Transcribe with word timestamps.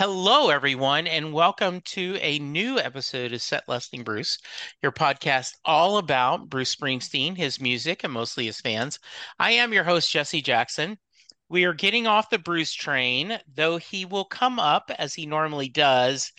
Hello, 0.00 0.48
everyone, 0.48 1.06
and 1.06 1.30
welcome 1.30 1.82
to 1.82 2.16
a 2.22 2.38
new 2.38 2.78
episode 2.78 3.34
of 3.34 3.42
Set 3.42 3.68
Lusting 3.68 4.02
Bruce, 4.02 4.38
your 4.82 4.92
podcast 4.92 5.52
all 5.62 5.98
about 5.98 6.48
Bruce 6.48 6.74
Springsteen, 6.74 7.36
his 7.36 7.60
music, 7.60 8.02
and 8.02 8.10
mostly 8.10 8.46
his 8.46 8.62
fans. 8.62 8.98
I 9.38 9.50
am 9.50 9.74
your 9.74 9.84
host, 9.84 10.10
Jesse 10.10 10.40
Jackson. 10.40 10.96
We 11.50 11.64
are 11.64 11.74
getting 11.74 12.06
off 12.06 12.30
the 12.30 12.38
Bruce 12.38 12.72
train, 12.72 13.40
though 13.54 13.76
he 13.76 14.06
will 14.06 14.24
come 14.24 14.58
up 14.58 14.90
as 14.98 15.12
he 15.12 15.26
normally 15.26 15.68
does, 15.68 16.32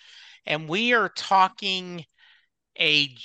and 0.47 0.67
we 0.67 0.93
are 0.93 1.09
talking 1.09 2.03
a 2.79 3.15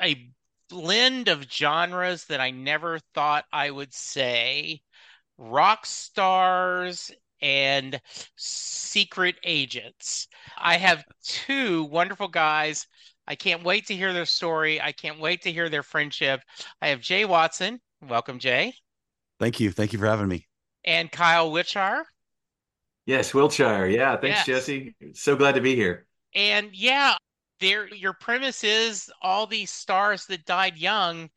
a 0.00 0.30
blend 0.68 1.26
of 1.26 1.50
genres 1.50 2.26
that 2.26 2.40
I 2.40 2.52
never 2.52 3.00
thought 3.12 3.44
I 3.52 3.72
would 3.72 3.92
say 3.92 4.82
rock 5.36 5.84
stars 5.84 7.10
and 7.42 8.00
secret 8.36 9.36
agents. 9.44 10.28
I 10.58 10.76
have 10.76 11.04
two 11.22 11.84
wonderful 11.84 12.28
guys. 12.28 12.86
I 13.26 13.34
can't 13.34 13.62
wait 13.62 13.86
to 13.86 13.94
hear 13.94 14.12
their 14.12 14.26
story. 14.26 14.80
I 14.80 14.92
can't 14.92 15.20
wait 15.20 15.42
to 15.42 15.52
hear 15.52 15.68
their 15.68 15.82
friendship. 15.82 16.40
I 16.82 16.88
have 16.88 17.00
Jay 17.00 17.24
Watson. 17.24 17.80
Welcome, 18.02 18.38
Jay. 18.38 18.74
Thank 19.38 19.60
you. 19.60 19.70
Thank 19.70 19.92
you 19.92 19.98
for 19.98 20.06
having 20.06 20.28
me. 20.28 20.46
And 20.84 21.10
Kyle 21.10 21.50
Wiltshire. 21.50 22.04
Yes, 23.06 23.32
Wiltshire. 23.34 23.88
Yeah, 23.88 24.16
thanks, 24.16 24.46
yes. 24.46 24.66
Jesse. 24.66 24.94
So 25.14 25.36
glad 25.36 25.54
to 25.54 25.60
be 25.60 25.74
here. 25.74 26.06
And 26.34 26.70
yeah, 26.72 27.16
there 27.60 27.92
your 27.94 28.12
premise 28.12 28.64
is 28.64 29.10
all 29.22 29.46
these 29.46 29.70
stars 29.70 30.26
that 30.26 30.44
died 30.44 30.76
young 30.76 31.30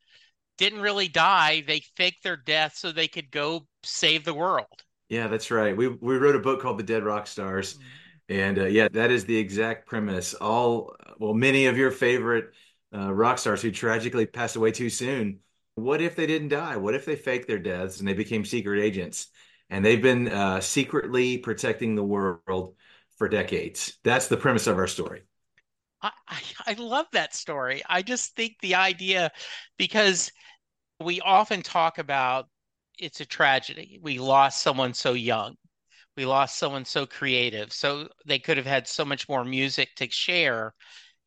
didn't 0.58 0.82
really 0.82 1.08
die. 1.08 1.64
They 1.66 1.82
faked 1.96 2.24
their 2.24 2.38
death 2.38 2.76
so 2.76 2.92
they 2.92 3.08
could 3.08 3.32
go 3.32 3.68
save 3.84 4.24
the 4.24 4.34
world. 4.34 4.84
Yeah, 5.14 5.28
that's 5.28 5.52
right. 5.52 5.78
We 5.78 5.90
we 5.90 6.18
wrote 6.18 6.36
a 6.36 6.40
book 6.40 6.60
called 6.60 6.80
The 6.80 6.84
Dead 6.84 7.04
Rock 7.04 7.28
Stars. 7.28 7.76
Mm-hmm. 7.76 7.88
And 8.30 8.60
uh, 8.60 8.66
yeah, 8.66 8.88
that 8.94 9.12
is 9.12 9.26
the 9.26 9.38
exact 9.38 9.86
premise. 9.86 10.34
All 10.34 10.96
well, 11.20 11.36
many 11.36 11.68
of 11.68 11.78
your 11.78 11.92
favorite 11.92 12.52
uh, 12.92 13.14
rock 13.14 13.38
stars 13.38 13.62
who 13.62 13.70
tragically 13.70 14.26
passed 14.26 14.56
away 14.56 14.72
too 14.72 14.90
soon. 14.90 15.40
What 15.76 16.02
if 16.02 16.16
they 16.16 16.26
didn't 16.26 16.48
die? 16.48 16.78
What 16.78 16.96
if 16.96 17.06
they 17.06 17.16
faked 17.16 17.48
their 17.48 17.60
deaths 17.60 18.00
and 18.00 18.08
they 18.08 18.14
became 18.14 18.44
secret 18.44 18.82
agents? 18.82 19.28
And 19.70 19.86
they've 19.86 20.02
been 20.02 20.30
uh, 20.30 20.62
secretly 20.62 21.38
protecting 21.38 21.94
the 21.94 22.04
world 22.04 22.76
for 23.18 23.30
decades. 23.30 24.00
That's 24.04 24.28
the 24.28 24.38
premise 24.38 24.66
of 24.66 24.78
our 24.78 24.88
story. 24.88 25.22
I, 26.02 26.12
I, 26.28 26.42
I 26.68 26.74
love 26.74 27.06
that 27.14 27.36
story. 27.36 27.84
I 27.88 28.02
just 28.02 28.36
think 28.36 28.56
the 28.62 28.76
idea 28.76 29.32
because 29.78 30.32
we 31.00 31.22
often 31.22 31.62
talk 31.62 32.00
about 32.00 32.48
it's 33.00 33.22
a 33.22 33.26
tragedy. 33.26 34.00
We 34.02 34.20
lost 34.20 34.62
someone 34.62 34.94
so 34.94 35.14
young. 35.14 35.56
We 36.18 36.26
lost 36.26 36.58
someone 36.58 36.86
so 36.86 37.06
creative. 37.06 37.74
So 37.74 38.10
they 38.26 38.40
could 38.40 38.58
have 38.58 38.66
had 38.66 38.88
so 38.88 39.06
much 39.06 39.28
more 39.30 39.44
music 39.46 39.96
to 39.98 40.10
share. 40.10 40.74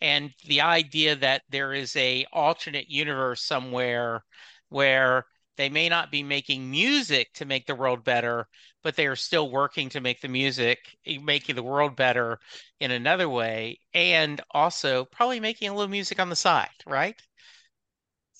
And 0.00 0.32
the 0.46 0.60
idea 0.62 1.16
that 1.16 1.42
there 1.50 1.74
is 1.74 1.96
a 1.96 2.26
alternate 2.32 2.88
universe 2.90 3.42
somewhere 3.42 4.24
where 4.68 5.26
they 5.56 5.68
may 5.68 5.88
not 5.88 6.10
be 6.10 6.22
making 6.22 6.70
music 6.70 7.32
to 7.34 7.46
make 7.46 7.66
the 7.66 7.74
world 7.74 8.04
better, 8.04 8.48
but 8.82 8.96
they 8.96 9.06
are 9.06 9.16
still 9.16 9.50
working 9.50 9.88
to 9.90 10.00
make 10.00 10.20
the 10.20 10.28
music, 10.28 10.96
eh, 11.06 11.18
making 11.18 11.56
the 11.56 11.62
world 11.62 11.96
better 11.96 12.38
in 12.80 12.90
another 12.90 13.28
way, 13.28 13.80
and 13.94 14.40
also 14.50 15.06
probably 15.06 15.40
making 15.40 15.68
a 15.70 15.74
little 15.74 15.88
music 15.88 16.20
on 16.20 16.28
the 16.30 16.36
side, 16.36 16.68
right? 16.86 17.20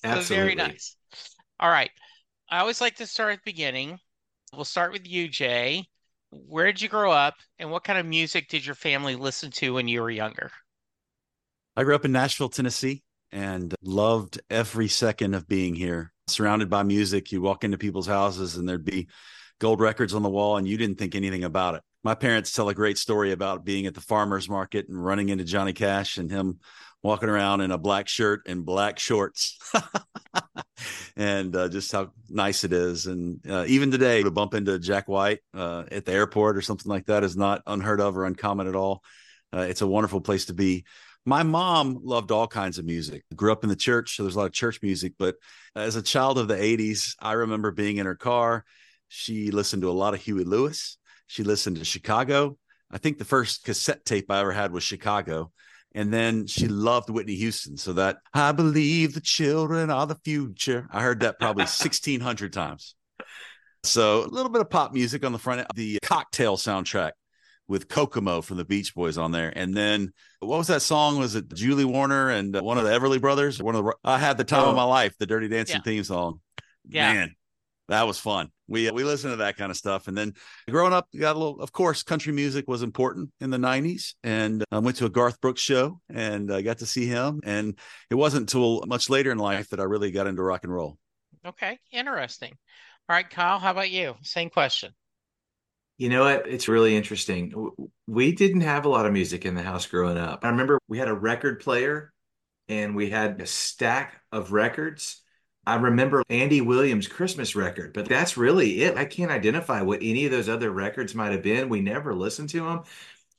Absolutely. 0.03 0.23
So 0.25 0.35
very 0.35 0.55
nice. 0.55 0.95
All 1.59 1.69
right. 1.69 1.91
I 2.49 2.59
always 2.59 2.79
like 2.79 2.95
to 2.97 3.07
start 3.07 3.33
at 3.33 3.39
the 3.39 3.51
beginning. 3.51 3.99
We'll 4.53 4.63
start 4.63 4.93
with 4.93 5.05
you, 5.05 5.27
Jay. 5.27 5.85
Where 6.31 6.65
did 6.65 6.81
you 6.81 6.87
grow 6.87 7.11
up, 7.11 7.35
and 7.59 7.71
what 7.71 7.83
kind 7.83 7.99
of 7.99 8.05
music 8.05 8.47
did 8.47 8.65
your 8.65 8.75
family 8.75 9.15
listen 9.15 9.51
to 9.51 9.73
when 9.73 9.87
you 9.87 10.01
were 10.01 10.09
younger? 10.09 10.51
I 11.75 11.83
grew 11.83 11.95
up 11.95 12.05
in 12.05 12.11
Nashville, 12.11 12.49
Tennessee, 12.49 13.03
and 13.31 13.75
loved 13.81 14.39
every 14.49 14.87
second 14.87 15.33
of 15.35 15.47
being 15.47 15.75
here. 15.75 16.13
Surrounded 16.27 16.69
by 16.69 16.83
music, 16.83 17.31
you 17.31 17.41
walk 17.41 17.63
into 17.63 17.77
people's 17.77 18.07
houses, 18.07 18.55
and 18.55 18.67
there'd 18.67 18.85
be 18.85 19.07
gold 19.59 19.81
records 19.81 20.13
on 20.13 20.23
the 20.23 20.29
wall, 20.29 20.57
and 20.57 20.67
you 20.67 20.77
didn't 20.77 20.97
think 20.97 21.15
anything 21.15 21.43
about 21.43 21.75
it. 21.75 21.81
My 22.03 22.15
parents 22.15 22.53
tell 22.53 22.69
a 22.69 22.73
great 22.73 22.97
story 22.97 23.33
about 23.33 23.65
being 23.65 23.85
at 23.87 23.93
the 23.93 24.01
farmer's 24.01 24.47
market 24.47 24.87
and 24.87 25.03
running 25.03 25.29
into 25.29 25.43
Johnny 25.43 25.73
Cash 25.73 26.17
and 26.17 26.31
him 26.31 26.59
walking 27.07 27.29
around 27.29 27.61
in 27.61 27.71
a 27.71 27.77
black 27.77 28.09
shirt 28.09 28.41
and 28.47 28.65
black 28.65 28.99
shorts. 28.99 29.57
and 31.15 31.55
uh, 31.55 31.69
just 31.69 31.89
how 31.91 32.11
nice 32.29 32.65
it 32.65 32.73
is. 32.73 33.05
And 33.05 33.39
uh, 33.49 33.63
even 33.65 33.91
today, 33.91 34.21
to 34.23 34.29
bump 34.29 34.53
into 34.53 34.77
Jack 34.77 35.07
White 35.07 35.39
uh, 35.55 35.85
at 35.89 36.03
the 36.03 36.11
airport 36.11 36.57
or 36.57 36.61
something 36.61 36.89
like 36.89 37.05
that 37.05 37.23
is 37.23 37.37
not 37.37 37.61
unheard 37.65 38.01
of 38.01 38.17
or 38.17 38.25
uncommon 38.25 38.67
at 38.67 38.75
all. 38.75 39.01
Uh, 39.55 39.61
it's 39.61 39.81
a 39.81 39.87
wonderful 39.87 40.19
place 40.19 40.45
to 40.45 40.53
be. 40.53 40.83
My 41.25 41.43
mom 41.43 41.99
loved 42.03 42.31
all 42.31 42.45
kinds 42.45 42.77
of 42.77 42.83
music. 42.83 43.23
Grew 43.33 43.53
up 43.53 43.63
in 43.63 43.69
the 43.69 43.75
church, 43.77 44.15
so 44.17 44.23
there's 44.23 44.35
a 44.35 44.39
lot 44.39 44.45
of 44.45 44.53
church 44.53 44.81
music. 44.83 45.13
But 45.17 45.35
as 45.77 45.95
a 45.95 46.01
child 46.01 46.37
of 46.37 46.49
the 46.49 46.55
80s, 46.55 47.15
I 47.21 47.33
remember 47.33 47.71
being 47.71 47.97
in 47.97 48.05
her 48.05 48.15
car. 48.15 48.65
She 49.07 49.51
listened 49.51 49.81
to 49.83 49.89
a 49.89 49.91
lot 49.91 50.13
of 50.13 50.19
Huey 50.19 50.43
Lewis. 50.43 50.97
She 51.27 51.43
listened 51.43 51.77
to 51.77 51.85
Chicago. 51.85 52.57
I 52.91 52.97
think 52.97 53.17
the 53.17 53.25
first 53.25 53.63
cassette 53.63 54.03
tape 54.03 54.29
I 54.29 54.41
ever 54.41 54.51
had 54.51 54.73
was 54.73 54.83
Chicago. 54.83 55.51
And 55.95 56.13
then 56.13 56.45
she 56.47 56.67
loved 56.67 57.09
Whitney 57.09 57.35
Houston. 57.35 57.77
So 57.77 57.93
that 57.93 58.17
I 58.33 58.51
believe 58.51 59.13
the 59.13 59.21
children 59.21 59.89
are 59.89 60.05
the 60.05 60.19
future. 60.23 60.87
I 60.91 61.01
heard 61.01 61.21
that 61.21 61.39
probably 61.39 61.61
1600 61.63 62.53
times. 62.53 62.95
So 63.83 64.23
a 64.23 64.27
little 64.27 64.51
bit 64.51 64.61
of 64.61 64.69
pop 64.69 64.93
music 64.93 65.25
on 65.25 65.31
the 65.31 65.39
front, 65.39 65.65
the 65.75 65.99
cocktail 66.03 66.57
soundtrack 66.57 67.11
with 67.67 67.87
Kokomo 67.87 68.41
from 68.41 68.57
the 68.57 68.65
Beach 68.65 68.93
Boys 68.95 69.17
on 69.17 69.31
there. 69.31 69.51
And 69.55 69.75
then 69.75 70.13
what 70.39 70.57
was 70.57 70.67
that 70.67 70.81
song? 70.81 71.19
Was 71.19 71.35
it 71.35 71.53
Julie 71.53 71.85
Warner 71.85 72.29
and 72.29 72.55
one 72.61 72.77
of 72.77 72.83
the 72.83 72.91
Everly 72.91 73.19
brothers? 73.19 73.61
One 73.61 73.75
of 73.75 73.85
the 73.85 73.93
I 74.03 74.17
had 74.17 74.37
the 74.37 74.43
time 74.43 74.65
oh. 74.65 74.69
of 74.69 74.75
my 74.75 74.83
life, 74.83 75.15
the 75.17 75.25
Dirty 75.25 75.47
Dancing 75.47 75.77
yeah. 75.77 75.81
theme 75.83 76.03
song. 76.03 76.39
Yeah. 76.87 77.13
Man, 77.13 77.35
that 77.89 78.07
was 78.07 78.19
fun. 78.19 78.49
We 78.67 78.91
we 78.91 79.03
listened 79.03 79.33
to 79.33 79.37
that 79.37 79.57
kind 79.57 79.71
of 79.71 79.77
stuff, 79.77 80.07
and 80.07 80.17
then 80.17 80.33
growing 80.69 80.93
up, 80.93 81.07
got 81.17 81.35
a 81.35 81.39
little. 81.39 81.61
Of 81.61 81.71
course, 81.71 82.03
country 82.03 82.33
music 82.33 82.67
was 82.67 82.83
important 82.83 83.31
in 83.39 83.49
the 83.49 83.57
'90s, 83.57 84.15
and 84.23 84.63
I 84.71 84.79
went 84.79 84.97
to 84.97 85.05
a 85.05 85.09
Garth 85.09 85.39
Brooks 85.41 85.61
show 85.61 85.99
and 86.09 86.51
I 86.51 86.61
got 86.61 86.79
to 86.79 86.85
see 86.85 87.05
him. 87.05 87.39
And 87.43 87.77
it 88.09 88.15
wasn't 88.15 88.41
until 88.41 88.83
much 88.87 89.09
later 89.09 89.31
in 89.31 89.37
life 89.37 89.69
that 89.69 89.79
I 89.79 89.83
really 89.83 90.11
got 90.11 90.27
into 90.27 90.43
rock 90.43 90.63
and 90.63 90.73
roll. 90.73 90.97
Okay, 91.45 91.79
interesting. 91.91 92.53
All 93.09 93.15
right, 93.15 93.29
Kyle, 93.29 93.59
how 93.59 93.71
about 93.71 93.89
you? 93.89 94.15
Same 94.21 94.49
question. 94.49 94.93
You 95.97 96.09
know 96.09 96.25
what? 96.25 96.47
It's 96.47 96.67
really 96.67 96.95
interesting. 96.95 97.71
We 98.05 98.33
didn't 98.33 98.61
have 98.61 98.85
a 98.85 98.89
lot 98.89 99.05
of 99.05 99.13
music 99.13 99.45
in 99.45 99.55
the 99.55 99.63
house 99.63 99.87
growing 99.87 100.17
up. 100.17 100.43
I 100.43 100.49
remember 100.49 100.79
we 100.87 100.99
had 100.99 101.07
a 101.07 101.13
record 101.13 101.61
player 101.61 102.13
and 102.67 102.95
we 102.95 103.09
had 103.09 103.41
a 103.41 103.47
stack 103.47 104.21
of 104.31 104.51
records 104.51 105.23
I 105.67 105.75
remember 105.75 106.23
Andy 106.29 106.61
Williams' 106.61 107.07
Christmas 107.09 107.55
record, 107.55 107.93
but 107.93 108.07
that's 108.07 108.37
really 108.37 108.83
it. 108.83 108.97
I 108.97 109.05
can't 109.05 109.31
identify 109.31 109.81
what 109.81 109.99
any 110.01 110.25
of 110.25 110.31
those 110.31 110.47
other 110.49 110.71
records 110.71 111.13
might 111.13 111.33
have 111.33 111.43
been. 111.43 111.69
We 111.69 111.81
never 111.81 112.15
listened 112.15 112.49
to 112.51 112.61
them. 112.61 112.83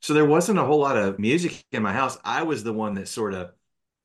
So 0.01 0.15
there 0.15 0.27
wasn't 0.27 0.59
a 0.59 0.65
whole 0.65 0.81
lot 0.81 0.99
of 0.99 1.19
music 1.19 1.65
in 1.73 1.83
my 1.83 1.93
house. 1.95 2.19
I 2.25 2.43
was 2.45 2.65
the 2.65 2.73
one 2.75 2.95
that 2.95 3.09
sort 3.09 3.35
of 3.35 3.53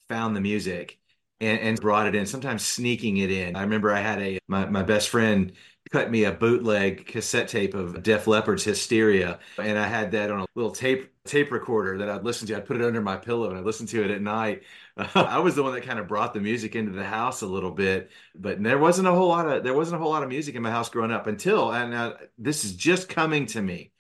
found 0.10 0.36
the 0.36 0.42
music 0.42 1.00
and, 1.44 1.60
and 1.60 1.82
brought 1.82 2.08
it 2.08 2.16
in, 2.16 2.26
sometimes 2.26 2.66
sneaking 2.66 3.18
it 3.18 3.32
in. 3.32 3.56
I 3.56 3.62
remember 3.62 3.92
I 3.92 4.00
had 4.00 4.22
a 4.22 4.40
my, 4.48 4.66
my 4.66 4.84
best 4.84 5.10
friend 5.10 5.54
cut 5.92 6.10
me 6.10 6.24
a 6.24 6.32
bootleg 6.32 7.06
cassette 7.06 7.48
tape 7.48 7.74
of 7.74 8.02
Def 8.02 8.26
Leppard's 8.26 8.64
Hysteria, 8.64 9.40
and 9.60 9.78
I 9.78 9.88
had 9.88 10.12
that 10.12 10.32
on 10.32 10.42
a 10.42 10.46
little 10.56 10.72
tape 10.72 11.12
tape 11.26 11.52
recorder 11.52 12.00
that 12.00 12.10
I'd 12.10 12.24
listen 12.24 12.48
to. 12.48 12.58
I'd 12.58 12.66
put 12.66 12.78
it 12.78 12.86
under 12.86 13.02
my 13.02 13.16
pillow 13.16 13.50
and 13.50 13.58
I 13.58 13.62
listened 13.62 13.90
to 13.90 14.04
it 14.04 14.12
at 14.12 14.22
night. 14.22 14.64
I 14.98 15.40
was 15.40 15.56
the 15.56 15.64
one 15.64 15.74
that 15.74 15.84
kind 15.84 16.00
of 16.00 16.08
brought 16.08 16.34
the 16.34 16.42
music 16.42 16.76
into 16.76 16.92
the 16.92 17.04
house 17.04 17.42
a 17.42 17.48
little 17.48 17.72
bit, 17.72 18.12
but 18.36 18.62
there 18.62 18.78
wasn't 18.78 19.08
a 19.08 19.12
whole 19.12 19.30
lot 19.30 19.48
of 19.48 19.64
there 19.64 19.74
wasn't 19.74 19.96
a 19.96 20.00
whole 20.04 20.12
lot 20.12 20.24
of 20.24 20.30
music 20.30 20.56
in 20.56 20.62
my 20.62 20.72
house 20.72 20.90
growing 20.90 21.12
up 21.12 21.28
until 21.28 21.72
and 21.72 22.16
this 22.38 22.66
is 22.66 22.76
just 22.76 23.10
coming 23.10 23.46
to 23.48 23.62
me, 23.62 23.92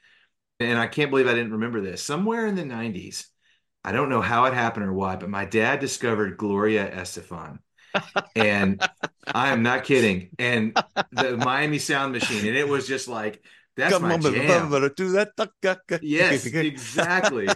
and 0.59 0.77
I 0.77 0.87
can't 0.87 1.11
believe 1.11 1.27
I 1.27 1.33
didn't 1.33 1.53
remember 1.53 1.81
this. 1.81 2.01
Somewhere 2.03 2.47
in 2.47 2.55
the 2.55 2.63
'90s, 2.63 3.27
I 3.83 3.91
don't 3.91 4.09
know 4.09 4.21
how 4.21 4.45
it 4.45 4.53
happened 4.53 4.85
or 4.85 4.93
why, 4.93 5.15
but 5.15 5.29
my 5.29 5.45
dad 5.45 5.79
discovered 5.79 6.37
Gloria 6.37 6.89
Estefan 6.89 7.59
and 8.35 8.81
I 9.27 9.49
am 9.49 9.63
not 9.63 9.83
kidding. 9.83 10.29
And 10.39 10.77
the 11.11 11.37
Miami 11.37 11.79
Sound 11.79 12.13
Machine, 12.13 12.47
and 12.47 12.57
it 12.57 12.67
was 12.67 12.87
just 12.87 13.07
like 13.07 13.43
that's 13.75 13.93
Come 13.93 14.03
my 14.03 14.17
jam. 14.17 14.29
Do 14.29 14.33
that. 14.33 15.99
Yes, 16.03 16.45
exactly. 16.45 17.47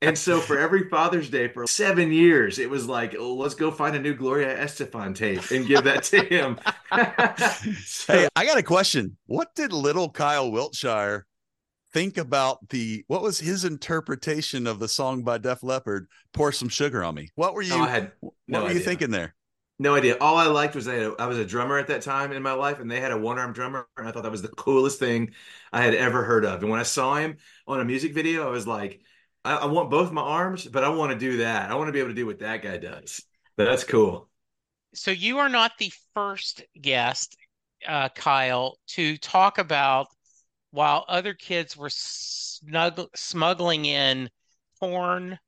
and 0.00 0.16
so 0.16 0.40
for 0.40 0.58
every 0.58 0.88
Father's 0.88 1.30
Day 1.30 1.48
for 1.48 1.66
seven 1.66 2.12
years, 2.12 2.58
it 2.58 2.70
was 2.70 2.86
like, 2.86 3.16
oh, 3.18 3.34
let's 3.34 3.54
go 3.54 3.70
find 3.70 3.96
a 3.96 3.98
new 3.98 4.14
Gloria 4.14 4.56
Estefan 4.56 5.14
tape 5.14 5.50
and 5.50 5.66
give 5.66 5.84
that 5.84 6.04
to 6.04 6.24
him. 6.24 6.60
so, 7.84 8.12
hey, 8.12 8.28
I 8.36 8.46
got 8.46 8.58
a 8.58 8.62
question. 8.62 9.16
What 9.26 9.54
did 9.56 9.72
little 9.72 10.10
Kyle 10.10 10.50
Wiltshire 10.50 11.26
think 11.92 12.18
about 12.18 12.68
the 12.68 13.04
what 13.08 13.22
was 13.22 13.40
his 13.40 13.64
interpretation 13.64 14.66
of 14.66 14.78
the 14.78 14.88
song 14.88 15.22
by 15.22 15.38
Def 15.38 15.62
Leppard, 15.62 16.08
Pour 16.32 16.52
Some 16.52 16.68
Sugar 16.68 17.02
on 17.02 17.14
Me? 17.14 17.28
What 17.34 17.54
were 17.54 17.62
you 17.62 17.74
oh, 17.74 17.84
had, 17.84 18.12
no 18.22 18.30
what 18.46 18.62
were 18.62 18.68
idea. 18.68 18.78
you 18.78 18.84
thinking 18.84 19.10
there? 19.10 19.34
No 19.80 19.94
idea. 19.94 20.16
All 20.20 20.36
I 20.36 20.46
liked 20.46 20.74
was 20.74 20.88
I, 20.88 21.04
I 21.04 21.26
was 21.26 21.38
a 21.38 21.44
drummer 21.44 21.78
at 21.78 21.86
that 21.86 22.02
time 22.02 22.32
in 22.32 22.42
my 22.42 22.52
life, 22.52 22.80
and 22.80 22.90
they 22.90 23.00
had 23.00 23.12
a 23.12 23.16
one 23.16 23.38
arm 23.38 23.52
drummer, 23.52 23.86
and 23.96 24.08
I 24.08 24.10
thought 24.10 24.24
that 24.24 24.32
was 24.32 24.42
the 24.42 24.48
coolest 24.48 24.98
thing 24.98 25.32
I 25.72 25.82
had 25.82 25.94
ever 25.94 26.24
heard 26.24 26.44
of. 26.44 26.62
And 26.62 26.70
when 26.70 26.80
I 26.80 26.84
saw 26.84 27.14
him 27.14 27.36
on 27.66 27.80
a 27.80 27.84
music 27.84 28.12
video, 28.12 28.46
I 28.46 28.50
was 28.50 28.66
like, 28.66 29.00
I, 29.44 29.54
I 29.54 29.66
want 29.66 29.90
both 29.90 30.10
my 30.10 30.22
arms, 30.22 30.66
but 30.66 30.82
I 30.82 30.88
want 30.88 31.12
to 31.12 31.18
do 31.18 31.38
that. 31.38 31.70
I 31.70 31.76
want 31.76 31.88
to 31.88 31.92
be 31.92 32.00
able 32.00 32.10
to 32.10 32.14
do 32.14 32.26
what 32.26 32.40
that 32.40 32.62
guy 32.62 32.76
does. 32.76 33.22
That's 33.56 33.84
cool. 33.84 34.28
So 34.94 35.12
you 35.12 35.38
are 35.38 35.48
not 35.48 35.72
the 35.78 35.92
first 36.12 36.62
guest, 36.80 37.36
uh, 37.86 38.08
Kyle, 38.08 38.78
to 38.88 39.16
talk 39.18 39.58
about 39.58 40.08
while 40.70 41.04
other 41.08 41.34
kids 41.34 41.76
were 41.76 41.90
snug- 41.90 43.08
smuggling 43.14 43.84
in 43.84 44.30
porn 44.80 45.38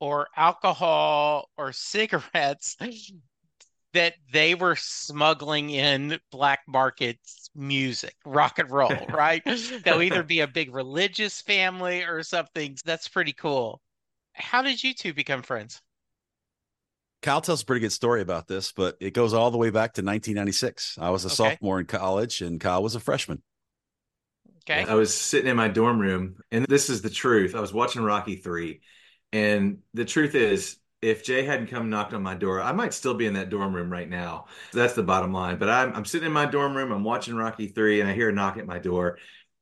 or 0.00 0.28
alcohol 0.36 1.48
or 1.56 1.72
cigarettes 1.72 2.76
that 3.92 4.14
they 4.30 4.54
were 4.54 4.76
smuggling 4.76 5.70
in 5.70 6.18
black 6.30 6.60
market 6.68 7.18
music, 7.54 8.14
rock 8.26 8.58
and 8.58 8.70
roll, 8.70 8.94
right? 9.12 9.42
They'll 9.84 10.02
either 10.02 10.22
be 10.22 10.40
a 10.40 10.46
big 10.46 10.74
religious 10.74 11.40
family 11.40 12.02
or 12.02 12.22
something. 12.22 12.76
That's 12.84 13.08
pretty 13.08 13.32
cool. 13.32 13.80
How 14.34 14.60
did 14.60 14.84
you 14.84 14.92
two 14.92 15.14
become 15.14 15.42
friends? 15.42 15.80
Kyle 17.22 17.40
tells 17.40 17.62
a 17.62 17.64
pretty 17.64 17.80
good 17.80 17.92
story 17.92 18.20
about 18.20 18.46
this, 18.46 18.70
but 18.70 18.96
it 19.00 19.14
goes 19.14 19.32
all 19.32 19.50
the 19.50 19.56
way 19.56 19.70
back 19.70 19.94
to 19.94 20.02
1996. 20.02 20.98
I 21.00 21.08
was 21.10 21.24
a 21.24 21.28
okay. 21.28 21.34
sophomore 21.34 21.80
in 21.80 21.86
college 21.86 22.42
and 22.42 22.60
Kyle 22.60 22.82
was 22.82 22.94
a 22.94 23.00
freshman. 23.00 23.42
Okay. 24.68 24.84
I 24.88 24.94
was 24.94 25.16
sitting 25.16 25.48
in 25.48 25.56
my 25.56 25.68
dorm 25.68 25.98
room, 25.98 26.36
and 26.50 26.66
this 26.66 26.90
is 26.90 27.00
the 27.00 27.10
truth. 27.10 27.54
I 27.54 27.60
was 27.60 27.72
watching 27.72 28.02
Rocky 28.02 28.36
3, 28.36 28.80
and 29.32 29.78
the 29.94 30.04
truth 30.04 30.34
is, 30.34 30.78
if 31.02 31.22
Jay 31.22 31.44
hadn't 31.44 31.68
come 31.68 31.88
knocked 31.88 32.14
on 32.14 32.22
my 32.22 32.34
door, 32.34 32.60
I 32.60 32.72
might 32.72 32.94
still 32.94 33.14
be 33.14 33.26
in 33.26 33.34
that 33.34 33.50
dorm 33.50 33.74
room 33.74 33.90
right 33.90 34.08
now. 34.08 34.46
That's 34.72 34.94
the 34.94 35.02
bottom 35.02 35.32
line. 35.32 35.58
But 35.58 35.68
I'm, 35.68 35.94
I'm 35.94 36.04
sitting 36.04 36.26
in 36.26 36.32
my 36.32 36.46
dorm 36.46 36.76
room, 36.76 36.90
I'm 36.90 37.04
watching 37.04 37.36
Rocky 37.36 37.68
3, 37.68 38.00
and 38.00 38.10
I 38.10 38.14
hear 38.14 38.30
a 38.30 38.32
knock 38.32 38.56
at 38.56 38.66
my 38.66 38.78
door. 38.78 39.18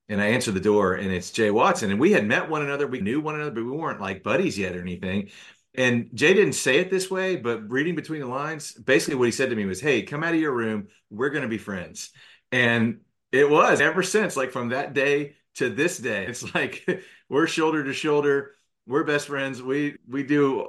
And 0.08 0.20
I 0.20 0.26
answer 0.26 0.52
the 0.52 0.60
door, 0.60 0.94
and 0.94 1.10
it's 1.10 1.30
Jay 1.30 1.50
Watson. 1.50 1.90
And 1.90 1.98
we 1.98 2.12
had 2.12 2.26
met 2.26 2.50
one 2.50 2.62
another, 2.62 2.86
we 2.86 3.00
knew 3.00 3.20
one 3.20 3.36
another, 3.36 3.50
but 3.50 3.64
we 3.64 3.70
weren't 3.70 4.02
like 4.02 4.22
buddies 4.22 4.58
yet 4.58 4.76
or 4.76 4.80
anything. 4.80 5.30
And 5.74 6.10
Jay 6.14 6.34
didn't 6.34 6.52
say 6.52 6.78
it 6.78 6.90
this 6.90 7.10
way, 7.10 7.36
but 7.36 7.70
reading 7.70 7.94
between 7.94 8.20
the 8.20 8.26
lines, 8.26 8.72
basically 8.72 9.16
what 9.16 9.24
he 9.24 9.32
said 9.32 9.50
to 9.50 9.56
me 9.56 9.64
was, 9.64 9.80
Hey, 9.80 10.02
come 10.02 10.22
out 10.22 10.34
of 10.34 10.40
your 10.40 10.52
room. 10.52 10.88
We're 11.10 11.30
going 11.30 11.42
to 11.42 11.48
be 11.48 11.58
friends. 11.58 12.10
And 12.52 13.00
it 13.34 13.50
was 13.50 13.80
ever 13.80 14.02
since, 14.02 14.36
like 14.36 14.52
from 14.52 14.68
that 14.68 14.94
day 14.94 15.34
to 15.56 15.68
this 15.68 15.98
day. 15.98 16.26
It's 16.26 16.54
like 16.54 16.88
we're 17.28 17.46
shoulder 17.46 17.82
to 17.84 17.92
shoulder. 17.92 18.52
We're 18.86 19.04
best 19.04 19.26
friends. 19.26 19.62
We 19.62 19.96
we 20.08 20.22
do 20.22 20.68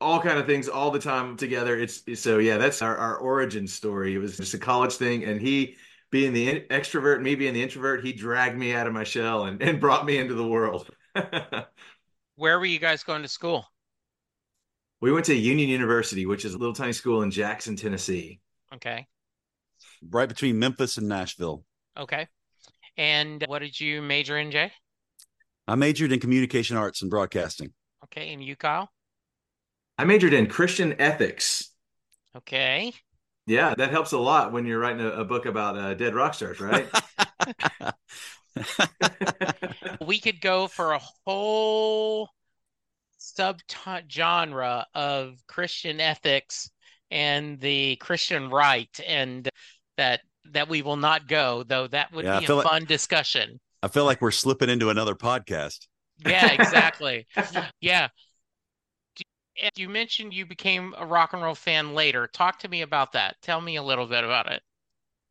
all 0.00 0.20
kind 0.20 0.38
of 0.38 0.46
things 0.46 0.68
all 0.68 0.90
the 0.90 0.98
time 0.98 1.36
together. 1.36 1.78
It's 1.78 2.02
so 2.20 2.38
yeah, 2.38 2.58
that's 2.58 2.82
our, 2.82 2.96
our 2.96 3.16
origin 3.16 3.66
story. 3.66 4.14
It 4.14 4.18
was 4.18 4.36
just 4.36 4.54
a 4.54 4.58
college 4.58 4.94
thing, 4.94 5.24
and 5.24 5.40
he 5.40 5.76
being 6.10 6.34
the 6.34 6.60
extrovert, 6.70 7.22
me 7.22 7.34
being 7.34 7.54
the 7.54 7.62
introvert, 7.62 8.04
he 8.04 8.12
dragged 8.12 8.58
me 8.58 8.74
out 8.74 8.86
of 8.86 8.92
my 8.92 9.04
shell 9.04 9.46
and, 9.46 9.62
and 9.62 9.80
brought 9.80 10.04
me 10.04 10.18
into 10.18 10.34
the 10.34 10.46
world. 10.46 10.90
Where 12.36 12.58
were 12.58 12.66
you 12.66 12.78
guys 12.78 13.02
going 13.02 13.22
to 13.22 13.28
school? 13.28 13.66
We 15.00 15.10
went 15.10 15.24
to 15.26 15.34
Union 15.34 15.70
University, 15.70 16.26
which 16.26 16.44
is 16.44 16.52
a 16.52 16.58
little 16.58 16.74
tiny 16.74 16.92
school 16.92 17.22
in 17.22 17.30
Jackson, 17.30 17.76
Tennessee. 17.76 18.40
Okay. 18.74 19.06
Right 20.10 20.28
between 20.28 20.58
Memphis 20.58 20.98
and 20.98 21.08
Nashville. 21.08 21.64
Okay. 21.98 22.28
And 22.96 23.44
what 23.48 23.60
did 23.60 23.78
you 23.78 24.02
major 24.02 24.38
in, 24.38 24.50
Jay? 24.50 24.72
I 25.66 25.74
majored 25.74 26.12
in 26.12 26.20
communication 26.20 26.76
arts 26.76 27.02
and 27.02 27.10
broadcasting. 27.10 27.72
Okay. 28.04 28.32
And 28.32 28.42
you, 28.42 28.56
Kyle? 28.56 28.90
I 29.98 30.04
majored 30.04 30.34
in 30.34 30.46
Christian 30.46 31.00
ethics. 31.00 31.70
Okay. 32.36 32.92
Yeah, 33.46 33.74
that 33.74 33.90
helps 33.90 34.12
a 34.12 34.18
lot 34.18 34.52
when 34.52 34.66
you're 34.66 34.78
writing 34.78 35.04
a, 35.04 35.10
a 35.10 35.24
book 35.24 35.46
about 35.46 35.76
uh, 35.76 35.94
dead 35.94 36.14
rock 36.14 36.34
stars, 36.34 36.60
right? 36.60 36.88
we 40.06 40.20
could 40.20 40.40
go 40.40 40.66
for 40.68 40.92
a 40.92 41.00
whole 41.26 42.28
sub 43.18 43.60
genre 44.10 44.86
of 44.94 45.38
Christian 45.46 46.00
ethics 46.00 46.70
and 47.10 47.60
the 47.60 47.96
Christian 47.96 48.50
right, 48.50 49.00
and 49.06 49.48
that 49.96 50.20
that 50.50 50.68
we 50.68 50.82
will 50.82 50.96
not 50.96 51.28
go, 51.28 51.62
though 51.62 51.86
that 51.88 52.12
would 52.12 52.24
yeah, 52.24 52.40
be 52.40 52.44
a 52.44 52.48
fun 52.48 52.64
like, 52.64 52.88
discussion. 52.88 53.60
I 53.82 53.88
feel 53.88 54.04
like 54.04 54.20
we're 54.20 54.30
slipping 54.30 54.68
into 54.68 54.90
another 54.90 55.14
podcast. 55.14 55.86
Yeah, 56.24 56.52
exactly. 56.52 57.26
yeah 57.80 58.08
you 59.76 59.88
mentioned 59.88 60.32
you 60.32 60.46
became 60.46 60.94
a 60.98 61.06
rock 61.06 61.32
and 61.32 61.42
roll 61.42 61.54
fan 61.54 61.94
later. 61.94 62.26
Talk 62.26 62.58
to 62.60 62.68
me 62.68 62.82
about 62.82 63.12
that. 63.12 63.36
Tell 63.42 63.60
me 63.60 63.76
a 63.76 63.82
little 63.82 64.06
bit 64.06 64.24
about 64.24 64.50
it. 64.50 64.62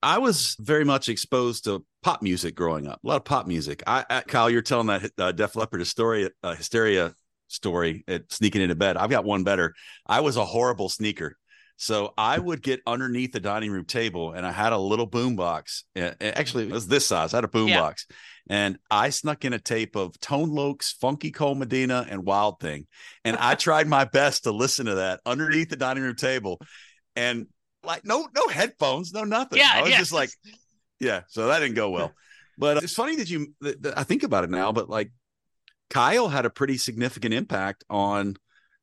I 0.04 0.18
was 0.18 0.56
very 0.60 0.84
much 0.84 1.10
exposed 1.10 1.66
to 1.66 1.86
pop 2.02 2.22
music 2.22 2.56
growing 2.56 2.88
up. 2.88 3.00
A 3.04 3.08
lot 3.08 3.18
of 3.18 3.26
pop 3.26 3.48
music. 3.48 3.84
I, 3.86 4.06
I 4.10 4.22
Kyle, 4.22 4.50
you're 4.50 4.62
telling 4.62 4.88
that 4.88 5.12
uh, 5.18 5.32
Def 5.32 5.56
Leppard 5.56 5.80
hysteria, 5.80 6.30
uh, 6.44 6.56
hysteria 6.56 7.14
story 7.48 8.04
at 8.08 8.32
sneaking 8.32 8.62
into 8.62 8.76
bed. 8.76 8.98
I've 8.98 9.10
got 9.10 9.26
one 9.26 9.44
better. 9.44 9.76
I 10.08 10.22
was 10.22 10.38
a 10.38 10.46
horrible 10.46 10.90
sneaker. 10.90 11.38
So 11.82 12.14
I 12.16 12.38
would 12.38 12.62
get 12.62 12.80
underneath 12.86 13.32
the 13.32 13.40
dining 13.40 13.72
room 13.72 13.86
table 13.86 14.34
and 14.34 14.46
I 14.46 14.52
had 14.52 14.72
a 14.72 14.78
little 14.78 15.08
boom 15.08 15.36
box. 15.36 15.84
Actually, 15.96 16.66
it 16.66 16.72
was 16.72 16.88
this 16.88 17.08
size. 17.08 17.34
I 17.34 17.38
had 17.38 17.44
a 17.44 17.48
boom 17.48 17.70
yeah. 17.70 17.80
box. 17.80 18.06
And 18.48 18.78
I 18.92 19.10
snuck 19.10 19.46
in 19.46 19.54
a 19.54 19.58
tape 19.58 19.96
of 19.96 20.20
Tone 20.20 20.52
Loc's 20.52 20.92
Funky 20.92 21.32
Cold 21.32 21.58
Medina 21.58 22.06
and 22.08 22.24
Wild 22.24 22.60
Thing. 22.60 22.86
And 23.26 23.36
I 23.36 23.56
tried 23.56 23.88
my 23.88 24.06
best 24.06 24.44
to 24.44 24.52
listen 24.52 24.86
to 24.86 24.96
that 24.96 25.22
underneath 25.26 25.70
the 25.70 25.76
dining 25.76 26.04
room 26.04 26.16
table. 26.16 26.62
And 27.16 27.48
like 27.84 28.06
no 28.06 28.28
no 28.36 28.48
headphones, 28.48 29.12
no 29.12 29.24
nothing. 29.24 29.58
Yeah, 29.58 29.72
I 29.74 29.82
was 29.82 29.90
yeah. 29.90 29.98
just 29.98 30.14
like, 30.14 30.30
yeah. 31.00 31.22
So 31.30 31.48
that 31.48 31.62
didn't 31.62 31.76
go 31.76 31.90
well. 31.90 32.14
But 32.60 32.84
it's 32.84 32.94
funny 32.94 33.16
that 33.16 33.28
you 33.28 33.56
that 33.62 33.98
I 33.98 34.04
think 34.04 34.22
about 34.22 34.44
it 34.44 34.52
now, 34.52 34.72
but 34.72 34.88
like 34.88 35.12
Kyle 35.90 36.28
had 36.28 36.46
a 36.46 36.52
pretty 36.52 36.78
significant 36.78 37.34
impact 37.34 37.84
on 37.90 38.36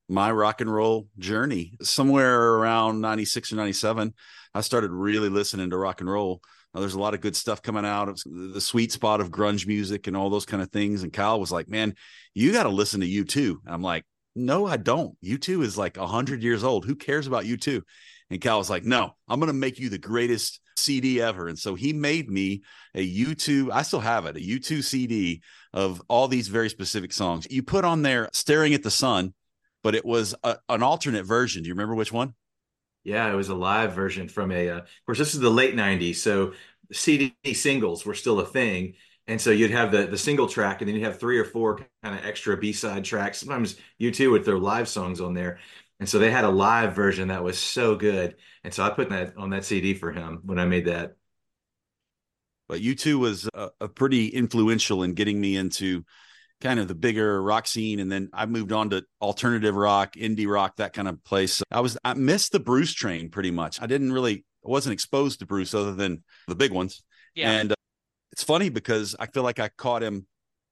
my 0.09 0.31
rock 0.33 0.61
and 0.61 0.73
roll 0.73 1.07
journey. 1.19 1.75
Somewhere 1.83 2.55
around 2.55 3.01
96 3.01 3.53
or 3.53 3.57
97, 3.57 4.15
I 4.55 4.61
started 4.63 4.91
really 4.91 5.29
listening 5.29 5.71
to 5.71 5.77
rock 5.77 6.01
and 6.01 6.11
roll. 6.11 6.41
Now, 6.75 6.81
there's 6.81 6.95
a 6.95 7.01
lot 7.01 7.15
of 7.15 7.21
good 7.21 7.37
stuff 7.37 7.63
coming 7.63 7.85
out 7.85 8.09
of 8.09 8.21
the 8.27 8.61
sweet 8.61 8.93
spot 8.93 9.21
of 9.21 9.31
grunge 9.31 9.67
music 9.67 10.07
and 10.07 10.17
all 10.17 10.31
those 10.31 10.47
kind 10.47 10.63
of 10.63 10.71
things. 10.71 11.03
And 11.03 11.13
Kyle 11.13 11.41
was 11.41 11.53
like, 11.53 11.69
man, 11.69 11.95
you 12.35 12.53
got 12.53 12.65
to 12.65 12.69
listen 12.69 13.01
to 13.01 13.07
U2. 13.07 13.57
I'm 13.67 13.83
like, 13.83 14.05
no, 14.35 14.67
I 14.67 14.77
don't. 14.77 15.17
U2 15.25 15.63
is 15.63 15.79
like 15.79 15.97
100 15.97 16.43
years 16.43 16.65
old. 16.65 16.85
Who 16.85 16.95
cares 16.95 17.27
about 17.27 17.45
U2? 17.45 17.83
And 18.31 18.41
Kyle 18.41 18.59
was 18.59 18.71
like, 18.71 18.85
no, 18.85 19.13
I'm 19.29 19.41
going 19.41 19.49
to 19.49 19.55
make 19.55 19.79
you 19.79 19.89
the 19.89 19.99
greatest 19.99 20.61
CD 20.77 21.21
ever. 21.21 21.49
And 21.49 21.59
so 21.59 21.75
he 21.75 21.93
made 21.93 22.31
me 22.31 22.63
a 22.95 23.17
U2, 23.25 23.71
I 23.73 23.83
still 23.83 24.01
have 24.01 24.27
it, 24.27 24.37
a 24.37 24.41
U2 24.41 24.83
CD 24.85 25.43
of 25.73 26.01
all 26.09 26.29
these 26.29 26.49
very 26.49 26.69
specific 26.69 27.13
songs. 27.13 27.47
You 27.51 27.63
put 27.63 27.85
on 27.85 28.03
there 28.03 28.29
Staring 28.33 28.75
at 28.75 28.83
the 28.83 28.91
Sun 28.91 29.35
but 29.83 29.95
it 29.95 30.05
was 30.05 30.35
a, 30.45 30.59
an 30.69 30.83
alternate 30.83 31.25
version. 31.25 31.63
Do 31.63 31.69
you 31.69 31.75
remember 31.75 31.95
which 31.95 32.13
one? 32.13 32.35
Yeah, 33.05 33.31
it 33.33 33.37
was 33.37 33.49
a 33.49 33.55
live 33.55 33.95
version 33.95 34.29
from 34.29 34.53
a. 34.53 34.69
Uh, 34.71 34.79
of 34.79 34.87
course, 35.07 35.19
this 35.19 35.35
is 35.35 35.41
the 35.41 35.51
late 35.51 35.75
'90s, 35.75 36.21
so 36.21 36.53
CD 36.93 37.35
singles 37.55 38.05
were 38.05 38.15
still 38.15 38.41
a 38.41 38.47
thing, 38.47 38.95
and 39.27 39.41
so 39.41 39.51
you'd 39.51 39.71
have 39.71 39.93
the 39.93 40.07
the 40.07 40.19
single 40.19 40.49
track, 40.49 40.81
and 40.81 40.89
then 40.89 40.97
you'd 40.97 41.05
have 41.05 41.19
three 41.19 41.39
or 41.39 41.45
four 41.45 41.79
kind 42.03 42.19
of 42.19 42.25
extra 42.25 42.57
B 42.57 42.73
side 42.73 43.05
tracks. 43.05 43.39
Sometimes 43.39 43.77
U2 43.99 44.33
with 44.33 44.45
their 44.45 44.59
live 44.59 44.89
songs 44.89 45.21
on 45.21 45.33
there, 45.35 45.59
and 46.01 46.09
so 46.09 46.19
they 46.19 46.31
had 46.31 46.45
a 46.45 46.51
live 46.51 46.95
version 46.95 47.29
that 47.29 47.43
was 47.43 47.59
so 47.59 47.97
good, 47.97 48.37
and 48.65 48.75
so 48.75 48.83
I 48.85 48.91
put 48.91 49.09
that 49.11 49.37
on 49.37 49.51
that 49.51 49.65
CD 49.65 49.95
for 49.95 50.13
him 50.13 50.41
when 50.45 50.59
I 50.59 50.67
made 50.67 50.87
that. 50.87 51.17
But 52.69 52.81
U2 52.83 53.19
was 53.19 53.49
a, 53.55 53.71
a 53.81 53.89
pretty 53.89 54.29
influential 54.29 55.03
in 55.03 55.15
getting 55.15 55.41
me 55.41 55.57
into 55.57 56.05
kind 56.61 56.81
of 56.81 56.89
the 56.89 56.95
bigger 56.95 57.43
rock 57.43 57.67
scene 57.67 58.01
and 58.01 58.11
then 58.11 58.31
I 58.33 58.47
moved 58.47 58.73
on 58.73 58.91
to 58.91 59.05
alternative 59.21 59.75
rock, 59.75 60.15
indie 60.15 60.51
rock, 60.51 60.77
that 60.77 60.93
kind 60.93 61.09
of 61.09 61.23
place. 61.25 61.63
I 61.71 61.81
was 61.81 61.97
I 62.05 62.15
missed 62.15 62.53
the 62.53 62.61
Bruce 62.61 62.93
train 62.93 63.31
pretty 63.31 63.51
much. 63.51 63.81
I 63.81 63.87
didn't 63.87 64.13
really 64.13 64.45
I 64.67 64.71
wasn't 64.71 64.95
exposed 64.95 65.41
to 65.41 65.47
Bruce 65.47 65.75
other 65.75 65.95
than 65.95 66.25
the 66.47 66.55
big 66.55 66.73
ones. 66.73 67.03
Yeah. 67.35 67.53
And 67.53 67.73
uh, 67.73 67.77
it's 68.33 68.43
funny 68.43 68.69
because 68.69 69.15
I 69.19 69.27
feel 69.27 69.43
like 69.43 69.61
I 69.61 69.69
caught 69.69 70.03
him 70.03 70.27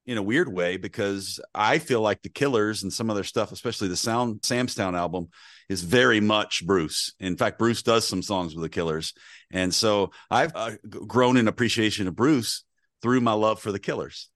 in 0.06 0.18
a 0.18 0.22
weird 0.22 0.52
way 0.52 0.76
because 0.76 1.40
I 1.54 1.78
feel 1.78 2.00
like 2.00 2.22
the 2.22 2.28
Killers 2.28 2.82
and 2.82 2.92
some 2.92 3.10
other 3.10 3.24
stuff, 3.24 3.50
especially 3.50 3.88
the 3.88 3.96
Sound 3.96 4.40
Sam's 4.44 4.74
Town 4.74 4.94
album, 4.94 5.28
is 5.68 5.82
very 5.82 6.20
much 6.20 6.64
Bruce. 6.64 7.12
In 7.18 7.36
fact, 7.36 7.58
Bruce 7.58 7.82
does 7.82 8.06
some 8.06 8.22
songs 8.22 8.54
with 8.54 8.62
the 8.62 8.68
Killers, 8.68 9.14
and 9.52 9.74
so 9.74 10.12
I've 10.30 10.52
uh, 10.54 10.72
grown 11.06 11.36
in 11.36 11.48
appreciation 11.48 12.06
of 12.06 12.14
Bruce 12.14 12.64
through 13.02 13.20
my 13.20 13.32
love 13.32 13.60
for 13.60 13.72
the 13.72 13.80
Killers. 13.80 14.28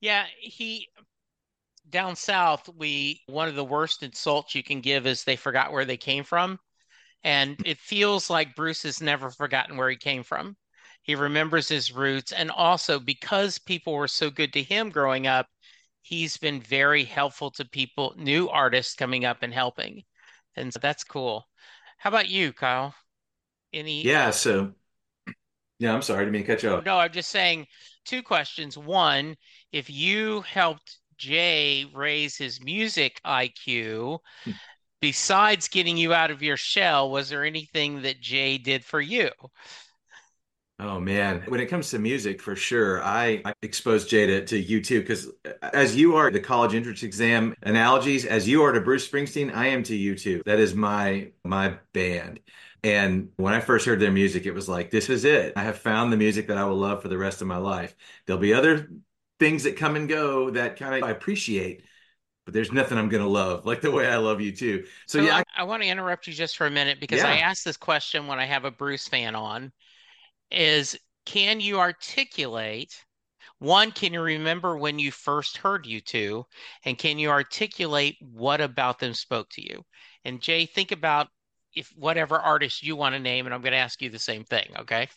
Yeah, 0.00 0.24
he 0.40 0.88
down 1.90 2.16
south. 2.16 2.68
We 2.76 3.20
one 3.26 3.48
of 3.48 3.54
the 3.54 3.64
worst 3.64 4.02
insults 4.02 4.54
you 4.54 4.62
can 4.62 4.80
give 4.80 5.06
is 5.06 5.24
they 5.24 5.36
forgot 5.36 5.72
where 5.72 5.84
they 5.84 5.96
came 5.96 6.24
from, 6.24 6.58
and 7.24 7.56
it 7.64 7.78
feels 7.78 8.30
like 8.30 8.56
Bruce 8.56 8.82
has 8.84 9.00
never 9.00 9.30
forgotten 9.30 9.76
where 9.76 9.90
he 9.90 9.96
came 9.96 10.22
from. 10.22 10.56
He 11.02 11.14
remembers 11.16 11.68
his 11.68 11.92
roots. 11.92 12.32
And 12.32 12.50
also, 12.50 12.98
because 13.00 13.58
people 13.58 13.94
were 13.94 14.08
so 14.08 14.30
good 14.30 14.52
to 14.52 14.62
him 14.62 14.88
growing 14.88 15.26
up, 15.26 15.46
he's 16.00 16.36
been 16.36 16.60
very 16.60 17.04
helpful 17.04 17.50
to 17.52 17.64
people, 17.64 18.14
new 18.16 18.48
artists 18.48 18.94
coming 18.94 19.24
up 19.24 19.38
and 19.42 19.52
helping. 19.52 20.04
And 20.56 20.72
so 20.72 20.78
that's 20.80 21.04
cool. 21.04 21.48
How 21.98 22.08
about 22.08 22.28
you, 22.28 22.52
Kyle? 22.52 22.94
Any? 23.72 24.02
Yeah. 24.02 24.30
So, 24.30 24.74
yeah, 25.78 25.92
I'm 25.92 26.02
sorry 26.02 26.24
to 26.24 26.30
me 26.30 26.42
cut 26.42 26.62
you 26.62 26.70
off. 26.70 26.84
No, 26.84 26.98
I'm 26.98 27.12
just 27.12 27.30
saying 27.30 27.66
two 28.04 28.22
questions. 28.22 28.78
One, 28.78 29.36
if 29.72 29.90
you 29.90 30.42
helped 30.42 30.98
Jay 31.16 31.86
raise 31.94 32.36
his 32.36 32.62
music 32.62 33.20
IQ, 33.24 34.18
besides 35.00 35.68
getting 35.68 35.96
you 35.96 36.14
out 36.14 36.30
of 36.30 36.42
your 36.42 36.56
shell, 36.56 37.10
was 37.10 37.28
there 37.28 37.44
anything 37.44 38.02
that 38.02 38.20
Jay 38.20 38.58
did 38.58 38.84
for 38.84 39.00
you? 39.00 39.30
Oh 40.78 40.98
man, 40.98 41.44
when 41.46 41.60
it 41.60 41.66
comes 41.66 41.90
to 41.90 41.98
music, 42.00 42.42
for 42.42 42.56
sure, 42.56 43.02
I, 43.04 43.40
I 43.44 43.54
exposed 43.62 44.08
Jay 44.08 44.26
to, 44.26 44.44
to 44.46 44.56
U2 44.60 45.00
because 45.00 45.28
as 45.62 45.94
you 45.94 46.16
are 46.16 46.28
the 46.30 46.40
college 46.40 46.74
entrance 46.74 47.04
exam 47.04 47.54
analogies, 47.62 48.24
as 48.24 48.48
you 48.48 48.62
are 48.64 48.72
to 48.72 48.80
Bruce 48.80 49.08
Springsteen, 49.08 49.54
I 49.54 49.68
am 49.68 49.84
to 49.84 49.94
U2. 49.94 50.42
That 50.44 50.58
is 50.58 50.74
my 50.74 51.30
my 51.44 51.76
band. 51.92 52.40
And 52.82 53.30
when 53.36 53.54
I 53.54 53.60
first 53.60 53.86
heard 53.86 54.00
their 54.00 54.10
music, 54.10 54.44
it 54.44 54.54
was 54.54 54.68
like, 54.68 54.90
this 54.90 55.08
is 55.08 55.24
it. 55.24 55.52
I 55.54 55.62
have 55.62 55.78
found 55.78 56.12
the 56.12 56.16
music 56.16 56.48
that 56.48 56.58
I 56.58 56.64
will 56.64 56.76
love 56.76 57.00
for 57.00 57.06
the 57.08 57.18
rest 57.18 57.40
of 57.40 57.46
my 57.46 57.58
life. 57.58 57.94
There'll 58.26 58.42
be 58.42 58.52
other 58.52 58.90
things 59.42 59.64
that 59.64 59.76
come 59.76 59.96
and 59.96 60.08
go 60.08 60.50
that 60.50 60.78
kind 60.78 60.94
of 60.94 61.02
I 61.02 61.10
appreciate, 61.10 61.82
but 62.44 62.54
there's 62.54 62.70
nothing 62.70 62.96
I'm 62.96 63.08
going 63.08 63.24
to 63.24 63.28
love 63.28 63.66
like 63.66 63.80
the 63.80 63.90
way 63.90 64.06
I 64.06 64.16
love 64.16 64.38
U2. 64.38 64.86
So, 65.06 65.18
so 65.18 65.24
yeah, 65.24 65.38
I, 65.38 65.62
I, 65.62 65.64
want 65.64 65.82
to 65.82 65.88
interrupt 65.88 66.28
you 66.28 66.32
just 66.32 66.56
for 66.56 66.68
a 66.68 66.70
minute 66.70 67.00
because 67.00 67.18
yeah. 67.18 67.30
I 67.32 67.36
asked 67.38 67.64
this 67.64 67.76
question 67.76 68.28
when 68.28 68.38
I 68.38 68.44
have 68.44 68.64
a 68.64 68.70
Bruce 68.70 69.08
fan 69.08 69.34
on 69.34 69.72
is 70.52 70.96
can 71.26 71.60
you 71.60 71.80
articulate 71.80 72.94
one 73.58 73.90
can 73.90 74.12
you 74.12 74.22
remember 74.22 74.76
when 74.76 75.00
you 75.00 75.10
first 75.10 75.56
heard 75.56 75.86
U2 75.86 76.44
and 76.84 76.96
can 76.96 77.18
you 77.18 77.30
articulate 77.30 78.16
what 78.20 78.60
about 78.60 79.00
them 79.00 79.14
spoke 79.14 79.48
to 79.50 79.62
you 79.62 79.84
and 80.24 80.40
jay 80.40 80.66
think 80.66 80.92
about 80.92 81.28
if 81.74 81.88
whatever 81.96 82.38
artist 82.38 82.82
you 82.82 82.96
want 82.96 83.14
to 83.14 83.18
name 83.18 83.46
and 83.46 83.54
i'm 83.54 83.62
going 83.62 83.72
to 83.72 83.78
ask 83.78 84.02
you 84.02 84.10
the 84.10 84.18
same 84.18 84.44
thing 84.44 84.68
okay 84.78 85.08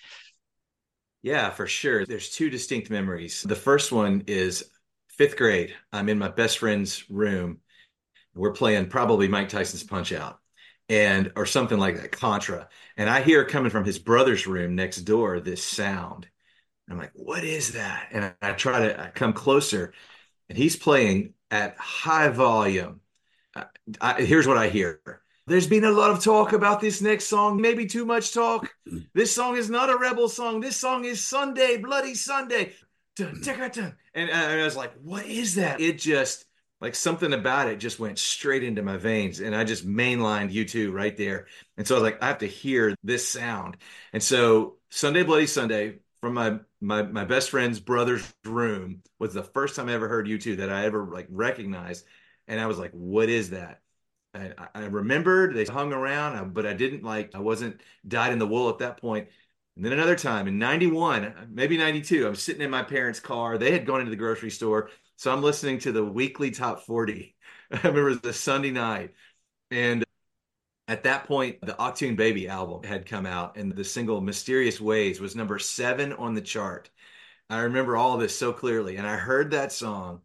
yeah 1.25 1.49
for 1.49 1.67
sure 1.67 2.05
there's 2.05 2.29
two 2.29 2.49
distinct 2.49 2.89
memories 2.89 3.43
the 3.43 3.55
first 3.55 3.91
one 3.91 4.23
is 4.27 4.69
fifth 5.09 5.35
grade 5.35 5.73
i'm 5.91 6.09
in 6.09 6.17
my 6.17 6.29
best 6.29 6.59
friend's 6.59 7.09
room 7.09 7.59
we're 8.33 8.53
playing 8.53 8.87
probably 8.87 9.27
mike 9.27 9.49
tyson's 9.49 9.83
punch 9.83 10.13
out 10.13 10.39
and 10.89 11.31
or 11.35 11.45
something 11.45 11.77
like 11.77 11.97
that, 11.97 12.11
Contra. 12.11 12.69
And 12.97 13.09
I 13.09 13.21
hear 13.21 13.45
coming 13.45 13.71
from 13.71 13.85
his 13.85 13.99
brother's 13.99 14.47
room 14.47 14.75
next 14.75 15.01
door 15.01 15.39
this 15.39 15.63
sound. 15.63 16.27
I'm 16.89 16.97
like, 16.97 17.11
what 17.15 17.43
is 17.43 17.73
that? 17.73 18.09
And 18.11 18.33
I, 18.41 18.51
try 18.51 18.87
to 18.87 19.01
I 19.05 19.09
come 19.09 19.33
closer, 19.33 19.93
and 20.49 20.57
he's 20.57 20.75
playing 20.75 21.33
at 21.49 21.77
high 21.77 22.29
volume. 22.29 23.01
I, 23.55 23.65
I, 23.99 24.21
here's 24.21 24.47
what 24.47 24.57
I 24.57 24.69
hear. 24.69 25.01
There's 25.47 25.67
been 25.67 25.83
a 25.83 25.91
lot 25.91 26.09
of 26.09 26.23
talk 26.23 26.53
about 26.53 26.81
this 26.81 27.01
next 27.01 27.25
song, 27.25 27.61
maybe 27.61 27.85
too 27.85 28.05
much 28.05 28.33
talk. 28.33 28.73
This 29.13 29.33
song 29.33 29.57
is 29.57 29.69
not 29.69 29.91
a 29.91 29.97
rebel 29.97 30.27
song. 30.27 30.59
This 30.59 30.75
song 30.75 31.05
is 31.05 31.23
Sunday, 31.23 31.77
Bloody 31.77 32.15
Sunday. 32.15 32.73
Dun, 33.15 33.41
uh, 33.47 33.79
and 34.15 34.31
I 34.31 34.63
was 34.63 34.75
like, 34.75 34.93
what 35.01 35.25
is 35.25 35.55
that? 35.55 35.79
It 35.79 35.99
just 35.99 36.45
like 36.81 36.95
something 36.95 37.33
about 37.33 37.67
it 37.67 37.77
just 37.77 37.99
went 37.99 38.19
straight 38.19 38.63
into 38.63 38.83
my 38.83 38.97
veins 38.97 39.39
and 39.39 39.55
i 39.55 39.63
just 39.63 39.87
mainlined 39.87 40.51
U2 40.53 40.93
right 40.93 41.15
there 41.15 41.47
and 41.77 41.87
so 41.87 41.95
i 41.95 41.99
was 41.99 42.03
like 42.03 42.21
i 42.21 42.27
have 42.27 42.39
to 42.39 42.47
hear 42.47 42.93
this 43.03 43.27
sound 43.27 43.77
and 44.13 44.21
so 44.21 44.75
sunday 44.89 45.23
bloody 45.23 45.47
sunday 45.47 45.99
from 46.21 46.33
my 46.33 46.59
my 46.81 47.01
my 47.01 47.25
best 47.25 47.49
friend's 47.49 47.79
brother's 47.79 48.31
room 48.43 49.01
was 49.19 49.33
the 49.33 49.43
first 49.43 49.75
time 49.75 49.89
i 49.89 49.93
ever 49.93 50.07
heard 50.07 50.27
U2 50.27 50.57
that 50.57 50.71
i 50.71 50.85
ever 50.85 51.05
like 51.05 51.27
recognized 51.29 52.05
and 52.47 52.59
i 52.59 52.67
was 52.67 52.77
like 52.77 52.91
what 52.91 53.29
is 53.29 53.51
that 53.51 53.79
I, 54.35 54.67
I 54.75 54.85
remembered 54.85 55.55
they 55.55 55.65
hung 55.65 55.93
around 55.93 56.35
uh, 56.37 56.43
but 56.45 56.65
i 56.65 56.73
didn't 56.73 57.03
like 57.03 57.33
i 57.35 57.39
wasn't 57.39 57.81
dyed 58.07 58.33
in 58.33 58.39
the 58.39 58.47
wool 58.47 58.69
at 58.69 58.79
that 58.79 58.97
point. 59.01 59.27
and 59.75 59.85
then 59.85 59.93
another 59.93 60.15
time 60.15 60.47
in 60.47 60.57
91, 60.59 61.25
uh, 61.25 61.45
maybe 61.49 61.77
92, 61.77 62.27
I'm 62.27 62.35
sitting 62.35 62.61
in 62.61 62.69
my 62.71 62.83
parents' 62.83 63.19
car. 63.19 63.57
They 63.57 63.71
had 63.71 63.85
gone 63.85 63.99
into 63.99 64.09
the 64.11 64.15
grocery 64.17 64.51
store. 64.51 64.89
So 65.17 65.31
I'm 65.33 65.41
listening 65.41 65.79
to 65.79 65.91
the 65.91 66.03
weekly 66.03 66.51
top 66.51 66.81
40. 66.85 67.35
I 67.71 67.77
remember 67.77 68.01
it 68.07 68.11
was 68.11 68.21
the 68.21 68.33
Sunday 68.33 68.71
night. 68.71 69.13
And 69.71 70.05
at 70.87 71.03
that 71.03 71.25
point, 71.25 71.61
the 71.61 71.73
Achtung 71.73 72.15
Baby 72.15 72.47
album 72.47 72.83
had 72.83 73.05
come 73.07 73.25
out, 73.25 73.57
and 73.57 73.71
the 73.75 73.83
single 73.83 74.21
Mysterious 74.21 74.79
Ways 74.81 75.19
was 75.19 75.35
number 75.35 75.59
seven 75.59 76.13
on 76.13 76.35
the 76.35 76.41
chart. 76.41 76.89
I 77.49 77.61
remember 77.61 77.97
all 77.97 78.17
this 78.17 78.37
so 78.37 78.53
clearly. 78.53 78.97
And 78.97 79.07
I 79.07 79.17
heard 79.17 79.51
that 79.51 79.71
song. 79.73 80.21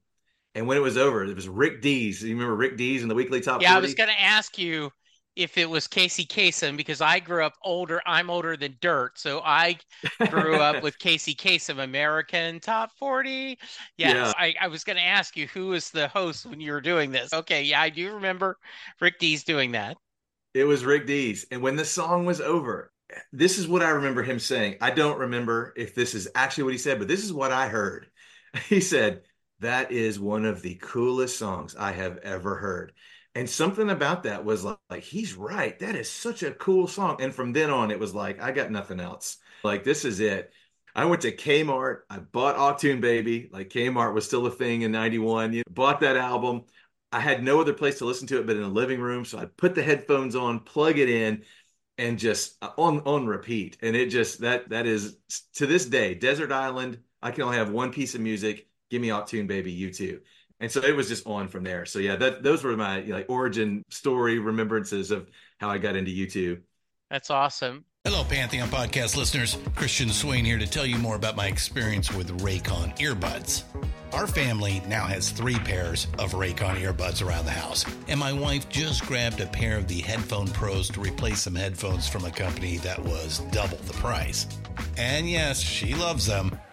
And 0.54 0.66
when 0.66 0.76
it 0.76 0.80
was 0.80 0.96
over, 0.96 1.24
it 1.24 1.34
was 1.34 1.48
Rick 1.48 1.80
Dees. 1.82 2.22
You 2.22 2.34
remember 2.34 2.56
Rick 2.56 2.76
Dees 2.76 3.02
in 3.02 3.08
the 3.08 3.14
weekly 3.14 3.40
top 3.40 3.60
Yeah, 3.60 3.68
40? 3.68 3.76
I 3.76 3.78
was 3.80 3.94
going 3.94 4.08
to 4.08 4.20
ask 4.20 4.58
you 4.58 4.90
if 5.36 5.56
it 5.58 5.68
was 5.68 5.86
Casey 5.86 6.24
Kasem 6.26 6.76
because 6.76 7.00
I 7.00 7.20
grew 7.20 7.44
up 7.44 7.54
older. 7.62 8.00
I'm 8.06 8.30
older 8.30 8.56
than 8.56 8.76
dirt, 8.80 9.18
so 9.18 9.40
I 9.44 9.78
grew 10.26 10.58
up 10.60 10.80
with 10.82 10.98
Casey 10.98 11.34
Kasem, 11.34 11.82
American 11.82 12.60
Top 12.60 12.90
40. 12.98 13.58
Yes, 13.96 14.32
yeah. 14.32 14.34
I, 14.36 14.54
I 14.60 14.68
was 14.68 14.84
going 14.84 14.96
to 14.96 15.02
ask 15.04 15.36
you 15.36 15.46
who 15.48 15.68
was 15.68 15.90
the 15.90 16.08
host 16.08 16.46
when 16.46 16.60
you 16.60 16.72
were 16.72 16.80
doing 16.80 17.12
this. 17.12 17.32
Okay, 17.32 17.62
yeah, 17.62 17.80
I 17.80 17.90
do 17.90 18.14
remember 18.14 18.58
Rick 19.00 19.18
Dees 19.18 19.44
doing 19.44 19.72
that. 19.72 19.96
It 20.54 20.64
was 20.64 20.84
Rick 20.84 21.06
Dees, 21.06 21.46
and 21.50 21.62
when 21.62 21.76
the 21.76 21.84
song 21.84 22.24
was 22.24 22.40
over, 22.40 22.92
this 23.32 23.58
is 23.58 23.68
what 23.68 23.82
I 23.82 23.90
remember 23.90 24.22
him 24.22 24.38
saying. 24.38 24.76
I 24.80 24.90
don't 24.90 25.18
remember 25.18 25.72
if 25.76 25.94
this 25.94 26.14
is 26.14 26.28
actually 26.34 26.64
what 26.64 26.72
he 26.72 26.78
said, 26.78 26.98
but 26.98 27.08
this 27.08 27.24
is 27.24 27.32
what 27.32 27.52
I 27.52 27.68
heard. 27.68 28.06
He 28.68 28.80
said, 28.80 29.22
"That 29.60 29.92
is 29.92 30.18
one 30.18 30.44
of 30.44 30.62
the 30.62 30.76
coolest 30.76 31.38
songs 31.38 31.76
I 31.76 31.92
have 31.92 32.18
ever 32.18 32.56
heard." 32.56 32.92
And 33.34 33.48
something 33.48 33.90
about 33.90 34.24
that 34.24 34.44
was 34.44 34.64
like, 34.64 34.78
like, 34.90 35.04
he's 35.04 35.34
right. 35.34 35.78
That 35.78 35.94
is 35.94 36.10
such 36.10 36.42
a 36.42 36.50
cool 36.52 36.86
song. 36.88 37.18
And 37.20 37.34
from 37.34 37.52
then 37.52 37.70
on, 37.70 37.90
it 37.90 37.98
was 38.00 38.14
like, 38.14 38.40
I 38.42 38.50
got 38.50 38.70
nothing 38.72 38.98
else. 39.00 39.36
Like, 39.62 39.84
this 39.84 40.04
is 40.04 40.18
it. 40.20 40.52
I 40.96 41.04
went 41.04 41.22
to 41.22 41.32
Kmart. 41.32 42.00
I 42.10 42.18
bought 42.18 42.56
Achtung 42.56 43.00
Baby. 43.00 43.48
Like, 43.52 43.70
Kmart 43.70 44.14
was 44.14 44.26
still 44.26 44.46
a 44.46 44.50
thing 44.50 44.82
in 44.82 44.90
91. 44.90 45.52
You 45.52 45.58
know, 45.60 45.72
bought 45.72 46.00
that 46.00 46.16
album. 46.16 46.64
I 47.12 47.20
had 47.20 47.42
no 47.42 47.60
other 47.60 47.72
place 47.72 47.98
to 47.98 48.04
listen 48.04 48.26
to 48.28 48.40
it 48.40 48.46
but 48.46 48.56
in 48.56 48.62
the 48.62 48.68
living 48.68 49.00
room. 49.00 49.24
So 49.24 49.38
I 49.38 49.44
put 49.46 49.74
the 49.74 49.82
headphones 49.82 50.34
on, 50.34 50.60
plug 50.60 50.98
it 50.98 51.08
in, 51.08 51.44
and 51.98 52.18
just 52.18 52.56
uh, 52.62 52.70
on 52.78 53.00
on 53.00 53.26
repeat. 53.26 53.78
And 53.82 53.96
it 53.96 54.06
just 54.10 54.40
that 54.40 54.70
that 54.70 54.86
is 54.86 55.16
to 55.54 55.66
this 55.66 55.86
day, 55.86 56.14
Desert 56.14 56.52
Island. 56.52 56.98
I 57.22 57.32
can 57.32 57.44
only 57.44 57.58
have 57.58 57.70
one 57.70 57.92
piece 57.92 58.14
of 58.14 58.20
music. 58.20 58.69
Give 58.90 59.00
me 59.00 59.08
Achtung 59.08 59.46
Baby, 59.46 59.74
U2 59.74 60.20
and 60.60 60.70
so 60.70 60.82
it 60.82 60.94
was 60.94 61.08
just 61.08 61.26
on 61.26 61.48
from 61.48 61.64
there. 61.64 61.86
So 61.86 61.98
yeah, 61.98 62.16
that 62.16 62.42
those 62.42 62.62
were 62.62 62.76
my 62.76 63.00
like 63.00 63.26
origin 63.28 63.82
story 63.88 64.38
remembrances 64.38 65.10
of 65.10 65.28
how 65.58 65.70
I 65.70 65.78
got 65.78 65.96
into 65.96 66.10
U2. 66.10 66.60
That's 67.10 67.30
awesome. 67.30 67.84
Hello, 68.04 68.24
Pantheon 68.24 68.68
podcast 68.68 69.16
listeners. 69.16 69.58
Christian 69.74 70.08
Swain 70.10 70.44
here 70.44 70.58
to 70.58 70.66
tell 70.66 70.86
you 70.86 70.96
more 70.96 71.16
about 71.16 71.36
my 71.36 71.48
experience 71.48 72.12
with 72.12 72.40
Raycon 72.40 72.96
earbuds. 72.98 73.64
Our 74.12 74.26
family 74.26 74.82
now 74.88 75.06
has 75.06 75.30
three 75.30 75.58
pairs 75.58 76.06
of 76.18 76.32
Raycon 76.32 76.80
earbuds 76.80 77.24
around 77.24 77.44
the 77.44 77.52
house, 77.52 77.84
and 78.08 78.18
my 78.18 78.32
wife 78.32 78.68
just 78.68 79.06
grabbed 79.06 79.40
a 79.40 79.46
pair 79.46 79.76
of 79.76 79.86
the 79.86 80.00
Headphone 80.00 80.48
Pros 80.48 80.88
to 80.90 81.00
replace 81.00 81.42
some 81.42 81.54
headphones 81.54 82.08
from 82.08 82.24
a 82.24 82.30
company 82.30 82.78
that 82.78 82.98
was 82.98 83.40
double 83.52 83.76
the 83.78 83.92
price. 83.94 84.46
And 84.96 85.28
yes, 85.28 85.60
she 85.60 85.94
loves 85.94 86.26
them. 86.26 86.58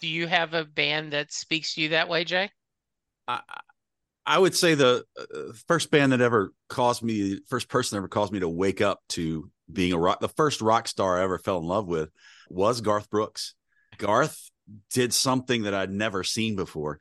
Do 0.00 0.08
you 0.08 0.26
have 0.26 0.54
a 0.54 0.64
band 0.64 1.12
that 1.12 1.32
speaks 1.32 1.74
to 1.74 1.82
you 1.82 1.88
that 1.90 2.08
way, 2.08 2.24
Jay? 2.24 2.50
I, 3.26 3.40
I 4.24 4.38
would 4.38 4.54
say 4.54 4.74
the 4.74 5.04
uh, 5.18 5.52
first 5.66 5.90
band 5.90 6.12
that 6.12 6.20
ever 6.20 6.52
caused 6.68 7.02
me, 7.02 7.40
first 7.48 7.68
person 7.68 7.96
that 7.96 8.00
ever 8.00 8.08
caused 8.08 8.32
me 8.32 8.40
to 8.40 8.48
wake 8.48 8.80
up 8.80 9.00
to 9.10 9.50
being 9.72 9.92
a 9.92 9.98
rock, 9.98 10.20
the 10.20 10.28
first 10.28 10.60
rock 10.60 10.86
star 10.86 11.18
I 11.18 11.24
ever 11.24 11.38
fell 11.38 11.58
in 11.58 11.64
love 11.64 11.86
with 11.86 12.10
was 12.48 12.80
Garth 12.80 13.10
Brooks. 13.10 13.54
Garth 13.96 14.50
did 14.92 15.12
something 15.12 15.62
that 15.62 15.74
I'd 15.74 15.90
never 15.90 16.24
seen 16.24 16.56
before. 16.56 16.98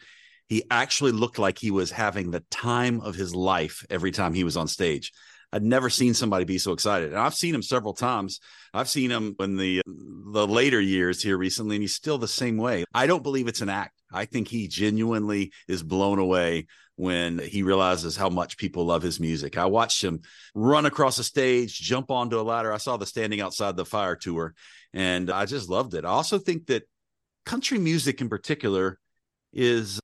He 0.47 0.63
actually 0.71 1.11
looked 1.11 1.37
like 1.37 1.59
he 1.59 1.71
was 1.71 1.91
having 1.91 2.31
the 2.31 2.43
time 2.49 3.01
of 3.01 3.15
his 3.15 3.35
life 3.35 3.85
every 3.89 4.11
time 4.11 4.33
he 4.33 4.45
was 4.45 4.55
on 4.55 4.67
stage. 4.67 5.11
I'd 5.53 5.63
never 5.63 5.89
seen 5.89 6.13
somebody 6.13 6.45
be 6.45 6.57
so 6.57 6.73
excited. 6.73 7.09
And 7.09 7.19
I've 7.19 7.33
seen 7.33 7.55
him 7.55 7.61
several 7.61 7.93
times. 7.93 8.39
I've 8.73 8.89
seen 8.89 9.09
him 9.09 9.35
in 9.39 9.55
the 9.55 9.81
the 9.85 10.45
later 10.47 10.81
years 10.81 11.23
here 11.23 11.37
recently, 11.37 11.77
and 11.77 11.83
he's 11.83 11.95
still 11.95 12.17
the 12.17 12.27
same 12.27 12.57
way. 12.57 12.83
I 12.93 13.07
don't 13.07 13.23
believe 13.23 13.47
it's 13.47 13.61
an 13.61 13.69
act. 13.69 13.93
I 14.11 14.25
think 14.25 14.47
he 14.47 14.67
genuinely 14.67 15.51
is 15.67 15.83
blown 15.83 16.19
away 16.19 16.67
when 16.95 17.39
he 17.39 17.63
realizes 17.63 18.17
how 18.17 18.29
much 18.29 18.57
people 18.57 18.85
love 18.85 19.03
his 19.03 19.19
music. 19.19 19.57
I 19.57 19.65
watched 19.67 20.03
him 20.03 20.21
run 20.53 20.85
across 20.85 21.17
the 21.17 21.23
stage, 21.23 21.79
jump 21.79 22.11
onto 22.11 22.39
a 22.39 22.41
ladder. 22.41 22.73
I 22.73 22.77
saw 22.77 22.97
the 22.97 23.05
standing 23.05 23.39
outside 23.39 23.77
the 23.77 23.85
fire 23.85 24.15
tour, 24.15 24.53
and 24.93 25.29
I 25.29 25.45
just 25.45 25.69
loved 25.69 25.93
it. 25.93 26.05
I 26.05 26.09
also 26.09 26.39
think 26.39 26.67
that 26.67 26.83
country 27.45 27.77
music 27.79 28.19
in 28.19 28.27
particular 28.29 28.99
is 29.53 29.99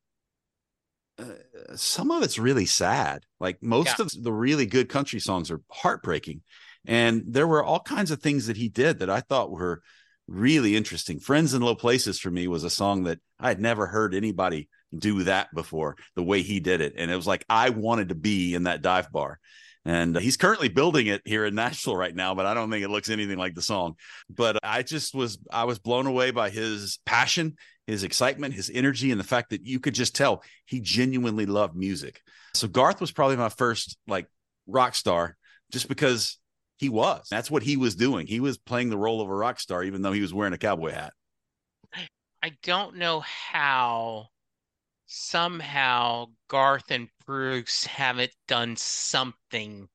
uh, 1.20 1.76
some 1.76 2.12
of 2.12 2.24
it's 2.24 2.40
really 2.40 2.66
sad. 2.66 3.24
Like 3.40 3.62
most 3.62 4.00
yeah. 4.00 4.06
of 4.06 4.24
the 4.24 4.34
really 4.34 4.66
good 4.66 4.90
country 4.90 5.20
songs 5.20 5.52
are 5.52 5.62
heartbreaking. 5.70 6.42
And 6.86 7.24
there 7.28 7.48
were 7.48 7.64
all 7.64 7.80
kinds 7.80 8.12
of 8.12 8.22
things 8.22 8.48
that 8.48 8.58
he 8.58 8.70
did 8.70 9.00
that 9.00 9.10
I 9.10 9.22
thought 9.22 9.52
were 9.52 9.82
really 10.28 10.76
interesting. 10.76 11.20
Friends 11.20 11.54
in 11.54 11.62
Low 11.62 11.76
Places 11.76 12.20
for 12.20 12.32
me 12.32 12.48
was 12.48 12.64
a 12.64 12.70
song 12.70 13.04
that 13.04 13.20
I 13.40 13.50
had 13.50 13.62
never 13.62 13.88
heard 13.88 14.14
anybody 14.14 14.70
do 14.98 15.24
that 15.24 15.48
before, 15.54 15.96
the 16.16 16.24
way 16.24 16.42
he 16.42 16.60
did 16.60 16.82
it. 16.82 16.94
And 16.98 17.10
it 17.10 17.16
was 17.16 17.28
like 17.28 17.46
I 17.50 17.70
wanted 17.70 18.10
to 18.10 18.16
be 18.16 18.54
in 18.54 18.64
that 18.64 18.82
dive 18.82 19.12
bar. 19.12 19.40
And 19.86 20.18
he's 20.18 20.38
currently 20.38 20.70
building 20.70 21.08
it 21.08 21.22
here 21.26 21.46
in 21.46 21.56
Nashville 21.56 21.98
right 21.98 22.16
now, 22.16 22.34
but 22.34 22.46
I 22.46 22.54
don't 22.54 22.72
think 22.72 22.86
it 22.86 22.90
looks 22.90 23.10
anything 23.10 23.38
like 23.38 23.54
the 23.54 23.62
song. 23.62 23.96
But 24.30 24.58
I 24.64 24.82
just 24.82 25.14
was 25.14 25.38
I 25.52 25.66
was 25.66 25.78
blown 25.78 26.08
away 26.08 26.32
by 26.32 26.50
his 26.50 27.00
passion 27.06 27.58
his 27.88 28.04
excitement, 28.04 28.54
his 28.54 28.72
energy, 28.74 29.12
and 29.12 29.20
the 29.20 29.26
fact 29.26 29.50
that 29.50 29.66
you 29.66 29.80
could 29.80 29.94
just 29.94 30.16
tell 30.16 30.44
he 30.66 30.80
genuinely 30.80 31.46
loved 31.46 31.76
music. 31.76 32.22
So 32.54 32.68
Garth 32.68 33.02
was 33.02 33.12
probably 33.12 33.36
my 33.36 33.50
first 33.50 33.98
like 34.08 34.28
rock 34.68 34.96
star 34.96 35.36
just 35.72 35.88
because 35.88 36.40
he 36.78 36.90
was. 36.90 37.28
That's 37.30 37.52
what 37.52 37.64
he 37.64 37.78
was 37.78 37.96
doing. 37.96 38.28
He 38.28 38.40
was 38.40 38.58
playing 38.58 38.90
the 38.90 38.98
role 38.98 39.22
of 39.22 39.30
a 39.30 39.36
rock 39.36 39.60
star, 39.60 39.84
even 39.84 40.02
though 40.02 40.12
he 40.12 40.22
was 40.22 40.34
wearing 40.34 40.54
a 40.54 40.58
cowboy 40.58 40.92
hat. 40.92 41.14
I 42.42 42.52
don't 42.62 42.98
know 42.98 43.22
how 43.22 44.28
somehow 45.14 46.26
Garth 46.48 46.90
and 46.90 47.08
Bruce 47.26 47.86
haven't 47.86 48.34
done 48.48 48.76
something. 48.76 49.88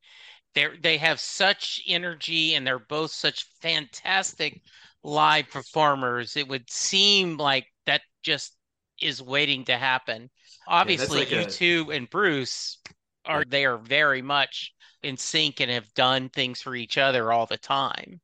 They 0.55 0.69
they 0.81 0.99
have 0.99 1.21
such 1.21 1.83
energy 1.87 2.55
and 2.55 2.67
they're 2.67 2.79
both 2.79 3.11
such 3.11 3.47
fantastic 3.61 4.61
live 5.03 5.49
performers. 5.51 6.37
It 6.37 6.49
would 6.49 6.71
seem 6.71 7.37
like 7.37 7.67
that 7.87 8.03
just 8.23 8.57
is 9.01 9.21
waiting 9.21 9.65
to 9.65 9.77
happen. 9.77 10.31
Obviously, 10.67 11.19
yeah, 11.19 11.25
like 11.25 11.31
you 11.33 11.41
a... 11.41 11.51
two 11.51 11.93
and 11.93 12.09
Bruce 12.09 12.79
are 13.25 13.45
they 13.45 13.65
are 13.65 13.79
very 13.79 14.23
much 14.23 14.73
in 15.03 15.17
sync 15.17 15.61
and 15.61 15.71
have 15.71 15.93
done 15.95 16.29
things 16.29 16.63
for 16.63 16.75
each 16.75 16.97
other 16.97 17.33
all 17.33 17.47
the 17.47 17.59
time. 17.59 18.21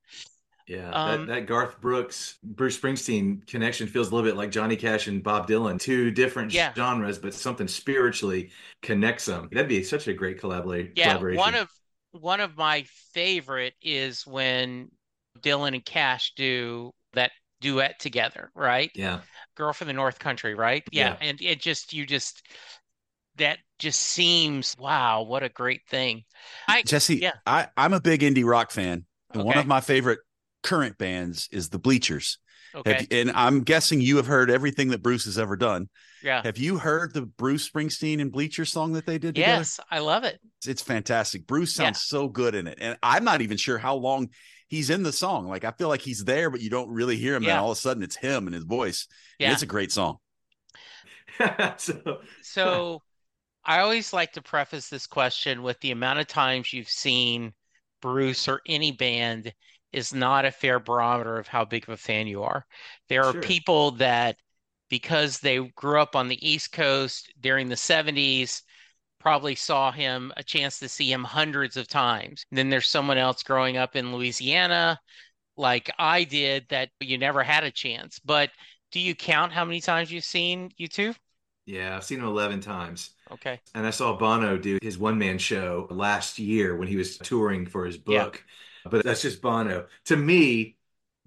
Yeah, 0.67 0.91
um, 0.91 1.27
that, 1.27 1.33
that, 1.33 1.47
Garth 1.47 1.79
Brooks, 1.81 2.39
Bruce 2.43 2.79
Springsteen 2.79 3.47
connection 3.47 3.87
feels 3.87 4.11
a 4.11 4.15
little 4.15 4.29
bit 4.29 4.37
like 4.37 4.51
Johnny 4.51 4.77
Cash 4.77 5.09
and 5.09 5.23
Bob 5.23 5.47
Dylan, 5.47 5.79
two 5.79 6.11
different 6.11 6.55
yeah. 6.55 6.73
genres, 6.75 7.19
but 7.19 7.35
something 7.35 7.69
spiritually 7.69 8.51
connects 8.81 9.27
them. 9.27 9.51
That'd 9.53 9.69
be 9.69 9.83
such 9.83 10.09
a 10.09 10.15
great 10.15 10.41
collaboration. 10.41 10.93
Yeah, 10.97 11.19
one 11.19 11.55
of 11.55 11.69
one 12.13 12.41
of 12.41 12.57
my 12.57 12.85
favorite 13.13 13.75
is 13.83 14.27
when 14.27 14.89
Dylan 15.41 15.75
and 15.75 15.85
Cash 15.85 16.33
do 16.37 16.93
that 17.13 17.33
duet 17.61 17.99
together, 17.99 18.51
right? 18.55 18.91
Yeah. 18.95 19.21
Girl 19.57 19.73
from 19.73 19.89
the 19.89 19.93
North 19.93 20.19
Country, 20.19 20.55
right? 20.55 20.83
Yeah. 20.93 21.17
yeah. 21.21 21.29
And 21.29 21.43
it 21.43 21.61
just, 21.61 21.93
you 21.93 22.07
just, 22.07 22.43
that 23.37 23.59
just 23.79 24.01
seems, 24.01 24.77
wow, 24.79 25.23
what 25.23 25.43
a 25.43 25.49
great 25.49 25.83
thing. 25.89 26.23
I, 26.69 26.83
Jesse, 26.83 27.17
yeah. 27.17 27.33
I, 27.47 27.69
I'm 27.77 27.93
a 27.93 28.01
big 28.01 28.21
indie 28.21 28.45
rock 28.45 28.71
fan. 28.71 29.05
And 29.33 29.41
okay. 29.41 29.47
one 29.47 29.59
of 29.59 29.67
my 29.67 29.81
favorite 29.81 30.21
current 30.65 30.99
bands 30.99 31.49
is 31.53 31.69
the 31.69 31.79
Bleachers. 31.79 32.39
Okay. 32.75 32.93
Have, 32.93 33.07
and 33.13 33.31
I'm 33.31 33.63
guessing 33.63 34.01
you 34.01 34.17
have 34.17 34.27
heard 34.27 34.51
everything 34.51 34.89
that 34.89 35.03
Bruce 35.03 35.27
has 35.27 35.39
ever 35.39 35.57
done. 35.57 35.89
Yeah. 36.25 36.43
Have 36.43 36.59
you 36.59 36.79
heard 36.79 37.15
the 37.15 37.23
Bruce 37.23 37.71
Springsteen 37.71 38.21
and 38.21 38.33
Bleacher 38.33 38.65
song 38.65 38.95
that 38.95 39.07
they 39.07 39.19
did 39.19 39.37
together? 39.37 39.59
Yes, 39.59 39.79
I 39.91 40.01
love 40.01 40.25
it. 40.25 40.41
It's, 40.59 40.67
it's 40.67 40.83
fantastic. 40.83 41.47
Bruce 41.47 41.73
sounds 41.73 42.05
yeah. 42.05 42.19
so 42.19 42.29
good 42.29 42.57
in 42.57 42.67
it. 42.67 42.79
And 42.81 42.97
I'm 43.01 43.23
not 43.23 43.43
even 43.43 43.59
sure 43.59 43.79
how 43.79 43.95
long 43.95 44.31
he's 44.67 44.91
in 44.91 45.05
the 45.05 45.13
song. 45.13 45.47
Like 45.47 45.65
I 45.65 45.71
feel 45.71 45.89
like 45.89 46.01
he's 46.01 46.25
there, 46.25 46.51
but 46.51 46.61
you 46.61 46.71
don't 46.71 46.91
really 46.91 47.17
hear 47.17 47.37
him. 47.37 47.45
Yeah. 47.45 47.51
And 47.51 47.61
all 47.61 47.71
of 47.71 47.79
a 47.79 47.81
sudden 47.81 48.03
it's 48.03 48.17
him 48.17 48.47
and 48.47 48.55
his 48.55 48.65
voice. 48.65 49.07
Yeah. 49.39 49.53
it's 49.53 49.63
a 49.63 49.67
great 49.67 49.93
song. 49.93 50.17
so, 51.77 52.19
so 52.43 53.03
I 53.65 53.81
always 53.81 54.13
like 54.13 54.33
to 54.33 54.43
preface 54.43 54.89
this 54.89 55.07
question 55.07 55.63
with 55.63 55.79
the 55.81 55.93
amount 55.93 56.19
of 56.19 56.27
times 56.27 56.73
you've 56.73 56.89
seen 56.89 57.53
Bruce 58.03 58.49
or 58.49 58.61
any 58.67 58.93
band 58.93 59.53
is 59.95 60.13
not 60.13 60.45
a 60.45 60.51
fair 60.51 60.79
barometer 60.79 61.39
of 61.39 61.47
how 61.47 61.65
big 61.65 61.85
of 61.85 61.91
a 61.91 61.97
fan 61.97 62.27
you 62.27 62.43
are. 62.43 62.67
There 63.09 63.25
are 63.25 63.33
sure. 63.33 63.43
people 63.43 63.93
that 63.93 64.37
because 64.91 65.39
they 65.41 65.59
grew 65.77 66.01
up 66.01 66.15
on 66.15 66.29
the 66.29 66.49
East 66.49 66.73
Coast 66.73 67.33
during 67.41 67.69
the 67.69 67.75
70s 67.75 68.63
probably 69.19 69.55
saw 69.55 69.91
him 69.91 70.33
a 70.37 70.43
chance 70.43 70.79
to 70.79 70.89
see 70.89 71.11
him 71.11 71.25
hundreds 71.25 71.77
of 71.77 71.89
times. 71.89 72.45
And 72.51 72.59
then 72.59 72.69
there's 72.69 72.89
someone 72.89 73.17
else 73.17 73.43
growing 73.43 73.77
up 73.77 73.97
in 73.97 74.15
Louisiana 74.15 75.01
like 75.57 75.91
I 75.99 76.25
did 76.25 76.67
that 76.69 76.91
you 77.01 77.17
never 77.17 77.43
had 77.43 77.65
a 77.65 77.71
chance. 77.71 78.19
But 78.19 78.51
do 78.93 79.01
you 79.01 79.15
count 79.15 79.53
how 79.53 79.65
many 79.65 79.81
times 79.81 80.13
you've 80.13 80.25
seen 80.25 80.71
U2? 80.79 81.15
Yeah, 81.67 81.97
I've 81.97 82.05
seen 82.05 82.19
him 82.19 82.27
11 82.27 82.61
times. 82.61 83.11
Okay. 83.33 83.59
And 83.75 83.87
I 83.87 83.91
saw 83.91 84.17
Bono 84.17 84.59
do 84.59 84.79
his 84.83 84.99
one 84.99 85.19
man 85.19 85.39
show 85.39 85.87
last 85.91 86.39
year 86.39 86.77
when 86.77 86.89
he 86.89 86.97
was 86.97 87.17
touring 87.17 87.67
for 87.67 87.87
his 87.87 87.97
book. 87.97 88.45
Yeah. 88.45 88.53
But 88.89 89.05
that's 89.05 89.23
just 89.23 89.41
Bono. 89.41 89.87
To 90.07 90.17
me, 90.17 90.77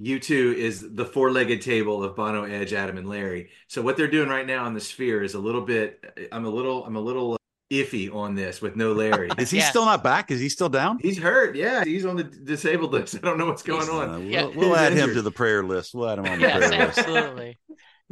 U2 0.01 0.53
is 0.53 0.93
the 0.93 1.05
four 1.05 1.31
legged 1.31 1.61
table 1.61 2.03
of 2.03 2.15
Bono, 2.15 2.43
Edge, 2.43 2.73
Adam, 2.73 2.97
and 2.97 3.09
Larry. 3.09 3.49
So 3.67 3.81
what 3.81 3.97
they're 3.97 4.07
doing 4.07 4.29
right 4.29 4.45
now 4.45 4.65
on 4.65 4.73
the 4.73 4.81
sphere 4.81 5.23
is 5.23 5.33
a 5.33 5.39
little 5.39 5.61
bit, 5.61 6.29
I'm 6.31 6.45
a 6.45 6.49
little, 6.49 6.85
I'm 6.85 6.95
a 6.95 7.01
little 7.01 7.37
iffy 7.71 8.13
on 8.13 8.35
this 8.35 8.61
with 8.61 8.75
no 8.75 8.93
Larry. 8.93 9.29
is 9.37 9.49
he 9.49 9.57
yeah. 9.57 9.69
still 9.69 9.85
not 9.85 10.03
back? 10.03 10.29
Is 10.29 10.39
he 10.39 10.49
still 10.49 10.69
down? 10.69 10.99
He's 11.01 11.17
hurt. 11.17 11.55
Yeah, 11.55 11.83
he's 11.83 12.05
on 12.05 12.15
the 12.15 12.23
disabled 12.23 12.93
list. 12.93 13.15
I 13.15 13.19
don't 13.19 13.37
know 13.37 13.47
what's 13.47 13.63
going 13.63 13.89
on. 13.89 14.09
Uh, 14.09 14.19
we'll, 14.19 14.27
yeah. 14.27 14.45
we'll 14.45 14.75
add 14.75 14.93
him 14.93 15.13
to 15.13 15.21
the 15.21 15.31
prayer 15.31 15.63
list. 15.63 15.95
We'll 15.95 16.09
add 16.09 16.19
him 16.19 16.25
on 16.25 16.39
the 16.39 16.47
yes, 16.47 16.67
prayer 16.67 16.85
list. 16.85 16.99
Absolutely. 16.99 17.57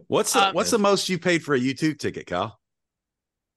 What's 0.08 0.34
the, 0.34 0.48
um, 0.48 0.54
what's 0.54 0.72
the 0.72 0.80
most 0.80 1.08
you 1.08 1.20
paid 1.20 1.44
for 1.44 1.56
a 1.56 1.60
U2 1.60 1.98
ticket, 1.98 2.28
Kyle? 2.28 2.60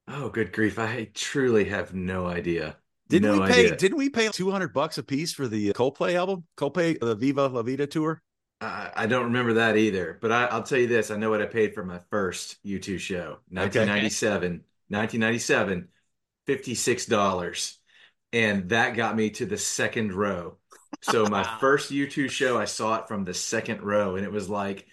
Oh, 0.07 0.31
good 0.31 0.53
grief! 0.53 0.79
I 0.79 1.11
truly 1.13 1.65
have 1.65 1.95
no 1.95 2.27
idea. 2.27 2.77
Didn't 3.09 3.29
no 3.29 3.33
we 3.33 3.41
pay? 3.41 3.71
idea. 3.71 3.77
Didn't 3.77 3.99
we 3.99 4.11
pay 4.11 4.29
two 4.31 4.51
hundred 4.51 4.73
bucks 4.73 4.99
a 4.99 5.03
piece 5.03 5.33
for 5.33 5.49
the 5.49 5.71
uh, 5.71 5.73
Coldplay 5.73 6.15
album? 6.15 6.45
Coldplay, 6.57 6.99
the 7.01 7.15
Viva 7.15 7.49
La 7.49 7.63
Vida 7.63 7.87
tour. 7.87 8.23
I, 8.61 8.91
I 8.95 9.07
don't 9.07 9.25
remember 9.25 9.55
that 9.55 9.77
either, 9.77 10.19
but 10.21 10.33
I, 10.33 10.55
will 10.55 10.63
tell 10.65 10.79
you 10.79 10.87
this: 10.89 11.11
I 11.11 11.17
know 11.17 11.31
what 11.31 11.43
I 11.43 11.47
paid 11.47 11.75
for 11.75 11.85
my 11.85 12.01
first 12.11 12.59
U2 12.65 12.99
show, 12.99 13.39
1997. 13.51 14.47
Okay. 14.47 14.63
1997, 14.89 15.89
fifty-six 16.47 17.07
dollars, 17.07 17.79
and 18.33 18.69
that 18.71 18.97
got 18.97 19.17
me 19.17 19.31
to 19.31 19.47
the 19.47 19.59
second 19.59 20.13
row. 20.13 20.57
So 21.03 21.29
my 21.29 21.45
first 21.61 21.93
U2 21.93 22.29
show, 22.31 22.59
I 22.59 22.65
saw 22.65 22.97
it 22.97 23.09
from 23.09 23.25
the 23.25 23.35
second 23.35 23.83
row, 23.83 24.17
and 24.17 24.25
it 24.25 24.33
was 24.33 24.49
like 24.49 24.87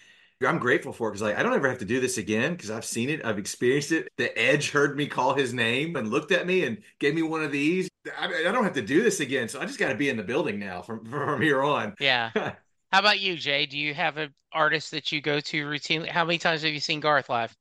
I'm 0.44 0.60
grateful 0.60 0.92
for 0.92 1.08
it 1.08 1.12
because 1.12 1.22
like 1.22 1.38
I 1.38 1.44
don't 1.44 1.54
ever 1.54 1.70
have 1.70 1.80
to 1.80 1.86
do 1.86 2.02
this 2.02 2.18
again 2.18 2.54
because 2.54 2.70
I've 2.70 2.86
seen 2.86 3.10
it, 3.10 3.26
I've 3.26 3.38
experienced 3.38 3.92
it. 3.92 4.10
The 4.18 4.38
Edge 4.38 4.72
heard 4.72 4.98
me 4.98 5.08
call 5.08 5.34
his 5.34 5.54
name 5.54 5.96
and 5.96 6.10
looked 6.10 6.32
at 6.32 6.46
me 6.46 6.66
and 6.66 6.78
gave 7.00 7.16
me 7.16 7.22
one 7.22 7.44
of 7.44 7.52
these. 7.52 7.88
I, 8.20 8.26
I 8.26 8.52
don't 8.52 8.64
have 8.64 8.74
to 8.74 8.82
do 8.82 9.02
this 9.02 9.22
again, 9.22 9.48
so 9.48 9.62
I 9.62 9.66
just 9.66 9.80
got 9.80 9.90
to 9.90 9.96
be 9.96 10.10
in 10.10 10.18
the 10.18 10.24
building 10.24 10.60
now 10.60 10.82
from 10.82 11.06
from 11.10 11.42
here 11.42 11.64
on. 11.64 11.96
Yeah. 12.00 12.32
How 12.92 13.00
about 13.00 13.20
you, 13.20 13.36
Jay? 13.36 13.66
Do 13.66 13.78
you 13.78 13.94
have 13.94 14.18
an 14.18 14.34
artist 14.54 14.92
that 14.92 15.12
you 15.12 15.22
go 15.22 15.40
to 15.40 15.66
routinely? 15.66 16.08
How 16.08 16.24
many 16.24 16.38
times 16.38 16.62
have 16.64 16.74
you 16.74 16.80
seen 16.80 17.00
Garth 17.00 17.30
live? 17.30 17.54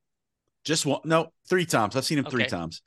Just 0.65 0.87
one, 0.87 1.01
no, 1.05 1.33
three 1.49 1.67
times. 1.67 1.97
I've 1.97 2.05
seen 2.05 2.19
him 2.19 2.27
okay. 2.27 2.37
three 2.37 2.47
times. 2.47 2.83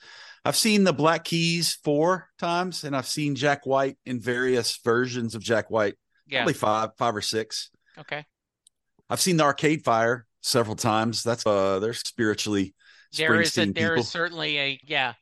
I've 0.45 0.55
seen 0.55 0.83
the 0.83 0.93
Black 0.93 1.25
Keys 1.25 1.77
four 1.83 2.29
times, 2.39 2.83
and 2.83 2.95
I've 2.95 3.07
seen 3.07 3.35
Jack 3.35 3.65
White 3.65 3.97
in 4.05 4.21
various 4.21 4.77
versions 4.77 5.35
of 5.35 5.41
Jack 5.41 5.69
White. 5.69 5.95
Yeah. 6.25 6.39
Probably 6.39 6.53
five, 6.53 6.89
five 6.97 7.15
or 7.15 7.21
six. 7.21 7.69
Okay. 7.97 8.23
I've 9.09 9.21
seen 9.21 9.37
the 9.37 9.43
Arcade 9.43 9.83
Fire 9.83 10.25
several 10.41 10.75
times. 10.75 11.23
That's 11.23 11.45
uh, 11.45 11.79
they're 11.79 11.93
spiritually. 11.93 12.73
There 13.15 13.39
is 13.41 13.57
a, 13.57 13.65
there 13.71 13.95
is 13.95 14.09
certainly 14.09 14.57
a 14.59 14.79
yeah. 14.83 15.13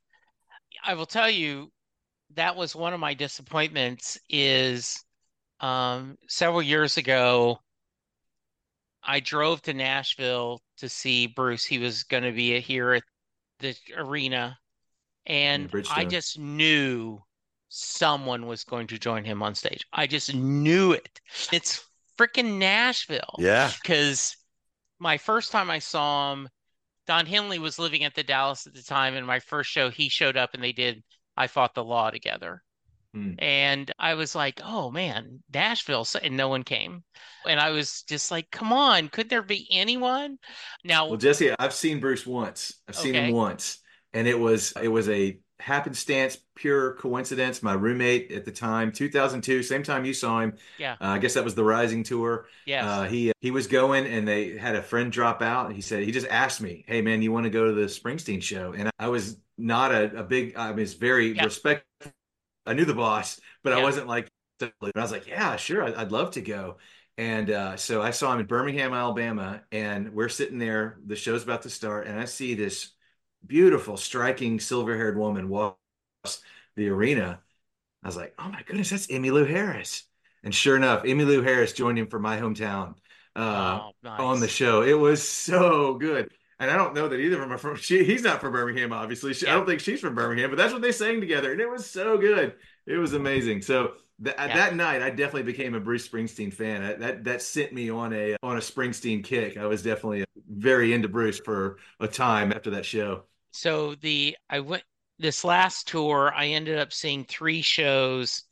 I 0.83 0.93
will 0.93 1.05
tell 1.05 1.29
you, 1.29 1.71
that 2.35 2.55
was 2.55 2.75
one 2.75 2.93
of 2.93 2.99
my 2.99 3.13
disappointments. 3.13 4.19
Is 4.29 5.03
um, 5.59 6.17
several 6.27 6.61
years 6.61 6.97
ago, 6.97 7.59
I 9.03 9.19
drove 9.19 9.61
to 9.63 9.73
Nashville 9.73 10.61
to 10.77 10.89
see 10.89 11.27
Bruce. 11.27 11.63
He 11.63 11.77
was 11.77 12.03
going 12.03 12.23
to 12.23 12.31
be 12.31 12.59
here 12.59 12.93
at 12.93 13.03
the 13.59 13.75
arena, 13.95 14.57
and 15.25 15.71
I 15.91 16.05
just 16.05 16.39
knew 16.39 17.21
someone 17.69 18.47
was 18.47 18.63
going 18.63 18.87
to 18.87 18.97
join 18.97 19.23
him 19.23 19.43
on 19.43 19.53
stage. 19.53 19.85
I 19.93 20.07
just 20.07 20.33
knew 20.33 20.91
it. 20.91 21.21
It's 21.51 21.85
freaking 22.17 22.57
Nashville. 22.57 23.35
Yeah. 23.39 23.71
Because 23.81 24.35
my 24.99 25.17
first 25.17 25.51
time 25.51 25.69
I 25.69 25.79
saw 25.79 26.33
him, 26.33 26.49
Don 27.07 27.25
Henley 27.25 27.59
was 27.59 27.77
living 27.77 28.03
at 28.03 28.15
the 28.15 28.23
Dallas 28.23 28.65
at 28.65 28.73
the 28.73 28.81
time, 28.81 29.15
and 29.15 29.27
my 29.27 29.39
first 29.39 29.69
show, 29.69 29.89
he 29.89 30.09
showed 30.09 30.37
up 30.37 30.53
and 30.53 30.63
they 30.63 30.71
did 30.71 31.03
I 31.37 31.47
Fought 31.47 31.75
the 31.75 31.83
Law 31.83 32.09
together. 32.11 32.63
Hmm. 33.13 33.33
And 33.39 33.91
I 33.97 34.15
was 34.15 34.35
like, 34.35 34.59
oh 34.63 34.91
man, 34.91 35.41
Nashville. 35.53 36.05
And 36.21 36.35
no 36.35 36.49
one 36.49 36.63
came. 36.63 37.03
And 37.47 37.59
I 37.59 37.69
was 37.69 38.03
just 38.03 38.31
like, 38.31 38.51
come 38.51 38.73
on, 38.73 39.07
could 39.07 39.29
there 39.29 39.41
be 39.41 39.67
anyone? 39.71 40.37
Now, 40.83 41.07
well, 41.07 41.17
Jesse, 41.17 41.53
I've 41.57 41.73
seen 41.73 41.99
Bruce 41.99 42.25
once. 42.25 42.75
I've 42.87 42.95
seen 42.95 43.15
okay. 43.15 43.27
him 43.27 43.33
once. 43.33 43.79
And 44.13 44.27
it 44.27 44.39
was 44.39 44.73
it 44.81 44.87
was 44.87 45.09
a 45.09 45.37
happenstance, 45.59 46.37
pure 46.55 46.93
coincidence. 46.93 47.63
My 47.63 47.73
roommate 47.73 48.31
at 48.31 48.45
the 48.45 48.51
time, 48.51 48.91
2002, 48.91 49.63
same 49.63 49.83
time 49.83 50.05
you 50.05 50.13
saw 50.13 50.41
him. 50.41 50.53
Yeah. 50.77 50.93
Uh, 50.93 51.07
I 51.07 51.17
guess 51.19 51.33
that 51.35 51.43
was 51.43 51.55
the 51.55 51.63
Rising 51.63 52.03
tour. 52.03 52.47
Yeah. 52.65 52.89
Uh, 52.89 53.03
he 53.03 53.31
he 53.41 53.51
was 53.51 53.67
going, 53.67 54.05
and 54.05 54.27
they 54.27 54.57
had 54.57 54.75
a 54.75 54.83
friend 54.83 55.11
drop 55.11 55.41
out. 55.41 55.73
He 55.73 55.81
said 55.81 56.03
he 56.03 56.11
just 56.11 56.27
asked 56.27 56.61
me, 56.61 56.83
"Hey 56.87 57.01
man, 57.01 57.21
you 57.21 57.31
want 57.31 57.45
to 57.45 57.49
go 57.49 57.65
to 57.65 57.73
the 57.73 57.85
Springsteen 57.85 58.41
show?" 58.41 58.73
And 58.73 58.89
I 58.99 59.07
was 59.07 59.37
not 59.57 59.91
a, 59.91 60.19
a 60.19 60.23
big. 60.23 60.55
I 60.55 60.71
was 60.71 60.93
very 60.93 61.33
yeah. 61.33 61.45
respectful. 61.45 62.11
I 62.65 62.73
knew 62.73 62.85
the 62.85 62.93
boss, 62.93 63.39
but 63.63 63.71
yeah. 63.71 63.79
I 63.79 63.83
wasn't 63.83 64.07
like. 64.07 64.27
I 64.61 64.71
was 64.95 65.11
like, 65.11 65.27
"Yeah, 65.27 65.55
sure, 65.55 65.83
I'd, 65.83 65.95
I'd 65.95 66.11
love 66.11 66.31
to 66.31 66.41
go." 66.41 66.77
And 67.17 67.49
uh, 67.49 67.77
so 67.77 68.01
I 68.01 68.11
saw 68.11 68.33
him 68.33 68.41
in 68.41 68.45
Birmingham, 68.45 68.93
Alabama, 68.93 69.61
and 69.71 70.13
we're 70.13 70.27
sitting 70.27 70.57
there. 70.57 70.97
The 71.05 71.15
show's 71.15 71.43
about 71.43 71.61
to 71.61 71.69
start, 71.69 72.07
and 72.07 72.19
I 72.19 72.25
see 72.25 72.55
this 72.55 72.94
beautiful, 73.47 73.97
striking, 73.97 74.59
silver-haired 74.59 75.17
woman 75.17 75.49
walks 75.49 75.77
the 76.75 76.89
arena. 76.89 77.39
I 78.03 78.07
was 78.07 78.17
like, 78.17 78.33
"Oh 78.37 78.49
my 78.49 78.61
goodness, 78.63 78.89
that's 78.89 79.07
Emmylou 79.07 79.47
Harris!" 79.49 80.03
And 80.43 80.53
sure 80.53 80.75
enough, 80.75 81.03
Emmylou 81.03 81.43
Harris 81.43 81.73
joined 81.73 81.97
him 81.97 82.07
from 82.07 82.21
my 82.21 82.39
hometown 82.39 82.95
uh, 83.35 83.79
oh, 83.81 83.91
nice. 84.03 84.19
on 84.19 84.39
the 84.39 84.47
show. 84.47 84.83
It 84.83 84.93
was 84.93 85.27
so 85.27 85.95
good. 85.95 86.31
And 86.59 86.71
I 86.71 86.77
don't 86.77 86.93
know 86.93 87.09
that 87.09 87.19
either 87.19 87.35
of 87.35 87.41
them 87.41 87.51
are 87.51 87.57
from. 87.57 87.75
She, 87.75 88.03
he's 88.03 88.23
not 88.23 88.39
from 88.39 88.53
Birmingham, 88.53 88.93
obviously. 88.93 89.33
She, 89.33 89.45
yeah. 89.45 89.53
I 89.53 89.55
don't 89.55 89.65
think 89.65 89.81
she's 89.81 89.99
from 89.99 90.15
Birmingham, 90.15 90.49
but 90.49 90.57
that's 90.57 90.71
what 90.71 90.81
they 90.81 90.91
sang 90.91 91.19
together, 91.19 91.51
and 91.51 91.59
it 91.59 91.69
was 91.69 91.89
so 91.89 92.17
good. 92.17 92.53
It 92.85 92.97
was 92.97 93.13
amazing. 93.13 93.61
So 93.61 93.93
th- 94.23 94.35
yeah. 94.37 94.55
that 94.55 94.75
night, 94.75 95.01
I 95.01 95.09
definitely 95.09 95.43
became 95.43 95.73
a 95.73 95.81
Bruce 95.81 96.07
Springsteen 96.07 96.53
fan. 96.53 96.81
I, 96.81 96.93
that 96.93 97.23
that 97.25 97.41
sent 97.41 97.73
me 97.73 97.89
on 97.89 98.13
a 98.13 98.37
on 98.41 98.55
a 98.55 98.61
Springsteen 98.61 99.23
kick. 99.23 99.57
I 99.57 99.65
was 99.65 99.83
definitely 99.83 100.23
very 100.49 100.93
into 100.93 101.09
Bruce 101.09 101.39
for 101.39 101.77
a 101.99 102.07
time 102.07 102.53
after 102.53 102.69
that 102.71 102.85
show. 102.85 103.23
So 103.55 103.95
the 103.95 104.35
I 104.49 104.59
went 104.59 104.83
this 105.17 105.45
last 105.45 105.87
tour. 105.87 106.33
I 106.35 106.47
ended 106.47 106.77
up 106.77 106.91
seeing 106.91 107.23
three 107.23 107.61
shows. 107.61 108.43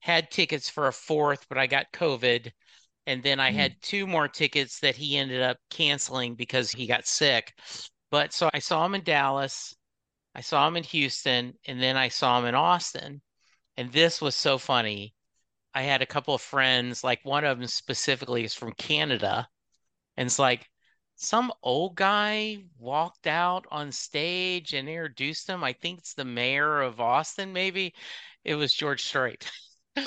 Had 0.00 0.30
tickets 0.30 0.70
for 0.70 0.86
a 0.86 0.92
fourth, 0.92 1.46
but 1.48 1.58
I 1.58 1.66
got 1.66 1.92
COVID, 1.92 2.50
and 3.06 3.22
then 3.22 3.40
I 3.40 3.50
mm. 3.50 3.54
had 3.56 3.82
two 3.82 4.06
more 4.06 4.28
tickets 4.28 4.80
that 4.80 4.96
he 4.96 5.18
ended 5.18 5.42
up 5.42 5.58
canceling 5.70 6.34
because 6.34 6.70
he 6.70 6.86
got 6.86 7.06
sick. 7.06 7.52
But 8.10 8.32
so 8.32 8.48
I 8.54 8.60
saw 8.60 8.86
him 8.86 8.94
in 8.94 9.02
Dallas, 9.02 9.74
I 10.34 10.40
saw 10.40 10.66
him 10.66 10.76
in 10.76 10.84
Houston, 10.84 11.54
and 11.66 11.82
then 11.82 11.96
I 11.96 12.08
saw 12.08 12.38
him 12.38 12.46
in 12.46 12.54
Austin. 12.54 13.20
And 13.76 13.92
this 13.92 14.20
was 14.20 14.34
so 14.36 14.56
funny. 14.56 15.14
I 15.74 15.82
had 15.82 16.00
a 16.00 16.06
couple 16.06 16.34
of 16.34 16.40
friends, 16.40 17.04
like 17.04 17.20
one 17.24 17.44
of 17.44 17.58
them 17.58 17.66
specifically 17.66 18.44
is 18.44 18.54
from 18.54 18.72
Canada. 18.72 19.48
And 20.16 20.26
it's 20.26 20.38
like, 20.38 20.68
some 21.20 21.52
old 21.64 21.96
guy 21.96 22.58
walked 22.78 23.26
out 23.26 23.66
on 23.72 23.90
stage 23.90 24.72
and 24.72 24.88
introduced 24.88 25.48
him. 25.48 25.64
I 25.64 25.72
think 25.72 25.98
it's 25.98 26.14
the 26.14 26.24
mayor 26.24 26.80
of 26.80 27.00
Austin, 27.00 27.52
maybe. 27.52 27.92
It 28.44 28.54
was 28.54 28.72
George 28.72 29.04
Strait. 29.04 29.50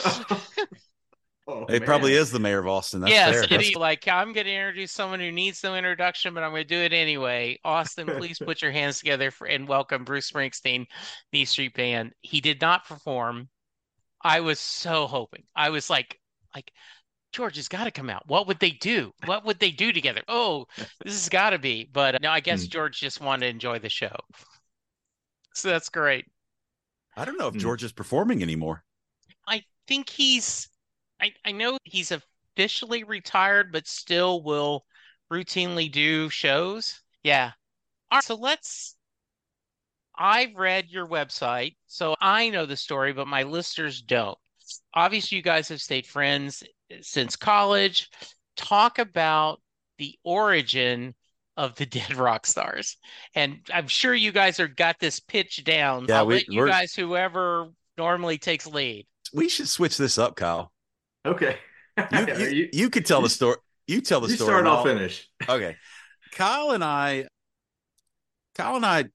Oh, 1.48 1.66
it 1.66 1.80
man. 1.80 1.86
probably 1.86 2.14
is 2.14 2.32
the 2.32 2.40
mayor 2.40 2.60
of 2.60 2.68
Austin. 2.68 3.02
That's 3.02 3.12
yes, 3.12 3.48
That's... 3.50 3.76
like 3.76 4.08
I'm 4.08 4.32
going 4.32 4.46
to 4.46 4.54
introduce 4.54 4.92
someone 4.92 5.20
who 5.20 5.32
needs 5.32 5.64
no 5.64 5.76
introduction, 5.76 6.36
but 6.36 6.44
I'm 6.44 6.52
going 6.52 6.64
to 6.64 6.68
do 6.68 6.80
it 6.80 6.94
anyway. 6.94 7.60
Austin, 7.66 8.06
please 8.08 8.38
put 8.40 8.62
your 8.62 8.72
hands 8.72 9.00
together 9.00 9.32
for, 9.32 9.48
and 9.48 9.68
welcome 9.68 10.06
Bruce 10.06 10.32
Springsteen, 10.32 10.86
the 11.32 11.44
Street 11.46 11.74
Band. 11.74 12.14
He 12.22 12.42
did 12.42 12.62
not 12.62 12.86
perform. 12.86 13.50
I 14.22 14.42
was 14.42 14.60
so 14.60 15.08
hoping. 15.08 15.44
I 15.56 15.72
was 15.72 15.90
like, 15.90 16.20
like 16.54 16.72
George 17.32 17.56
has 17.56 17.68
got 17.68 17.86
to 17.86 17.92
come 17.92 18.10
out. 18.10 18.28
What 18.28 18.48
would 18.48 18.60
they 18.60 18.72
do? 18.72 19.14
What 19.26 19.46
would 19.46 19.60
they 19.60 19.72
do 19.72 19.92
together? 19.92 20.22
Oh, 20.28 20.68
this 21.04 21.14
has 21.14 21.30
got 21.30 21.52
to 21.52 21.60
be. 21.60 21.90
But 21.92 22.16
uh, 22.16 22.20
no, 22.22 22.32
I 22.32 22.40
guess 22.40 22.66
mm. 22.66 22.70
George 22.70 23.00
just 23.00 23.22
wanted 23.22 23.46
to 23.46 23.52
enjoy 23.52 23.80
the 23.80 23.90
show. 23.90 24.16
So 25.54 25.68
that's 25.68 25.90
great. 25.90 26.28
I 27.18 27.26
don't 27.26 27.38
know 27.38 27.50
if 27.50 27.56
mm. 27.56 27.60
George 27.60 27.84
is 27.84 27.92
performing 27.92 28.42
anymore. 28.42 28.86
I 29.46 29.64
think 29.86 30.10
he's, 30.10 30.70
I, 31.20 31.34
I 31.44 31.52
know 31.52 31.78
he's 31.84 32.14
officially 32.14 33.04
retired, 33.04 33.74
but 33.74 33.86
still 33.86 34.42
will 34.44 34.86
routinely 35.30 35.92
do 35.92 36.30
shows. 36.30 37.02
Yeah. 37.22 37.52
All 38.12 38.20
right, 38.20 38.24
so 38.24 38.36
let's. 38.36 38.96
I've 40.18 40.56
read 40.56 40.88
your 40.88 41.06
website, 41.06 41.76
so 41.86 42.16
I 42.22 42.50
know 42.50 42.66
the 42.66 42.78
story, 42.78 43.12
but 43.12 43.28
my 43.28 43.44
listeners 43.44 44.02
don't 44.02 44.38
obviously 44.94 45.38
you 45.38 45.42
guys 45.42 45.70
have 45.70 45.82
stayed 45.82 46.06
friends 46.06 46.64
since 47.02 47.36
college. 47.36 48.10
Talk 48.56 49.00
about 49.00 49.62
the 49.98 50.18
origin 50.24 51.16
of 51.58 51.76
the 51.76 51.86
dead 51.88 52.16
rock 52.16 52.46
stars. 52.46 52.98
And 53.36 53.60
I'm 53.74 53.88
sure 53.88 54.14
you 54.14 54.32
guys 54.32 54.60
are 54.60 54.68
got 54.68 55.00
this 55.00 55.20
pitch 55.20 55.64
down. 55.64 56.06
Yeah, 56.08 56.20
I'll 56.20 56.28
we, 56.28 56.36
let 56.36 56.48
you 56.50 56.68
guys, 56.68 56.94
whoever 56.94 57.70
normally 57.98 58.38
takes 58.38 58.66
lead. 58.68 59.06
We 59.34 59.48
should 59.50 59.68
switch 59.70 59.98
this 59.98 60.18
up, 60.18 60.36
Kyle. 60.36 60.72
Okay. 61.26 61.58
You, 61.98 62.28
you, 62.38 62.46
you, 62.48 62.70
you 62.74 62.90
could 62.90 63.06
tell 63.06 63.22
the 63.22 63.30
story. 63.30 63.58
You 63.88 64.02
tell 64.02 64.22
the 64.22 64.28
you 64.30 64.36
story. 64.36 64.48
start, 64.48 64.60
and 64.60 64.68
I'll 64.68 64.78
I'll- 64.78 64.84
finish. 64.84 65.30
okay. 65.48 65.78
Kyle 66.34 66.72
and 66.72 66.84
I, 66.84 67.28
Kyle 68.56 68.76
and 68.78 68.86
I 68.86 69.06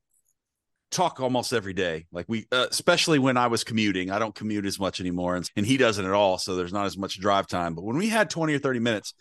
talk 0.96 1.20
almost 1.20 1.52
every 1.52 1.74
day. 1.74 2.06
Like 2.10 2.26
we, 2.28 2.46
uh, 2.50 2.66
especially 2.70 3.18
when 3.18 3.36
I 3.36 3.48
was 3.48 3.64
commuting. 3.64 4.10
I 4.10 4.18
don't 4.18 4.34
commute 4.34 4.66
as 4.66 4.80
much 4.80 5.00
anymore, 5.00 5.36
and, 5.36 5.48
and 5.56 5.66
he 5.66 5.76
doesn't 5.76 6.04
at 6.04 6.12
all. 6.12 6.38
So 6.38 6.56
there's 6.56 6.72
not 6.72 6.86
as 6.86 6.96
much 6.96 7.20
drive 7.20 7.46
time. 7.46 7.74
But 7.74 7.84
when 7.84 7.96
we 7.96 8.08
had 8.08 8.30
20 8.30 8.54
or 8.54 8.58
30 8.58 8.80
minutes, 8.80 9.14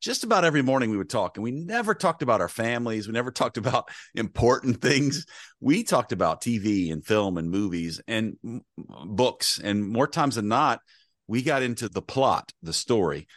just 0.00 0.24
about 0.24 0.44
every 0.44 0.62
morning 0.62 0.90
we 0.90 0.96
would 0.96 1.10
talk, 1.10 1.36
and 1.36 1.44
we 1.44 1.52
never 1.52 1.94
talked 1.94 2.22
about 2.22 2.40
our 2.40 2.48
families. 2.48 3.06
We 3.06 3.12
never 3.12 3.30
talked 3.30 3.58
about 3.58 3.88
important 4.14 4.80
things. 4.80 5.26
We 5.60 5.84
talked 5.84 6.12
about 6.12 6.42
TV 6.42 6.92
and 6.92 7.06
film 7.06 7.38
and 7.38 7.50
movies 7.50 8.00
and 8.08 8.36
books. 8.76 9.60
And 9.62 9.86
more 9.86 10.08
times 10.08 10.34
than 10.34 10.48
not, 10.48 10.80
we 11.28 11.42
got 11.42 11.62
into 11.62 11.88
the 11.88 12.02
plot, 12.02 12.52
the 12.62 12.72
story. 12.72 13.28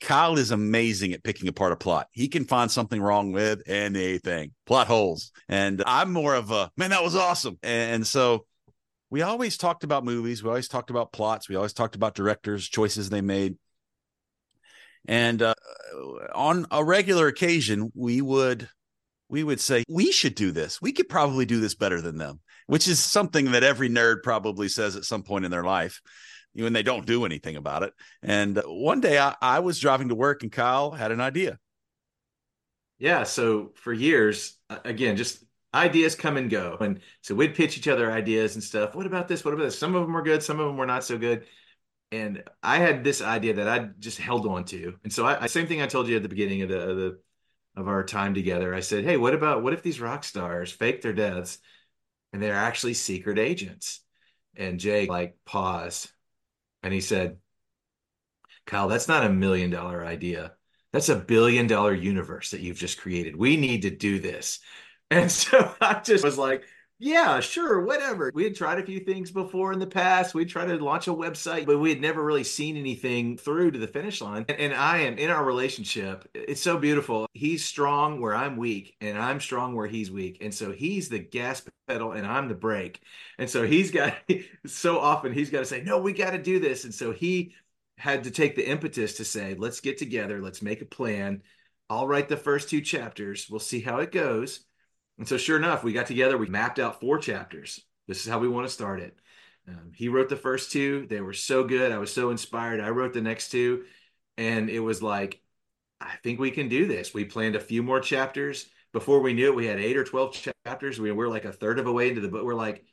Kyle 0.00 0.38
is 0.38 0.50
amazing 0.50 1.12
at 1.12 1.24
picking 1.24 1.48
apart 1.48 1.72
a 1.72 1.76
plot. 1.76 2.06
He 2.12 2.28
can 2.28 2.44
find 2.44 2.70
something 2.70 3.00
wrong 3.00 3.32
with 3.32 3.62
anything, 3.66 4.52
plot 4.66 4.86
holes. 4.86 5.32
And 5.48 5.82
I'm 5.86 6.12
more 6.12 6.34
of 6.34 6.50
a 6.50 6.70
man, 6.76 6.90
that 6.90 7.02
was 7.02 7.16
awesome. 7.16 7.58
And 7.62 8.06
so 8.06 8.46
we 9.10 9.22
always 9.22 9.56
talked 9.56 9.84
about 9.84 10.04
movies. 10.04 10.42
We 10.42 10.50
always 10.50 10.68
talked 10.68 10.90
about 10.90 11.12
plots. 11.12 11.48
We 11.48 11.56
always 11.56 11.72
talked 11.72 11.96
about 11.96 12.14
directors, 12.14 12.68
choices 12.68 13.10
they 13.10 13.22
made. 13.22 13.56
And 15.06 15.40
uh, 15.40 15.54
on 16.34 16.66
a 16.70 16.84
regular 16.84 17.26
occasion, 17.26 17.90
we 17.94 18.20
would 18.20 18.68
we 19.30 19.42
would 19.44 19.60
say 19.60 19.84
we 19.88 20.12
should 20.12 20.34
do 20.34 20.52
this. 20.52 20.80
We 20.80 20.92
could 20.92 21.08
probably 21.08 21.44
do 21.44 21.60
this 21.60 21.74
better 21.74 22.00
than 22.00 22.18
them, 22.18 22.40
which 22.66 22.88
is 22.88 22.98
something 22.98 23.52
that 23.52 23.64
every 23.64 23.88
nerd 23.88 24.22
probably 24.22 24.68
says 24.68 24.96
at 24.96 25.04
some 25.04 25.22
point 25.22 25.44
in 25.44 25.50
their 25.50 25.64
life 25.64 26.00
when 26.54 26.72
they 26.72 26.82
don't 26.82 27.06
do 27.06 27.24
anything 27.24 27.56
about 27.56 27.82
it. 27.82 27.94
And 28.22 28.60
one 28.66 29.00
day 29.00 29.18
I, 29.18 29.34
I 29.40 29.60
was 29.60 29.78
driving 29.78 30.08
to 30.08 30.14
work 30.14 30.42
and 30.42 30.52
Kyle 30.52 30.90
had 30.90 31.12
an 31.12 31.20
idea. 31.20 31.58
Yeah. 32.98 33.22
So 33.22 33.72
for 33.76 33.92
years, 33.92 34.56
uh, 34.68 34.78
again, 34.84 35.16
just 35.16 35.44
ideas 35.72 36.14
come 36.14 36.36
and 36.36 36.50
go. 36.50 36.76
And 36.80 37.00
so 37.20 37.34
we'd 37.34 37.54
pitch 37.54 37.78
each 37.78 37.88
other 37.88 38.10
ideas 38.10 38.54
and 38.54 38.64
stuff. 38.64 38.94
What 38.94 39.06
about 39.06 39.28
this? 39.28 39.44
What 39.44 39.54
about 39.54 39.64
this? 39.64 39.78
Some 39.78 39.94
of 39.94 40.02
them 40.02 40.12
were 40.12 40.22
good, 40.22 40.42
some 40.42 40.58
of 40.58 40.66
them 40.66 40.76
were 40.76 40.86
not 40.86 41.04
so 41.04 41.18
good. 41.18 41.46
And 42.10 42.42
I 42.62 42.78
had 42.78 43.04
this 43.04 43.20
idea 43.20 43.54
that 43.54 43.68
I 43.68 43.90
just 43.98 44.18
held 44.18 44.46
on 44.46 44.64
to. 44.66 44.94
And 45.04 45.12
so 45.12 45.26
I, 45.26 45.46
same 45.46 45.66
thing 45.66 45.82
I 45.82 45.86
told 45.86 46.08
you 46.08 46.16
at 46.16 46.22
the 46.22 46.28
beginning 46.28 46.62
of 46.62 46.70
the, 46.70 46.80
of 46.80 46.96
the 46.96 47.18
of 47.78 47.86
our 47.86 48.04
time 48.04 48.34
together. 48.34 48.74
I 48.74 48.80
said, 48.80 49.04
"Hey, 49.04 49.16
what 49.16 49.34
about 49.34 49.62
what 49.62 49.72
if 49.72 49.82
these 49.82 50.00
rock 50.00 50.24
stars 50.24 50.72
fake 50.72 51.00
their 51.00 51.12
deaths 51.12 51.58
and 52.32 52.42
they're 52.42 52.54
actually 52.54 52.94
secret 52.94 53.38
agents?" 53.38 54.00
And 54.56 54.80
Jay 54.80 55.06
like 55.06 55.36
paused 55.44 56.10
and 56.88 56.94
he 56.94 57.02
said, 57.02 57.38
"Kyle, 58.66 58.88
that's 58.88 59.08
not 59.08 59.24
a 59.24 59.30
million 59.30 59.70
dollar 59.70 60.04
idea. 60.04 60.54
That's 60.92 61.08
a 61.08 61.16
billion 61.16 61.66
dollar 61.66 61.92
universe 61.94 62.50
that 62.50 62.60
you've 62.60 62.78
just 62.78 62.98
created. 62.98 63.36
We 63.36 63.56
need 63.56 63.82
to 63.82 63.90
do 63.90 64.18
this." 64.20 64.60
And 65.10 65.32
so 65.32 65.74
I 65.80 66.00
just 66.04 66.22
was 66.22 66.36
like, 66.36 66.64
yeah, 67.00 67.38
sure, 67.38 67.80
whatever. 67.82 68.32
We 68.34 68.42
had 68.42 68.56
tried 68.56 68.80
a 68.80 68.84
few 68.84 68.98
things 68.98 69.30
before 69.30 69.72
in 69.72 69.78
the 69.78 69.86
past. 69.86 70.34
We 70.34 70.44
tried 70.44 70.66
to 70.66 70.82
launch 70.84 71.06
a 71.06 71.12
website, 71.12 71.64
but 71.64 71.78
we 71.78 71.90
had 71.90 72.00
never 72.00 72.24
really 72.24 72.42
seen 72.42 72.76
anything 72.76 73.36
through 73.36 73.70
to 73.70 73.78
the 73.78 73.86
finish 73.86 74.20
line. 74.20 74.44
And, 74.48 74.58
and 74.58 74.74
I 74.74 74.98
am 74.98 75.16
in 75.16 75.30
our 75.30 75.44
relationship. 75.44 76.28
It's 76.34 76.60
so 76.60 76.76
beautiful. 76.76 77.28
He's 77.34 77.64
strong 77.64 78.20
where 78.20 78.34
I'm 78.34 78.56
weak, 78.56 78.96
and 79.00 79.16
I'm 79.16 79.38
strong 79.38 79.76
where 79.76 79.86
he's 79.86 80.10
weak. 80.10 80.38
And 80.40 80.52
so 80.52 80.72
he's 80.72 81.08
the 81.08 81.20
gas 81.20 81.62
pedal, 81.86 82.12
and 82.12 82.26
I'm 82.26 82.48
the 82.48 82.54
brake. 82.56 83.00
And 83.38 83.48
so 83.48 83.62
he's 83.64 83.92
got 83.92 84.16
so 84.66 84.98
often 84.98 85.32
he's 85.32 85.50
got 85.50 85.60
to 85.60 85.66
say, 85.66 85.82
"No, 85.82 85.98
we 85.98 86.12
got 86.12 86.30
to 86.30 86.38
do 86.42 86.58
this." 86.58 86.82
And 86.82 86.92
so 86.92 87.12
he 87.12 87.54
had 87.96 88.24
to 88.24 88.32
take 88.32 88.56
the 88.56 88.68
impetus 88.68 89.18
to 89.18 89.24
say, 89.24 89.54
"Let's 89.54 89.78
get 89.80 89.98
together. 89.98 90.42
Let's 90.42 90.62
make 90.62 90.82
a 90.82 90.86
plan. 90.86 91.42
I'll 91.88 92.08
write 92.08 92.28
the 92.28 92.36
first 92.36 92.68
two 92.68 92.80
chapters. 92.80 93.48
We'll 93.48 93.60
see 93.60 93.80
how 93.80 93.98
it 93.98 94.10
goes." 94.10 94.64
And 95.18 95.26
so, 95.26 95.36
sure 95.36 95.56
enough, 95.56 95.82
we 95.82 95.92
got 95.92 96.06
together. 96.06 96.38
We 96.38 96.46
mapped 96.46 96.78
out 96.78 97.00
four 97.00 97.18
chapters. 97.18 97.80
This 98.06 98.24
is 98.24 98.30
how 98.30 98.38
we 98.38 98.48
want 98.48 98.66
to 98.66 98.72
start 98.72 99.00
it. 99.00 99.18
Um, 99.68 99.92
he 99.94 100.08
wrote 100.08 100.28
the 100.28 100.36
first 100.36 100.72
two. 100.72 101.06
They 101.08 101.20
were 101.20 101.32
so 101.32 101.64
good. 101.64 101.92
I 101.92 101.98
was 101.98 102.12
so 102.12 102.30
inspired. 102.30 102.80
I 102.80 102.90
wrote 102.90 103.12
the 103.12 103.20
next 103.20 103.50
two. 103.50 103.84
And 104.36 104.70
it 104.70 104.80
was 104.80 105.02
like, 105.02 105.42
I 106.00 106.14
think 106.22 106.38
we 106.38 106.52
can 106.52 106.68
do 106.68 106.86
this. 106.86 107.12
We 107.12 107.24
planned 107.24 107.56
a 107.56 107.60
few 107.60 107.82
more 107.82 108.00
chapters. 108.00 108.66
Before 108.92 109.20
we 109.20 109.34
knew 109.34 109.48
it, 109.48 109.56
we 109.56 109.66
had 109.66 109.80
eight 109.80 109.96
or 109.96 110.04
12 110.04 110.52
chapters. 110.64 111.00
We 111.00 111.12
were 111.12 111.28
like 111.28 111.44
a 111.44 111.52
third 111.52 111.78
of 111.78 111.86
a 111.86 111.92
way 111.92 112.08
into 112.08 112.20
the 112.20 112.28
book. 112.28 112.44
We're 112.44 112.54
like, 112.54 112.84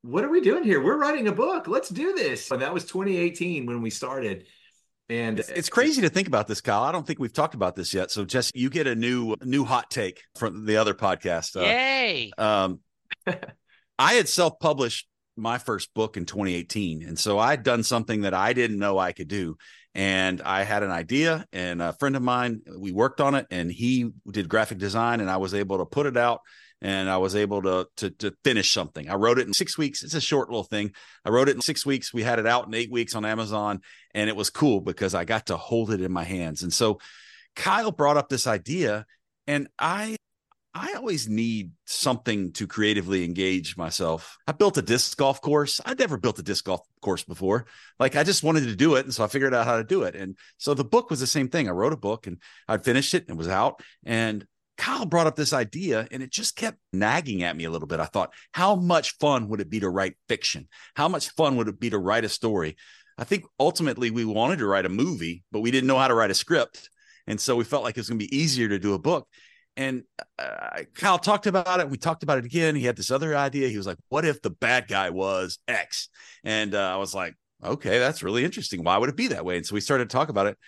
what 0.00 0.24
are 0.24 0.30
we 0.30 0.40
doing 0.40 0.64
here? 0.64 0.82
We're 0.82 0.98
writing 0.98 1.28
a 1.28 1.32
book. 1.32 1.68
Let's 1.68 1.88
do 1.88 2.14
this. 2.14 2.50
And 2.50 2.62
that 2.62 2.74
was 2.74 2.84
2018 2.86 3.66
when 3.66 3.82
we 3.82 3.90
started. 3.90 4.46
And 5.12 5.38
It's, 5.38 5.48
it's 5.50 5.68
crazy 5.68 6.00
to 6.02 6.08
think 6.08 6.26
about 6.26 6.48
this, 6.48 6.62
Kyle. 6.62 6.82
I 6.82 6.90
don't 6.90 7.06
think 7.06 7.18
we've 7.18 7.32
talked 7.32 7.54
about 7.54 7.76
this 7.76 7.92
yet. 7.92 8.10
So, 8.10 8.24
Jesse, 8.24 8.52
you 8.54 8.70
get 8.70 8.86
a 8.86 8.94
new 8.94 9.36
new 9.42 9.64
hot 9.64 9.90
take 9.90 10.22
from 10.36 10.64
the 10.64 10.78
other 10.78 10.94
podcast. 10.94 11.54
Uh, 11.54 11.64
Yay. 11.64 12.30
Um, 12.38 12.80
I 13.98 14.14
had 14.14 14.28
self 14.28 14.58
published 14.58 15.06
my 15.36 15.58
first 15.58 15.92
book 15.94 16.16
in 16.16 16.24
2018. 16.24 17.02
And 17.02 17.18
so 17.18 17.38
I'd 17.38 17.62
done 17.62 17.82
something 17.82 18.22
that 18.22 18.34
I 18.34 18.52
didn't 18.52 18.78
know 18.78 18.98
I 18.98 19.12
could 19.12 19.28
do. 19.28 19.56
And 19.94 20.40
I 20.40 20.62
had 20.62 20.82
an 20.82 20.90
idea, 20.90 21.44
and 21.52 21.82
a 21.82 21.92
friend 21.92 22.16
of 22.16 22.22
mine, 22.22 22.62
we 22.78 22.92
worked 22.92 23.20
on 23.20 23.34
it, 23.34 23.46
and 23.50 23.70
he 23.70 24.10
did 24.30 24.48
graphic 24.48 24.78
design, 24.78 25.20
and 25.20 25.30
I 25.30 25.36
was 25.36 25.52
able 25.52 25.78
to 25.78 25.84
put 25.84 26.06
it 26.06 26.16
out 26.16 26.40
and 26.82 27.08
I 27.08 27.16
was 27.16 27.36
able 27.36 27.62
to, 27.62 27.86
to 27.98 28.10
to 28.10 28.34
finish 28.44 28.72
something. 28.72 29.08
I 29.08 29.14
wrote 29.14 29.38
it 29.38 29.46
in 29.46 29.54
six 29.54 29.78
weeks. 29.78 30.02
It's 30.02 30.14
a 30.14 30.20
short 30.20 30.50
little 30.50 30.64
thing. 30.64 30.92
I 31.24 31.30
wrote 31.30 31.48
it 31.48 31.54
in 31.54 31.62
six 31.62 31.86
weeks. 31.86 32.12
We 32.12 32.24
had 32.24 32.40
it 32.40 32.46
out 32.46 32.66
in 32.66 32.74
eight 32.74 32.90
weeks 32.90 33.14
on 33.14 33.24
Amazon, 33.24 33.80
and 34.14 34.28
it 34.28 34.36
was 34.36 34.50
cool 34.50 34.80
because 34.80 35.14
I 35.14 35.24
got 35.24 35.46
to 35.46 35.56
hold 35.56 35.92
it 35.92 36.02
in 36.02 36.12
my 36.12 36.24
hands. 36.24 36.62
And 36.62 36.72
so 36.72 36.98
Kyle 37.54 37.92
brought 37.92 38.16
up 38.16 38.28
this 38.28 38.48
idea, 38.48 39.06
and 39.46 39.68
I 39.78 40.16
I 40.74 40.94
always 40.96 41.28
need 41.28 41.72
something 41.84 42.52
to 42.54 42.66
creatively 42.66 43.24
engage 43.24 43.76
myself. 43.76 44.38
I 44.48 44.52
built 44.52 44.78
a 44.78 44.82
disc 44.82 45.16
golf 45.18 45.40
course. 45.40 45.80
I'd 45.84 45.98
never 45.98 46.16
built 46.16 46.38
a 46.38 46.42
disc 46.42 46.64
golf 46.64 46.80
course 47.02 47.22
before. 47.22 47.66
Like 48.00 48.16
I 48.16 48.24
just 48.24 48.42
wanted 48.42 48.64
to 48.64 48.74
do 48.74 48.94
it. 48.96 49.04
And 49.04 49.14
so 49.14 49.22
I 49.22 49.28
figured 49.28 49.54
out 49.54 49.66
how 49.66 49.76
to 49.76 49.84
do 49.84 50.02
it. 50.02 50.16
And 50.16 50.36
so 50.56 50.72
the 50.72 50.84
book 50.84 51.10
was 51.10 51.20
the 51.20 51.26
same 51.26 51.48
thing. 51.48 51.68
I 51.68 51.72
wrote 51.72 51.92
a 51.92 51.98
book 51.98 52.26
and 52.26 52.38
I'd 52.66 52.84
finished 52.84 53.12
it 53.12 53.28
and 53.28 53.36
it 53.36 53.38
was 53.38 53.48
out. 53.48 53.82
And 54.04 54.46
Kyle 54.82 55.06
brought 55.06 55.28
up 55.28 55.36
this 55.36 55.52
idea 55.52 56.08
and 56.10 56.24
it 56.24 56.32
just 56.32 56.56
kept 56.56 56.76
nagging 56.92 57.44
at 57.44 57.56
me 57.56 57.62
a 57.62 57.70
little 57.70 57.86
bit. 57.86 58.00
I 58.00 58.06
thought, 58.06 58.32
how 58.50 58.74
much 58.74 59.16
fun 59.18 59.48
would 59.48 59.60
it 59.60 59.70
be 59.70 59.78
to 59.78 59.88
write 59.88 60.16
fiction? 60.28 60.66
How 60.96 61.06
much 61.06 61.30
fun 61.30 61.56
would 61.56 61.68
it 61.68 61.78
be 61.78 61.90
to 61.90 61.98
write 61.98 62.24
a 62.24 62.28
story? 62.28 62.74
I 63.16 63.22
think 63.22 63.44
ultimately 63.60 64.10
we 64.10 64.24
wanted 64.24 64.58
to 64.58 64.66
write 64.66 64.84
a 64.84 64.88
movie, 64.88 65.44
but 65.52 65.60
we 65.60 65.70
didn't 65.70 65.86
know 65.86 65.98
how 65.98 66.08
to 66.08 66.14
write 66.14 66.32
a 66.32 66.34
script. 66.34 66.90
And 67.28 67.40
so 67.40 67.54
we 67.54 67.62
felt 67.62 67.84
like 67.84 67.96
it 67.96 68.00
was 68.00 68.08
going 68.08 68.18
to 68.18 68.26
be 68.26 68.36
easier 68.36 68.68
to 68.70 68.78
do 68.80 68.94
a 68.94 68.98
book. 68.98 69.28
And 69.76 70.02
uh, 70.36 70.80
Kyle 70.96 71.20
talked 71.20 71.46
about 71.46 71.78
it. 71.78 71.88
We 71.88 71.96
talked 71.96 72.24
about 72.24 72.38
it 72.38 72.44
again. 72.44 72.74
He 72.74 72.84
had 72.84 72.96
this 72.96 73.12
other 73.12 73.36
idea. 73.36 73.68
He 73.68 73.76
was 73.76 73.86
like, 73.86 73.98
what 74.08 74.24
if 74.24 74.42
the 74.42 74.50
bad 74.50 74.88
guy 74.88 75.10
was 75.10 75.60
X? 75.68 76.08
And 76.42 76.74
uh, 76.74 76.92
I 76.92 76.96
was 76.96 77.14
like, 77.14 77.36
okay, 77.62 78.00
that's 78.00 78.24
really 78.24 78.44
interesting. 78.44 78.82
Why 78.82 78.98
would 78.98 79.10
it 79.10 79.16
be 79.16 79.28
that 79.28 79.44
way? 79.44 79.58
And 79.58 79.64
so 79.64 79.76
we 79.76 79.80
started 79.80 80.10
to 80.10 80.12
talk 80.12 80.28
about 80.28 80.48
it. 80.48 80.58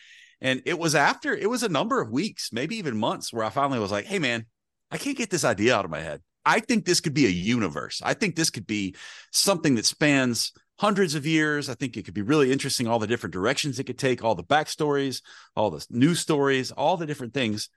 And 0.45 0.63
it 0.67 0.79
was 0.79 0.95
after, 0.95 1.35
it 1.35 1.49
was 1.49 1.63
a 1.63 1.71
number 1.71 2.03
of 2.03 2.11
weeks, 2.11 2.51
maybe 2.53 2.77
even 2.77 2.99
months, 2.99 3.33
where 3.33 3.45
I 3.45 3.49
finally 3.49 3.79
was 3.79 3.91
like, 3.91 4.05
hey, 4.05 4.19
man, 4.19 4.45
I 4.91 4.99
can't 4.99 5.17
get 5.17 5.31
this 5.31 5.43
idea 5.43 5.75
out 5.75 5.87
of 5.87 5.91
my 5.91 6.01
head. 6.01 6.21
I 6.45 6.61
think 6.61 6.85
this 6.85 7.01
could 7.01 7.15
be 7.15 7.25
a 7.25 7.31
universe. 7.31 8.03
I 8.05 8.13
think 8.13 8.37
this 8.37 8.51
could 8.51 8.67
be 8.67 8.95
something 9.33 9.77
that 9.77 9.87
spans 9.87 10.53
hundreds 10.79 11.15
of 11.15 11.25
years. 11.25 11.71
I 11.71 11.75
think 11.75 11.97
it 11.97 12.05
could 12.05 12.13
be 12.13 12.21
really 12.21 12.53
interesting, 12.53 12.87
all 12.87 12.99
the 12.99 13.07
different 13.07 13.33
directions 13.33 13.79
it 13.79 13.85
could 13.85 13.99
take, 13.99 14.23
all 14.23 14.35
the 14.35 14.45
backstories, 14.45 15.23
all 15.57 15.71
the 15.71 15.85
news 15.89 16.21
stories, 16.21 16.71
all 16.73 16.99
the 16.99 17.07
different 17.07 17.33
things. 17.33 17.71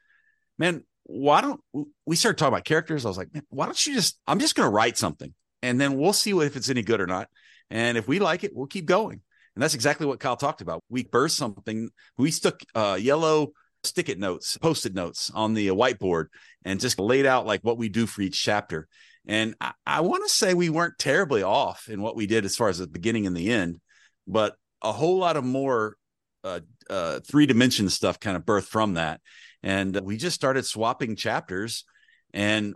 Man, 0.58 0.84
why 1.04 1.40
don't 1.40 1.62
we 2.06 2.18
start 2.18 2.38
talking 2.38 2.54
about 2.54 2.66
characters? 2.66 3.06
I 3.06 3.08
was 3.08 3.18
like, 3.18 3.34
man, 3.34 3.44
why 3.48 3.66
don't 3.66 3.88
you 3.88 3.94
just, 3.94 4.20
I'm 4.28 4.40
just 4.40 4.56
going 4.56 4.68
to 4.68 4.76
write 4.76 4.98
something 4.98 5.34
and 5.62 5.80
then 5.80 5.96
we'll 5.98 6.12
see 6.12 6.32
if 6.32 6.58
it's 6.58 6.70
any 6.70 6.82
good 6.82 7.00
or 7.00 7.08
not. 7.08 7.30
And 7.70 7.98
if 7.98 8.10
we 8.10 8.20
like 8.20 8.44
it, 8.44 8.52
we'll 8.54 8.68
keep 8.68 8.86
going. 8.86 9.22
And 9.58 9.64
that's 9.64 9.74
exactly 9.74 10.06
what 10.06 10.20
Kyle 10.20 10.36
talked 10.36 10.62
about. 10.62 10.84
We 10.88 11.04
burst 11.04 11.36
something. 11.36 11.90
We 12.16 12.30
stuck 12.30 12.62
uh, 12.76 12.96
yellow 13.02 13.54
stick 13.84 14.08
it 14.08 14.20
notes, 14.20 14.56
post 14.56 14.86
it 14.86 14.94
notes 14.94 15.32
on 15.34 15.56
the 15.56 15.70
whiteboard 15.70 16.26
and 16.64 16.80
just 16.80 17.00
laid 17.00 17.26
out 17.26 17.48
like 17.48 17.62
what 17.62 17.80
we 17.80 17.90
do 17.90 18.06
for 18.06 18.22
each 18.22 18.40
chapter. 18.40 18.88
And 19.26 19.56
I, 19.60 19.72
I 19.84 20.02
want 20.02 20.24
to 20.28 20.30
say 20.30 20.54
we 20.54 20.70
weren't 20.70 21.00
terribly 21.00 21.42
off 21.42 21.90
in 21.90 22.04
what 22.04 22.16
we 22.16 22.28
did 22.28 22.46
as 22.46 22.56
far 22.56 22.70
as 22.70 22.78
the 22.78 22.86
beginning 22.86 23.26
and 23.26 23.36
the 23.36 23.52
end, 23.52 23.80
but 24.28 24.56
a 24.84 24.92
whole 24.92 25.18
lot 25.18 25.38
of 25.38 25.44
more 25.44 25.96
uh, 26.44 26.60
uh, 26.88 27.22
three 27.28 27.48
dimension 27.48 27.90
stuff 27.90 28.20
kind 28.20 28.38
of 28.38 28.46
birthed 28.46 28.68
from 28.68 28.94
that. 28.94 29.22
And 29.64 30.00
we 30.02 30.18
just 30.18 30.36
started 30.36 30.68
swapping 30.68 31.16
chapters 31.16 31.84
and 32.32 32.76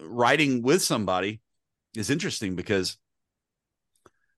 writing 0.00 0.62
with 0.62 0.80
somebody 0.80 1.42
is 1.94 2.08
interesting 2.08 2.56
because 2.56 2.96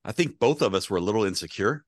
I 0.07 0.12
think 0.12 0.38
both 0.38 0.62
of 0.62 0.73
us 0.73 0.88
were 0.88 0.99
a 0.99 1.03
little 1.03 1.25
insecure. 1.25 1.85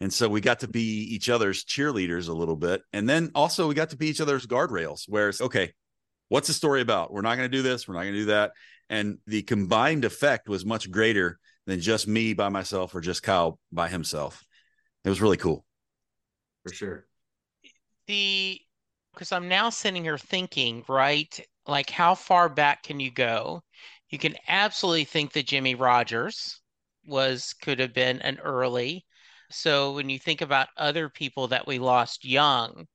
And 0.00 0.12
so 0.12 0.28
we 0.28 0.40
got 0.40 0.60
to 0.60 0.68
be 0.68 0.80
each 0.80 1.28
other's 1.28 1.64
cheerleaders 1.64 2.28
a 2.28 2.32
little 2.32 2.56
bit. 2.56 2.82
And 2.92 3.08
then 3.08 3.30
also 3.34 3.68
we 3.68 3.74
got 3.74 3.90
to 3.90 3.96
be 3.96 4.08
each 4.08 4.22
other's 4.22 4.46
guardrails 4.46 5.04
where 5.06 5.28
it's 5.28 5.40
okay, 5.40 5.72
what's 6.28 6.48
the 6.48 6.54
story 6.54 6.80
about? 6.80 7.12
We're 7.12 7.20
not 7.20 7.36
going 7.36 7.48
to 7.48 7.56
do 7.56 7.62
this. 7.62 7.86
We're 7.86 7.94
not 7.94 8.04
going 8.04 8.14
to 8.14 8.20
do 8.20 8.26
that. 8.26 8.52
And 8.88 9.18
the 9.26 9.42
combined 9.42 10.04
effect 10.06 10.48
was 10.48 10.64
much 10.64 10.90
greater 10.90 11.38
than 11.66 11.78
just 11.78 12.08
me 12.08 12.32
by 12.32 12.48
myself 12.48 12.94
or 12.94 13.02
just 13.02 13.22
Kyle 13.22 13.58
by 13.70 13.88
himself. 13.88 14.42
It 15.04 15.10
was 15.10 15.20
really 15.20 15.36
cool. 15.36 15.64
for 16.66 16.72
sure. 16.72 17.06
The 18.06 18.58
because 19.12 19.30
I'm 19.30 19.48
now 19.48 19.68
sitting 19.68 20.04
here 20.04 20.16
thinking, 20.16 20.84
right? 20.88 21.38
Like, 21.66 21.90
how 21.90 22.14
far 22.14 22.48
back 22.48 22.82
can 22.82 22.98
you 22.98 23.10
go? 23.10 23.62
You 24.08 24.18
can 24.18 24.34
absolutely 24.48 25.04
think 25.04 25.32
that 25.34 25.46
Jimmie 25.46 25.74
Rodgers 25.74 26.61
was 27.04 27.54
could 27.62 27.78
have 27.78 27.92
been 27.92 28.20
an 28.22 28.38
early. 28.40 29.04
So 29.50 29.92
when 29.92 30.08
you 30.08 30.18
think 30.18 30.40
about 30.40 30.68
other 30.76 31.08
people 31.08 31.48
that 31.48 31.66
we 31.66 31.78
lost 31.78 32.24
young 32.24 32.86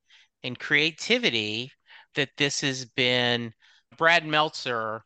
in 0.44 0.56
creativity, 0.56 1.72
that 2.16 2.30
this 2.38 2.62
has 2.62 2.86
been 2.86 3.54
Brad 3.98 4.26
Meltzer 4.26 5.04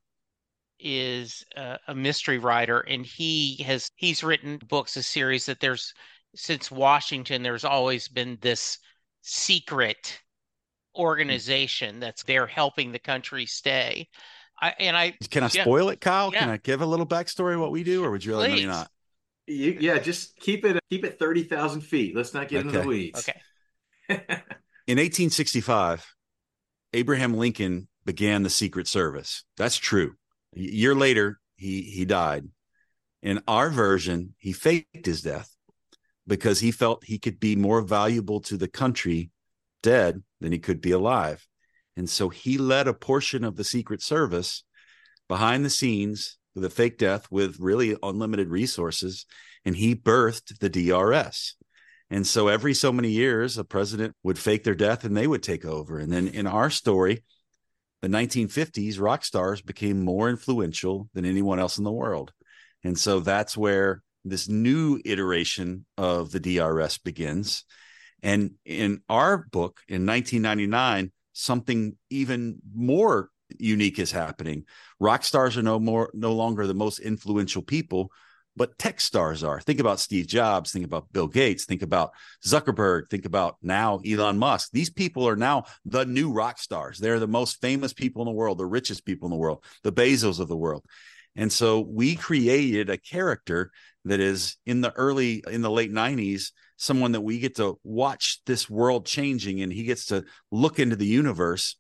is 0.80 1.46
a, 1.56 1.78
a 1.90 1.96
mystery 1.96 2.40
writer 2.40 2.80
and 2.82 3.06
he 3.06 3.62
has 3.64 3.92
he's 3.96 4.24
written 4.24 4.58
books 4.68 4.98
a 4.98 5.04
series 5.04 5.46
that 5.46 5.60
there's 5.60 5.94
since 6.36 6.72
Washington 6.72 7.44
there's 7.44 7.66
always 7.66 8.08
been 8.08 8.38
this 8.42 8.80
secret 9.22 10.20
hmm. 10.96 11.02
organization 11.02 12.00
that's 12.00 12.24
there 12.24 12.48
helping 12.48 12.92
the 12.92 13.00
country 13.00 13.46
stay. 13.46 14.08
I, 14.62 14.74
and 14.80 14.96
I 14.96 15.12
can 15.30 15.44
I 15.44 15.50
yeah, 15.54 15.64
spoil 15.64 15.90
it, 15.90 16.00
Kyle? 16.00 16.32
Yeah. 16.32 16.42
Can 16.42 16.50
I 16.50 16.58
give 16.58 16.82
a 16.82 16.86
little 16.86 17.08
backstory 17.08 17.56
of 17.56 17.62
what 17.62 17.72
we 17.72 17.84
do, 17.84 18.04
or 18.04 18.12
would 18.12 18.24
you 18.24 18.34
rather 18.34 18.50
Please. 18.50 18.62
me 18.62 18.68
not? 18.68 18.90
You, 19.48 19.78
yeah, 19.80 19.98
just 19.98 20.38
keep 20.38 20.64
it 20.66 20.80
keep 20.90 21.04
it 21.04 21.18
thirty 21.18 21.44
thousand 21.44 21.82
feet. 21.82 22.16
Let's 22.16 22.34
not 22.34 22.48
get 22.48 22.66
into 22.66 22.80
the 22.80 22.88
weeds. 22.88 23.28
okay. 23.28 23.40
In 24.88 24.98
1865, 24.98 26.06
Abraham 26.94 27.34
Lincoln 27.34 27.88
began 28.06 28.44
the 28.44 28.50
Secret 28.50 28.88
Service. 28.88 29.44
That's 29.58 29.78
true. 29.78 30.14
A 30.56 30.60
year 30.60 30.94
later, 30.94 31.40
he 31.56 31.82
he 31.82 32.06
died. 32.06 32.48
In 33.22 33.42
our 33.48 33.70
version, 33.70 34.36
he 34.38 34.52
faked 34.52 35.06
his 35.06 35.22
death 35.22 35.56
because 36.28 36.60
he 36.60 36.72
felt 36.72 37.04
he 37.04 37.20
could 37.20 37.40
be 37.40 37.56
more 37.56 37.82
valuable 37.82 38.42
to 38.42 38.58
the 38.58 38.68
country 38.68 39.32
dead 39.82 40.22
than 40.40 40.52
he 40.52 40.60
could 40.60 40.82
be 40.82 40.92
alive. 40.92 41.48
And 41.98 42.10
so 42.10 42.30
he 42.30 42.58
led 42.58 42.88
a 42.88 42.94
portion 42.94 43.44
of 43.44 43.56
the 43.56 43.64
Secret 43.64 44.02
Service 44.02 44.64
behind 45.28 45.64
the 45.64 45.70
scenes 45.70 46.38
with 46.56 46.66
a 46.66 46.70
fake 46.70 46.98
death 46.98 47.28
with 47.32 47.60
really 47.60 47.96
unlimited 48.02 48.50
resources. 48.50 49.26
And 49.66 49.76
he 49.76 49.96
birthed 49.96 50.60
the 50.60 50.70
DRS. 50.70 51.56
And 52.10 52.28
so 52.28 52.50
every 52.50 52.74
so 52.74 52.92
many 52.92 53.10
years, 53.10 53.58
a 53.58 53.64
president 53.64 54.16
would 54.24 54.38
fake 54.38 54.64
their 54.64 54.76
death 54.76 55.06
and 55.06 55.16
they 55.16 55.28
would 55.28 55.44
take 55.44 55.64
over. 55.64 55.98
And 55.98 56.12
then 56.12 56.28
in 56.28 56.48
our 56.48 56.70
story, 56.70 57.24
the 58.02 58.10
1950s, 58.10 59.00
rock 59.00 59.24
stars 59.24 59.62
became 59.62 60.04
more 60.04 60.30
influential 60.30 61.08
than 61.14 61.26
anyone 61.26 61.60
else 61.60 61.78
in 61.78 61.84
the 61.84 61.92
world. 61.92 62.34
And 62.84 62.98
so 62.98 63.20
that's 63.20 63.56
where 63.56 64.02
this 64.26 64.50
new 64.50 65.00
iteration 65.06 65.86
of 65.98 66.32
the 66.32 66.40
DRS 66.40 66.98
begins. 66.98 67.64
And 68.24 68.56
in 68.66 69.02
our 69.08 69.46
book 69.52 69.82
in 69.88 70.06
1999, 70.06 71.12
something 71.34 71.96
even 72.10 72.60
more 72.74 73.30
unique 73.60 74.00
is 74.00 74.12
happening. 74.12 74.66
Rock 75.00 75.24
stars 75.24 75.58
are 75.58 75.64
no 75.64 75.80
more 75.80 76.10
no 76.14 76.34
longer 76.34 76.68
the 76.68 76.74
most 76.74 77.00
influential 77.00 77.62
people, 77.62 78.12
but 78.56 78.78
tech 78.78 79.00
stars 79.00 79.44
are. 79.44 79.60
Think 79.62 79.80
about 79.80 80.00
Steve 80.00 80.28
Jobs, 80.28 80.72
think 80.72 80.86
about 80.86 81.12
Bill 81.12 81.28
Gates, 81.28 81.66
think 81.66 81.82
about 81.82 82.12
Zuckerberg, 82.46 83.10
think 83.10 83.26
about 83.26 83.58
now 83.62 84.00
Elon 84.06 84.38
Musk. 84.38 84.70
These 84.72 84.90
people 84.90 85.28
are 85.28 85.36
now 85.36 85.66
the 85.86 86.06
new 86.06 86.32
rock 86.32 86.60
stars. 86.60 86.98
They're 86.98 87.20
the 87.20 87.28
most 87.28 87.62
famous 87.62 87.94
people 87.94 88.22
in 88.22 88.28
the 88.28 88.38
world, 88.38 88.58
the 88.58 88.66
richest 88.66 89.06
people 89.06 89.28
in 89.28 89.32
the 89.32 89.38
world, 89.38 89.64
the 89.84 89.94
Bezos 89.94 90.40
of 90.40 90.48
the 90.48 90.58
world. 90.58 90.84
And 91.36 91.52
so 91.52 91.80
we 91.80 92.16
created 92.16 92.90
a 92.90 92.98
character 92.98 93.72
that 94.06 94.20
is 94.20 94.58
in 94.66 94.82
the 94.82 94.92
early 94.94 95.44
in 95.50 95.62
the 95.62 95.70
late 95.70 95.92
90s 95.92 96.52
someone 96.78 97.12
that 97.12 97.22
we 97.22 97.40
get 97.40 97.56
to 97.56 97.80
watch 97.84 98.42
this 98.46 98.70
world 98.70 99.06
changing 99.06 99.62
and 99.62 99.72
he 99.72 99.84
gets 99.84 100.08
to 100.08 100.24
look 100.52 100.80
into 100.80 100.96
the 100.96 101.06
universe 101.06 101.76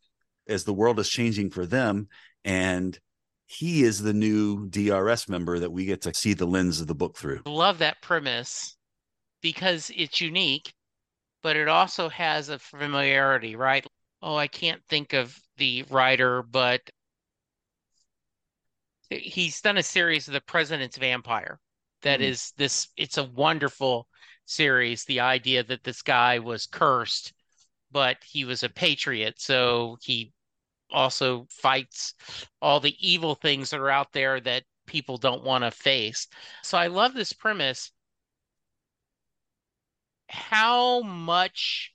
as 0.47 0.63
the 0.63 0.73
world 0.73 0.99
is 0.99 1.09
changing 1.09 1.49
for 1.49 1.65
them 1.65 2.07
and 2.43 2.99
he 3.47 3.83
is 3.83 4.01
the 4.01 4.13
new 4.13 4.67
DRS 4.69 5.27
member 5.27 5.59
that 5.59 5.71
we 5.71 5.85
get 5.85 6.01
to 6.01 6.13
see 6.13 6.33
the 6.33 6.45
lens 6.45 6.79
of 6.79 6.87
the 6.87 6.95
book 6.95 7.17
through. 7.17 7.41
Love 7.45 7.79
that 7.79 8.01
premise 8.01 8.77
because 9.41 9.91
it's 9.93 10.21
unique, 10.21 10.73
but 11.43 11.57
it 11.57 11.67
also 11.67 12.07
has 12.07 12.47
a 12.47 12.59
familiarity, 12.59 13.57
right? 13.57 13.85
Oh, 14.21 14.35
I 14.35 14.47
can't 14.47 14.81
think 14.87 15.13
of 15.13 15.37
the 15.57 15.83
writer, 15.89 16.43
but 16.43 16.81
he's 19.09 19.59
done 19.59 19.77
a 19.77 19.83
series 19.83 20.27
of 20.27 20.33
The 20.33 20.41
President's 20.41 20.97
Vampire. 20.97 21.59
That 22.01 22.19
Mhm. 22.19 22.23
is 22.23 22.51
this, 22.57 22.89
it's 22.97 23.17
a 23.17 23.23
wonderful 23.23 24.07
series. 24.45 25.05
The 25.05 25.19
idea 25.21 25.63
that 25.63 25.83
this 25.83 26.01
guy 26.01 26.39
was 26.39 26.67
cursed, 26.67 27.33
but 27.91 28.23
he 28.23 28.45
was 28.45 28.63
a 28.63 28.69
patriot. 28.69 29.39
So 29.41 29.97
he 30.01 30.33
also 30.91 31.47
fights 31.49 32.15
all 32.61 32.79
the 32.79 32.95
evil 32.99 33.35
things 33.35 33.69
that 33.69 33.79
are 33.79 33.89
out 33.89 34.11
there 34.13 34.39
that 34.41 34.65
people 34.85 35.17
don't 35.17 35.43
want 35.43 35.63
to 35.63 35.71
face. 35.71 36.27
So 36.63 36.77
I 36.77 36.87
love 36.87 37.13
this 37.13 37.33
premise. 37.33 37.91
How 40.29 41.01
much 41.01 41.93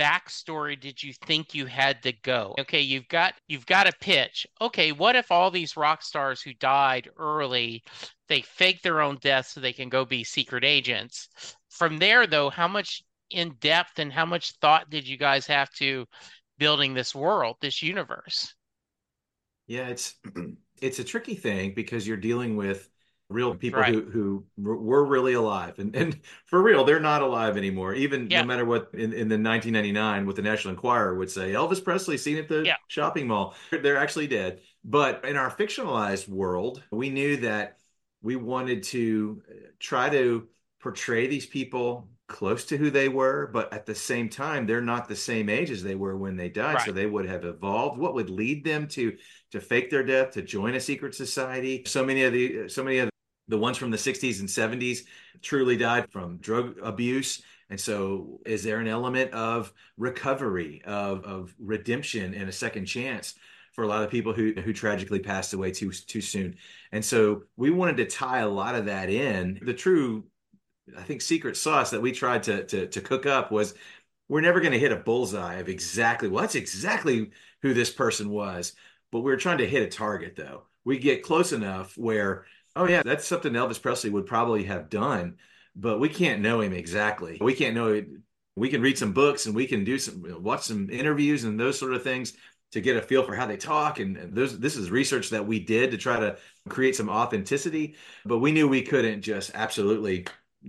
backstory 0.00 0.80
did 0.80 1.02
you 1.02 1.12
think 1.26 1.54
you 1.54 1.66
had 1.66 2.02
to 2.02 2.12
go? 2.22 2.54
Okay, 2.58 2.80
you've 2.80 3.08
got 3.08 3.34
you've 3.48 3.66
got 3.66 3.86
a 3.86 3.92
pitch. 4.00 4.46
Okay, 4.60 4.92
what 4.92 5.14
if 5.14 5.30
all 5.30 5.50
these 5.50 5.76
rock 5.76 6.02
stars 6.02 6.40
who 6.40 6.54
died 6.54 7.10
early, 7.18 7.82
they 8.28 8.40
fake 8.40 8.80
their 8.80 9.02
own 9.02 9.18
death 9.20 9.48
so 9.48 9.60
they 9.60 9.74
can 9.74 9.90
go 9.90 10.04
be 10.04 10.24
secret 10.24 10.64
agents? 10.64 11.28
From 11.68 11.98
there 11.98 12.26
though, 12.26 12.48
how 12.48 12.68
much 12.68 13.02
in 13.30 13.54
depth 13.60 13.98
and 13.98 14.12
how 14.12 14.24
much 14.24 14.52
thought 14.60 14.88
did 14.88 15.06
you 15.06 15.18
guys 15.18 15.46
have 15.46 15.70
to 15.74 16.06
building 16.58 16.94
this 16.94 17.14
world, 17.14 17.56
this 17.60 17.82
universe? 17.82 18.54
Yeah, 19.66 19.88
it's 19.88 20.14
it's 20.80 20.98
a 20.98 21.04
tricky 21.04 21.34
thing 21.34 21.74
because 21.74 22.08
you're 22.08 22.16
dealing 22.16 22.56
with 22.56 22.88
real 23.30 23.54
people 23.54 23.80
Right. 23.80 23.94
who 23.94 24.10
who 24.10 24.44
were 24.58 25.04
really 25.04 25.32
alive, 25.32 25.78
and 25.78 25.94
and 25.96 26.18
for 26.46 26.62
real, 26.62 26.84
they're 26.84 27.00
not 27.00 27.22
alive 27.22 27.56
anymore. 27.56 27.94
Even 27.94 28.28
Yeah. 28.28 28.40
no 28.42 28.46
matter 28.46 28.64
what 28.64 28.90
in, 28.92 29.12
in 29.12 29.28
the 29.28 29.38
1999, 29.38 30.26
what 30.26 30.36
the 30.36 30.42
National 30.42 30.74
Enquirer 30.74 31.14
would 31.14 31.30
say, 31.30 31.52
Elvis 31.52 31.82
Presley 31.82 32.18
seen 32.18 32.36
at 32.36 32.48
the 32.48 32.64
Yeah. 32.64 32.76
shopping 32.88 33.26
mall. 33.28 33.54
They're 33.70 33.96
actually 33.96 34.26
dead. 34.26 34.60
But 34.84 35.24
in 35.24 35.36
our 35.36 35.50
fictionalized 35.50 36.28
world, 36.28 36.82
we 36.90 37.10
knew 37.10 37.36
that 37.38 37.78
we 38.22 38.36
wanted 38.36 38.82
to 38.84 39.42
uh, 39.48 39.54
try 39.78 40.10
to 40.10 40.48
portray 40.82 41.26
these 41.26 41.46
people 41.46 42.08
close 42.26 42.64
to 42.66 42.76
who 42.76 42.90
they 42.90 43.08
were, 43.08 43.50
but 43.52 43.72
at 43.72 43.86
the 43.86 43.94
same 43.94 44.28
time, 44.28 44.64
they're 44.64 44.80
not 44.80 45.08
the 45.08 45.16
same 45.16 45.48
age 45.48 45.68
as 45.70 45.82
they 45.82 45.96
were 45.96 46.16
when 46.16 46.36
they 46.36 46.48
died. 46.48 46.80
So 46.82 46.92
they 46.92 47.06
would 47.06 47.26
have 47.26 47.44
evolved. 47.44 47.98
What 47.98 48.14
would 48.14 48.30
lead 48.30 48.64
them 48.64 48.86
to 48.88 49.16
to 49.52 49.60
fake 49.60 49.90
their 49.90 50.04
death, 50.04 50.30
to 50.32 50.42
join 50.42 50.74
a 50.74 50.80
secret 50.80 51.14
society? 51.14 51.82
So 51.86 52.04
many 52.04 52.22
of 52.22 52.32
the 52.32 52.68
so 52.68 52.84
many 52.84 52.98
of 52.98 53.10
the 53.50 53.58
ones 53.58 53.76
from 53.76 53.90
the 53.90 53.96
60s 53.96 54.40
and 54.40 54.48
70s 54.48 55.00
truly 55.42 55.76
died 55.76 56.10
from 56.10 56.38
drug 56.38 56.78
abuse. 56.82 57.42
And 57.68 57.78
so 57.78 58.40
is 58.46 58.62
there 58.62 58.80
an 58.80 58.88
element 58.88 59.32
of 59.32 59.72
recovery, 59.96 60.82
of 60.84 61.24
of 61.24 61.54
redemption 61.58 62.34
and 62.34 62.48
a 62.48 62.52
second 62.52 62.86
chance? 62.86 63.34
For 63.72 63.84
a 63.84 63.86
lot 63.86 64.02
of 64.02 64.10
people 64.10 64.32
who 64.32 64.52
who 64.52 64.72
tragically 64.72 65.20
passed 65.20 65.52
away 65.52 65.70
too 65.70 65.92
too 65.92 66.20
soon, 66.20 66.56
and 66.90 67.04
so 67.04 67.44
we 67.56 67.70
wanted 67.70 67.98
to 67.98 68.06
tie 68.06 68.40
a 68.40 68.48
lot 68.48 68.74
of 68.74 68.86
that 68.86 69.08
in. 69.08 69.60
The 69.62 69.72
true 69.72 70.24
I 70.98 71.02
think 71.02 71.22
secret 71.22 71.56
sauce 71.56 71.90
that 71.90 72.02
we 72.02 72.10
tried 72.12 72.42
to 72.44 72.64
to, 72.64 72.86
to 72.88 73.00
cook 73.00 73.26
up 73.26 73.52
was 73.52 73.74
we're 74.28 74.40
never 74.40 74.60
going 74.60 74.72
to 74.72 74.78
hit 74.78 74.92
a 74.92 74.96
bullseye 74.96 75.54
of 75.54 75.68
exactly 75.68 76.28
well 76.28 76.42
that's 76.42 76.56
exactly 76.56 77.30
who 77.62 77.72
this 77.72 77.90
person 77.90 78.30
was, 78.30 78.72
but 79.12 79.20
we 79.20 79.32
are 79.32 79.36
trying 79.36 79.58
to 79.58 79.68
hit 79.68 79.82
a 79.82 79.88
target 79.88 80.34
though. 80.36 80.64
We 80.84 80.98
get 80.98 81.22
close 81.22 81.52
enough 81.52 81.96
where 81.96 82.46
oh 82.76 82.86
yeah 82.86 83.02
that's 83.02 83.26
something 83.26 83.52
Elvis 83.52 83.80
Presley 83.80 84.10
would 84.10 84.26
probably 84.26 84.64
have 84.64 84.90
done, 84.90 85.36
but 85.74 86.00
we 86.00 86.08
can't 86.08 86.42
know 86.42 86.60
him 86.60 86.72
exactly. 86.72 87.38
We 87.40 87.54
can't 87.54 87.74
know. 87.74 88.02
We 88.56 88.68
can 88.68 88.82
read 88.82 88.98
some 88.98 89.12
books 89.12 89.46
and 89.46 89.54
we 89.54 89.66
can 89.66 89.84
do 89.84 89.98
some 89.98 90.24
watch 90.42 90.62
some 90.62 90.90
interviews 90.90 91.44
and 91.44 91.58
those 91.58 91.78
sort 91.78 91.94
of 91.94 92.02
things 92.02 92.34
to 92.72 92.80
get 92.80 92.96
a 92.96 93.02
feel 93.02 93.24
for 93.24 93.34
how 93.34 93.46
they 93.46 93.56
talk 93.56 93.98
and 93.98 94.16
and 94.16 94.34
those 94.34 94.58
this 94.58 94.76
is 94.76 94.90
research 94.90 95.30
that 95.30 95.46
we 95.46 95.58
did 95.58 95.90
to 95.90 95.98
try 95.98 96.20
to 96.20 96.36
create 96.68 96.94
some 96.94 97.08
authenticity 97.08 97.96
but 98.24 98.38
we 98.38 98.52
knew 98.52 98.68
we 98.68 98.82
couldn't 98.82 99.22
just 99.22 99.50
absolutely 99.54 100.24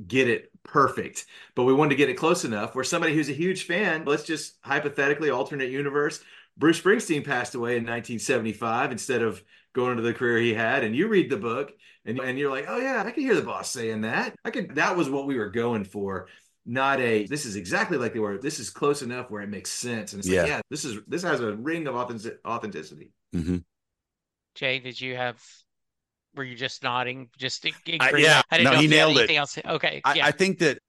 get 0.08 0.30
it 0.30 0.52
perfect, 0.64 1.26
but 1.56 1.64
we 1.64 1.74
wanted 1.74 1.90
to 1.90 1.96
get 1.96 2.10
it 2.10 2.16
close 2.16 2.46
enough 2.46 2.76
where 2.76 2.84
somebody 2.84 3.14
who's 3.14 3.30
a 3.30 3.34
huge 3.34 3.66
fan, 3.66 4.06
let's 4.06 4.24
just 4.24 4.58
hypothetically 4.62 5.30
alternate 5.30 5.70
universe, 5.70 6.24
Bruce 6.58 6.82
Springsteen 6.82 7.26
passed 7.26 7.56
away 7.56 7.72
in 7.72 7.84
1975 7.84 8.92
instead 8.92 9.22
of 9.22 9.44
going 9.74 9.92
into 9.92 10.04
the 10.04 10.14
career 10.14 10.38
he 10.38 10.54
had. 10.54 10.84
And 10.84 10.96
you 10.96 11.08
read 11.08 11.30
the 11.30 11.38
book 11.38 11.74
and, 12.06 12.20
and 12.20 12.38
you're 12.40 12.50
like, 12.50 12.66
oh 12.68 12.78
yeah, 12.78 13.04
I 13.06 13.12
can 13.12 13.24
hear 13.24 13.36
the 13.36 13.42
boss 13.42 13.70
saying 13.70 14.02
that. 14.02 14.36
I 14.44 14.52
could, 14.52 14.76
that 14.76 14.96
was 14.98 15.10
what 15.10 15.28
we 15.28 15.38
were 15.38 15.50
going 15.50 15.84
for. 15.84 16.28
Not 16.66 17.00
a, 17.02 17.26
this 17.26 17.46
is 17.46 17.56
exactly 17.56 17.98
like 17.98 18.14
they 18.14 18.20
were. 18.20 18.38
This 18.38 18.60
is 18.60 18.70
close 18.70 19.02
enough 19.02 19.32
where 19.32 19.42
it 19.42 19.50
makes 19.50 19.72
sense. 19.72 20.14
And 20.14 20.20
it's 20.20 20.30
Yeah. 20.30 20.42
like, 20.42 20.50
yeah, 20.50 20.62
this 20.70 20.86
is, 20.86 21.00
this 21.08 21.24
has 21.24 21.40
a 21.40 21.54
ring 21.56 21.88
of 21.88 21.96
authentic- 21.96 22.40
authenticity. 22.46 23.12
hmm 23.34 23.58
Jay, 24.56 24.80
did 24.80 25.00
you 25.00 25.16
have? 25.16 25.42
Were 26.36 26.44
you 26.44 26.56
just 26.56 26.84
nodding? 26.84 27.30
Just 27.38 27.66
I- 27.66 27.72
yeah. 28.18 28.42
I 28.52 28.58
didn't 28.58 28.66
No, 28.66 28.72
know 28.74 28.80
he 28.80 28.86
if 28.86 28.92
you 28.92 28.98
had 28.98 29.06
nailed 29.06 29.18
it. 29.18 29.20
anything 29.22 29.38
else. 29.38 29.58
Okay, 29.66 30.02
I, 30.04 30.14
yeah, 30.16 30.26
I 30.26 30.32
think 30.32 30.60
that 30.60 30.80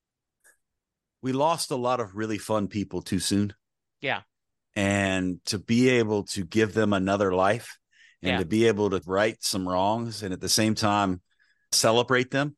we 1.22 1.32
lost 1.32 1.70
a 1.70 1.76
lot 1.76 2.00
of 2.00 2.16
really 2.16 2.38
fun 2.38 2.68
people 2.68 3.00
too 3.02 3.18
soon. 3.20 3.54
Yeah. 4.00 4.22
And 4.74 5.38
to 5.46 5.58
be 5.58 5.88
able 5.90 6.24
to 6.24 6.44
give 6.44 6.74
them 6.74 6.92
another 6.92 7.32
life 7.32 7.78
and 8.22 8.32
Yeah. 8.32 8.38
to 8.38 8.44
be 8.44 8.66
able 8.66 8.90
to 8.90 9.02
right 9.06 9.36
some 9.42 9.68
wrongs 9.68 10.22
and 10.22 10.32
at 10.32 10.40
the 10.40 10.48
same 10.48 10.74
time 10.74 11.20
celebrate 11.72 12.30
them 12.30 12.56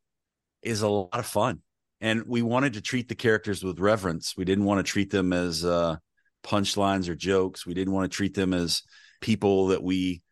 is 0.62 0.82
a 0.82 0.88
lot 0.88 1.18
of 1.18 1.26
fun. 1.26 1.62
And 2.00 2.24
we 2.26 2.42
wanted 2.42 2.74
to 2.74 2.80
treat 2.82 3.08
the 3.08 3.14
characters 3.14 3.64
with 3.64 3.78
reverence. 3.78 4.34
We 4.36 4.44
didn't 4.44 4.64
want 4.64 4.84
to 4.84 4.90
treat 4.90 5.10
them 5.10 5.32
as 5.32 5.64
uh, 5.64 5.96
punchlines 6.42 7.08
or 7.08 7.14
jokes. 7.14 7.64
We 7.64 7.74
didn't 7.74 7.94
want 7.94 8.10
to 8.10 8.14
treat 8.14 8.34
them 8.34 8.52
as 8.52 8.82
people 9.20 9.68
that 9.68 9.82
we 9.82 10.22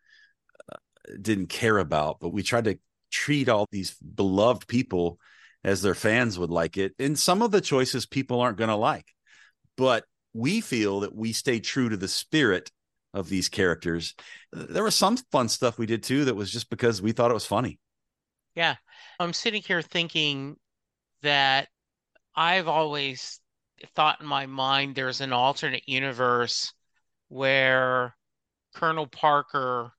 uh, 0.71 0.77
didn't 1.21 1.47
care 1.49 1.79
about, 1.79 2.21
but 2.21 2.31
we 2.31 2.43
tried 2.43 2.65
to 2.65 2.79
treat 3.11 3.49
all 3.49 3.67
these 3.71 3.95
beloved 3.95 4.67
people 4.67 5.19
as 5.65 5.81
their 5.81 5.95
fans 5.95 6.39
would 6.39 6.51
like 6.51 6.77
it. 6.77 6.93
And 6.99 7.19
some 7.19 7.41
of 7.41 7.53
the 7.53 7.61
choices 7.61 8.05
people 8.05 8.41
aren't 8.41 8.59
going 8.59 8.69
to 8.69 8.77
like, 8.77 9.07
but 9.77 10.05
we 10.35 10.61
feel 10.61 11.01
that 11.01 11.15
we 11.15 11.33
stay 11.33 11.61
true 11.61 11.89
to 11.89 11.97
the 11.97 12.09
spirit 12.09 12.71
of 13.15 13.29
these 13.29 13.49
characters. 13.49 14.15
There 14.53 14.85
was 14.85 14.95
some 14.95 15.17
fun 15.31 15.49
stuff 15.49 15.79
we 15.79 15.87
did 15.87 16.03
too 16.03 16.25
that 16.25 16.35
was 16.35 16.51
just 16.51 16.71
because 16.71 17.03
we 17.03 17.13
thought 17.13 17.31
it 17.31 17.35
was 17.35 17.47
funny. 17.47 17.79
Yeah. 18.55 18.77
I'm 19.19 19.33
sitting 19.33 19.63
here 19.63 19.83
thinking 19.83 20.57
that 21.23 21.69
I've 22.35 22.69
always 22.69 23.41
thought 23.95 24.21
in 24.21 24.27
my 24.27 24.47
mind 24.47 24.95
there's 24.95 25.21
an 25.21 25.33
alternate 25.33 25.89
universe 25.89 26.73
where 27.29 28.15
Colonel 28.75 29.07
Parker 29.07 29.93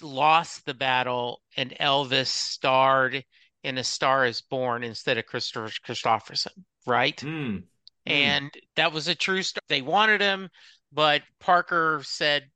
lost 0.00 0.64
the 0.64 0.74
battle 0.74 1.42
and 1.56 1.74
Elvis 1.80 2.28
starred 2.28 3.24
in 3.62 3.78
A 3.78 3.84
Star 3.84 4.26
is 4.26 4.40
Born 4.42 4.82
instead 4.84 5.18
of 5.18 5.26
Christopher 5.26 5.70
Kristofferson, 5.86 6.64
right? 6.86 7.16
Mm. 7.16 7.64
And 8.06 8.50
that 8.76 8.92
was 8.92 9.08
a 9.08 9.14
true 9.14 9.42
story. 9.42 9.62
They 9.68 9.82
wanted 9.82 10.20
him, 10.20 10.48
but 10.96 11.22
Parker 11.40 12.02
said 12.04 12.50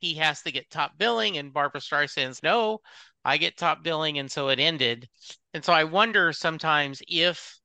he 0.00 0.14
has 0.16 0.42
to 0.42 0.52
get 0.52 0.70
top 0.70 0.98
billing, 0.98 1.38
and 1.38 1.52
Barbra 1.54 1.80
Streisand's 1.80 2.42
no, 2.44 2.80
I 3.24 3.38
get 3.38 3.56
top 3.58 3.82
billing, 3.84 4.18
and 4.18 4.30
so 4.30 4.50
it 4.50 4.60
ended. 4.60 5.08
And 5.54 5.64
so 5.64 5.72
I 5.72 5.84
wonder 5.84 6.32
sometimes 6.32 7.02
if 7.08 7.60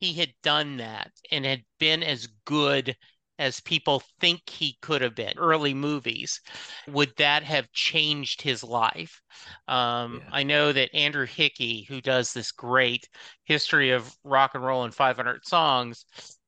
he 0.00 0.14
had 0.14 0.32
done 0.42 0.78
that 0.78 1.12
and 1.30 1.44
had 1.44 1.64
been 1.78 2.02
as 2.02 2.26
good 2.44 2.96
as 3.38 3.60
people 3.60 4.02
think 4.20 4.48
he 4.48 4.76
could 4.82 5.00
have 5.00 5.14
been 5.14 5.38
early 5.38 5.72
movies 5.72 6.40
would 6.88 7.12
that 7.16 7.42
have 7.42 7.72
changed 7.72 8.42
his 8.42 8.62
life 8.62 9.22
um, 9.68 10.20
Yeah. 10.24 10.30
i 10.32 10.42
know 10.42 10.72
that 10.72 10.94
andrew 10.94 11.26
hickey 11.26 11.84
who 11.88 12.00
does 12.00 12.32
this 12.32 12.52
great 12.52 13.08
history 13.44 13.90
of 13.90 14.14
rock 14.24 14.54
and 14.54 14.64
roll 14.64 14.84
and 14.84 14.94
500 14.94 15.46
songs 15.46 16.04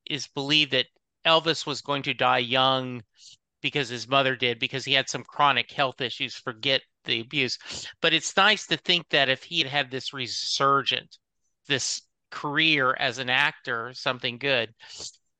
is 0.06 0.26
believed 0.28 0.72
that 0.72 0.86
elvis 1.26 1.66
was 1.66 1.80
going 1.82 2.02
to 2.02 2.14
die 2.14 2.38
young 2.38 3.02
because 3.62 3.88
his 3.88 4.08
mother 4.08 4.36
did 4.36 4.58
because 4.58 4.84
he 4.84 4.92
had 4.92 5.08
some 5.08 5.24
chronic 5.24 5.70
health 5.70 6.00
issues 6.00 6.34
forget 6.34 6.82
the 7.04 7.20
abuse. 7.20 7.58
But 8.00 8.12
it's 8.12 8.36
nice 8.36 8.66
to 8.66 8.76
think 8.76 9.08
that 9.10 9.28
if 9.28 9.42
he 9.42 9.58
had 9.60 9.68
had 9.68 9.90
this 9.90 10.12
resurgent 10.12 11.18
this 11.68 12.02
career 12.30 12.94
as 12.98 13.18
an 13.18 13.30
actor 13.30 13.92
something 13.94 14.38
good. 14.38 14.70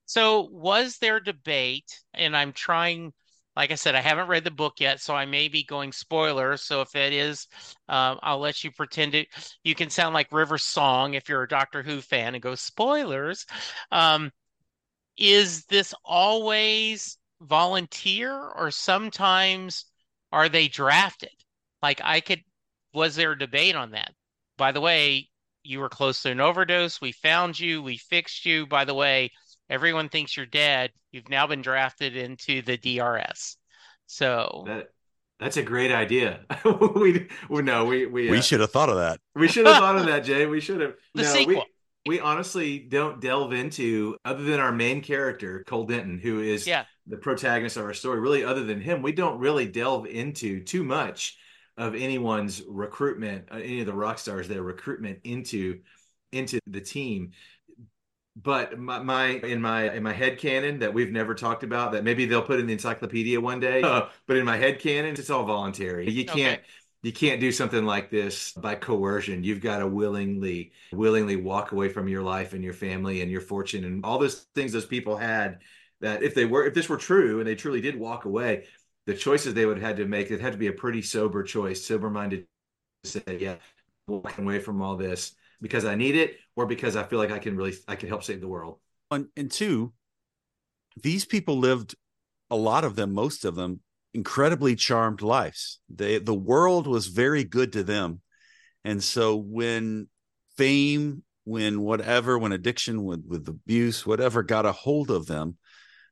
So 0.07 0.49
was 0.53 0.99
there 0.99 1.21
debate? 1.21 2.01
And 2.15 2.37
i'm 2.37 2.53
trying 2.53 3.13
like 3.57 3.71
i 3.71 3.75
said 3.75 3.95
i 3.95 4.01
haven't 4.01 4.29
read 4.29 4.45
the 4.45 4.51
book 4.51 4.75
yet 4.79 5.01
so 5.01 5.15
i 5.15 5.27
may 5.27 5.49
be 5.49 5.65
going 5.65 5.93
spoilers. 5.93 6.63
So 6.63 6.81
if 6.83 6.95
it 6.95 7.13
is 7.13 7.47
um, 7.89 8.19
i'll 8.23 8.39
let 8.39 8.63
you 8.63 8.71
pretend 8.71 9.15
it. 9.15 9.29
You 9.65 9.75
can 9.75 9.91
sound 9.91 10.15
like 10.15 10.33
river 10.33 10.59
song 10.59 11.15
if 11.15 11.29
you're 11.29 11.43
a 11.43 11.49
doctor 11.49 11.83
who 11.83 12.01
fan 12.01 12.35
and 12.35 12.43
go 12.43 12.55
spoilers? 12.55 13.47
Um, 13.91 14.31
is 15.17 15.65
this 15.67 15.95
always 16.05 17.19
volunteer 17.41 18.33
or 18.33 18.71
sometimes 18.71 19.85
are 20.31 20.49
they 20.49 20.69
drafted 20.69 21.31
like 21.83 22.01
i 22.05 22.21
could 22.21 22.41
was 22.95 23.17
there 23.17 23.33
a 23.33 23.39
debate 23.39 23.75
on 23.75 23.91
that 23.91 24.13
by 24.57 24.71
the 24.73 24.81
way 24.81 25.29
you 25.65 25.81
were 25.81 25.89
close 25.89 26.23
to 26.23 26.31
an 26.31 26.41
overdose 26.41 27.01
we 27.01 27.13
found 27.13 27.59
you 27.59 27.83
we 27.83 27.97
fixed 27.97 28.47
you 28.47 28.67
by 28.67 28.85
the 28.85 28.95
way 28.95 29.31
everyone 29.69 30.09
thinks 30.09 30.37
you're 30.37 30.47
dead 30.47 30.91
you've 31.11 31.29
now 31.29 31.47
been 31.47 31.63
drafted 31.63 32.17
into 32.17 32.63
the 32.63 32.77
drs 32.77 33.57
so 34.07 34.65
That 34.67 34.89
that's 35.41 35.57
a 35.57 35.63
great 35.63 35.91
idea. 35.91 36.41
we, 36.95 37.27
we 37.49 37.63
no, 37.63 37.85
we 37.85 38.07
we 38.07 38.31
We 38.31 38.39
uh, 38.39 38.43
should 38.43 38.61
have 38.61 38.71
thought 38.71 38.89
of 38.89 38.97
that. 38.97 39.19
we 39.35 39.49
should 39.49 39.67
have 39.67 39.79
thought 39.79 39.97
of 39.97 40.07
that, 40.07 40.23
Jay. 40.25 40.47
We 40.47 40.61
should 40.61 40.81
have. 40.81 40.95
The 41.15 41.23
no, 41.23 41.29
sequel. 41.29 41.55
we 41.55 41.65
we 42.07 42.21
honestly 42.21 42.79
don't 42.79 43.21
delve 43.21 43.53
into 43.53 44.17
other 44.25 44.43
than 44.43 44.61
our 44.61 44.73
main 44.73 45.03
character, 45.03 45.65
Cole 45.67 45.85
Denton, 45.85 46.19
who 46.19 46.41
is 46.41 46.67
yeah 46.67 46.85
the 47.07 47.17
protagonist 47.17 47.77
of 47.77 47.85
our 47.85 47.95
story. 47.95 48.21
Really, 48.21 48.45
other 48.45 48.65
than 48.65 48.81
him, 48.81 49.03
we 49.03 49.13
don't 49.13 49.39
really 49.39 49.67
delve 49.67 50.07
into 50.07 50.63
too 50.63 50.85
much 50.85 51.39
of 51.77 51.95
anyone's 51.95 52.63
recruitment, 52.69 53.49
uh, 53.51 53.57
any 53.57 53.81
of 53.81 53.87
the 53.87 53.95
rock 53.95 54.19
stars, 54.19 54.49
their 54.49 54.63
recruitment 54.63 55.21
into 55.25 55.81
into 56.33 56.59
the 56.67 56.81
team. 56.81 57.33
But 58.35 58.79
my, 58.79 58.99
my 59.01 59.27
in 59.27 59.61
my 59.61 59.93
in 59.93 60.03
my 60.03 60.13
head 60.13 60.39
canon 60.39 60.79
that 60.81 60.95
we've 60.95 61.13
never 61.13 61.35
talked 61.35 61.63
about 61.65 61.93
that 61.93 62.03
maybe 62.03 62.25
they'll 62.25 62.43
put 62.43 62.59
in 62.61 62.67
the 62.67 62.73
encyclopedia 62.73 63.41
one 63.41 63.61
day. 63.61 63.83
Uh, 63.83 64.07
but 64.27 64.37
in 64.37 64.45
my 64.45 64.57
head 64.57 64.81
canon, 64.81 65.15
it's 65.15 65.31
all 65.31 65.45
voluntary. 65.45 66.11
You 66.11 66.25
Okay. 66.31 66.61
You 67.03 67.13
can't 67.13 67.41
do 67.41 67.51
something 67.51 67.85
like 67.85 68.11
this 68.11 68.53
by 68.53 68.77
coercion. 68.77 69.43
You've 69.43 69.61
got 69.61 69.79
to 69.79 69.89
willingly 69.89 70.73
willingly 70.93 71.37
walk 71.37 71.73
away 71.73 71.89
from 71.89 72.09
your 72.09 72.23
life 72.23 72.53
and 72.53 72.63
your 72.63 72.73
family 72.73 73.23
and 73.23 73.31
your 73.31 73.41
fortune 73.41 73.85
and 73.85 74.05
all 74.05 74.19
those 74.19 74.47
things 74.55 74.73
those 74.73 74.87
people 74.87 75.17
had 75.17 75.59
that 76.01 76.23
if 76.23 76.35
they 76.35 76.45
were 76.45 76.65
if 76.65 76.75
this 76.75 76.89
were 76.89 76.97
true 76.97 77.41
and 77.41 77.47
they 77.47 77.57
truly 77.57 77.81
did 77.81 77.99
walk 77.99 78.25
away, 78.25 78.67
the 79.07 79.15
choices 79.15 79.53
they 79.53 79.67
would 79.67 79.79
have 79.79 79.87
had 79.87 79.97
to 79.97 80.07
make 80.07 80.31
it 80.31 80.41
had 80.41 80.53
to 80.53 80.59
be 80.59 80.69
a 80.69 80.73
pretty 80.73 81.03
sober 81.03 81.43
choice, 81.43 81.85
sober 81.85 82.09
minded 82.09 82.47
to 83.03 83.11
say, 83.11 83.39
yeah, 83.41 83.57
walking 84.07 84.45
away 84.45 84.61
from 84.61 84.81
all 84.81 84.97
this 84.97 85.35
because 85.61 85.85
I 85.85 85.97
need 85.97 86.15
it 86.15 86.37
or 86.55 86.67
because 86.67 86.95
I 86.95 87.03
feel 87.03 87.19
like 87.19 87.33
I 87.33 87.39
can 87.39 87.57
really 87.57 87.75
I 87.89 87.97
can 87.97 88.09
help 88.09 88.23
save 88.23 88.41
the 88.41 88.49
world. 88.49 88.79
And, 89.11 89.27
and 89.37 89.51
two, 89.51 89.93
these 91.03 91.25
people 91.25 91.59
lived 91.59 91.97
a 92.49 92.57
lot 92.57 92.85
of 92.85 92.95
them, 92.95 93.13
most 93.13 93.45
of 93.45 93.57
them, 93.57 93.81
incredibly 94.15 94.77
charmed 94.77 95.23
lives. 95.23 95.81
They 95.89 96.19
the 96.19 96.35
world 96.35 96.87
was 96.87 97.07
very 97.07 97.45
good 97.45 97.73
to 97.73 97.85
them. 97.85 98.21
And 98.85 99.03
so 99.03 99.37
when 99.37 100.09
fame, 100.57 101.23
when 101.45 101.81
whatever, 101.81 102.39
when 102.39 102.53
addiction, 102.53 103.05
with, 103.05 103.25
with 103.27 103.49
abuse, 103.49 104.05
whatever 104.05 104.43
got 104.43 104.67
a 104.67 104.73
hold 104.73 105.11
of 105.11 105.27
them, 105.27 105.57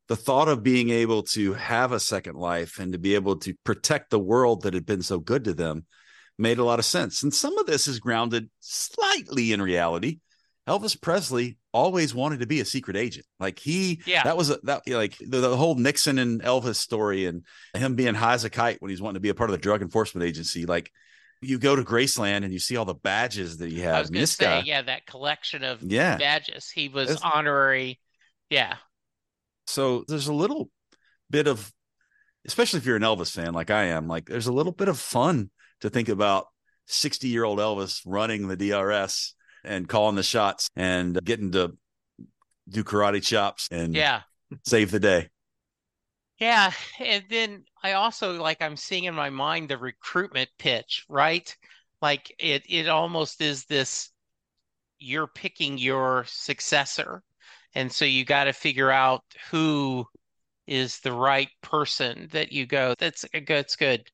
the 0.09 0.17
thought 0.17 0.49
of 0.49 0.63
being 0.63 0.91
able 0.91 1.23
to 1.23 1.55
have 1.55 1.93
a 1.93 2.01
second 2.01 2.37
life 2.37 2.79
and 2.79 2.93
to 2.93 2.99
be 2.99 3.15
able 3.15 3.37
to 3.37 3.55
protect 3.65 4.11
the 4.11 4.19
world 4.19 4.63
that 4.63 4.75
had 4.75 4.87
been 4.87 5.03
so 5.03 5.19
good 5.19 5.45
to 5.45 5.55
them 5.55 5.87
made 6.37 6.59
a 6.59 6.65
lot 6.65 6.79
of 6.79 6.85
sense. 6.85 7.23
And 7.23 7.33
some 7.33 7.57
of 7.59 7.67
this 7.67 7.87
is 7.87 8.01
grounded 8.01 8.51
slightly 8.61 9.53
in 9.53 9.63
reality. 9.63 10.19
Elvis 10.67 11.01
Presley 11.01 11.59
always 11.73 12.15
wanted 12.15 12.41
to 12.41 12.47
be 12.47 12.61
a 12.61 12.65
secret 12.65 12.97
agent. 12.97 13.27
Like 13.39 13.59
he, 13.59 14.01
Yeah. 14.07 14.25
that 14.25 14.37
was 14.37 14.51
a, 14.51 14.59
that 14.65 14.83
like 14.89 15.17
the, 15.19 15.41
the 15.41 15.57
whole 15.57 15.75
Nixon 15.77 16.19
and 16.19 16.43
Elvis 16.43 16.77
story 16.77 17.27
and 17.27 17.45
him 17.75 17.95
being 17.95 18.15
high 18.15 18.35
as 18.35 18.45
a 18.45 18.51
kite 18.51 18.81
when 18.83 18.91
he's 18.91 19.01
wanting 19.01 19.15
to 19.15 19.21
be 19.21 19.29
a 19.29 19.35
part 19.35 19.51
of 19.51 19.53
the 19.53 19.63
drug 19.63 19.81
enforcement 19.83 20.27
agency. 20.27 20.67
Like 20.67 20.91
you 21.43 21.59
go 21.59 21.77
to 21.77 21.83
Graceland 21.83 22.45
and 22.45 22.53
you 22.53 22.59
see 22.59 22.77
all 22.77 22.85
the 22.85 22.95
badges 22.95 23.59
that 23.59 23.71
he 23.71 23.83
i 23.83 23.87
has. 23.87 24.03
was 24.03 24.11
going 24.11 24.19
to 24.19 24.21
this 24.23 24.33
say 24.33 24.45
guy, 24.45 24.63
yeah 24.67 24.83
that 24.83 25.07
collection 25.07 25.63
of 25.65 25.83
Yeah. 25.83 26.17
badges 26.19 26.69
he 26.71 26.89
was 26.89 27.09
That's- 27.09 27.33
honorary 27.35 27.99
yeah 28.51 28.75
so 29.67 30.05
there's 30.09 30.27
a 30.27 30.33
little 30.35 30.69
bit 31.31 31.47
of, 31.47 31.73
especially 32.47 32.79
if 32.79 32.87
you're 32.87 32.97
an 32.97 33.03
Elvis 33.03 33.31
fan 33.31 33.55
like 33.55 33.71
I 33.71 33.85
am, 33.85 34.09
like 34.09 34.27
there's 34.27 34.49
a 34.49 34.53
little 34.53 34.73
bit 34.73 34.89
of 34.89 34.99
fun 34.99 35.51
to 35.83 35.89
think 35.91 36.09
about 36.09 36.47
60 36.89 37.29
year 37.29 37.45
old 37.45 37.59
Elvis 37.61 38.01
running 38.05 38.49
the 38.49 38.57
DRS 38.57 39.35
and 39.65 39.89
calling 39.89 40.17
the 40.17 40.23
shots 40.23 40.69
and 40.77 41.23
getting 41.25 41.53
to 41.53 41.77
do 42.69 42.85
karate 42.85 43.23
chops 43.23 43.69
and 43.71 43.95
yeah 43.95 44.23
save 44.65 44.91
the 44.91 45.01
day. 45.01 45.29
Yeah, 46.39 46.73
and 46.99 47.25
then 47.29 47.65
I 47.83 47.93
also 47.93 48.41
like 48.41 48.63
I'm 48.63 48.77
seeing 48.77 49.05
in 49.05 49.15
my 49.15 49.31
mind 49.31 49.69
the 49.69 49.77
recruitment 49.77 50.49
pitch, 50.59 51.05
right? 51.09 51.55
Like 52.01 52.35
it 52.39 52.63
it 52.69 52.89
almost 52.89 53.41
is 53.43 53.67
this 53.67 54.11
you're 54.99 55.27
picking 55.27 55.79
your 55.79 56.25
successor. 56.27 57.23
And 57.75 57.91
so 57.91 58.05
you 58.05 58.25
got 58.25 58.45
to 58.45 58.53
figure 58.53 58.91
out 58.91 59.23
who 59.51 60.07
is 60.67 61.01
the 61.01 61.13
right 61.13 61.49
person 61.63 62.29
that 62.33 62.53
you 62.53 62.67
go. 62.67 62.95
That's 62.99 63.25
that's 63.47 63.77
good. 63.77 64.05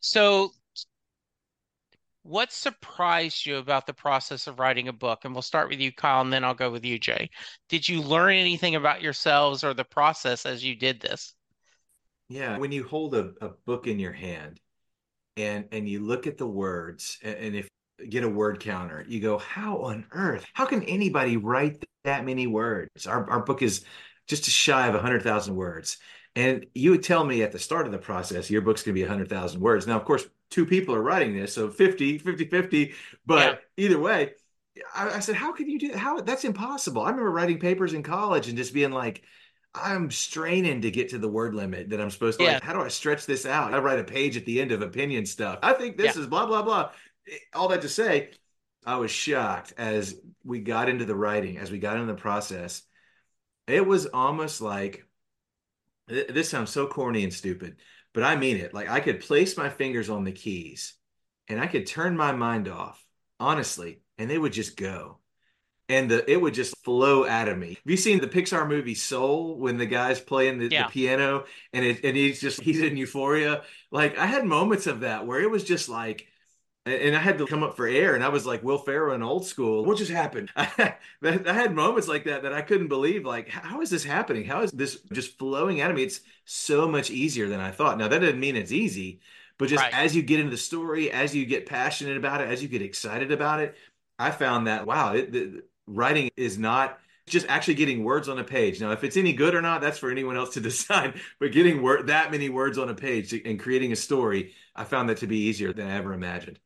So 0.00 0.50
what 2.28 2.52
surprised 2.52 3.46
you 3.46 3.56
about 3.56 3.86
the 3.86 3.94
process 3.94 4.46
of 4.46 4.58
writing 4.58 4.88
a 4.88 4.92
book? 4.92 5.24
And 5.24 5.34
we'll 5.34 5.42
start 5.42 5.68
with 5.68 5.80
you, 5.80 5.92
Kyle, 5.92 6.20
and 6.20 6.32
then 6.32 6.44
I'll 6.44 6.54
go 6.54 6.70
with 6.70 6.84
you, 6.84 6.98
Jay. 6.98 7.30
Did 7.68 7.88
you 7.88 8.02
learn 8.02 8.34
anything 8.34 8.74
about 8.74 9.02
yourselves 9.02 9.64
or 9.64 9.74
the 9.74 9.84
process 9.84 10.44
as 10.46 10.64
you 10.64 10.76
did 10.76 11.00
this? 11.00 11.34
Yeah, 12.28 12.58
when 12.58 12.72
you 12.72 12.84
hold 12.84 13.14
a, 13.14 13.32
a 13.40 13.48
book 13.64 13.86
in 13.86 13.98
your 13.98 14.12
hand 14.12 14.60
and 15.38 15.64
and 15.72 15.88
you 15.88 16.00
look 16.00 16.26
at 16.26 16.36
the 16.36 16.46
words 16.46 17.18
and, 17.22 17.36
and 17.36 17.56
if 17.56 17.68
get 18.08 18.24
a 18.24 18.28
word 18.28 18.60
counter. 18.60 19.04
You 19.08 19.20
go, 19.20 19.38
how 19.38 19.78
on 19.78 20.06
earth? 20.12 20.44
How 20.52 20.66
can 20.66 20.82
anybody 20.84 21.36
write 21.36 21.84
that 22.04 22.24
many 22.24 22.46
words? 22.46 23.06
Our, 23.06 23.28
our 23.28 23.42
book 23.42 23.62
is 23.62 23.84
just 24.26 24.46
a 24.46 24.50
shy 24.50 24.86
of 24.86 24.94
a 24.94 24.98
100,000 24.98 25.54
words. 25.54 25.98
And 26.36 26.66
you 26.74 26.92
would 26.92 27.02
tell 27.02 27.24
me 27.24 27.42
at 27.42 27.52
the 27.52 27.58
start 27.58 27.86
of 27.86 27.92
the 27.92 27.98
process, 27.98 28.50
your 28.50 28.60
book's 28.60 28.82
going 28.82 28.94
to 28.94 29.00
be 29.00 29.02
a 29.02 29.08
100,000 29.08 29.60
words. 29.60 29.86
Now, 29.86 29.96
of 29.96 30.04
course, 30.04 30.26
two 30.50 30.66
people 30.66 30.94
are 30.94 31.02
writing 31.02 31.36
this, 31.36 31.54
so 31.54 31.70
50, 31.70 32.18
50, 32.18 32.44
50. 32.46 32.94
But 33.26 33.62
yeah. 33.78 33.84
either 33.84 33.98
way, 33.98 34.32
I, 34.94 35.10
I, 35.10 35.18
said, 35.20 35.34
how 35.34 35.52
can 35.52 35.68
you 35.68 35.78
do 35.78 35.88
that? 35.88 35.98
How 35.98 36.20
that's 36.20 36.44
impossible. 36.44 37.02
I 37.02 37.10
remember 37.10 37.30
writing 37.30 37.58
papers 37.58 37.94
in 37.94 38.02
college 38.02 38.48
and 38.48 38.56
just 38.56 38.74
being 38.74 38.92
like, 38.92 39.22
I'm 39.74 40.10
straining 40.10 40.82
to 40.82 40.90
get 40.90 41.10
to 41.10 41.18
the 41.18 41.28
word 41.28 41.54
limit 41.54 41.90
that 41.90 42.00
I'm 42.00 42.10
supposed 42.10 42.38
to. 42.38 42.44
Yeah. 42.44 42.54
Like, 42.54 42.62
how 42.62 42.72
do 42.72 42.80
I 42.80 42.88
stretch 42.88 43.26
this 43.26 43.46
out? 43.46 43.74
I 43.74 43.78
write 43.78 43.98
a 43.98 44.04
page 44.04 44.36
at 44.36 44.44
the 44.44 44.60
end 44.60 44.72
of 44.72 44.82
opinion 44.82 45.26
stuff. 45.26 45.58
I 45.62 45.72
think 45.72 45.96
this 45.96 46.16
yeah. 46.16 46.22
is 46.22 46.26
blah 46.26 46.46
blah 46.46 46.62
blah. 46.62 46.90
All 47.54 47.68
that 47.68 47.82
to 47.82 47.88
say, 47.88 48.30
I 48.86 48.96
was 48.96 49.10
shocked 49.10 49.74
as 49.76 50.14
we 50.44 50.60
got 50.60 50.88
into 50.88 51.04
the 51.04 51.14
writing, 51.14 51.58
as 51.58 51.70
we 51.70 51.78
got 51.78 51.96
into 51.96 52.12
the 52.12 52.18
process. 52.18 52.82
It 53.66 53.86
was 53.86 54.06
almost 54.06 54.62
like 54.62 55.04
this 56.06 56.48
sounds 56.48 56.70
so 56.70 56.86
corny 56.86 57.22
and 57.22 57.32
stupid, 57.32 57.76
but 58.18 58.26
I 58.26 58.34
mean 58.34 58.56
it. 58.56 58.74
Like 58.74 58.90
I 58.90 58.98
could 58.98 59.20
place 59.20 59.56
my 59.56 59.70
fingers 59.70 60.10
on 60.10 60.24
the 60.24 60.32
keys 60.32 60.94
and 61.46 61.60
I 61.60 61.68
could 61.68 61.86
turn 61.86 62.16
my 62.16 62.32
mind 62.32 62.66
off, 62.66 63.00
honestly, 63.38 64.00
and 64.18 64.28
they 64.28 64.36
would 64.36 64.52
just 64.52 64.76
go 64.76 65.18
and 65.88 66.10
the, 66.10 66.28
it 66.28 66.40
would 66.40 66.52
just 66.52 66.76
flow 66.78 67.28
out 67.28 67.46
of 67.46 67.56
me. 67.56 67.68
Have 67.68 67.78
you 67.84 67.96
seen 67.96 68.20
the 68.20 68.26
Pixar 68.26 68.68
movie 68.68 68.96
Soul 68.96 69.56
when 69.56 69.76
the 69.76 69.86
guy's 69.86 70.18
playing 70.18 70.58
the, 70.58 70.66
yeah. 70.66 70.86
the, 70.86 70.90
piano 70.90 71.44
and 71.72 71.84
it 71.84 72.00
and 72.02 72.16
he's 72.16 72.40
just 72.40 72.60
he's 72.60 72.80
in 72.82 72.96
euphoria? 72.96 73.62
Like 73.92 74.18
I 74.18 74.26
had 74.26 74.44
moments 74.44 74.88
of 74.88 75.02
that 75.02 75.24
where 75.24 75.40
it 75.40 75.48
was 75.48 75.62
just 75.62 75.88
like, 75.88 76.26
and 76.88 77.16
I 77.16 77.20
had 77.20 77.38
to 77.38 77.46
come 77.46 77.62
up 77.62 77.76
for 77.76 77.86
air, 77.86 78.14
and 78.14 78.24
I 78.24 78.28
was 78.28 78.46
like 78.46 78.62
Will 78.62 78.78
Ferrell 78.78 79.14
in 79.14 79.22
Old 79.22 79.46
School. 79.46 79.84
What 79.84 79.98
just 79.98 80.10
happened? 80.10 80.50
I, 80.56 80.94
I 81.22 81.52
had 81.52 81.74
moments 81.74 82.08
like 82.08 82.24
that 82.24 82.42
that 82.42 82.52
I 82.52 82.62
couldn't 82.62 82.88
believe. 82.88 83.24
Like, 83.24 83.48
how 83.48 83.80
is 83.80 83.90
this 83.90 84.04
happening? 84.04 84.44
How 84.44 84.62
is 84.62 84.72
this 84.72 85.00
just 85.12 85.38
flowing 85.38 85.80
out 85.80 85.90
of 85.90 85.96
me? 85.96 86.04
It's 86.04 86.20
so 86.44 86.88
much 86.88 87.10
easier 87.10 87.48
than 87.48 87.60
I 87.60 87.70
thought. 87.70 87.98
Now 87.98 88.08
that 88.08 88.20
doesn't 88.20 88.40
mean 88.40 88.56
it's 88.56 88.72
easy, 88.72 89.20
but 89.58 89.68
just 89.68 89.82
right. 89.82 89.94
as 89.94 90.14
you 90.14 90.22
get 90.22 90.40
into 90.40 90.50
the 90.50 90.56
story, 90.56 91.10
as 91.10 91.34
you 91.34 91.46
get 91.46 91.66
passionate 91.66 92.16
about 92.16 92.40
it, 92.40 92.48
as 92.48 92.62
you 92.62 92.68
get 92.68 92.82
excited 92.82 93.32
about 93.32 93.60
it, 93.60 93.76
I 94.18 94.30
found 94.30 94.66
that 94.66 94.86
wow, 94.86 95.14
it, 95.14 95.32
the, 95.32 95.62
writing 95.86 96.30
is 96.36 96.58
not 96.58 96.98
just 97.28 97.46
actually 97.48 97.74
getting 97.74 98.04
words 98.04 98.28
on 98.28 98.38
a 98.38 98.44
page. 98.44 98.80
Now, 98.80 98.92
if 98.92 99.04
it's 99.04 99.16
any 99.16 99.32
good 99.32 99.54
or 99.54 99.62
not, 99.62 99.80
that's 99.80 99.98
for 99.98 100.10
anyone 100.10 100.36
else 100.36 100.54
to 100.54 100.60
decide. 100.62 101.20
But 101.38 101.52
getting 101.52 101.82
word 101.82 102.08
that 102.08 102.30
many 102.30 102.48
words 102.48 102.78
on 102.78 102.88
a 102.88 102.94
page 102.94 103.32
and 103.32 103.60
creating 103.60 103.92
a 103.92 103.96
story, 103.96 104.54
I 104.74 104.84
found 104.84 105.08
that 105.08 105.18
to 105.18 105.26
be 105.26 105.38
easier 105.38 105.72
than 105.72 105.88
I 105.88 105.96
ever 105.96 106.12
imagined. 106.12 106.58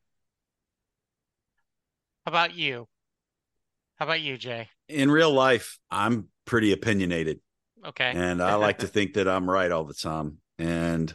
How 2.25 2.31
about 2.31 2.55
you? 2.55 2.89
How 3.97 4.07
about 4.07 4.21
you, 4.21 4.37
Jay? 4.37 4.69
In 4.89 5.11
real 5.11 5.33
life, 5.33 5.79
I'm 5.91 6.29
pretty 6.45 6.73
opinionated. 6.73 7.41
Okay. 7.85 8.13
And 8.15 8.43
I 8.43 8.55
like 8.55 8.79
to 8.79 8.87
think 8.87 9.15
that 9.15 9.29
I'm 9.29 9.49
right 9.49 9.71
all 9.71 9.85
the 9.85 9.95
time. 9.95 10.39
And 10.59 11.15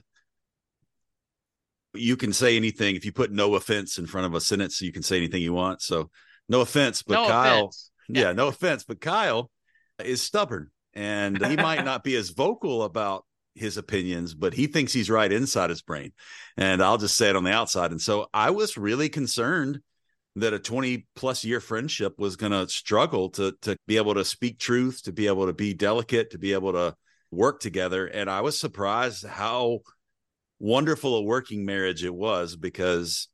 you 1.94 2.18
can 2.18 2.34
say 2.34 2.58
anything 2.58 2.96
if 2.96 3.06
you 3.06 3.12
put 3.12 3.32
no 3.32 3.56
offense 3.56 3.98
in 3.98 4.06
front 4.06 4.28
of 4.28 4.34
a 4.34 4.42
sentence, 4.42 4.82
you 4.82 4.92
can 4.92 5.04
say 5.04 5.18
anything 5.18 5.42
you 5.42 5.54
want. 5.54 5.82
So, 5.82 6.10
no 6.50 6.62
offense, 6.62 7.04
but 7.04 7.16
no 7.16 7.28
Kyle 7.28 7.60
offense 7.66 7.92
yeah, 8.10 8.32
no 8.34 8.48
offense, 8.48 8.84
but 8.84 9.02
Kyle 9.02 9.52
is 10.04 10.22
stubborn 10.22 10.72
and 10.94 11.44
he 11.46 11.56
might 11.58 11.86
not 11.86 12.04
be 12.04 12.16
as 12.16 12.30
vocal 12.30 12.84
about 12.84 13.26
his 13.56 13.78
opinions, 13.78 14.34
but 14.34 14.54
he 14.54 14.68
thinks 14.68 14.94
he's 14.94 15.10
right 15.10 15.32
inside 15.32 15.70
his 15.70 15.82
brain. 15.82 16.14
And 16.56 16.82
I'll 16.82 16.98
just 16.98 17.18
say 17.18 17.30
it 17.30 17.36
on 17.36 17.44
the 17.44 17.52
outside. 17.52 17.92
And 17.92 18.02
so 18.02 18.28
I 18.34 18.52
was 18.52 18.78
really 18.78 19.10
concerned 19.10 19.80
that 20.38 20.54
a 20.54 20.60
20 20.60 21.08
plus 21.16 21.44
year 21.44 21.60
friendship 21.60 22.20
was 22.20 22.36
going 22.36 22.52
to 22.52 22.68
struggle 22.70 23.30
to 23.32 23.54
to 23.62 23.76
be 23.88 23.98
able 23.98 24.14
to 24.14 24.24
speak 24.24 24.60
truth, 24.60 25.02
to 25.04 25.12
be 25.12 25.28
able 25.28 25.48
to 25.48 25.54
be 25.54 25.74
delicate, 25.74 26.32
to 26.32 26.38
be 26.38 26.54
able 26.54 26.74
to 26.74 26.96
work 27.32 27.60
together. 27.60 28.06
And 28.06 28.30
I 28.30 28.42
was 28.42 28.60
surprised 28.60 29.26
how 29.26 29.80
wonderful 30.60 31.16
a 31.16 31.24
working 31.24 31.66
marriage 31.66 32.04
it 32.04 32.14
was 32.14 32.56
because 32.56 33.28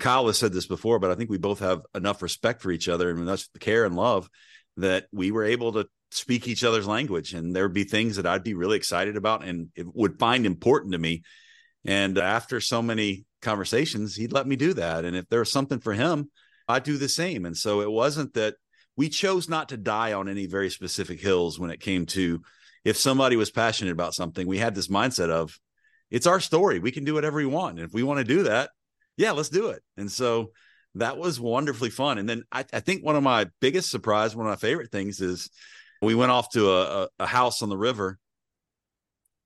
Kyle 0.00 0.26
has 0.26 0.38
said 0.38 0.52
this 0.52 0.66
before, 0.66 0.98
but 0.98 1.10
I 1.10 1.14
think 1.14 1.30
we 1.30 1.38
both 1.38 1.60
have 1.60 1.82
enough 1.94 2.22
respect 2.22 2.62
for 2.62 2.70
each 2.70 2.88
other 2.88 3.10
and 3.10 3.20
enough 3.20 3.46
care 3.60 3.84
and 3.84 3.94
love 3.94 4.28
that 4.76 5.06
we 5.12 5.30
were 5.30 5.44
able 5.44 5.72
to 5.72 5.86
speak 6.10 6.48
each 6.48 6.64
other's 6.64 6.86
language. 6.86 7.34
And 7.34 7.54
there 7.54 7.64
would 7.64 7.74
be 7.74 7.84
things 7.84 8.16
that 8.16 8.26
I'd 8.26 8.42
be 8.42 8.54
really 8.54 8.76
excited 8.76 9.16
about 9.16 9.44
and 9.44 9.68
it 9.76 9.86
would 9.94 10.18
find 10.18 10.44
important 10.44 10.92
to 10.92 10.98
me. 10.98 11.22
And 11.84 12.16
after 12.18 12.60
so 12.60 12.80
many 12.80 13.24
conversations, 13.40 14.14
he'd 14.14 14.32
let 14.32 14.46
me 14.46 14.56
do 14.56 14.74
that. 14.74 15.04
And 15.04 15.16
if 15.16 15.28
there 15.28 15.40
was 15.40 15.50
something 15.50 15.80
for 15.80 15.92
him, 15.92 16.30
I'd 16.68 16.84
do 16.84 16.96
the 16.96 17.08
same. 17.08 17.44
And 17.44 17.56
so 17.56 17.80
it 17.80 17.90
wasn't 17.90 18.34
that 18.34 18.54
we 18.96 19.08
chose 19.08 19.48
not 19.48 19.70
to 19.70 19.76
die 19.76 20.12
on 20.12 20.28
any 20.28 20.46
very 20.46 20.70
specific 20.70 21.20
hills 21.20 21.58
when 21.58 21.70
it 21.70 21.80
came 21.80 22.06
to 22.06 22.42
if 22.84 22.96
somebody 22.96 23.36
was 23.36 23.50
passionate 23.50 23.92
about 23.92 24.14
something, 24.14 24.46
we 24.46 24.58
had 24.58 24.74
this 24.74 24.88
mindset 24.88 25.30
of 25.30 25.58
it's 26.10 26.26
our 26.26 26.40
story. 26.40 26.78
We 26.78 26.92
can 26.92 27.04
do 27.04 27.14
whatever 27.14 27.38
we 27.38 27.46
want. 27.46 27.78
And 27.78 27.88
if 27.88 27.94
we 27.94 28.02
want 28.02 28.18
to 28.18 28.24
do 28.24 28.42
that, 28.44 28.70
yeah, 29.16 29.32
let's 29.32 29.48
do 29.48 29.68
it. 29.68 29.82
And 29.96 30.10
so 30.10 30.50
that 30.96 31.16
was 31.16 31.40
wonderfully 31.40 31.90
fun. 31.90 32.18
And 32.18 32.28
then 32.28 32.42
I, 32.52 32.64
I, 32.72 32.80
think 32.80 33.04
one 33.04 33.16
of 33.16 33.22
my 33.22 33.48
biggest 33.60 33.90
surprise, 33.90 34.36
one 34.36 34.46
of 34.46 34.50
my 34.50 34.56
favorite 34.56 34.90
things 34.90 35.20
is 35.20 35.48
we 36.02 36.14
went 36.14 36.32
off 36.32 36.50
to 36.50 36.70
a, 36.70 37.08
a, 37.18 37.26
house 37.26 37.62
on 37.62 37.70
the 37.70 37.78
river 37.78 38.18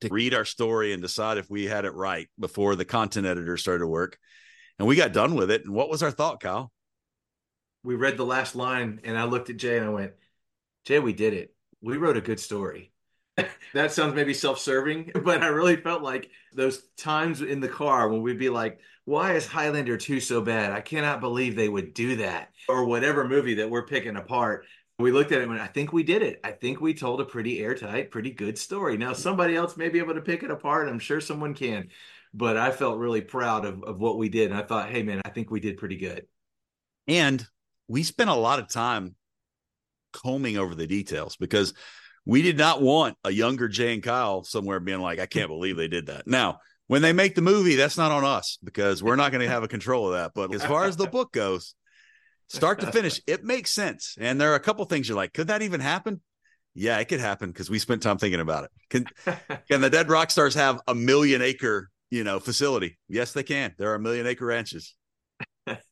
to 0.01 0.09
read 0.09 0.35
our 0.35 0.45
story 0.45 0.93
and 0.93 1.03
decide 1.03 1.39
if 1.39 1.51
we 1.51 1.65
had 1.65 1.85
it 1.85 1.95
right 1.95 2.29
before 2.39 2.77
the 2.77 2.85
content 2.85 3.27
editor 3.27 3.57
started 3.57 3.87
work. 3.87 4.19
And 4.79 4.87
we 4.87 4.97
got 4.97 5.13
done 5.13 5.35
with 5.35 5.51
it. 5.51 5.65
And 5.65 5.75
what 5.75 5.89
was 5.89 6.03
our 6.03 6.11
thought, 6.11 6.41
Kyle? 6.41 6.71
We 7.83 7.95
read 7.95 8.17
the 8.17 8.27
last 8.27 8.55
line 8.55 9.01
and 9.05 9.17
I 9.19 9.25
looked 9.25 9.49
at 9.49 9.57
Jay 9.57 9.79
and 9.79 9.87
I 9.87 9.91
went, 9.91 10.13
Jay, 10.85 10.99
we 10.99 11.13
did 11.13 11.33
it. 11.33 11.55
We 11.81 11.97
wrote 11.97 12.17
a 12.17 12.23
good 12.23 12.41
story. 12.41 12.93
that 13.75 13.93
sounds 13.93 14.15
maybe 14.15 14.35
self-serving, 14.35 15.13
but 15.25 15.43
I 15.43 15.49
really 15.49 15.77
felt 15.77 16.03
like 16.03 16.31
those 16.53 16.83
times 16.97 17.43
in 17.43 17.61
the 17.61 17.69
car 17.69 18.09
when 18.09 18.23
we'd 18.23 18.39
be 18.39 18.49
like, 18.49 18.81
"Why 19.05 19.35
is 19.35 19.47
Highlander 19.47 19.97
2 19.97 20.21
so 20.21 20.41
bad? 20.41 20.73
I 20.73 20.81
cannot 20.81 21.21
believe 21.21 21.55
they 21.55 21.69
would 21.69 21.95
do 21.95 22.17
that." 22.17 22.51
Or 22.69 22.87
whatever 22.87 23.29
movie 23.29 23.55
that 23.55 23.71
we're 23.71 23.87
picking 23.87 24.17
apart. 24.17 24.67
We 24.99 25.13
looked 25.13 25.33
at 25.33 25.43
it 25.43 25.49
and 25.49 25.61
I 25.61 25.67
think 25.67 25.93
we 25.93 26.03
did 26.03 26.23
it. 26.23 26.41
I 26.43 26.53
think 26.53 26.81
we 26.81 26.95
told 26.95 27.21
a 27.21 27.25
pretty 27.25 27.61
airtight, 27.61 28.11
pretty 28.11 28.31
good 28.31 28.57
story. 28.57 28.97
Now 28.97 29.13
somebody 29.13 29.55
else 29.55 29.77
may 29.77 29.91
be 29.91 29.99
able 29.99 30.15
to 30.15 30.23
pick 30.23 30.43
it 30.43 30.51
apart. 30.51 30.89
I'm 30.89 30.99
sure 30.99 31.21
someone 31.21 31.55
can. 31.55 31.89
But 32.33 32.57
I 32.57 32.71
felt 32.71 32.99
really 32.99 33.21
proud 33.21 33.65
of, 33.65 33.83
of 33.83 33.99
what 33.99 34.19
we 34.19 34.29
did. 34.29 34.51
And 34.51 34.59
I 34.59 34.63
thought, 34.63 34.91
hey 34.91 35.03
man, 35.03 35.21
I 35.25 35.31
think 35.31 35.51
we 35.51 35.61
did 35.61 35.77
pretty 35.77 35.97
good. 35.97 36.27
And 37.07 37.47
we 37.89 38.03
spent 38.03 38.31
a 38.31 38.35
lot 38.35 38.59
of 38.59 38.69
time 38.69 39.15
combing 40.13 40.57
over 40.57 40.75
the 40.75 40.87
details 40.87 41.37
because 41.37 41.75
we 42.25 42.43
did 42.43 42.59
not 42.59 42.83
want 42.83 43.17
a 43.23 43.31
younger 43.31 43.69
Jay 43.69 43.95
and 43.95 44.03
Kyle 44.03 44.43
somewhere 44.43 44.81
being 44.81 45.01
like, 45.01 45.21
I 45.21 45.27
can't 45.27 45.49
believe 45.49 45.77
they 45.77 45.89
did 45.89 46.07
that. 46.07 46.27
Now, 46.27 46.59
when 46.89 47.03
they 47.03 47.13
make 47.13 47.35
the 47.35 47.43
movie, 47.43 47.77
that's 47.77 47.97
not 47.97 48.13
on 48.13 48.25
us 48.25 48.59
because 48.63 49.03
we're 49.03 49.17
not 49.17 49.31
going 49.31 49.43
to 49.43 49.53
have 49.53 49.63
a 49.63 49.69
control 49.69 50.09
of 50.09 50.15
that. 50.15 50.33
But 50.35 50.55
as 50.55 50.65
far 50.65 50.85
as 50.85 50.97
the 50.97 51.07
book 51.07 51.33
goes, 51.33 51.75
start 52.49 52.81
to 52.81 52.93
finish, 52.93 53.21
it 53.27 53.45
makes 53.45 53.73
sense. 53.73 54.17
And 54.19 54.41
there 54.41 54.53
are 54.53 54.57
a 54.57 54.61
couple 54.61 54.85
things 54.85 55.09
you're 55.09 55.17
like, 55.17 55.33
could 55.33 55.49
that 55.49 55.63
even 55.63 55.81
happen? 55.81 56.21
Yeah, 56.75 56.99
it 56.99 57.07
could 57.07 57.21
happen 57.21 57.51
because 57.51 57.71
we 57.71 57.79
spent 57.79 58.03
time 58.03 58.19
thinking 58.19 58.41
about 58.41 58.65
it. 58.65 58.71
Can 58.91 59.07
can 59.69 59.81
the 59.81 59.91
dead 59.91 60.09
rock 60.09 60.31
stars 60.31 60.55
have 60.55 60.81
a 60.87 60.95
million 60.95 61.41
acre, 61.41 61.91
you 62.11 62.23
know, 62.23 62.39
facility? 62.39 62.99
Yes, 63.09 63.33
they 63.33 63.43
can. 63.43 63.75
There 63.79 63.91
are 63.91 63.95
a 63.95 64.01
million 64.01 64.27
acre 64.27 64.47
ranches. 64.47 64.95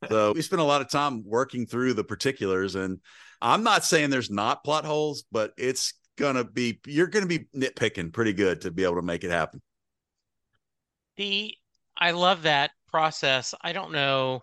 so 0.09 0.33
we 0.33 0.43
spent 0.43 0.61
a 0.61 0.65
lot 0.65 0.83
of 0.83 0.91
time 0.91 1.25
working 1.27 1.67
through 1.67 1.95
the 1.95 2.05
particulars 2.05 2.75
and 2.77 3.01
I'm 3.41 3.63
not 3.63 3.85
saying 3.85 4.11
there's 4.11 4.31
not 4.31 4.65
plot 4.65 4.85
holes, 4.85 5.25
but 5.31 5.53
it's 5.59 5.93
gonna 6.17 6.45
be 6.45 6.81
you're 6.87 7.07
gonna 7.07 7.27
be 7.27 7.47
nitpicking 7.55 8.13
pretty 8.13 8.33
good 8.33 8.63
to 8.63 8.71
be 8.71 8.85
able 8.85 8.97
to 8.97 9.03
make 9.03 9.25
it 9.25 9.31
happen. 9.31 9.61
The 11.17 11.55
I 11.97 12.13
love 12.13 12.43
that 12.43 12.71
process. 12.89 13.55
I 13.61 13.73
don't 13.73 13.93
know. 13.93 14.43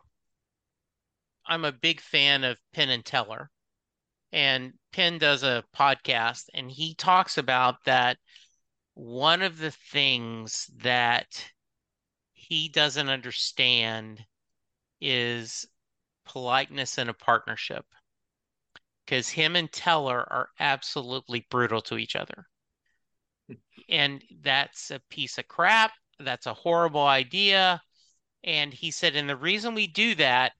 I'm 1.45 1.65
a 1.65 1.71
big 1.71 2.01
fan 2.01 2.43
of 2.43 2.57
Penn 2.73 2.89
and 2.89 3.05
Teller. 3.05 3.49
And 4.31 4.73
Penn 4.93 5.17
does 5.17 5.43
a 5.43 5.63
podcast 5.75 6.45
and 6.53 6.71
he 6.71 6.95
talks 6.95 7.37
about 7.37 7.83
that 7.85 8.17
one 8.93 9.41
of 9.41 9.57
the 9.57 9.71
things 9.71 10.69
that 10.77 11.51
he 12.33 12.69
doesn't 12.69 13.09
understand 13.09 14.25
is 14.99 15.65
politeness 16.25 16.97
in 16.97 17.09
a 17.09 17.13
partnership 17.13 17.85
because 19.05 19.29
him 19.29 19.55
and 19.55 19.71
Teller 19.71 20.19
are 20.31 20.49
absolutely 20.59 21.45
brutal 21.49 21.81
to 21.83 21.97
each 21.97 22.15
other. 22.15 22.47
And 23.89 24.23
that's 24.41 24.91
a 24.91 25.01
piece 25.09 25.37
of 25.37 25.47
crap. 25.47 25.91
That's 26.19 26.45
a 26.45 26.53
horrible 26.53 27.05
idea. 27.05 27.81
And 28.43 28.73
he 28.73 28.91
said, 28.91 29.15
and 29.17 29.27
the 29.27 29.35
reason 29.35 29.73
we 29.75 29.87
do 29.87 30.15
that 30.15 30.53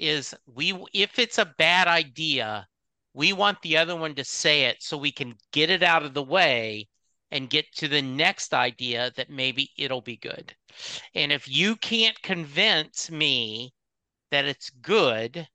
is 0.00 0.34
we, 0.46 0.72
if 0.92 1.18
it's 1.18 1.38
a 1.38 1.54
bad 1.58 1.86
idea, 1.86 2.66
we 3.14 3.32
want 3.32 3.60
the 3.62 3.76
other 3.76 3.96
one 3.96 4.14
to 4.14 4.24
say 4.24 4.64
it 4.64 4.82
so 4.82 4.96
we 4.96 5.12
can 5.12 5.34
get 5.52 5.70
it 5.70 5.82
out 5.82 6.04
of 6.04 6.14
the 6.14 6.22
way 6.22 6.88
and 7.30 7.50
get 7.50 7.72
to 7.76 7.88
the 7.88 8.02
next 8.02 8.54
idea 8.54 9.12
that 9.16 9.30
maybe 9.30 9.70
it'll 9.76 10.00
be 10.00 10.16
good. 10.16 10.54
And 11.14 11.30
if 11.30 11.48
you 11.48 11.76
can't 11.76 12.20
convince 12.22 13.10
me 13.10 13.72
that 14.30 14.44
it's 14.44 14.70
good, 14.70 15.46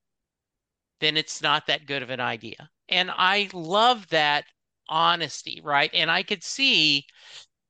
then 1.00 1.18
it's 1.18 1.42
not 1.42 1.68
that 1.68 1.86
good 1.86 2.02
of 2.02 2.10
an 2.10 2.22
idea. 2.22 2.70
And 2.90 3.12
I 3.12 3.50
love 3.54 4.08
that 4.10 4.46
honesty, 4.88 5.60
right? 5.64 5.90
And 5.94 6.10
I 6.12 6.24
could 6.24 6.44
see 6.44 7.06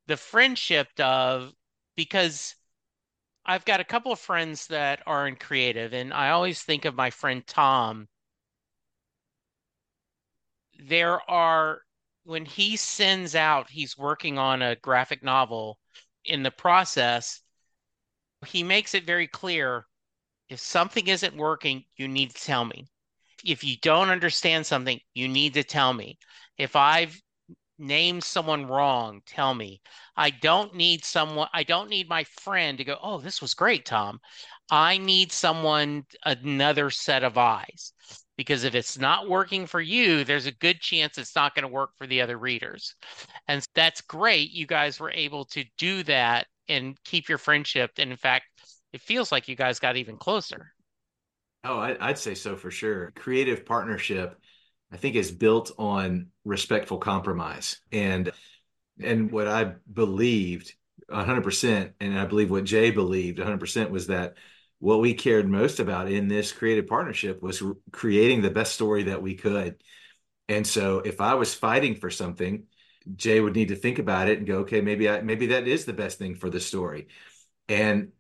the 0.07 0.17
friendship 0.17 0.87
of 0.99 1.53
because 1.95 2.55
I've 3.45 3.65
got 3.65 3.79
a 3.79 3.83
couple 3.85 4.11
of 4.11 4.19
friends 4.19 4.67
that 4.67 5.03
are 5.05 5.27
in 5.27 5.35
creative, 5.35 5.93
and 5.93 6.13
I 6.13 6.31
always 6.31 6.61
think 6.63 6.85
of 6.85 6.95
my 6.95 7.11
friend 7.11 7.45
Tom. 7.45 8.07
There 10.79 11.21
are, 11.29 11.81
when 12.23 12.45
he 12.45 12.75
sends 12.75 13.35
out, 13.35 13.69
he's 13.69 13.97
working 13.97 14.37
on 14.37 14.61
a 14.61 14.75
graphic 14.75 15.23
novel. 15.23 15.79
In 16.23 16.43
the 16.43 16.51
process, 16.51 17.41
he 18.47 18.63
makes 18.63 18.93
it 18.93 19.05
very 19.05 19.27
clear 19.27 19.85
if 20.49 20.59
something 20.59 21.07
isn't 21.07 21.35
working, 21.35 21.85
you 21.97 22.07
need 22.07 22.35
to 22.35 22.43
tell 22.43 22.65
me. 22.65 22.87
If 23.43 23.63
you 23.63 23.77
don't 23.77 24.09
understand 24.09 24.65
something, 24.65 24.99
you 25.13 25.27
need 25.27 25.53
to 25.55 25.63
tell 25.63 25.93
me. 25.93 26.17
If 26.57 26.75
I've 26.75 27.21
named 27.77 28.23
someone 28.23 28.65
wrong, 28.67 29.21
tell 29.25 29.53
me. 29.53 29.81
I 30.15 30.29
don't 30.29 30.75
need 30.75 31.03
someone, 31.03 31.49
I 31.53 31.63
don't 31.63 31.89
need 31.89 32.09
my 32.09 32.23
friend 32.23 32.77
to 32.77 32.83
go, 32.83 32.97
oh, 33.01 33.19
this 33.19 33.41
was 33.41 33.53
great, 33.53 33.85
Tom. 33.85 34.19
I 34.71 34.97
need 34.97 35.31
someone, 35.31 36.05
another 36.23 36.89
set 36.89 37.23
of 37.23 37.37
eyes. 37.37 37.93
Because 38.37 38.65
if 38.65 38.75
it's 38.75 38.97
not 38.97 39.29
working 39.29 39.65
for 39.65 39.79
you, 39.79 40.25
there's 40.25 40.45
a 40.45 40.51
good 40.51 40.81
chance 40.81 41.17
it's 41.17 41.35
not 41.35 41.55
going 41.55 41.63
to 41.63 41.69
work 41.69 41.91
for 41.97 42.05
the 42.05 42.21
other 42.21 42.37
readers. 42.37 42.95
And 43.47 43.65
that's 43.75 44.01
great. 44.01 44.51
You 44.51 44.67
guys 44.67 44.99
were 44.99 45.11
able 45.11 45.45
to 45.45 45.63
do 45.77 46.03
that 46.03 46.47
and 46.67 47.01
keep 47.05 47.29
your 47.29 47.37
friendship. 47.37 47.91
And 47.97 48.11
in 48.11 48.17
fact, 48.17 48.45
it 48.91 49.01
feels 49.01 49.31
like 49.31 49.47
you 49.47 49.55
guys 49.55 49.79
got 49.79 49.95
even 49.95 50.17
closer. 50.17 50.73
Oh, 51.63 51.79
I, 51.79 52.07
would 52.07 52.17
say 52.17 52.35
so 52.35 52.55
for 52.55 52.69
sure. 52.69 53.11
Creative 53.15 53.65
partnership, 53.65 54.39
I 54.95 54.97
think, 54.97 55.17
is 55.17 55.29
built 55.29 55.73
on 55.77 56.27
respectful 56.45 56.99
compromise, 56.99 57.81
and 57.91 58.31
and 58.97 59.29
what 59.29 59.49
I 59.49 59.73
believed 59.91 60.73
100%, 61.09 61.91
and 61.99 62.17
I 62.17 62.25
believe 62.25 62.49
what 62.49 62.63
Jay 62.63 62.91
believed 62.91 63.37
100% 63.37 63.89
was 63.91 64.07
that 64.07 64.35
what 64.79 65.01
we 65.01 65.13
cared 65.13 65.49
most 65.49 65.81
about 65.81 66.09
in 66.09 66.29
this 66.29 66.53
creative 66.53 66.87
partnership 66.87 67.41
was 67.41 67.61
re- 67.61 67.75
creating 67.91 68.41
the 68.41 68.49
best 68.49 68.73
story 68.73 69.03
that 69.03 69.21
we 69.21 69.35
could. 69.35 69.83
And 70.47 70.65
so, 70.65 70.99
if 70.99 71.19
I 71.19 71.33
was 71.33 71.53
fighting 71.53 71.95
for 71.95 72.09
something, 72.09 72.63
Jay 73.17 73.41
would 73.41 73.55
need 73.55 73.67
to 73.69 73.75
think 73.75 73.99
about 73.99 74.29
it 74.29 74.37
and 74.37 74.47
go, 74.47 74.59
okay, 74.59 74.79
maybe 74.79 75.09
I 75.09 75.19
maybe 75.19 75.47
that 75.47 75.67
is 75.67 75.83
the 75.83 75.91
best 75.91 76.19
thing 76.19 76.35
for 76.35 76.49
the 76.49 76.61
story. 76.61 77.09
And 77.67 78.13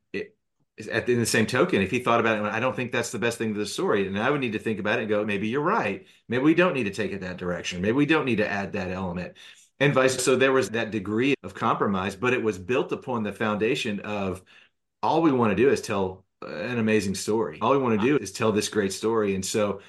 at 0.91 1.07
in 1.07 1.19
the 1.19 1.25
same 1.25 1.45
token, 1.45 1.81
if 1.81 1.91
he 1.91 1.99
thought 1.99 2.19
about 2.19 2.37
it, 2.37 2.43
I 2.43 2.59
don't 2.59 2.75
think 2.75 2.91
that's 2.91 3.11
the 3.11 3.19
best 3.19 3.37
thing 3.37 3.53
to 3.53 3.59
the 3.59 3.65
story, 3.65 4.07
and 4.07 4.19
I 4.19 4.29
would 4.29 4.41
need 4.41 4.53
to 4.53 4.59
think 4.59 4.79
about 4.79 4.99
it 4.99 5.03
and 5.03 5.09
go, 5.09 5.25
maybe 5.25 5.47
you're 5.47 5.61
right. 5.61 6.05
Maybe 6.27 6.43
we 6.43 6.53
don't 6.53 6.73
need 6.73 6.83
to 6.83 6.91
take 6.91 7.11
it 7.11 7.21
that 7.21 7.37
direction. 7.37 7.81
Maybe 7.81 7.93
we 7.93 8.05
don't 8.05 8.25
need 8.25 8.37
to 8.37 8.49
add 8.49 8.73
that 8.73 8.91
element, 8.91 9.37
and 9.79 9.93
vice. 9.93 10.21
So 10.23 10.35
there 10.35 10.51
was 10.51 10.71
that 10.71 10.91
degree 10.91 11.33
of 11.43 11.53
compromise, 11.53 12.15
but 12.15 12.33
it 12.33 12.43
was 12.43 12.57
built 12.57 12.91
upon 12.91 13.23
the 13.23 13.33
foundation 13.33 14.01
of 14.01 14.41
all 15.01 15.21
we 15.21 15.31
want 15.31 15.51
to 15.51 15.55
do 15.55 15.69
is 15.69 15.81
tell 15.81 16.25
an 16.41 16.77
amazing 16.77 17.15
story. 17.15 17.59
All 17.61 17.71
we 17.71 17.77
want 17.77 17.99
to 17.99 18.05
do 18.05 18.17
is 18.17 18.31
tell 18.31 18.51
this 18.51 18.69
great 18.69 18.91
story, 18.91 19.35
and 19.35 19.45
so 19.45 19.81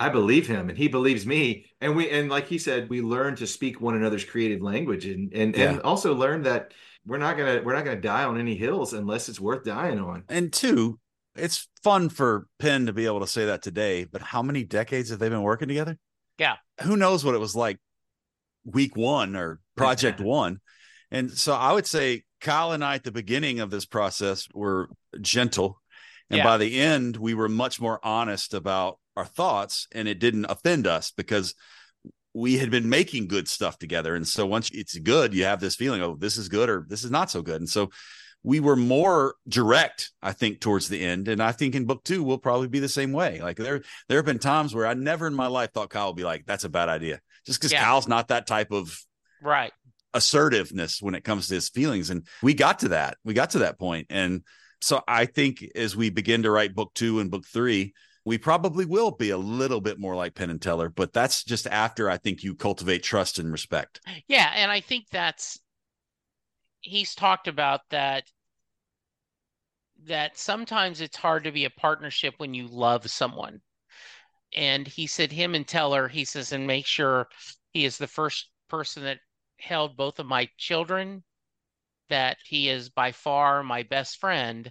I 0.00 0.08
believe 0.08 0.48
him, 0.48 0.68
and 0.68 0.76
he 0.76 0.88
believes 0.88 1.24
me, 1.24 1.66
and 1.80 1.94
we 1.94 2.10
and 2.10 2.28
like 2.28 2.48
he 2.48 2.58
said, 2.58 2.90
we 2.90 3.00
learn 3.00 3.36
to 3.36 3.46
speak 3.46 3.80
one 3.80 3.94
another's 3.94 4.24
creative 4.24 4.60
language, 4.60 5.06
and 5.06 5.32
and 5.32 5.56
yeah. 5.56 5.70
and 5.70 5.80
also 5.82 6.14
learn 6.14 6.42
that 6.42 6.72
we're 7.06 7.18
not 7.18 7.36
gonna 7.36 7.62
we're 7.62 7.74
not 7.74 7.84
gonna 7.84 8.00
die 8.00 8.24
on 8.24 8.38
any 8.38 8.56
hills 8.56 8.92
unless 8.92 9.28
it's 9.28 9.40
worth 9.40 9.64
dying 9.64 9.98
on. 9.98 10.24
And 10.28 10.52
two, 10.52 10.98
it's 11.36 11.68
fun 11.82 12.08
for 12.08 12.46
Penn 12.58 12.86
to 12.86 12.92
be 12.92 13.06
able 13.06 13.20
to 13.20 13.26
say 13.26 13.46
that 13.46 13.62
today, 13.62 14.04
but 14.04 14.22
how 14.22 14.42
many 14.42 14.64
decades 14.64 15.10
have 15.10 15.18
they 15.18 15.28
been 15.28 15.42
working 15.42 15.68
together? 15.68 15.98
Yeah. 16.38 16.56
Who 16.82 16.96
knows 16.96 17.24
what 17.24 17.34
it 17.34 17.38
was 17.40 17.54
like 17.54 17.78
week 18.64 18.96
one 18.96 19.36
or 19.36 19.60
project 19.76 20.20
one. 20.20 20.60
And 21.10 21.30
so 21.30 21.54
I 21.54 21.72
would 21.72 21.86
say 21.86 22.24
Kyle 22.40 22.72
and 22.72 22.84
I 22.84 22.96
at 22.96 23.04
the 23.04 23.12
beginning 23.12 23.60
of 23.60 23.70
this 23.70 23.84
process 23.84 24.48
were 24.52 24.88
gentle. 25.20 25.80
And 26.30 26.38
yeah. 26.38 26.44
by 26.44 26.56
the 26.56 26.80
end, 26.80 27.16
we 27.16 27.34
were 27.34 27.48
much 27.48 27.80
more 27.80 28.00
honest 28.02 28.54
about 28.54 28.98
our 29.16 29.26
thoughts 29.26 29.86
and 29.92 30.08
it 30.08 30.18
didn't 30.18 30.46
offend 30.46 30.86
us 30.86 31.12
because 31.16 31.54
we 32.34 32.58
had 32.58 32.70
been 32.70 32.88
making 32.88 33.28
good 33.28 33.48
stuff 33.48 33.78
together. 33.78 34.14
And 34.14 34.26
so 34.26 34.44
once 34.44 34.70
it's 34.72 34.98
good, 34.98 35.32
you 35.32 35.44
have 35.44 35.60
this 35.60 35.76
feeling, 35.76 36.02
oh, 36.02 36.16
this 36.18 36.36
is 36.36 36.48
good 36.48 36.68
or 36.68 36.84
this 36.88 37.04
is 37.04 37.10
not 37.10 37.30
so 37.30 37.42
good. 37.42 37.60
And 37.60 37.68
so 37.68 37.90
we 38.42 38.60
were 38.60 38.76
more 38.76 39.36
direct, 39.48 40.10
I 40.20 40.32
think, 40.32 40.60
towards 40.60 40.88
the 40.88 41.02
end. 41.02 41.28
And 41.28 41.42
I 41.42 41.52
think 41.52 41.74
in 41.74 41.86
book 41.86 42.04
two, 42.04 42.22
we'll 42.22 42.38
probably 42.38 42.68
be 42.68 42.80
the 42.80 42.88
same 42.88 43.12
way. 43.12 43.40
Like 43.40 43.56
there, 43.56 43.82
there 44.08 44.18
have 44.18 44.26
been 44.26 44.38
times 44.38 44.74
where 44.74 44.86
I 44.86 44.94
never 44.94 45.26
in 45.26 45.34
my 45.34 45.46
life 45.46 45.72
thought 45.72 45.90
Kyle 45.90 46.08
would 46.08 46.16
be 46.16 46.24
like, 46.24 46.44
that's 46.44 46.64
a 46.64 46.68
bad 46.68 46.88
idea. 46.88 47.20
Just 47.46 47.60
because 47.60 47.72
yeah. 47.72 47.84
Kyle's 47.84 48.08
not 48.08 48.28
that 48.28 48.46
type 48.46 48.72
of 48.72 48.98
right 49.40 49.72
assertiveness 50.12 51.02
when 51.02 51.14
it 51.14 51.24
comes 51.24 51.48
to 51.48 51.54
his 51.54 51.68
feelings. 51.68 52.10
And 52.10 52.26
we 52.42 52.54
got 52.54 52.80
to 52.80 52.88
that. 52.88 53.16
We 53.24 53.34
got 53.34 53.50
to 53.50 53.60
that 53.60 53.78
point. 53.78 54.06
And 54.10 54.42
so 54.80 55.02
I 55.06 55.26
think 55.26 55.64
as 55.74 55.96
we 55.96 56.10
begin 56.10 56.42
to 56.42 56.50
write 56.50 56.74
book 56.74 56.92
two 56.94 57.20
and 57.20 57.30
book 57.30 57.46
three, 57.46 57.94
we 58.24 58.38
probably 58.38 58.86
will 58.86 59.10
be 59.10 59.30
a 59.30 59.36
little 59.36 59.80
bit 59.80 59.98
more 59.98 60.16
like 60.16 60.34
Penn 60.34 60.50
and 60.50 60.60
Teller, 60.60 60.88
but 60.88 61.12
that's 61.12 61.44
just 61.44 61.66
after 61.66 62.08
I 62.08 62.16
think 62.16 62.42
you 62.42 62.54
cultivate 62.54 63.02
trust 63.02 63.38
and 63.38 63.52
respect. 63.52 64.00
Yeah, 64.26 64.50
and 64.54 64.70
I 64.70 64.80
think 64.80 65.06
that's 65.10 65.60
he's 66.80 67.14
talked 67.14 67.48
about 67.48 67.80
that 67.90 68.24
that 70.06 70.36
sometimes 70.36 71.00
it's 71.00 71.16
hard 71.16 71.44
to 71.44 71.52
be 71.52 71.64
a 71.64 71.70
partnership 71.70 72.34
when 72.38 72.52
you 72.54 72.66
love 72.66 73.08
someone. 73.10 73.60
And 74.54 74.86
he 74.86 75.06
said 75.06 75.32
him 75.32 75.54
and 75.54 75.66
Teller, 75.66 76.08
he 76.08 76.24
says, 76.24 76.52
and 76.52 76.66
make 76.66 76.86
sure 76.86 77.28
he 77.72 77.84
is 77.84 77.96
the 77.96 78.06
first 78.06 78.50
person 78.68 79.04
that 79.04 79.18
held 79.58 79.96
both 79.96 80.18
of 80.18 80.26
my 80.26 80.48
children, 80.58 81.24
that 82.10 82.36
he 82.44 82.68
is 82.68 82.90
by 82.90 83.12
far 83.12 83.62
my 83.62 83.82
best 83.82 84.18
friend, 84.18 84.70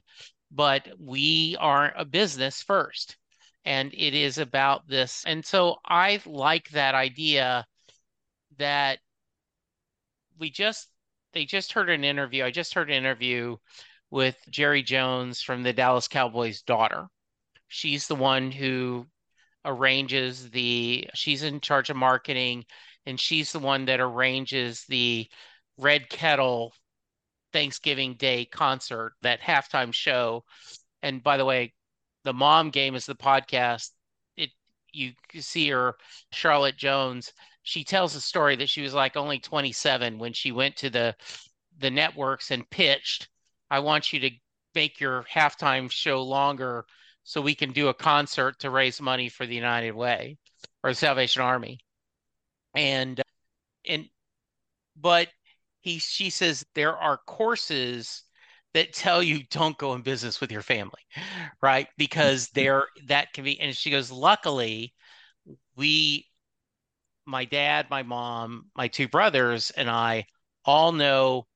but 0.51 0.87
we 0.99 1.57
are 1.59 1.93
a 1.97 2.05
business 2.05 2.61
first 2.61 3.17
and 3.65 3.93
it 3.93 4.13
is 4.13 4.37
about 4.37 4.87
this. 4.87 5.23
And 5.25 5.45
so 5.45 5.77
I 5.85 6.21
like 6.25 6.69
that 6.69 6.95
idea 6.95 7.65
that 8.57 8.99
we 10.39 10.49
just 10.49 10.89
they 11.33 11.45
just 11.45 11.73
heard 11.73 11.89
an 11.89 12.03
interview. 12.03 12.43
I 12.43 12.51
just 12.51 12.73
heard 12.73 12.89
an 12.89 12.95
interview 12.95 13.57
with 14.11 14.37
Jerry 14.49 14.83
Jones 14.83 15.41
from 15.41 15.63
the 15.63 15.73
Dallas 15.73 16.07
Cowboys 16.07 16.61
daughter. 16.61 17.07
She's 17.67 18.07
the 18.07 18.15
one 18.15 18.51
who 18.51 19.07
arranges 19.65 20.49
the 20.51 21.07
she's 21.13 21.43
in 21.43 21.59
charge 21.61 21.89
of 21.89 21.95
marketing 21.95 22.65
and 23.05 23.19
she's 23.19 23.51
the 23.51 23.59
one 23.59 23.85
that 23.85 23.99
arranges 23.99 24.85
the 24.85 25.27
Red 25.77 26.09
Kettle 26.09 26.73
Thanksgiving 27.51 28.15
Day 28.15 28.45
concert, 28.45 29.13
that 29.21 29.41
halftime 29.41 29.93
show. 29.93 30.43
And 31.01 31.23
by 31.23 31.37
the 31.37 31.45
way, 31.45 31.73
the 32.23 32.33
mom 32.33 32.69
game 32.69 32.95
is 32.95 33.05
the 33.05 33.15
podcast. 33.15 33.91
It 34.37 34.51
you 34.91 35.13
see 35.39 35.69
her, 35.69 35.95
Charlotte 36.31 36.77
Jones. 36.77 37.33
She 37.63 37.83
tells 37.83 38.15
a 38.15 38.21
story 38.21 38.55
that 38.57 38.69
she 38.69 38.81
was 38.81 38.93
like 38.93 39.15
only 39.15 39.39
27 39.39 40.19
when 40.19 40.33
she 40.33 40.51
went 40.51 40.75
to 40.77 40.89
the 40.89 41.15
the 41.79 41.91
networks 41.91 42.51
and 42.51 42.69
pitched. 42.69 43.29
I 43.69 43.79
want 43.79 44.13
you 44.13 44.19
to 44.21 44.31
make 44.75 44.99
your 44.99 45.23
halftime 45.23 45.89
show 45.91 46.21
longer 46.23 46.85
so 47.23 47.41
we 47.41 47.55
can 47.55 47.71
do 47.71 47.87
a 47.87 47.93
concert 47.93 48.59
to 48.59 48.69
raise 48.69 49.01
money 49.01 49.29
for 49.29 49.45
the 49.45 49.55
United 49.55 49.91
Way 49.91 50.37
or 50.83 50.91
the 50.91 50.95
Salvation 50.95 51.41
Army. 51.41 51.79
And 52.75 53.21
and 53.87 54.07
but 54.95 55.29
he 55.81 55.99
she 55.99 56.29
says 56.29 56.65
there 56.75 56.97
are 56.97 57.17
courses 57.25 58.23
that 58.73 58.93
tell 58.93 59.21
you 59.21 59.43
don't 59.49 59.77
go 59.77 59.93
in 59.93 60.01
business 60.01 60.41
with 60.41 60.51
your 60.51 60.61
family, 60.61 61.01
right? 61.61 61.87
Because 61.97 62.49
there 62.53 62.87
that 63.07 63.33
can 63.33 63.43
be, 63.43 63.59
and 63.59 63.75
she 63.75 63.91
goes, 63.91 64.11
luckily, 64.11 64.93
we, 65.75 66.27
my 67.25 67.45
dad, 67.45 67.87
my 67.89 68.03
mom, 68.03 68.65
my 68.75 68.87
two 68.87 69.07
brothers, 69.07 69.71
and 69.71 69.89
I 69.89 70.25
all 70.65 70.91
know 70.91 71.47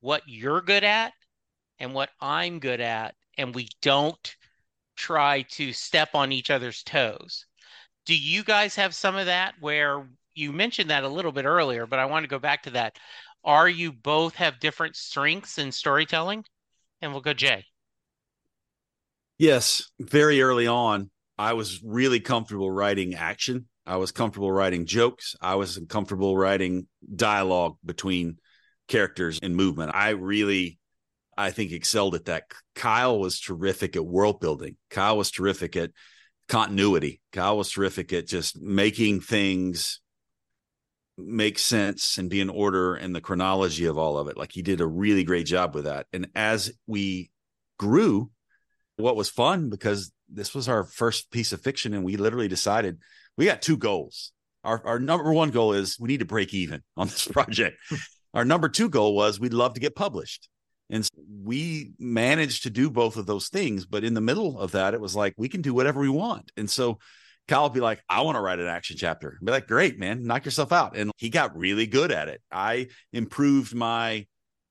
what 0.00 0.22
you're 0.26 0.60
good 0.62 0.84
at 0.84 1.12
and 1.78 1.94
what 1.94 2.10
I'm 2.20 2.58
good 2.58 2.80
at, 2.80 3.14
and 3.38 3.54
we 3.54 3.68
don't 3.82 4.36
try 4.96 5.42
to 5.42 5.72
step 5.72 6.10
on 6.14 6.32
each 6.32 6.50
other's 6.50 6.82
toes. 6.82 7.46
Do 8.06 8.16
you 8.16 8.44
guys 8.44 8.74
have 8.76 8.94
some 8.94 9.16
of 9.16 9.26
that 9.26 9.54
where 9.60 10.06
you 10.34 10.52
mentioned 10.52 10.90
that 10.90 11.04
a 11.04 11.08
little 11.08 11.32
bit 11.32 11.44
earlier, 11.44 11.86
but 11.86 11.98
I 11.98 12.06
want 12.06 12.24
to 12.24 12.28
go 12.28 12.38
back 12.38 12.62
to 12.64 12.70
that 12.70 12.98
are 13.44 13.68
you 13.68 13.92
both 13.92 14.34
have 14.36 14.60
different 14.60 14.96
strengths 14.96 15.58
in 15.58 15.72
storytelling? 15.72 16.44
And 17.00 17.12
we'll 17.12 17.22
go 17.22 17.32
Jay. 17.32 17.64
Yes, 19.38 19.90
very 19.98 20.42
early 20.42 20.66
on, 20.66 21.10
I 21.38 21.54
was 21.54 21.82
really 21.82 22.20
comfortable 22.20 22.70
writing 22.70 23.14
action. 23.14 23.66
I 23.86 23.96
was 23.96 24.12
comfortable 24.12 24.52
writing 24.52 24.84
jokes. 24.84 25.34
I 25.40 25.54
was 25.54 25.80
comfortable 25.88 26.36
writing 26.36 26.86
dialogue 27.16 27.76
between 27.84 28.36
characters 28.88 29.38
and 29.42 29.56
movement. 29.56 29.92
I 29.94 30.10
really 30.10 30.78
I 31.36 31.50
think 31.50 31.72
excelled 31.72 32.14
at 32.14 32.26
that. 32.26 32.44
Kyle 32.74 33.18
was 33.18 33.40
terrific 33.40 33.96
at 33.96 34.04
world 34.04 34.40
building. 34.40 34.76
Kyle 34.90 35.16
was 35.16 35.30
terrific 35.30 35.74
at 35.74 35.92
continuity. 36.48 37.22
Kyle 37.32 37.56
was 37.56 37.70
terrific 37.70 38.12
at 38.12 38.26
just 38.26 38.60
making 38.60 39.22
things 39.22 40.00
make 41.26 41.58
sense 41.58 42.18
and 42.18 42.30
be 42.30 42.40
in 42.40 42.50
order 42.50 42.94
and 42.94 43.14
the 43.14 43.20
chronology 43.20 43.86
of 43.86 43.98
all 43.98 44.18
of 44.18 44.28
it. 44.28 44.36
Like 44.36 44.52
he 44.52 44.62
did 44.62 44.80
a 44.80 44.86
really 44.86 45.24
great 45.24 45.46
job 45.46 45.74
with 45.74 45.84
that. 45.84 46.06
And 46.12 46.28
as 46.34 46.72
we 46.86 47.30
grew, 47.78 48.30
what 48.96 49.16
was 49.16 49.30
fun 49.30 49.70
because 49.70 50.12
this 50.28 50.54
was 50.54 50.68
our 50.68 50.84
first 50.84 51.30
piece 51.30 51.52
of 51.52 51.60
fiction, 51.60 51.94
and 51.94 52.04
we 52.04 52.16
literally 52.16 52.48
decided 52.48 52.98
we 53.36 53.46
got 53.46 53.62
two 53.62 53.76
goals. 53.76 54.32
Our 54.62 54.80
our 54.86 54.98
number 54.98 55.32
one 55.32 55.50
goal 55.50 55.72
is 55.72 55.98
we 55.98 56.08
need 56.08 56.20
to 56.20 56.26
break 56.26 56.54
even 56.54 56.82
on 56.96 57.08
this 57.08 57.26
project. 57.32 57.78
our 58.34 58.44
number 58.44 58.68
two 58.68 58.88
goal 58.88 59.14
was 59.14 59.40
we'd 59.40 59.54
love 59.54 59.74
to 59.74 59.80
get 59.80 59.96
published. 59.96 60.48
And 60.92 61.08
we 61.44 61.92
managed 62.00 62.64
to 62.64 62.70
do 62.70 62.90
both 62.90 63.16
of 63.16 63.24
those 63.24 63.48
things. 63.48 63.86
But 63.86 64.02
in 64.02 64.14
the 64.14 64.20
middle 64.20 64.58
of 64.58 64.72
that, 64.72 64.92
it 64.92 65.00
was 65.00 65.14
like, 65.14 65.34
we 65.36 65.48
can 65.48 65.62
do 65.62 65.72
whatever 65.72 66.00
we 66.00 66.08
want. 66.08 66.50
And 66.56 66.68
so 66.68 66.98
Kyle 67.50 67.64
would 67.64 67.72
be 67.72 67.80
like, 67.80 68.00
I 68.08 68.20
want 68.20 68.36
to 68.36 68.40
write 68.40 68.60
an 68.60 68.68
action 68.68 68.96
chapter. 68.96 69.36
I'd 69.36 69.44
be 69.44 69.50
like, 69.50 69.66
great, 69.66 69.98
man, 69.98 70.24
knock 70.24 70.44
yourself 70.44 70.70
out. 70.70 70.96
And 70.96 71.10
he 71.16 71.30
got 71.30 71.56
really 71.56 71.88
good 71.88 72.12
at 72.12 72.28
it. 72.28 72.40
I 72.52 72.86
improved 73.12 73.74
my 73.74 74.26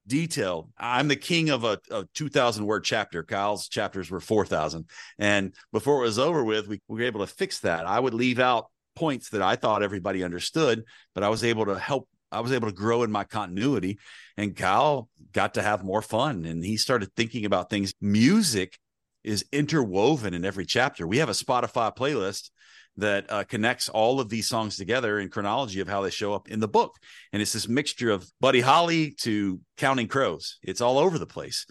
detail. 0.08 0.70
I'm 0.78 1.10
the 1.10 1.18
king 1.18 1.50
of 1.50 1.66
a, 1.66 1.78
a 1.92 2.06
2000 2.14 2.66
word 2.66 2.86
chapter. 2.86 3.22
Kyle's 3.22 3.68
chapters 3.68 4.10
were 4.10 4.22
4000. 4.22 4.90
And 5.18 5.54
before 5.74 5.98
it 5.98 6.06
was 6.06 6.18
over 6.18 6.42
with, 6.42 6.70
we, 6.70 6.80
we 6.88 7.02
were 7.02 7.06
able 7.06 7.20
to 7.20 7.28
fix 7.28 7.60
that. 7.60 7.86
I 7.86 8.00
would 8.00 8.14
leave 8.14 8.40
out 8.40 8.68
points 8.96 9.32
that 9.32 9.42
I 9.42 9.58
thought 9.58 9.84
everybody 9.84 10.24
understood, 10.24 10.86
but 11.14 11.24
I 11.26 11.28
was 11.28 11.44
able 11.44 11.66
to 11.66 11.78
help 11.78 12.08
I 12.32 12.40
was 12.42 12.52
able 12.54 12.68
to 12.70 12.76
grow 12.76 13.04
in 13.04 13.12
my 13.12 13.24
continuity 13.24 13.98
and 14.38 14.56
Kyle 14.56 15.10
got 15.34 15.56
to 15.56 15.64
have 15.64 15.84
more 15.84 16.04
fun 16.04 16.46
and 16.46 16.64
he 16.64 16.78
started 16.78 17.12
thinking 17.16 17.44
about 17.44 17.72
things. 17.72 17.92
Music 18.00 18.78
is 19.24 19.46
interwoven 19.52 20.34
in 20.34 20.46
every 20.46 20.66
chapter. 20.66 21.08
We 21.08 21.18
have 21.18 21.30
a 21.30 21.34
Spotify 21.34 21.96
playlist 21.96 22.50
that 22.98 23.32
uh, 23.32 23.44
connects 23.44 23.90
all 23.90 24.20
of 24.20 24.30
these 24.30 24.48
songs 24.48 24.76
together 24.76 25.20
in 25.20 25.30
chronology 25.30 25.80
of 25.80 25.88
how 25.88 26.02
they 26.02 26.10
show 26.10 26.34
up 26.34 26.50
in 26.50 26.60
the 26.60 26.68
book. 26.68 26.96
And 27.32 27.42
it's 27.42 27.54
this 27.54 27.68
mixture 27.68 28.12
of 28.12 28.30
Buddy 28.40 28.62
Holly 28.62 29.12
to 29.22 29.60
Counting 29.78 30.08
Crows. 30.08 30.58
It's 30.62 30.82
all 30.82 30.98
over 30.98 31.18
the 31.18 31.26
place. 31.26 31.66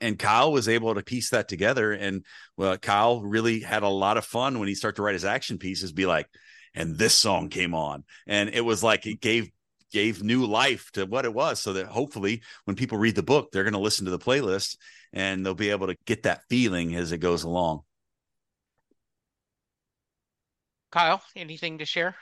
And 0.00 0.18
Kyle 0.18 0.52
was 0.52 0.68
able 0.68 0.94
to 0.94 1.02
piece 1.02 1.30
that 1.30 1.48
together. 1.48 1.92
And 1.92 2.24
well, 2.56 2.76
Kyle 2.76 3.22
really 3.22 3.60
had 3.60 3.82
a 3.82 3.88
lot 3.88 4.16
of 4.16 4.24
fun 4.24 4.58
when 4.58 4.68
he 4.68 4.74
started 4.74 4.96
to 4.96 5.02
write 5.02 5.14
his 5.14 5.24
action 5.24 5.58
pieces, 5.58 5.92
be 5.92 6.06
like, 6.06 6.28
and 6.74 6.98
this 6.98 7.14
song 7.14 7.48
came 7.48 7.74
on. 7.74 8.04
And 8.26 8.50
it 8.50 8.60
was 8.60 8.82
like 8.82 9.06
it 9.06 9.20
gave 9.20 9.50
gave 9.94 10.22
new 10.22 10.44
life 10.44 10.90
to 10.92 11.06
what 11.06 11.24
it 11.24 11.32
was 11.32 11.58
so 11.60 11.72
that 11.72 11.86
hopefully 11.86 12.42
when 12.64 12.76
people 12.76 12.98
read 12.98 13.14
the 13.14 13.22
book 13.22 13.50
they're 13.50 13.64
going 13.64 13.72
to 13.72 13.78
listen 13.78 14.04
to 14.04 14.10
the 14.10 14.18
playlist 14.18 14.76
and 15.12 15.46
they'll 15.46 15.54
be 15.54 15.70
able 15.70 15.86
to 15.86 15.96
get 16.04 16.24
that 16.24 16.42
feeling 16.50 16.94
as 16.94 17.12
it 17.12 17.18
goes 17.18 17.44
along 17.44 17.80
Kyle, 20.94 21.20
anything 21.34 21.78
to 21.78 21.84
share? 21.84 22.14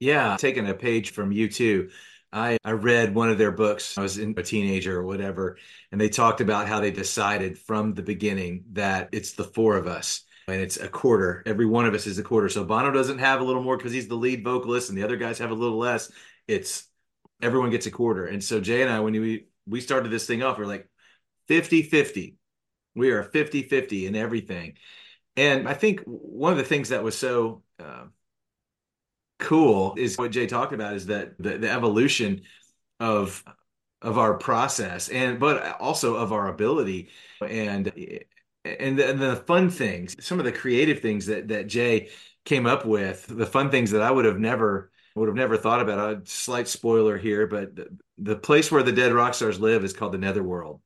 Yeah, 0.00 0.38
taking 0.38 0.66
a 0.66 0.72
page 0.72 1.10
from 1.10 1.30
U2. 1.30 1.90
I, 2.32 2.56
I 2.64 2.70
read 2.70 3.14
one 3.14 3.28
of 3.28 3.36
their 3.36 3.52
books. 3.52 3.98
I 3.98 4.00
was 4.00 4.16
in 4.16 4.32
a 4.38 4.42
teenager 4.42 4.98
or 4.98 5.04
whatever, 5.04 5.58
and 5.92 6.00
they 6.00 6.08
talked 6.08 6.40
about 6.40 6.66
how 6.66 6.80
they 6.80 6.90
decided 6.90 7.58
from 7.58 7.92
the 7.92 8.02
beginning 8.02 8.64
that 8.72 9.10
it's 9.12 9.32
the 9.32 9.44
four 9.44 9.76
of 9.76 9.86
us 9.86 10.22
and 10.48 10.58
it's 10.58 10.78
a 10.78 10.88
quarter. 10.88 11.42
Every 11.44 11.66
one 11.66 11.84
of 11.84 11.92
us 11.92 12.06
is 12.06 12.18
a 12.18 12.22
quarter. 12.22 12.48
So 12.48 12.64
Bono 12.64 12.90
doesn't 12.92 13.18
have 13.18 13.42
a 13.42 13.44
little 13.44 13.62
more 13.62 13.76
because 13.76 13.92
he's 13.92 14.08
the 14.08 14.14
lead 14.14 14.42
vocalist, 14.42 14.88
and 14.88 14.96
the 14.96 15.04
other 15.04 15.18
guys 15.18 15.38
have 15.38 15.50
a 15.50 15.54
little 15.54 15.78
less. 15.78 16.10
It's 16.48 16.88
everyone 17.44 17.70
gets 17.70 17.86
a 17.86 17.90
quarter. 17.90 18.26
And 18.26 18.42
so 18.42 18.60
Jay 18.60 18.82
and 18.82 18.90
I, 18.90 19.00
when 19.00 19.12
we 19.12 19.46
we 19.66 19.80
started 19.80 20.10
this 20.10 20.26
thing 20.26 20.42
off, 20.42 20.58
we 20.58 20.64
are 20.64 20.68
like 20.68 20.88
50 21.48 21.82
50. 21.82 22.36
We 22.94 23.10
are 23.10 23.22
50 23.22 23.62
50 23.62 24.06
in 24.06 24.16
everything. 24.16 24.74
And 25.36 25.68
I 25.68 25.74
think 25.74 26.00
one 26.04 26.52
of 26.52 26.58
the 26.58 26.64
things 26.64 26.90
that 26.90 27.02
was 27.02 27.16
so 27.16 27.62
uh, 27.78 28.04
cool 29.38 29.94
is 29.98 30.16
what 30.16 30.30
Jay 30.30 30.46
talked 30.46 30.72
about 30.72 30.94
is 30.94 31.06
that 31.06 31.36
the, 31.38 31.58
the 31.58 31.70
evolution 31.70 32.42
of 33.00 33.44
of 34.00 34.18
our 34.18 34.34
process 34.34 35.08
and 35.08 35.40
but 35.40 35.80
also 35.80 36.14
of 36.14 36.32
our 36.32 36.48
ability 36.48 37.08
and 37.40 37.90
and 38.64 38.98
the, 38.98 39.08
and 39.08 39.18
the 39.20 39.36
fun 39.46 39.70
things 39.70 40.14
some 40.24 40.38
of 40.38 40.44
the 40.44 40.52
creative 40.52 41.00
things 41.00 41.26
that 41.26 41.48
that 41.48 41.66
Jay 41.66 42.10
came 42.44 42.66
up 42.66 42.84
with 42.84 43.26
the 43.26 43.46
fun 43.46 43.70
things 43.70 43.90
that 43.90 44.02
I 44.02 44.10
would 44.10 44.26
have 44.26 44.38
never 44.38 44.90
would 45.14 45.28
have 45.28 45.36
never 45.36 45.56
thought 45.56 45.80
about 45.80 46.14
a 46.14 46.26
slight 46.26 46.68
spoiler 46.68 47.16
here 47.16 47.46
but 47.46 47.74
the, 47.76 47.88
the 48.18 48.36
place 48.36 48.70
where 48.70 48.82
the 48.82 48.92
dead 48.92 49.12
rock 49.12 49.34
stars 49.34 49.60
live 49.60 49.84
is 49.84 49.92
called 49.92 50.12
the 50.12 50.18
netherworld 50.18 50.80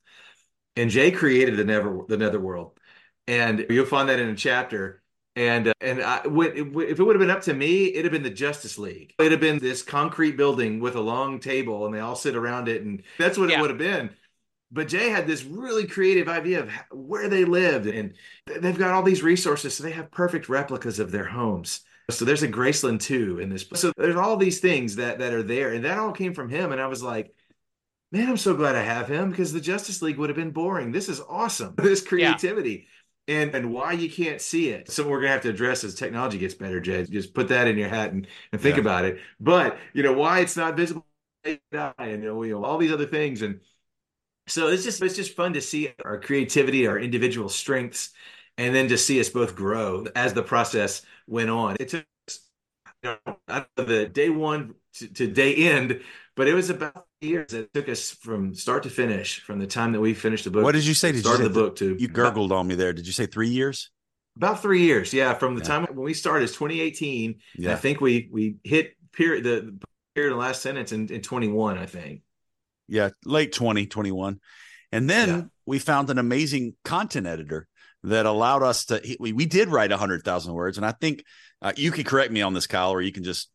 and 0.76 0.90
Jay 0.90 1.10
created 1.10 1.56
the 1.56 1.64
never 1.64 2.02
the 2.08 2.16
netherworld 2.16 2.78
and 3.28 3.66
you'll 3.68 3.86
find 3.86 4.08
that 4.08 4.18
in 4.18 4.30
a 4.30 4.34
chapter. 4.34 5.02
And 5.36 5.68
uh, 5.68 5.74
and 5.80 6.02
I, 6.02 6.22
if 6.24 6.98
it 6.98 7.02
would 7.02 7.14
have 7.14 7.20
been 7.20 7.30
up 7.30 7.42
to 7.42 7.54
me, 7.54 7.88
it'd 7.88 8.06
have 8.06 8.12
been 8.12 8.24
the 8.24 8.30
Justice 8.30 8.76
League. 8.76 9.14
It'd 9.20 9.30
have 9.30 9.40
been 9.40 9.60
this 9.60 9.82
concrete 9.84 10.36
building 10.36 10.80
with 10.80 10.96
a 10.96 11.00
long 11.00 11.38
table, 11.38 11.86
and 11.86 11.94
they 11.94 12.00
all 12.00 12.16
sit 12.16 12.34
around 12.34 12.66
it, 12.66 12.82
and 12.82 13.02
that's 13.18 13.38
what 13.38 13.50
yeah. 13.50 13.58
it 13.58 13.60
would 13.60 13.70
have 13.70 13.78
been. 13.78 14.10
But 14.72 14.88
Jay 14.88 15.10
had 15.10 15.26
this 15.26 15.44
really 15.44 15.86
creative 15.86 16.28
idea 16.28 16.62
of 16.62 16.70
where 16.90 17.28
they 17.28 17.44
lived, 17.44 17.86
and 17.86 18.14
they've 18.46 18.76
got 18.76 18.90
all 18.90 19.04
these 19.04 19.22
resources, 19.22 19.74
so 19.74 19.84
they 19.84 19.92
have 19.92 20.10
perfect 20.10 20.48
replicas 20.48 20.98
of 20.98 21.12
their 21.12 21.24
homes. 21.24 21.80
So 22.10 22.24
there's 22.24 22.42
a 22.42 22.48
Graceland 22.48 23.00
too 23.00 23.38
in 23.38 23.50
this. 23.50 23.66
So 23.74 23.92
there's 23.96 24.16
all 24.16 24.36
these 24.36 24.60
things 24.60 24.96
that 24.96 25.18
that 25.18 25.32
are 25.32 25.42
there, 25.42 25.72
and 25.72 25.84
that 25.84 25.98
all 25.98 26.12
came 26.12 26.34
from 26.34 26.48
him. 26.48 26.72
And 26.72 26.80
I 26.80 26.86
was 26.86 27.02
like, 27.02 27.34
man, 28.12 28.28
I'm 28.28 28.36
so 28.36 28.54
glad 28.54 28.76
I 28.76 28.82
have 28.82 29.08
him 29.08 29.30
because 29.30 29.52
the 29.52 29.60
Justice 29.60 30.00
League 30.00 30.18
would 30.18 30.30
have 30.30 30.36
been 30.36 30.50
boring. 30.50 30.92
This 30.92 31.08
is 31.08 31.20
awesome. 31.20 31.74
This 31.78 32.02
creativity. 32.02 32.70
Yeah 32.70 32.94
and 33.28 33.54
and 33.54 33.70
why 33.72 33.92
you 33.92 34.10
can't 34.10 34.40
see 34.40 34.70
it. 34.70 34.90
Something 34.90 35.12
we're 35.12 35.20
gonna 35.20 35.32
have 35.32 35.42
to 35.42 35.50
address 35.50 35.84
as 35.84 35.94
technology 35.94 36.38
gets 36.38 36.54
better, 36.54 36.80
Jay. 36.80 37.04
Just 37.04 37.34
put 37.34 37.48
that 37.48 37.68
in 37.68 37.76
your 37.76 37.88
hat 37.88 38.12
and, 38.12 38.26
and 38.52 38.60
think 38.60 38.76
yeah. 38.76 38.80
about 38.80 39.04
it. 39.04 39.20
But 39.38 39.78
you 39.92 40.02
know 40.02 40.14
why 40.14 40.40
it's 40.40 40.56
not 40.56 40.76
visible 40.76 41.06
and 41.44 41.60
you 41.72 42.16
know, 42.18 42.42
you 42.42 42.52
know 42.52 42.64
all 42.64 42.78
these 42.78 42.92
other 42.92 43.06
things 43.06 43.42
and 43.42 43.60
so 44.46 44.68
it's 44.68 44.82
just 44.82 45.02
it's 45.02 45.14
just 45.14 45.36
fun 45.36 45.52
to 45.52 45.60
see 45.60 45.92
our 46.04 46.18
creativity, 46.18 46.86
our 46.86 46.98
individual 46.98 47.50
strengths, 47.50 48.10
and 48.58 48.74
then 48.74 48.88
to 48.88 48.98
see 48.98 49.18
us 49.20 49.30
both 49.30 49.56
grow 49.56 50.06
as 50.14 50.34
the 50.34 50.42
process 50.42 51.00
went 51.26 51.48
on. 51.48 51.76
It 51.80 51.88
took 51.88 52.04
you 53.02 53.16
know, 53.24 53.64
the 53.76 54.06
day 54.06 54.28
one 54.28 54.74
to, 54.94 55.08
to 55.08 55.26
day 55.28 55.54
end 55.54 56.00
but 56.38 56.46
it 56.46 56.54
was 56.54 56.70
about 56.70 57.04
years. 57.20 57.52
It 57.52 57.74
took 57.74 57.88
us 57.88 58.12
from 58.12 58.54
start 58.54 58.84
to 58.84 58.90
finish, 58.90 59.40
from 59.40 59.58
the 59.58 59.66
time 59.66 59.90
that 59.90 60.00
we 60.00 60.14
finished 60.14 60.44
the 60.44 60.52
book. 60.52 60.62
What 60.62 60.76
did 60.76 60.86
you 60.86 60.94
say? 60.94 61.10
Did 61.10 61.22
start 61.22 61.40
you 61.40 61.46
say 61.46 61.48
the 61.48 61.54
book 61.54 61.74
to 61.76 61.96
you 61.98 62.06
gurgled 62.06 62.52
on 62.52 62.68
me 62.68 62.76
there? 62.76 62.92
Did 62.92 63.08
you 63.08 63.12
say 63.12 63.26
three 63.26 63.48
years? 63.48 63.90
About 64.36 64.62
three 64.62 64.82
years, 64.82 65.12
yeah. 65.12 65.34
From 65.34 65.56
the 65.56 65.62
yeah. 65.62 65.66
time 65.66 65.86
when 65.86 66.04
we 66.04 66.14
started, 66.14 66.44
it's 66.44 66.52
2018. 66.52 67.40
Yeah. 67.56 67.72
I 67.72 67.74
think 67.74 68.00
we 68.00 68.28
we 68.30 68.54
hit 68.62 68.94
period 69.10 69.42
the 69.42 69.80
period 70.14 70.30
of 70.30 70.38
the 70.38 70.40
last 70.40 70.62
sentence 70.62 70.92
in, 70.92 71.08
in 71.08 71.22
21. 71.22 71.76
I 71.76 71.86
think. 71.86 72.22
Yeah, 72.86 73.10
late 73.24 73.50
2021, 73.50 74.38
and 74.92 75.10
then 75.10 75.28
yeah. 75.28 75.42
we 75.66 75.80
found 75.80 76.08
an 76.08 76.18
amazing 76.18 76.76
content 76.84 77.26
editor 77.26 77.66
that 78.08 78.26
allowed 78.26 78.62
us 78.62 78.86
to. 78.86 79.16
We 79.18 79.32
we 79.32 79.46
did 79.46 79.68
write 79.68 79.92
hundred 79.92 80.22
thousand 80.22 80.54
words, 80.54 80.76
and 80.76 80.86
I 80.86 80.92
think 80.92 81.24
uh, 81.62 81.72
you 81.76 81.90
can 81.90 82.04
correct 82.04 82.32
me 82.32 82.42
on 82.42 82.54
this, 82.54 82.66
Kyle, 82.66 82.90
or 82.90 83.00
you 83.00 83.12
can 83.12 83.24
just 83.24 83.50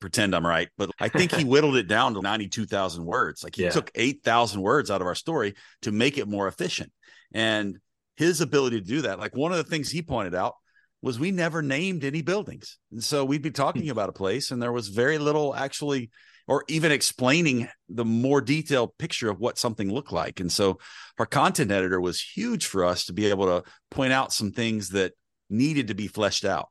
pretend 0.00 0.34
I'm 0.34 0.46
right, 0.46 0.68
but 0.76 0.90
I 0.98 1.08
think 1.08 1.32
he 1.32 1.44
whittled 1.44 1.76
it 1.76 1.86
down 1.86 2.14
to 2.14 2.22
92,000 2.22 3.04
words. 3.04 3.44
Like 3.44 3.54
he 3.54 3.64
yeah. 3.64 3.70
took 3.70 3.90
8,000 3.94 4.60
words 4.60 4.90
out 4.90 5.00
of 5.00 5.06
our 5.06 5.14
story 5.14 5.54
to 5.82 5.92
make 5.92 6.18
it 6.18 6.26
more 6.26 6.48
efficient. 6.48 6.90
And 7.32 7.78
his 8.16 8.40
ability 8.40 8.80
to 8.80 8.86
do 8.86 9.02
that, 9.02 9.18
like 9.18 9.36
one 9.36 9.52
of 9.52 9.58
the 9.58 9.64
things 9.64 9.90
he 9.90 10.02
pointed 10.02 10.34
out 10.34 10.54
was 11.02 11.18
we 11.18 11.30
never 11.30 11.62
named 11.62 12.04
any 12.04 12.22
buildings. 12.22 12.78
And 12.90 13.04
so 13.04 13.24
we'd 13.24 13.42
be 13.42 13.50
talking 13.50 13.84
hmm. 13.84 13.90
about 13.90 14.08
a 14.08 14.12
place 14.12 14.50
and 14.50 14.60
there 14.60 14.72
was 14.72 14.88
very 14.88 15.18
little 15.18 15.54
actually 15.54 16.10
or 16.50 16.64
even 16.66 16.90
explaining 16.90 17.68
the 17.88 18.04
more 18.04 18.40
detailed 18.40 18.98
picture 18.98 19.30
of 19.30 19.38
what 19.38 19.56
something 19.56 19.88
looked 19.94 20.10
like. 20.10 20.40
And 20.40 20.50
so 20.50 20.80
our 21.16 21.24
content 21.24 21.70
editor 21.70 22.00
was 22.00 22.20
huge 22.20 22.66
for 22.66 22.84
us 22.84 23.04
to 23.04 23.12
be 23.12 23.26
able 23.26 23.46
to 23.46 23.62
point 23.88 24.12
out 24.12 24.32
some 24.32 24.50
things 24.50 24.88
that 24.88 25.12
needed 25.48 25.86
to 25.86 25.94
be 25.94 26.08
fleshed 26.08 26.44
out. 26.44 26.68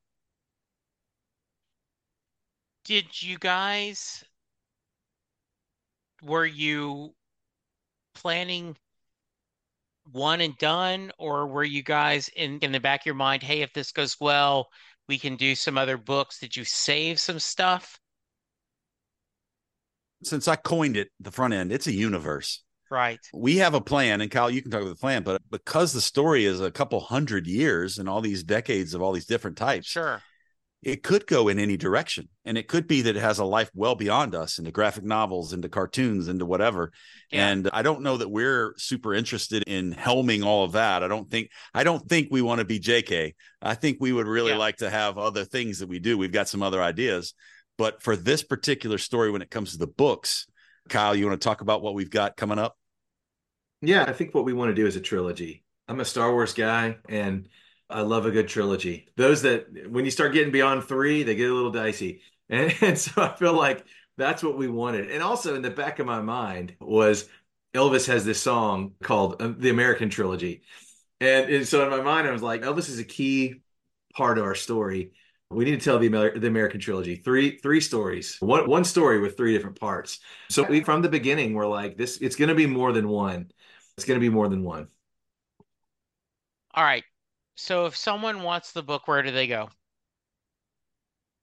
Did 2.84 3.22
you 3.22 3.38
guys 3.38 4.22
were 6.22 6.46
you 6.46 7.16
planning 8.16 8.76
one 10.12 10.42
and 10.42 10.58
done 10.58 11.14
or 11.18 11.48
were 11.48 11.64
you 11.64 11.84
guys 11.84 12.30
in 12.36 12.60
in 12.60 12.74
the 12.74 12.82
back 12.82 13.04
of 13.04 13.06
your 13.06 13.16
mind 13.16 13.44
hey 13.44 13.62
if 13.62 13.72
this 13.72 13.94
goes 13.94 14.18
well 14.20 14.68
we 15.08 15.18
can 15.18 15.38
do 15.38 15.56
some 15.56 15.78
other 15.78 15.98
books? 15.98 16.38
Did 16.38 16.58
you 16.58 16.66
save 16.66 17.18
some 17.18 17.40
stuff 17.40 17.98
since 20.24 20.47
i 20.47 20.55
coined 20.55 20.97
it 20.97 21.09
the 21.20 21.32
front 21.32 21.53
end 21.53 21.72
it's 21.72 21.88
a 21.88 21.93
universe 21.93 22.63
right 22.91 23.20
we 23.34 23.57
have 23.57 23.74
a 23.74 23.82
plan 23.82 24.22
and 24.22 24.32
kyle 24.32 24.49
you 24.49 24.61
can 24.61 24.72
talk 24.72 24.82
about 24.82 24.89
the 24.89 24.95
plan 24.99 25.24
but 25.24 25.41
because 25.51 25.93
the 25.93 26.01
story 26.01 26.45
is 26.45 26.59
a 26.61 26.72
couple 26.72 26.99
hundred 26.99 27.47
years 27.47 27.97
and 27.97 28.09
all 28.09 28.22
these 28.22 28.43
decades 28.43 28.93
of 28.93 29.01
all 29.01 29.11
these 29.11 29.26
different 29.26 29.57
types 29.57 29.88
sure 29.88 30.22
it 30.82 31.03
could 31.03 31.28
go 31.28 31.49
in 31.49 31.59
any 31.59 31.76
direction. 31.76 32.30
And 32.45 32.57
it 32.57 32.67
could 32.67 32.88
be 32.88 33.01
that 33.01 33.17
it 33.17 33.20
has 33.20 33.39
a 33.39 33.45
life 33.45 33.70
well 33.76 33.95
beyond 33.95 34.34
us 34.34 34.59
into 34.59 34.72
graphic 34.72 35.03
novels, 35.03 35.51
into 35.51 35.67
cartoons, 35.67 36.30
into 36.30 36.45
whatever. 36.45 36.91
Yeah. 37.32 37.49
And 37.49 37.70
I 37.74 37.82
don't 37.82 38.01
know 38.01 38.15
that 38.17 38.30
we're 38.30 38.76
super 38.78 39.13
interested 39.13 39.63
in 39.67 39.93
helming 39.93 40.45
all 40.45 40.63
of 40.63 40.72
that. 40.72 41.03
I 41.03 41.09
don't 41.09 41.30
think 41.30 41.49
I 41.74 41.84
don't 41.84 42.07
think 42.07 42.30
we 42.32 42.41
want 42.41 42.59
to 42.59 42.65
be 42.65 42.80
JK. 42.80 43.36
I 43.61 43.76
think 43.76 43.97
we 43.99 44.13
would 44.13 44.28
really 44.28 44.51
Yeah. 44.53 44.57
like 44.57 44.78
to 44.78 44.89
have 44.89 45.17
other 45.17 45.43
things 45.43 45.80
that 45.80 45.89
we 45.89 45.99
do. 45.99 46.17
We've 46.17 46.32
got 46.32 46.47
some 46.47 46.63
other 46.63 46.82
ideas. 46.82 47.34
But 47.80 48.04
for 48.04 48.18
this 48.18 48.44
particular 48.44 48.98
story, 48.98 49.32
when 49.32 49.42
it 49.42 49.50
comes 49.50 49.72
to 49.72 49.78
the 49.78 49.88
books, 49.88 50.48
Kyle, 50.90 51.16
you 51.16 51.26
want 51.26 51.40
to 51.40 51.48
talk 51.48 51.62
about 51.62 51.82
what 51.82 51.94
we've 51.94 52.10
got 52.10 52.36
coming 52.36 52.60
up? 52.60 52.76
Yeah, 53.82 54.04
I 54.04 54.12
think 54.12 54.36
what 54.36 54.44
we 54.44 54.52
want 54.52 54.70
to 54.70 54.76
do 54.76 54.86
is 54.86 54.98
a 54.98 55.02
trilogy. 55.02 55.64
I'm 55.88 56.02
a 56.02 56.06
Star 56.06 56.30
Wars 56.34 56.54
guy 56.54 56.98
and 57.08 57.48
I 57.90 58.02
love 58.02 58.26
a 58.26 58.32
good 58.32 58.50
trilogy. 58.50 59.08
Those 59.16 59.44
that 59.44 59.90
when 59.90 60.04
you 60.04 60.12
start 60.12 60.34
getting 60.34 60.52
beyond 60.52 60.84
three, 60.84 61.24
they 61.24 61.36
get 61.36 61.50
a 61.50 61.54
little 61.54 61.72
dicey. 61.72 62.22
And, 62.50 62.76
and 62.82 63.00
so 63.00 63.22
I 63.24 63.34
feel 63.38 63.54
like 63.54 63.86
that's 64.18 64.44
what 64.44 64.58
we 64.58 64.68
wanted. 64.68 65.10
And 65.10 65.24
also 65.24 65.56
in 65.56 65.62
the 65.62 65.70
back 65.70 66.00
of 66.00 66.06
my 66.06 66.20
mind 66.20 66.76
was 66.82 67.30
Elvis 67.74 68.08
has 68.08 68.26
this 68.26 68.42
song 68.42 68.92
called 69.02 69.42
um, 69.42 69.56
the 69.58 69.70
American 69.70 70.10
Trilogy. 70.10 70.64
And, 71.22 71.50
and 71.50 71.66
so 71.66 71.82
in 71.86 71.92
my 71.92 72.02
mind, 72.02 72.28
I 72.28 72.32
was 72.32 72.44
like, 72.44 72.64
Elvis 72.64 72.90
is 72.90 73.00
a 73.00 73.06
key 73.06 73.62
part 74.14 74.38
of 74.38 74.44
our 74.44 74.56
story. 74.56 75.14
We 75.52 75.66
need 75.66 75.80
to 75.80 75.84
tell 75.84 75.97
the, 75.97 76.06
Amer- 76.06 76.38
the 76.38 76.47
American 76.47 76.80
trilogy 76.80 77.16
three 77.16 77.58
three 77.58 77.82
stories, 77.82 78.38
one 78.39 78.70
one 78.70 78.84
story 78.84 79.20
with 79.20 79.36
three 79.36 79.52
different 79.52 79.80
parts. 79.80 80.20
So 80.50 80.64
we, 80.64 80.82
from 80.82 81.02
the 81.02 81.10
beginning, 81.10 81.56
we're 81.56 81.66
like, 81.66 81.97
this. 81.97 82.18
It's 82.18 82.36
going 82.36 82.50
to 82.50 82.56
be 82.56 82.68
more 82.68 82.91
than 82.91 83.08
one. 83.08 83.52
It's 83.97 84.06
going 84.06 84.20
to 84.20 84.24
be 84.24 84.30
more 84.30 84.47
than 84.47 84.64
one. 84.64 84.89
All 86.76 86.84
right. 86.84 87.04
So 87.56 87.88
if 87.88 87.97
someone 87.97 88.43
wants 88.43 88.74
the 88.74 88.84
book, 88.84 89.08
where 89.08 89.24
do 89.24 89.32
they 89.32 89.47
go? 89.47 89.70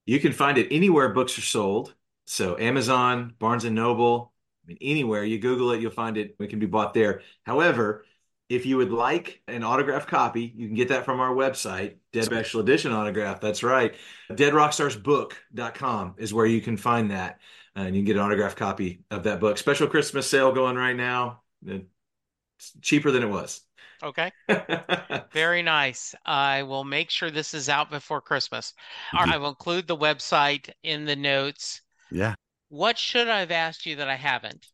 You 0.07 0.21
can 0.21 0.33
find 0.33 0.57
it 0.57 0.69
anywhere 0.71 1.09
books 1.09 1.37
are 1.37 1.43
sold. 1.43 1.93
So 2.27 2.57
Amazon, 2.59 3.35
Barnes 3.41 3.65
and 3.65 3.75
Noble, 3.75 4.33
I 4.65 4.69
mean, 4.69 4.79
anywhere 4.81 5.25
you 5.25 5.39
Google 5.39 5.73
it, 5.73 5.81
you'll 5.81 5.91
find 5.91 6.17
it. 6.17 6.37
It 6.39 6.49
can 6.49 6.61
be 6.61 6.67
bought 6.67 6.95
there. 6.95 7.23
However, 7.45 8.05
if 8.49 8.65
you 8.65 8.77
would 8.77 8.93
like 8.93 9.43
an 9.49 9.65
autographed 9.65 10.09
copy, 10.09 10.53
you 10.55 10.69
can 10.69 10.77
get 10.77 10.89
that 10.89 11.05
from 11.05 11.21
our 11.21 11.35
website, 11.35 11.97
Dead 12.13 12.25
Special 12.25 12.61
Edition 12.61 12.93
autograph. 12.93 13.41
That's 13.41 13.63
right. 13.63 13.95
DeadRockstarsBook.com 14.31 16.15
is 16.19 16.33
where 16.33 16.47
you 16.47 16.61
can 16.61 16.77
find 16.77 17.11
that. 17.11 17.41
Uh, 17.77 17.81
and 17.81 17.95
you 17.95 18.01
can 18.01 18.07
get 18.07 18.17
an 18.17 18.23
autographed 18.23 18.57
copy 18.57 19.01
of 19.11 19.25
that 19.25 19.41
book. 19.41 19.59
Special 19.59 19.87
Christmas 19.87 20.29
sale 20.29 20.53
going 20.53 20.77
right 20.77 20.97
now. 20.97 21.43
It's 21.67 22.73
cheaper 22.81 23.11
than 23.11 23.23
it 23.23 23.29
was. 23.29 23.63
Okay. 24.03 24.31
Very 25.33 25.63
nice. 25.63 26.15
I 26.25 26.63
will 26.63 26.85
make 26.85 27.11
sure 27.11 27.31
this 27.31 27.53
is 27.53 27.69
out 27.69 27.91
before 27.91 28.21
Christmas. 28.21 28.75
All 29.13 29.25
right, 29.25 29.35
I 29.35 29.39
will 29.39 29.49
include 29.49 29.87
the 29.87 29.97
website 29.97 30.71
in 30.83 31.05
the 31.05 31.17
notes. 31.17 31.83
Yeah. 32.11 32.35
What 32.69 32.99
should 32.99 33.29
I 33.29 33.41
have 33.41 33.51
asked 33.51 33.87
you 33.87 33.97
that 33.97 34.09
I 34.09 34.17
haven't? 34.17 34.69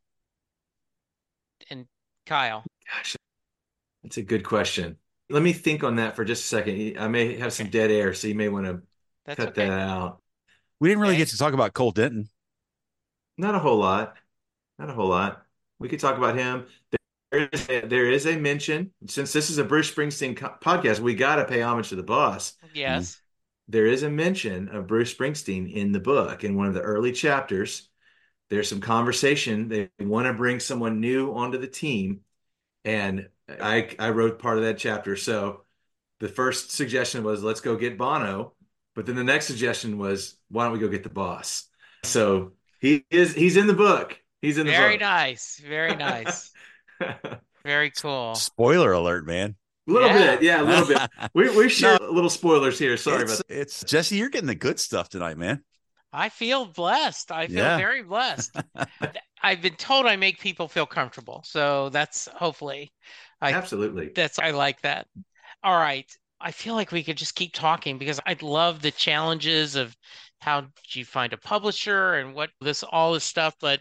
And 1.70 1.86
Kyle, 2.26 2.64
Gosh, 2.86 3.16
that's 4.02 4.16
a 4.16 4.22
good 4.22 4.44
question. 4.44 4.96
Let 5.30 5.42
me 5.42 5.52
think 5.52 5.82
on 5.84 5.96
that 5.96 6.16
for 6.16 6.24
just 6.24 6.44
a 6.44 6.46
second. 6.46 6.98
I 6.98 7.08
may 7.08 7.36
have 7.38 7.52
some 7.52 7.70
dead 7.70 7.90
air, 7.90 8.12
so 8.14 8.28
you 8.28 8.34
may 8.34 8.48
want 8.48 8.66
to 8.66 8.82
that's 9.24 9.36
cut 9.36 9.48
okay. 9.48 9.66
that 9.66 9.70
out. 9.70 10.20
We 10.80 10.88
didn't 10.88 11.00
really 11.00 11.14
Okay. 11.14 11.18
get 11.18 11.28
to 11.28 11.38
talk 11.38 11.54
about 11.54 11.74
Cole 11.74 11.92
Denton. 11.92 12.28
Not 13.38 13.54
a 13.54 13.58
whole 13.58 13.78
lot. 13.78 14.16
Not 14.78 14.90
a 14.90 14.92
whole 14.94 15.08
lot. 15.08 15.44
We 15.78 15.88
could 15.88 16.00
talk 16.00 16.16
about 16.16 16.36
him. 16.36 16.66
There 17.30 17.48
is 17.52 17.68
a, 17.70 17.80
there 17.86 18.10
is 18.10 18.26
a 18.26 18.36
mention. 18.36 18.92
Since 19.06 19.32
this 19.32 19.50
is 19.50 19.58
a 19.58 19.64
Bruce 19.64 19.90
Springsteen 19.90 20.36
co- 20.36 20.54
podcast, 20.62 21.00
we 21.00 21.14
got 21.14 21.36
to 21.36 21.44
pay 21.46 21.62
homage 21.62 21.88
to 21.90 21.96
the 21.96 22.02
boss. 22.02 22.54
Yes. 22.74 23.20
There 23.68 23.86
is 23.86 24.02
a 24.02 24.10
mention 24.10 24.68
of 24.68 24.86
Bruce 24.86 25.14
Springsteen 25.14 25.72
in 25.72 25.92
the 25.92 26.00
book 26.00 26.44
in 26.44 26.56
one 26.56 26.66
of 26.66 26.74
the 26.74 26.82
early 26.82 27.12
chapters. 27.12 27.88
There's 28.50 28.68
some 28.68 28.80
conversation. 28.80 29.68
They 29.68 29.90
want 29.98 30.26
to 30.26 30.34
bring 30.34 30.60
someone 30.60 31.00
new 31.00 31.32
onto 31.32 31.58
the 31.58 31.66
team, 31.68 32.20
and 32.84 33.28
I 33.60 33.94
I 33.98 34.10
wrote 34.10 34.38
part 34.38 34.58
of 34.58 34.64
that 34.64 34.78
chapter. 34.78 35.16
So 35.16 35.62
the 36.20 36.28
first 36.28 36.70
suggestion 36.72 37.24
was 37.24 37.42
let's 37.42 37.60
go 37.60 37.76
get 37.76 37.98
Bono, 37.98 38.54
but 38.94 39.06
then 39.06 39.16
the 39.16 39.24
next 39.24 39.46
suggestion 39.46 39.98
was 39.98 40.34
why 40.48 40.64
don't 40.64 40.72
we 40.72 40.78
go 40.78 40.88
get 40.88 41.02
the 41.02 41.08
boss? 41.10 41.66
So 42.04 42.52
he 42.80 43.04
is 43.10 43.34
he's 43.34 43.56
in 43.56 43.66
the 43.66 43.74
book. 43.74 44.18
He's 44.40 44.58
in 44.58 44.66
the 44.66 44.72
book. 44.72 44.78
Very 44.80 44.94
book. 44.94 45.00
nice. 45.02 45.60
Very 45.64 45.94
nice. 45.96 46.50
Very 47.64 47.90
cool. 47.90 48.34
Spoiler 48.34 48.92
alert, 48.92 49.26
man. 49.26 49.56
A 49.88 49.92
little 49.92 50.08
Yeah. 50.08 50.36
bit, 50.36 50.42
yeah, 50.42 50.62
a 50.62 50.64
little 50.64 50.86
bit. 50.86 50.98
We 51.34 51.56
we 51.56 51.68
share 51.68 51.96
a 51.96 52.10
little 52.10 52.30
spoilers 52.30 52.78
here. 52.78 52.96
Sorry 52.96 53.22
it's, 53.22 53.34
about 53.34 53.48
that. 53.48 53.60
it's 53.60 53.84
Jesse. 53.84 54.16
You're 54.16 54.28
getting 54.30 54.46
the 54.48 54.54
good 54.54 54.78
stuff 54.80 55.08
tonight, 55.08 55.38
man. 55.38 55.62
I 56.12 56.28
feel 56.28 56.66
blessed. 56.66 57.32
I 57.32 57.48
feel 57.48 57.68
Yeah. 57.68 57.76
very 57.76 58.02
blessed. 58.02 58.58
I've 59.42 59.62
been 59.62 59.76
told 59.76 60.06
I 60.06 60.16
make 60.16 60.40
people 60.40 60.68
feel 60.68 60.86
comfortable. 60.86 61.42
So 61.46 61.88
that's 61.90 62.28
hopefully 62.34 62.92
I 63.40 63.54
Absolutely. 63.54 64.10
that's 64.14 64.38
I 64.38 64.50
like 64.50 64.80
that. 64.82 65.06
All 65.64 65.76
right. 65.78 66.10
I 66.40 66.52
feel 66.52 66.74
like 66.74 66.92
we 66.92 67.04
could 67.04 67.16
just 67.18 67.34
keep 67.36 67.54
talking 67.54 67.98
because 67.98 68.20
I'd 68.26 68.42
love 68.42 68.82
the 68.82 68.90
challenges 68.92 69.76
of 69.76 69.96
how 70.40 70.62
do 70.62 70.68
you 70.92 71.04
find 71.04 71.32
a 71.32 71.38
publisher 71.38 72.14
and 72.14 72.34
what 72.34 72.50
this 72.60 72.82
all 72.82 73.12
this 73.14 73.24
stuff, 73.24 73.54
but 73.60 73.80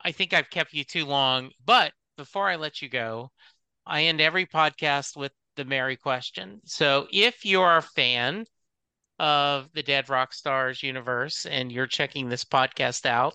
I 0.00 0.12
think 0.12 0.32
I've 0.32 0.50
kept 0.50 0.72
you 0.72 0.84
too 0.84 1.04
long. 1.06 1.50
But 1.64 1.92
before 2.16 2.48
I 2.48 2.56
let 2.56 2.80
you 2.82 2.88
go, 2.88 3.30
I 3.86 4.04
end 4.04 4.20
every 4.20 4.46
podcast 4.46 5.16
with 5.16 5.32
the 5.56 5.64
Mary 5.66 5.96
question. 5.96 6.60
So 6.66 7.08
if 7.12 7.44
you're 7.46 7.78
a 7.78 7.82
fan 7.82 8.46
of 9.18 9.70
the 9.72 9.82
Dead 9.82 10.08
Rock 10.08 10.32
Stars 10.32 10.82
universe 10.82 11.46
and 11.46 11.70
you're 11.70 11.86
checking 11.86 12.28
this 12.28 12.44
podcast 12.44 13.06
out, 13.06 13.34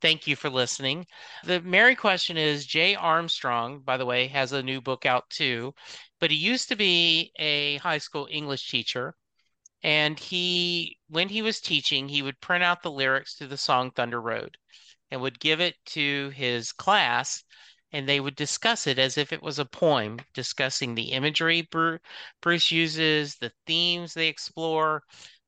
thank 0.00 0.26
you 0.26 0.36
for 0.36 0.50
listening. 0.50 1.06
The 1.44 1.60
Mary 1.60 1.94
question 1.94 2.36
is 2.36 2.66
Jay 2.66 2.94
Armstrong, 2.94 3.80
by 3.80 3.96
the 3.96 4.06
way, 4.06 4.26
has 4.28 4.52
a 4.52 4.62
new 4.62 4.80
book 4.80 5.06
out 5.06 5.28
too, 5.30 5.74
but 6.18 6.30
he 6.30 6.36
used 6.36 6.68
to 6.68 6.76
be 6.76 7.32
a 7.38 7.76
high 7.78 7.98
school 7.98 8.28
English 8.30 8.70
teacher. 8.70 9.14
And 9.82 10.18
he, 10.18 10.98
when 11.08 11.28
he 11.28 11.40
was 11.40 11.60
teaching, 11.60 12.08
he 12.08 12.22
would 12.22 12.40
print 12.40 12.62
out 12.62 12.82
the 12.82 12.90
lyrics 12.90 13.36
to 13.36 13.46
the 13.46 13.56
song 13.56 13.90
Thunder 13.90 14.20
Road 14.20 14.58
and 15.10 15.22
would 15.22 15.40
give 15.40 15.60
it 15.60 15.74
to 15.86 16.30
his 16.30 16.72
class 16.72 17.44
and 17.92 18.08
they 18.08 18.20
would 18.20 18.36
discuss 18.36 18.86
it 18.86 18.98
as 18.98 19.18
if 19.18 19.32
it 19.32 19.42
was 19.42 19.58
a 19.58 19.64
poem, 19.64 20.20
discussing 20.34 20.94
the 20.94 21.12
imagery 21.12 21.68
Bruce 22.40 22.70
uses, 22.70 23.36
the 23.36 23.52
themes 23.66 24.14
they 24.14 24.28
explore, 24.28 25.02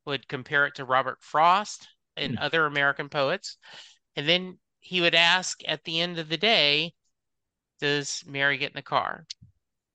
would 0.07 0.29
compare 0.29 0.67
it 0.67 0.75
to 0.77 0.85
Robert 0.85 1.23
Frost 1.23 1.89
and 2.17 2.37
other 2.39 2.67
American 2.67 3.09
poets. 3.09 3.59
And 4.17 4.29
then 4.29 4.59
he 4.81 5.01
would 5.01 5.15
ask 5.15 5.61
at 5.67 5.85
the 5.85 6.01
end 6.01 6.19
of 6.19 6.29
the 6.29 6.37
day, 6.39 6.95
Does 7.81 8.25
Mary 8.27 8.57
get 8.57 8.71
in 8.73 8.77
the 8.77 8.83
car? 8.83 9.27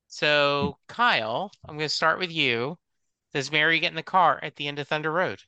So, 0.07 0.79
Kyle, 0.87 1.51
I'm 1.67 1.77
going 1.77 1.89
to 1.89 1.95
start 1.95 2.19
with 2.19 2.31
you. 2.31 2.77
Does 3.33 3.51
Mary 3.51 3.79
get 3.79 3.91
in 3.91 3.95
the 3.95 4.03
car 4.03 4.39
at 4.43 4.55
the 4.57 4.67
end 4.67 4.79
of 4.79 4.87
Thunder 4.87 5.11
Road? 5.11 5.43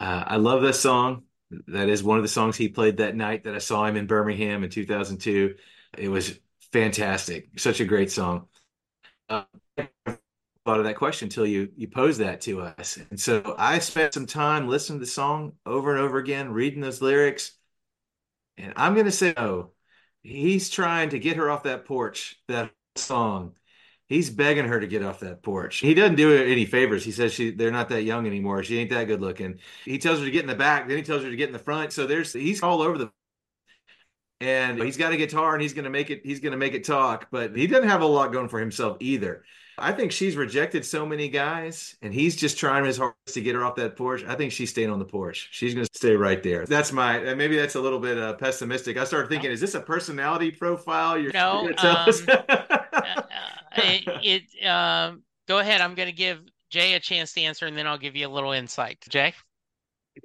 Uh, 0.00 0.24
I 0.26 0.36
love 0.36 0.62
this 0.62 0.80
song. 0.80 1.24
That 1.68 1.88
is 1.88 2.02
one 2.02 2.18
of 2.18 2.24
the 2.24 2.28
songs 2.28 2.56
he 2.56 2.68
played 2.68 2.98
that 2.98 3.16
night 3.16 3.44
that 3.44 3.54
I 3.54 3.58
saw 3.58 3.84
him 3.86 3.96
in 3.96 4.06
Birmingham 4.06 4.64
in 4.64 4.70
2002. 4.70 5.56
It 5.96 6.08
was 6.08 6.38
fantastic. 6.72 7.58
Such 7.58 7.80
a 7.80 7.84
great 7.84 8.10
song. 8.10 8.48
Uh, 9.28 9.44
thought 10.64 10.78
of 10.78 10.84
that 10.84 10.96
question 10.96 11.26
until 11.26 11.46
you 11.46 11.70
you 11.76 11.88
posed 11.88 12.20
that 12.20 12.40
to 12.42 12.62
us. 12.62 12.98
And 13.10 13.20
so 13.20 13.54
I 13.58 13.78
spent 13.78 14.14
some 14.14 14.26
time 14.26 14.68
listening 14.68 14.98
to 14.98 15.04
the 15.04 15.10
song 15.10 15.52
over 15.66 15.90
and 15.90 16.00
over 16.00 16.18
again, 16.18 16.52
reading 16.52 16.80
those 16.80 17.02
lyrics. 17.02 17.52
And 18.56 18.72
I'm 18.76 18.94
going 18.94 19.06
to 19.06 19.12
say, 19.12 19.34
oh, 19.36 19.70
he's 20.22 20.70
trying 20.70 21.10
to 21.10 21.18
get 21.18 21.36
her 21.36 21.50
off 21.50 21.64
that 21.64 21.84
porch, 21.84 22.36
that 22.48 22.70
song. 22.96 23.54
He's 24.14 24.30
begging 24.30 24.66
her 24.66 24.78
to 24.78 24.86
get 24.86 25.02
off 25.02 25.18
that 25.20 25.42
porch. 25.42 25.78
He 25.78 25.92
doesn't 25.92 26.14
do 26.14 26.30
her 26.30 26.44
any 26.44 26.66
favors. 26.66 27.04
He 27.04 27.10
says 27.10 27.32
she 27.32 27.50
they're 27.50 27.72
not 27.72 27.88
that 27.88 28.04
young 28.04 28.28
anymore. 28.28 28.62
She 28.62 28.78
ain't 28.78 28.90
that 28.90 29.08
good 29.08 29.20
looking. 29.20 29.58
He 29.84 29.98
tells 29.98 30.20
her 30.20 30.24
to 30.24 30.30
get 30.30 30.42
in 30.42 30.46
the 30.46 30.54
back, 30.54 30.86
then 30.86 30.96
he 30.96 31.02
tells 31.02 31.24
her 31.24 31.30
to 31.30 31.34
get 31.34 31.48
in 31.48 31.52
the 31.52 31.58
front. 31.58 31.92
So 31.92 32.06
there's 32.06 32.32
he's 32.32 32.62
all 32.62 32.80
over 32.80 32.96
the 32.96 33.10
and 34.40 34.80
he's 34.80 34.96
got 34.96 35.12
a 35.12 35.16
guitar 35.16 35.54
and 35.54 35.62
he's 35.62 35.72
gonna 35.72 35.90
make 35.90 36.10
it 36.10 36.20
he's 36.24 36.38
gonna 36.38 36.56
make 36.56 36.74
it 36.74 36.84
talk, 36.84 37.26
but 37.32 37.56
he 37.56 37.66
doesn't 37.66 37.88
have 37.88 38.02
a 38.02 38.06
lot 38.06 38.32
going 38.32 38.48
for 38.48 38.60
himself 38.60 38.98
either. 39.00 39.42
I 39.76 39.92
think 39.92 40.12
she's 40.12 40.36
rejected 40.36 40.84
so 40.84 41.04
many 41.04 41.28
guys, 41.28 41.96
and 42.00 42.14
he's 42.14 42.36
just 42.36 42.58
trying 42.58 42.84
his 42.84 42.96
hardest 42.96 43.34
to 43.34 43.40
get 43.40 43.54
her 43.54 43.64
off 43.64 43.76
that 43.76 43.96
porch. 43.96 44.24
I 44.24 44.34
think 44.34 44.52
she's 44.52 44.70
staying 44.70 44.90
on 44.90 44.98
the 44.98 45.04
porch. 45.04 45.48
She's 45.50 45.74
going 45.74 45.86
to 45.86 45.90
stay 45.94 46.14
right 46.14 46.42
there. 46.42 46.64
That's 46.66 46.92
my 46.92 47.34
maybe 47.34 47.56
that's 47.56 47.74
a 47.74 47.80
little 47.80 47.98
bit 47.98 48.16
uh, 48.18 48.34
pessimistic. 48.34 48.96
I 48.96 49.04
started 49.04 49.28
thinking, 49.28 49.50
is 49.50 49.60
this 49.60 49.74
a 49.74 49.80
personality 49.80 50.50
profile? 50.50 51.18
You're 51.18 51.32
No, 51.32 51.68
trying 51.68 51.68
to 51.68 51.74
tell 51.74 51.96
us? 51.96 52.28
Uh, 52.28 53.22
it, 53.76 54.46
it 54.62 54.66
um, 54.66 55.22
go 55.48 55.58
ahead. 55.58 55.80
I'm 55.80 55.94
going 55.94 56.08
to 56.08 56.14
give 56.14 56.40
Jay 56.70 56.94
a 56.94 57.00
chance 57.00 57.32
to 57.32 57.40
answer, 57.40 57.66
and 57.66 57.76
then 57.76 57.86
I'll 57.86 57.98
give 57.98 58.14
you 58.14 58.28
a 58.28 58.30
little 58.30 58.52
insight. 58.52 58.98
Jay, 59.08 59.34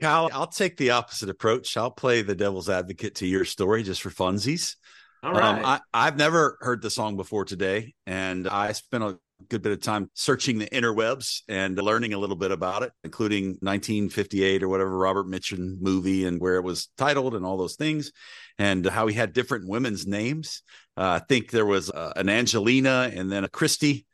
Kyle, 0.02 0.30
I'll 0.32 0.48
take 0.48 0.78
the 0.78 0.92
opposite 0.92 1.30
approach. 1.30 1.76
I'll 1.76 1.92
play 1.92 2.22
the 2.22 2.36
devil's 2.36 2.70
advocate 2.70 3.16
to 3.16 3.26
your 3.26 3.46
story 3.46 3.84
just 3.84 4.02
for 4.02 4.12
funsies. 4.12 4.76
All 5.24 5.34
right. 5.34 5.60
Um, 5.60 5.66
I, 5.66 5.80
I've 5.94 6.18
never 6.18 6.58
heard 6.62 6.82
the 6.82 6.90
song 6.90 7.18
before 7.18 7.46
today, 7.46 7.96
and 8.06 8.48
I 8.48 8.72
spent 8.74 9.04
a 9.04 9.18
good 9.48 9.62
bit 9.62 9.72
of 9.72 9.82
time 9.82 10.10
searching 10.14 10.60
the 10.60 10.68
interwebs 10.68 11.42
and 11.48 11.78
learning 11.78 12.14
a 12.14 12.18
little 12.18 12.36
bit 12.36 12.52
about 12.52 12.84
it, 12.84 12.92
including 13.04 13.58
1958 13.62 14.64
or 14.64 14.68
whatever 14.68 14.98
Robert 14.98 15.28
Mitchum 15.28 15.80
movie 15.80 16.26
and 16.26 16.40
where 16.42 16.56
it 16.56 16.64
was 16.64 16.90
titled 16.98 17.36
and 17.36 17.46
all 17.46 17.58
those 17.58 17.76
things, 17.76 18.12
and 18.58 18.86
how 18.86 19.08
he 19.08 19.16
had 19.16 19.34
different 19.34 19.68
women's 19.68 20.06
names. 20.06 20.62
Uh, 20.98 21.20
I 21.20 21.20
think 21.20 21.52
there 21.52 21.66
was 21.66 21.90
uh, 21.90 22.14
an 22.16 22.30
Angelina 22.30 23.12
and 23.14 23.32
then 23.32 23.44
a 23.44 23.50
Christie 23.50 24.06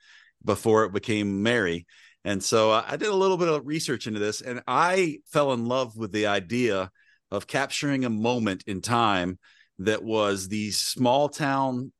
before 0.44 0.86
it 0.86 0.94
became 0.94 1.42
Mary. 1.42 1.88
And 2.24 2.44
so 2.44 2.72
uh, 2.72 2.86
I 2.88 2.98
did 2.98 3.10
a 3.10 3.16
little 3.16 3.38
bit 3.38 3.50
of 3.50 3.66
research 3.66 4.08
into 4.08 4.20
this 4.20 4.42
and 4.42 4.62
I 4.68 5.20
fell 5.32 5.54
in 5.54 5.66
love 5.66 5.98
with 5.98 6.12
the 6.12 6.28
idea 6.28 6.92
of 7.32 7.48
capturing 7.48 8.06
a 8.06 8.10
moment 8.10 8.64
in 8.68 8.82
time 8.82 9.40
that 9.80 10.04
was 10.04 10.48
these 10.48 10.80
small 10.80 11.30
town 11.30 11.92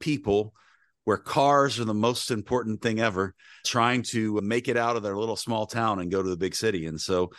people 0.00 0.52
where 1.04 1.16
cars 1.16 1.78
are 1.78 1.84
the 1.84 1.94
most 1.94 2.30
important 2.30 2.82
thing 2.82 3.00
ever, 3.00 3.34
trying 3.64 4.02
to 4.02 4.40
make 4.40 4.68
it 4.68 4.76
out 4.76 4.96
of 4.96 5.02
their 5.02 5.16
little 5.16 5.36
small 5.36 5.66
town 5.66 6.00
and 6.00 6.10
go 6.10 6.22
to 6.22 6.28
the 6.28 6.36
big 6.36 6.54
city. 6.54 6.86
And 6.86 7.00
so 7.00 7.30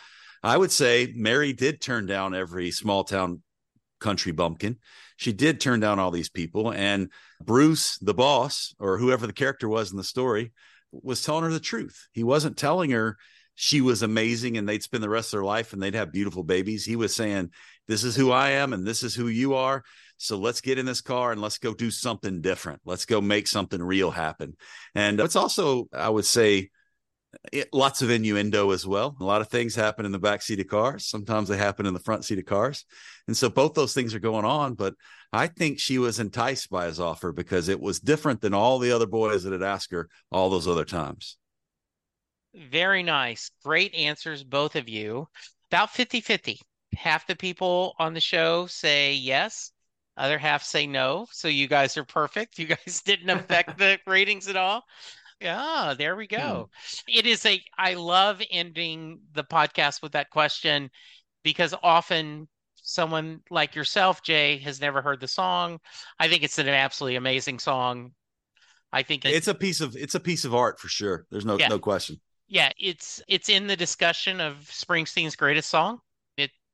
I 0.42 0.56
would 0.56 0.70
say 0.70 1.12
Mary 1.16 1.52
did 1.52 1.80
turn 1.80 2.06
down 2.06 2.34
every 2.34 2.70
small 2.70 3.04
town 3.04 3.42
country 4.00 4.32
bumpkin. 4.32 4.78
She 5.16 5.32
did 5.32 5.60
turn 5.60 5.80
down 5.80 5.98
all 5.98 6.10
these 6.10 6.28
people. 6.28 6.72
And 6.72 7.10
Bruce, 7.42 7.98
the 7.98 8.14
boss, 8.14 8.74
or 8.78 8.98
whoever 8.98 9.26
the 9.26 9.32
character 9.32 9.68
was 9.68 9.90
in 9.90 9.96
the 9.96 10.04
story, 10.04 10.52
was 10.92 11.24
telling 11.24 11.44
her 11.44 11.50
the 11.50 11.60
truth. 11.60 12.08
He 12.12 12.22
wasn't 12.22 12.56
telling 12.56 12.90
her 12.90 13.16
she 13.54 13.80
was 13.80 14.02
amazing 14.02 14.58
and 14.58 14.68
they'd 14.68 14.82
spend 14.82 15.02
the 15.02 15.08
rest 15.08 15.28
of 15.28 15.38
their 15.38 15.44
life 15.44 15.72
and 15.72 15.82
they'd 15.82 15.94
have 15.94 16.12
beautiful 16.12 16.44
babies. 16.44 16.84
He 16.84 16.96
was 16.96 17.14
saying, 17.14 17.50
This 17.88 18.04
is 18.04 18.16
who 18.16 18.30
I 18.30 18.50
am 18.50 18.72
and 18.72 18.86
this 18.86 19.02
is 19.02 19.14
who 19.14 19.28
you 19.28 19.54
are. 19.54 19.84
So 20.18 20.38
let's 20.38 20.60
get 20.60 20.78
in 20.78 20.86
this 20.86 21.00
car 21.00 21.32
and 21.32 21.40
let's 21.40 21.58
go 21.58 21.74
do 21.74 21.90
something 21.90 22.40
different. 22.40 22.80
Let's 22.84 23.04
go 23.04 23.20
make 23.20 23.46
something 23.46 23.82
real 23.82 24.10
happen. 24.10 24.56
And 24.94 25.20
it's 25.20 25.36
also, 25.36 25.88
I 25.92 26.08
would 26.08 26.24
say, 26.24 26.70
it, 27.52 27.68
lots 27.72 28.02
of 28.02 28.10
innuendo 28.10 28.70
as 28.70 28.86
well. 28.86 29.16
A 29.20 29.24
lot 29.24 29.40
of 29.40 29.48
things 29.48 29.74
happen 29.74 30.06
in 30.06 30.12
the 30.12 30.18
back 30.18 30.42
seat 30.42 30.60
of 30.60 30.68
cars. 30.68 31.06
Sometimes 31.06 31.48
they 31.48 31.56
happen 31.56 31.86
in 31.86 31.94
the 31.94 32.00
front 32.00 32.24
seat 32.24 32.38
of 32.38 32.46
cars. 32.46 32.84
And 33.26 33.36
so 33.36 33.50
both 33.50 33.74
those 33.74 33.94
things 33.94 34.14
are 34.14 34.20
going 34.20 34.44
on. 34.44 34.74
But 34.74 34.94
I 35.32 35.46
think 35.46 35.78
she 35.78 35.98
was 35.98 36.18
enticed 36.18 36.70
by 36.70 36.86
his 36.86 36.98
offer 36.98 37.32
because 37.32 37.68
it 37.68 37.80
was 37.80 38.00
different 38.00 38.40
than 38.40 38.54
all 38.54 38.78
the 38.78 38.92
other 38.92 39.06
boys 39.06 39.42
that 39.42 39.52
had 39.52 39.62
asked 39.62 39.92
her 39.92 40.08
all 40.30 40.50
those 40.50 40.66
other 40.68 40.84
times. 40.84 41.36
Very 42.54 43.02
nice. 43.02 43.50
Great 43.62 43.94
answers, 43.94 44.42
both 44.42 44.76
of 44.76 44.88
you. 44.88 45.28
About 45.70 45.90
50 45.90 46.20
50. 46.20 46.60
Half 46.96 47.26
the 47.26 47.36
people 47.36 47.94
on 47.98 48.14
the 48.14 48.20
show 48.20 48.66
say 48.66 49.14
yes, 49.14 49.72
other 50.16 50.38
half 50.38 50.62
say 50.62 50.86
no. 50.86 51.26
So 51.30 51.48
you 51.48 51.68
guys 51.68 51.96
are 51.96 52.04
perfect. 52.04 52.58
You 52.58 52.66
guys 52.66 53.02
didn't 53.04 53.30
affect 53.30 53.78
the 53.78 53.98
ratings 54.06 54.48
at 54.48 54.56
all. 54.56 54.84
Yeah, 55.40 55.94
there 55.96 56.16
we 56.16 56.26
go. 56.26 56.70
Hmm. 56.72 57.18
It 57.18 57.26
is 57.26 57.44
a, 57.44 57.62
I 57.76 57.94
love 57.94 58.40
ending 58.50 59.20
the 59.34 59.44
podcast 59.44 60.02
with 60.02 60.12
that 60.12 60.30
question 60.30 60.90
because 61.42 61.74
often 61.82 62.48
someone 62.86 63.40
like 63.50 63.74
yourself, 63.74 64.22
Jay, 64.22 64.58
has 64.58 64.80
never 64.80 65.02
heard 65.02 65.20
the 65.20 65.28
song. 65.28 65.78
I 66.18 66.28
think 66.28 66.42
it's 66.42 66.58
an 66.58 66.68
absolutely 66.68 67.16
amazing 67.16 67.58
song. 67.58 68.12
I 68.92 69.02
think 69.02 69.24
it's 69.24 69.48
a 69.48 69.54
piece 69.54 69.80
of 69.80 69.94
it's 69.96 70.14
a 70.14 70.20
piece 70.20 70.44
of 70.44 70.54
art 70.54 70.80
for 70.80 70.88
sure. 70.88 71.26
There's 71.30 71.44
no 71.44 71.58
yeah. 71.58 71.68
no 71.68 71.78
question. 71.78 72.20
Yeah, 72.48 72.70
it's 72.78 73.20
it's 73.28 73.48
in 73.48 73.66
the 73.66 73.76
discussion 73.76 74.40
of 74.40 74.56
Springsteen's 74.70 75.36
greatest 75.36 75.68
song. 75.68 76.00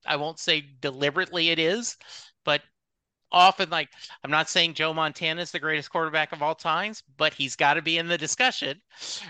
I 0.06 0.16
won't 0.16 0.38
say 0.38 0.64
deliberately 0.80 1.50
it 1.50 1.58
is, 1.58 1.96
but 2.44 2.62
often 3.30 3.70
like 3.70 3.88
I'm 4.22 4.30
not 4.30 4.48
saying 4.48 4.74
Joe 4.74 4.92
Montana 4.92 5.40
is 5.40 5.50
the 5.50 5.58
greatest 5.58 5.90
quarterback 5.90 6.32
of 6.32 6.42
all 6.42 6.54
times, 6.54 7.02
but 7.16 7.32
he's 7.32 7.56
got 7.56 7.74
to 7.74 7.82
be 7.82 7.98
in 7.98 8.08
the 8.08 8.18
discussion, 8.18 8.80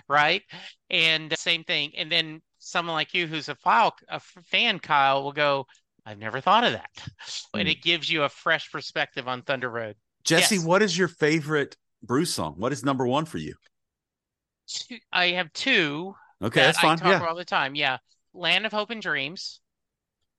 right? 0.08 0.42
And 0.90 1.32
same 1.38 1.64
thing. 1.64 1.92
And 1.96 2.10
then 2.10 2.42
someone 2.58 2.94
like 2.94 3.14
you 3.14 3.26
who's 3.26 3.48
a 3.48 3.54
file 3.54 3.94
a 4.08 4.20
fan, 4.20 4.78
Kyle, 4.78 5.22
will 5.22 5.32
go, 5.32 5.66
I've 6.04 6.18
never 6.18 6.40
thought 6.40 6.64
of 6.64 6.72
that. 6.72 6.90
And 7.54 7.68
it 7.68 7.78
hmm. 7.78 7.88
gives 7.88 8.10
you 8.10 8.24
a 8.24 8.28
fresh 8.28 8.70
perspective 8.72 9.28
on 9.28 9.42
Thunder 9.42 9.70
Road. 9.70 9.96
Jesse, 10.24 10.56
yes. 10.56 10.64
what 10.64 10.82
is 10.82 10.96
your 10.96 11.08
favorite 11.08 11.76
Bruce 12.02 12.32
song? 12.32 12.54
What 12.56 12.72
is 12.72 12.84
number 12.84 13.06
one 13.06 13.24
for 13.24 13.38
you? 13.38 13.54
I 15.12 15.28
have 15.28 15.52
two. 15.52 16.14
Okay, 16.42 16.60
that 16.60 16.66
that's 16.66 16.80
fine. 16.80 16.92
I 16.92 16.96
talk 16.96 17.20
yeah. 17.22 17.28
all 17.28 17.34
the 17.34 17.44
time. 17.44 17.74
Yeah. 17.74 17.98
Land 18.34 18.66
of 18.66 18.72
Hope 18.72 18.90
and 18.90 19.02
Dreams, 19.02 19.60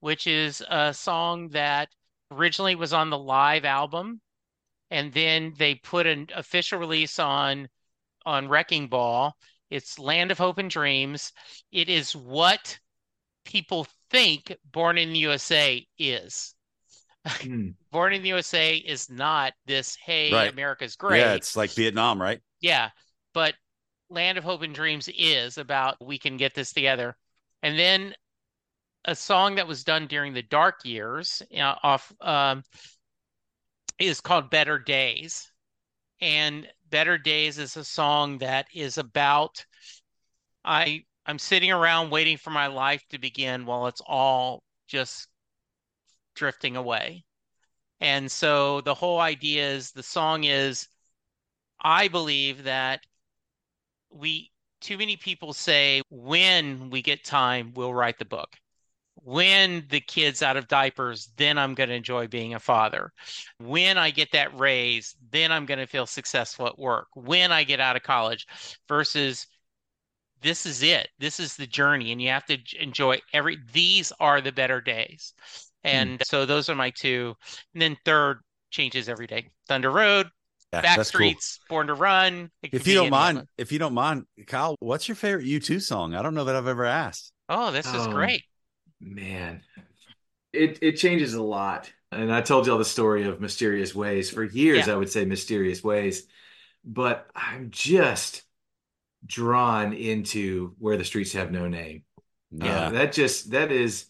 which 0.04 0.26
is 0.26 0.62
a 0.68 0.92
song 0.92 1.48
that 1.48 1.88
originally 2.30 2.74
was 2.74 2.92
on 2.92 3.08
the 3.08 3.16
live 3.16 3.64
album, 3.64 4.20
and 4.90 5.10
then 5.14 5.54
they 5.56 5.76
put 5.76 6.06
an 6.06 6.28
official 6.34 6.78
release 6.78 7.18
on 7.18 7.66
on 8.26 8.46
Wrecking 8.46 8.88
Ball. 8.88 9.34
It's 9.70 9.98
Land 9.98 10.30
of 10.30 10.36
Hope 10.36 10.58
and 10.58 10.68
Dreams. 10.68 11.32
It 11.72 11.88
is 11.88 12.14
what 12.14 12.78
people 13.46 13.86
think 14.10 14.54
Born 14.70 14.98
in 14.98 15.14
the 15.14 15.20
USA 15.20 15.86
is. 15.96 16.54
Mm. 17.26 17.72
Born 17.90 18.12
in 18.12 18.20
the 18.20 18.28
USA 18.28 18.76
is 18.76 19.08
not 19.08 19.54
this, 19.64 19.96
hey, 19.96 20.30
right. 20.30 20.52
America's 20.52 20.96
great. 20.96 21.20
Yeah, 21.20 21.32
it's 21.32 21.56
like 21.56 21.70
Vietnam, 21.70 22.20
right? 22.20 22.42
Yeah. 22.60 22.90
But 23.32 23.54
Land 24.10 24.36
of 24.36 24.44
Hope 24.44 24.60
and 24.60 24.74
Dreams 24.74 25.08
is 25.16 25.56
about 25.56 25.96
we 25.98 26.18
can 26.18 26.36
get 26.36 26.54
this 26.54 26.74
together. 26.74 27.16
And 27.62 27.78
then 27.78 28.14
a 29.04 29.14
song 29.14 29.56
that 29.56 29.66
was 29.66 29.84
done 29.84 30.06
during 30.06 30.32
the 30.32 30.42
dark 30.42 30.84
years 30.84 31.42
know, 31.50 31.76
off 31.82 32.12
um, 32.20 32.62
is 33.98 34.20
called 34.20 34.50
Better 34.50 34.78
Days. 34.78 35.50
And 36.20 36.66
Better 36.90 37.18
Days 37.18 37.58
is 37.58 37.76
a 37.76 37.84
song 37.84 38.38
that 38.38 38.66
is 38.74 38.98
about 38.98 39.64
I 40.64 41.04
I'm 41.26 41.38
sitting 41.38 41.72
around 41.72 42.10
waiting 42.10 42.36
for 42.36 42.50
my 42.50 42.66
life 42.66 43.02
to 43.10 43.18
begin 43.18 43.66
while 43.66 43.86
it's 43.86 44.02
all 44.06 44.62
just 44.86 45.28
drifting 46.34 46.76
away. 46.76 47.24
And 48.00 48.30
so 48.30 48.80
the 48.82 48.94
whole 48.94 49.20
idea 49.20 49.70
is 49.70 49.92
the 49.92 50.02
song 50.02 50.44
is 50.44 50.88
I 51.80 52.08
believe 52.08 52.64
that 52.64 53.00
we 54.10 54.50
too 54.80 54.98
many 54.98 55.16
people 55.16 55.52
say 55.52 56.02
when 56.10 56.90
we 56.90 57.02
get 57.02 57.24
time 57.24 57.72
we'll 57.74 57.94
write 57.94 58.18
the 58.18 58.24
book 58.24 58.56
when 59.24 59.86
the 59.88 60.00
kid's 60.00 60.42
out 60.42 60.58
of 60.58 60.68
diapers, 60.68 61.30
then 61.36 61.56
I'm 61.56 61.74
going 61.74 61.88
to 61.88 61.94
enjoy 61.94 62.28
being 62.28 62.54
a 62.54 62.60
father. 62.60 63.10
When 63.58 63.96
I 63.96 64.10
get 64.10 64.32
that 64.32 64.56
raise, 64.58 65.16
then 65.30 65.50
I'm 65.50 65.64
going 65.64 65.78
to 65.78 65.86
feel 65.86 66.06
successful 66.06 66.66
at 66.66 66.78
work. 66.78 67.08
When 67.14 67.50
I 67.50 67.64
get 67.64 67.80
out 67.80 67.96
of 67.96 68.02
college, 68.02 68.46
versus 68.86 69.46
this 70.42 70.66
is 70.66 70.82
it. 70.82 71.08
This 71.18 71.40
is 71.40 71.56
the 71.56 71.66
journey, 71.66 72.12
and 72.12 72.20
you 72.20 72.28
have 72.28 72.44
to 72.46 72.58
enjoy 72.78 73.18
every. 73.32 73.58
These 73.72 74.12
are 74.20 74.42
the 74.42 74.52
better 74.52 74.82
days, 74.82 75.32
and 75.82 76.18
mm. 76.18 76.26
so 76.26 76.44
those 76.44 76.68
are 76.68 76.74
my 76.74 76.90
two. 76.90 77.34
And 77.72 77.80
then 77.80 77.96
third 78.04 78.40
changes 78.70 79.08
every 79.08 79.26
day. 79.26 79.48
Thunder 79.68 79.90
Road, 79.90 80.28
yeah, 80.74 80.82
Back 80.82 81.04
Streets, 81.06 81.60
cool. 81.68 81.76
Born 81.76 81.86
to 81.86 81.94
Run. 81.94 82.50
If 82.62 82.86
you 82.86 82.94
don't 82.94 83.08
mind, 83.08 83.46
if 83.56 83.72
you 83.72 83.78
don't 83.78 83.94
mind, 83.94 84.26
Kyle, 84.46 84.76
what's 84.80 85.08
your 85.08 85.14
favorite 85.14 85.46
U2 85.46 85.80
song? 85.80 86.14
I 86.14 86.20
don't 86.20 86.34
know 86.34 86.44
that 86.44 86.54
I've 86.54 86.68
ever 86.68 86.84
asked. 86.84 87.32
Oh, 87.48 87.70
this 87.70 87.86
is 87.86 88.06
um, 88.06 88.12
great. 88.12 88.42
Man, 89.04 89.60
it 90.52 90.78
it 90.80 90.92
changes 90.92 91.34
a 91.34 91.42
lot. 91.42 91.92
And 92.10 92.32
I 92.32 92.40
told 92.40 92.66
y'all 92.66 92.78
the 92.78 92.84
story 92.84 93.24
of 93.24 93.40
Mysterious 93.40 93.94
Ways. 93.94 94.30
For 94.30 94.44
years, 94.44 94.86
yeah. 94.86 94.94
I 94.94 94.96
would 94.96 95.10
say 95.10 95.24
Mysterious 95.24 95.84
Ways, 95.84 96.26
but 96.84 97.28
I'm 97.34 97.70
just 97.70 98.42
drawn 99.26 99.92
into 99.92 100.74
Where 100.78 100.96
the 100.96 101.04
Streets 101.04 101.32
Have 101.32 101.50
No 101.50 101.68
Name. 101.68 102.04
Yeah, 102.50 102.86
uh, 102.86 102.90
that 102.90 103.12
just 103.12 103.50
that 103.50 103.70
is 103.70 104.06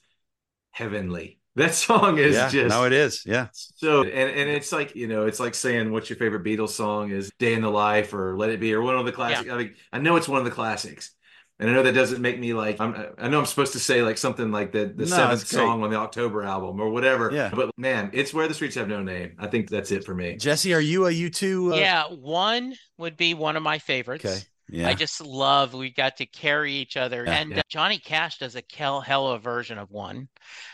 heavenly. 0.71 1.41
That 1.57 1.73
song 1.73 2.19
is 2.19 2.35
yeah, 2.35 2.49
just 2.49 2.75
no, 2.75 2.85
it 2.85 2.93
is. 2.93 3.23
Yeah. 3.25 3.47
So 3.53 4.03
and 4.03 4.13
and 4.13 4.51
it's 4.51 4.73
like 4.73 4.97
you 4.97 5.07
know, 5.07 5.27
it's 5.27 5.39
like 5.39 5.55
saying 5.55 5.93
what's 5.93 6.11
your 6.11 6.17
favorite 6.17 6.43
Beatles 6.45 6.71
song 6.71 7.11
is 7.11 7.31
"Day 7.39 7.55
in 7.55 7.63
the 7.63 7.71
Life" 7.71 8.13
or 8.13 8.37
"Let 8.37 8.51
It 8.51 8.59
Be" 8.59 8.75
or 8.75 8.83
one 8.83 8.97
of 8.97 9.07
the 9.07 9.13
classics. 9.13 9.47
Yeah. 9.47 9.55
I 9.55 9.59
mean, 9.59 9.75
I 9.93 9.99
know 9.99 10.17
it's 10.17 10.29
one 10.29 10.41
of 10.41 10.45
the 10.45 10.51
classics, 10.51 11.13
and 11.61 11.71
I 11.71 11.73
know 11.73 11.85
that 11.85 11.93
doesn't 11.93 12.21
make 12.21 12.39
me 12.39 12.53
like 12.53 12.81
I'm, 12.81 12.95
i 13.17 13.29
know 13.29 13.39
I'm 13.39 13.47
supposed 13.47 13.75
to 13.75 13.79
say 13.79 14.03
like 14.03 14.19
something 14.19 14.51
like 14.51 14.73
the 14.73 14.87
the 14.87 15.07
no, 15.07 15.17
seventh 15.17 15.47
song 15.47 15.83
on 15.83 15.91
the 15.91 15.97
October 15.97 16.43
album 16.43 16.81
or 16.81 16.91
whatever. 16.91 17.31
Yeah. 17.33 17.51
But 17.55 17.71
man, 17.77 18.11
it's 18.13 18.35
where 18.35 18.49
the 18.49 18.55
streets 18.55 18.75
have 18.75 18.89
no 18.89 19.03
name. 19.03 19.37
I 19.39 19.47
think 19.47 19.71
that's 19.71 19.93
it 19.93 20.05
for 20.05 20.15
me. 20.15 20.37
Jesse, 20.37 20.75
are 20.75 20.81
you 20.81 21.07
a 21.07 21.11
U2? 21.11 21.73
Uh... 21.73 21.77
Yeah, 21.77 22.05
one 22.09 22.75
would 22.99 23.17
be 23.17 23.35
one 23.35 23.57
of 23.57 23.63
my 23.63 23.79
favorites. 23.79 24.25
Okay. 24.25 24.39
Yeah. 24.69 24.89
I 24.89 24.95
just 24.95 25.21
love 25.21 25.75
we 25.75 25.91
got 25.91 26.17
to 26.17 26.27
carry 26.27 26.73
each 26.73 26.97
other. 26.97 27.25
Yeah, 27.25 27.35
and 27.35 27.51
yeah. 27.51 27.59
Uh, 27.59 27.63
Johnny 27.69 27.99
Cash 27.99 28.39
does 28.39 28.57
a 28.57 28.63
hell, 28.75 29.01
hell 29.01 29.29
of 29.29 29.41
a 29.41 29.43
version 29.43 29.79
of 29.79 29.91
one. 29.91 30.29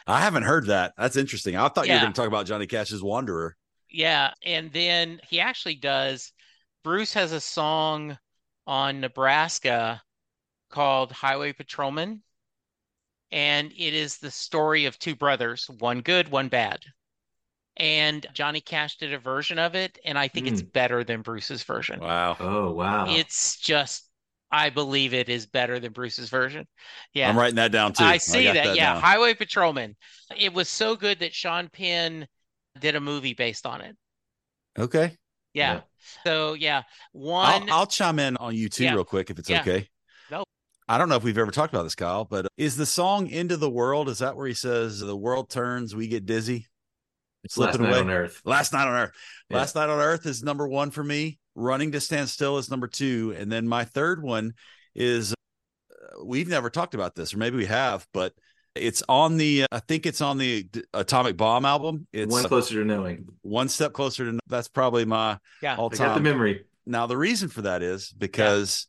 I 0.07 0.21
haven't 0.21 0.45
heard 0.45 0.69
that. 0.69 0.95
That's 0.97 1.17
interesting. 1.17 1.57
I 1.57 1.69
thought 1.69 1.89
you 1.89 1.95
were 1.95 2.01
going 2.01 2.13
to 2.13 2.17
talk 2.17 2.29
about 2.29 2.47
Johnny 2.47 2.67
Cash's 2.67 3.03
Wanderer. 3.03 3.57
Yeah. 3.91 4.31
And 4.47 4.73
then 4.73 5.21
he 5.29 5.41
actually 5.41 5.75
does, 5.75 6.33
Bruce 6.85 7.13
has 7.15 7.33
a 7.33 7.41
song 7.41 8.17
on 8.67 9.01
Nebraska 9.01 10.01
called 10.71 11.13
Highway 11.13 11.53
Patrolman. 11.53 12.23
And 13.33 13.73
it 13.73 13.95
is 13.95 14.19
the 14.19 14.31
story 14.31 14.87
of 14.87 14.99
two 14.99 15.15
brothers, 15.15 15.69
one 15.79 16.01
good, 16.01 16.29
one 16.29 16.49
bad. 16.49 16.81
and 17.77 18.27
Johnny 18.35 18.61
Cash 18.61 18.99
did 18.99 19.15
a 19.15 19.19
version 19.19 19.59
of 19.59 19.75
it, 19.75 19.99
and 20.05 20.19
I 20.19 20.29
think 20.29 20.47
it's 20.47 20.63
Mm. 20.63 20.73
better 20.73 21.05
than 21.05 21.23
Bruce's 21.23 21.63
version. 21.63 22.01
Wow. 22.01 22.37
Oh 22.39 22.73
wow. 22.73 23.07
It's 23.09 23.57
just, 23.59 24.11
I 24.51 24.71
believe 24.71 25.15
it 25.15 25.29
is 25.31 25.47
better 25.47 25.81
than 25.81 25.93
Bruce's 25.93 26.29
version. 26.29 26.67
Yeah. 27.15 27.31
I'm 27.31 27.39
writing 27.39 27.57
that 27.57 27.73
down 27.73 27.95
too. 27.95 28.05
I 28.05 28.19
see 28.19 28.45
got 28.45 28.55
that. 28.55 28.77
Yeah. 28.77 28.95
down. 28.95 29.03
Highway 29.03 29.35
Patrolman. 29.35 29.97
It 30.37 30.53
was 30.53 30.69
so 30.69 30.97
good 30.97 31.21
that 31.21 31.35
Sean 31.35 31.69
Penn 31.71 32.29
did 32.79 32.97
a 32.97 33.01
movie 33.01 33.35
based 33.35 33.65
on 33.67 33.81
it. 33.81 33.97
Okay. 34.79 35.17
Yeah. 35.55 35.75
Yeah. 35.75 35.81
So, 36.25 36.55
yeah. 36.55 36.83
I'll, 37.41 37.61
One, 37.61 37.71
I'll 37.71 37.87
chime 37.87 38.19
in 38.19 38.37
on 38.39 38.55
U2, 38.55 38.85
Yeah. 38.85 38.95
real 38.95 39.05
quick, 39.05 39.31
if 39.31 39.39
it's 39.39 39.49
Yeah. 39.49 39.61
okay. 39.61 39.89
No. 40.91 40.95
I 40.95 40.99
don't 40.99 41.09
know 41.09 41.17
if 41.17 41.23
we've 41.23 41.39
ever 41.39 41.51
talked 41.51 41.73
about 41.73 41.85
this, 41.85 41.95
Kyle, 41.95 42.25
but 42.25 42.49
is 42.57 42.77
the 42.77 42.87
song 42.87 43.29
"Into 43.29 43.57
the 43.57 43.71
World"? 43.71 44.09
Is 44.09 44.19
that 44.19 44.37
where 44.37 44.47
he 44.47 44.55
says 44.55 45.01
the 45.01 45.17
world 45.17 45.49
turns, 45.49 45.95
we 45.95 46.09
get 46.09 46.27
dizzy? 46.27 46.67
It's 47.45 47.55
slipping 47.55 47.83
Last 47.83 47.91
Night 47.91 48.01
away. 48.01 48.01
on 48.01 48.11
Earth. 48.11 48.43
Last 48.45 48.73
Night 48.73 48.87
on 48.89 48.95
Earth. 48.95 49.13
Yeah. 49.49 49.57
Last 49.59 49.75
Night 49.75 49.89
on 49.89 49.99
Earth 49.99 50.27
is 50.27 50.43
number 50.43 50.69
one 50.69 50.91
for 50.91 51.03
me. 51.03 51.39
Running 51.55 51.93
to 51.93 52.01
Stand 52.01 52.29
Still 52.29 52.59
is 52.59 52.71
number 52.71 52.87
two, 52.87 53.35
and 53.39 53.51
then 53.51 53.67
my 53.67 53.85
third 53.85 54.23
one 54.23 54.53
is 54.95 55.33
uh, 55.33 56.25
we've 56.25 56.49
never 56.49 56.71
talked 56.71 56.95
about 56.95 57.15
this, 57.15 57.35
or 57.35 57.39
maybe 57.39 57.57
we 57.57 57.67
have, 57.67 58.07
but 58.13 58.35
it's 58.75 59.03
on 59.09 59.37
the 59.37 59.67
I 59.73 59.81
think 59.81 60.07
it's 60.07 60.21
on 60.21 60.39
the 60.39 60.65
D- 60.65 60.83
Atomic 60.95 61.37
Bomb 61.37 61.65
album. 61.65 62.07
It's 62.13 62.31
One 62.31 62.43
one, 62.43 62.49
closer 62.49 62.75
to 62.75 62.85
knowing. 62.85 63.27
One 63.43 63.69
step 63.69 63.93
closer 63.93 64.31
to 64.31 64.39
that's 64.47 64.69
probably 64.69 65.05
my 65.05 65.39
yeah. 65.63 65.77
all 65.77 65.91
I 65.93 65.97
got 65.97 66.15
the 66.15 66.21
memory. 66.21 66.65
Now 66.87 67.07
the 67.07 67.17
reason 67.17 67.49
for 67.49 67.63
that 67.63 67.83
is 67.83 68.13
because 68.17 68.87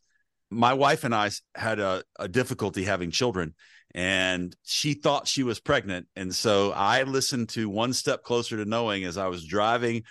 my 0.52 0.74
wife 0.74 1.04
and 1.04 1.14
I 1.14 1.30
had 1.54 1.78
a, 1.78 2.02
a 2.18 2.28
difficulty 2.28 2.84
having 2.84 3.10
children 3.10 3.54
and 3.94 4.54
she 4.62 4.94
thought 4.94 5.28
she 5.28 5.42
was 5.42 5.60
pregnant 5.60 6.06
and 6.16 6.34
so 6.34 6.72
I 6.72 7.02
listened 7.02 7.50
to 7.50 7.68
One 7.68 7.92
Step 7.92 8.22
Closer 8.22 8.56
to 8.56 8.64
Knowing 8.64 9.04
as 9.04 9.18
I 9.18 9.28
was 9.28 9.44
driving 9.44 10.04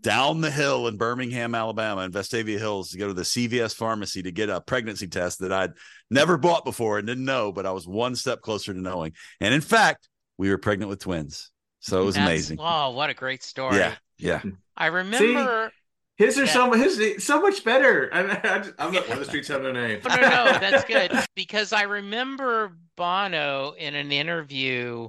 down 0.00 0.40
the 0.40 0.50
hill 0.50 0.86
in 0.86 0.96
Birmingham, 0.96 1.54
Alabama, 1.54 2.02
in 2.02 2.12
Vestavia 2.12 2.58
Hills 2.58 2.90
to 2.90 2.98
go 2.98 3.08
to 3.08 3.14
the 3.14 3.22
CVS 3.22 3.74
pharmacy 3.74 4.22
to 4.22 4.30
get 4.30 4.48
a 4.48 4.60
pregnancy 4.60 5.08
test 5.08 5.40
that 5.40 5.52
I'd 5.52 5.72
never 6.10 6.36
bought 6.38 6.64
before 6.64 6.98
and 6.98 7.06
didn't 7.06 7.24
know, 7.24 7.52
but 7.52 7.66
I 7.66 7.72
was 7.72 7.86
one 7.86 8.14
step 8.14 8.40
closer 8.40 8.72
to 8.72 8.80
knowing. 8.80 9.12
And 9.40 9.52
in 9.52 9.60
fact, 9.60 10.08
we 10.36 10.50
were 10.50 10.58
pregnant 10.58 10.88
with 10.88 11.00
twins. 11.00 11.50
So 11.80 12.00
it 12.00 12.04
was 12.04 12.14
That's- 12.14 12.30
amazing. 12.30 12.58
Oh, 12.60 12.90
what 12.90 13.10
a 13.10 13.14
great 13.14 13.42
story. 13.42 13.76
Yeah. 13.76 13.94
Yeah. 14.18 14.42
I 14.76 14.86
remember. 14.86 15.72
His 16.18 16.36
are 16.38 16.44
Yeah. 16.44 16.52
so 16.52 16.72
his 16.72 17.24
so 17.24 17.40
much 17.40 17.64
better. 17.64 18.10
I, 18.12 18.20
I 18.22 18.56
I'm 18.86 18.92
not 18.92 19.08
one 19.08 19.18
of 19.18 19.20
the 19.20 19.24
streets 19.24 19.48
have 19.48 19.62
no 19.62 19.72
name. 19.72 20.00
No, 20.06 20.16
no, 20.16 20.22
no, 20.22 20.58
that's 20.58 20.84
good 20.84 21.12
because 21.34 21.72
I 21.72 21.82
remember 21.82 22.76
Bono 22.96 23.72
in 23.78 23.94
an 23.94 24.10
interview 24.12 25.08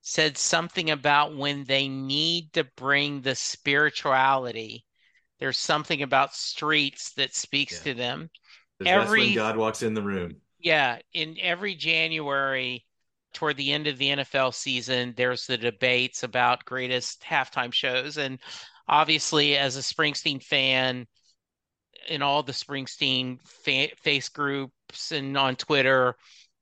said 0.00 0.38
something 0.38 0.90
about 0.90 1.36
when 1.36 1.64
they 1.64 1.86
need 1.88 2.52
to 2.54 2.64
bring 2.76 3.20
the 3.20 3.34
spirituality. 3.34 4.84
There's 5.38 5.58
something 5.58 6.02
about 6.02 6.34
streets 6.34 7.12
that 7.14 7.34
speaks 7.34 7.74
Yeah. 7.84 7.92
to 7.92 7.98
them. 7.98 8.30
Every- 8.84 9.20
when 9.26 9.34
God 9.34 9.56
walks 9.58 9.82
in 9.82 9.92
the 9.94 10.02
room. 10.02 10.36
Yeah, 10.58 10.98
in 11.12 11.36
every 11.40 11.74
January, 11.74 12.84
toward 13.34 13.56
the 13.56 13.72
end 13.72 13.86
of 13.86 13.98
the 13.98 14.08
NFL 14.10 14.52
season, 14.54 15.14
there's 15.16 15.46
the 15.46 15.56
debates 15.58 16.22
about 16.22 16.64
greatest 16.64 17.22
halftime 17.22 17.72
shows. 17.72 18.16
And 18.16 18.38
obviously, 18.90 19.56
as 19.56 19.76
a 19.76 19.80
Springsteen 19.80 20.42
fan, 20.42 21.06
in 22.08 22.22
all 22.22 22.42
the 22.42 22.52
Springsteen 22.52 23.40
fa 23.46 23.88
face 24.02 24.28
groups 24.28 25.12
and 25.12 25.38
on 25.38 25.56
Twitter, 25.56 26.16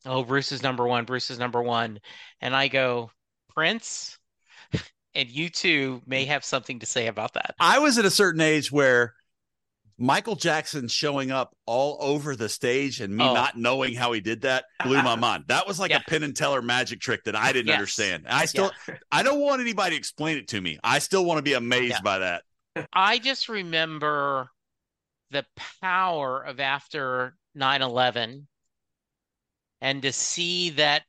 oh, 0.07 0.23
Bruce 0.23 0.53
is 0.53 0.63
number 0.63 0.87
one, 0.87 1.05
Bruce 1.05 1.31
is 1.31 1.39
number 1.39 1.63
one. 1.63 1.99
And 2.41 2.55
I 2.55 2.69
go, 2.69 3.11
Prince, 3.49 4.19
and 5.15 5.29
U2 5.29 6.07
may 6.07 6.27
have 6.27 6.45
something 6.45 6.79
to 6.81 6.87
say 6.87 7.07
about 7.07 7.33
that. 7.35 7.55
I 7.59 7.79
was 7.79 7.99
at 7.99 8.05
a 8.05 8.11
certain 8.11 8.43
age 8.43 8.71
where 8.71 9.15
Michael 10.01 10.37
Jackson 10.37 10.87
showing 10.87 11.31
up 11.33 11.57
all 11.67 11.97
over 12.01 12.37
the 12.37 12.49
stage 12.49 13.01
and 13.01 13.15
me 13.17 13.25
Oh. 13.25 13.35
not 13.35 13.59
knowing 13.59 13.95
how 13.95 14.13
he 14.13 14.21
did 14.21 14.43
that 14.43 14.67
blew 14.85 15.03
my 15.03 15.17
mind. 15.17 15.45
That 15.49 15.67
was 15.67 15.81
like 15.81 15.91
Yeah. 15.91 15.99
a 16.07 16.11
Penn 16.11 16.23
and 16.23 16.37
Teller 16.37 16.63
magic 16.63 17.01
trick 17.01 17.25
that 17.25 17.35
I 17.35 17.53
didn't 17.53 17.67
Yes. 17.67 17.75
understand. 17.75 18.27
I 18.29 18.45
still, 18.45 18.71
I 19.11 19.23
don't 19.25 19.41
want 19.41 19.61
anybody 19.61 19.97
to 19.97 19.99
explain 19.99 20.39
it 20.39 20.49
to 20.49 20.61
me. 20.61 20.79
I 20.85 21.01
still 21.01 21.25
want 21.25 21.39
to 21.39 21.43
be 21.43 21.55
amazed 21.55 21.95
Yeah. 21.97 22.01
by 22.03 22.19
that. 22.21 22.45
I 22.93 23.19
just 23.19 23.49
remember 23.49 24.51
the 25.31 25.45
power 25.83 26.43
of 26.43 26.61
after 26.61 27.37
9/11 27.57 28.47
and 29.81 30.03
to 30.03 30.13
see 30.13 30.71
that 30.71 31.03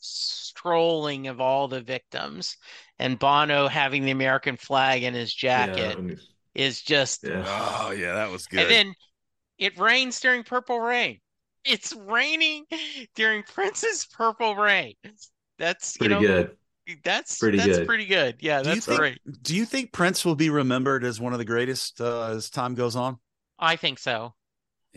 strolling 0.00 1.28
of 1.28 1.40
all 1.40 1.68
the 1.68 1.80
victims 1.80 2.56
and 2.98 3.18
Bono 3.18 3.68
having 3.68 4.04
the 4.04 4.10
American 4.10 4.56
flag 4.56 5.04
in 5.04 5.14
his 5.14 5.32
jacket 5.32 5.96
Yeah, 5.98 6.14
is 6.54 6.82
just 6.82 7.24
yeah. 7.24 7.44
Oh 7.46 7.90
yeah, 7.92 8.14
that 8.14 8.30
was 8.30 8.46
good. 8.46 8.60
and 8.60 8.70
then 8.70 8.94
it 9.58 9.78
rains 9.78 10.20
during 10.20 10.42
Purple 10.44 10.80
Rain. 10.80 11.20
It's 11.64 11.94
raining 11.94 12.66
during 13.14 13.42
Prince's 13.44 14.06
Purple 14.06 14.56
Rain. 14.56 14.94
That's 15.58 15.94
you 15.96 16.08
Pretty 16.08 16.14
know 16.14 16.20
good. 16.20 16.56
that's 17.04 17.38
Pretty 17.38 17.58
that's 17.58 17.78
good. 17.78 17.86
pretty 17.86 18.06
good. 18.06 18.36
Yeah, 18.40 18.62
do 18.62 18.70
you 18.70 18.74
that's 18.74 18.86
think? 18.86 18.98
great. 18.98 19.18
Do 19.42 19.54
you 19.56 19.64
think 19.64 19.92
Prince 19.92 20.24
will 20.24 20.34
be 20.34 20.50
remembered 20.50 21.04
as 21.04 21.20
one 21.20 21.32
of 21.32 21.38
the 21.38 21.44
greatest 21.44 22.00
uh, 22.00 22.30
as 22.30 22.50
time 22.50 22.74
goes 22.74 22.96
on? 22.96 23.18
I 23.58 23.76
think 23.76 23.98
so. 23.98 24.34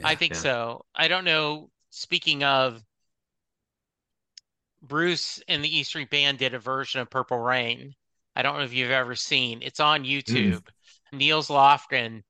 I 0.03 0.15
think 0.15 0.33
Yeah. 0.33 0.39
so. 0.39 0.85
I 0.95 1.07
don't 1.07 1.23
know. 1.23 1.69
Speaking 1.91 2.43
of, 2.43 2.81
Bruce 4.81 5.41
and 5.47 5.63
the 5.63 5.77
E 5.77 5.83
Street 5.83 6.09
Band 6.09 6.37
did 6.37 6.53
a 6.53 6.59
version 6.59 7.01
of 7.01 7.09
Purple 7.09 7.39
Rain. 7.39 7.95
I 8.35 8.41
don't 8.41 8.57
know 8.57 8.63
if 8.63 8.73
you've 8.73 8.91
ever 8.91 9.15
seen. 9.15 9.61
It's 9.61 9.79
on 9.79 10.03
YouTube. 10.03 10.67
Nils 11.11 11.49
Lofgren 11.49 12.23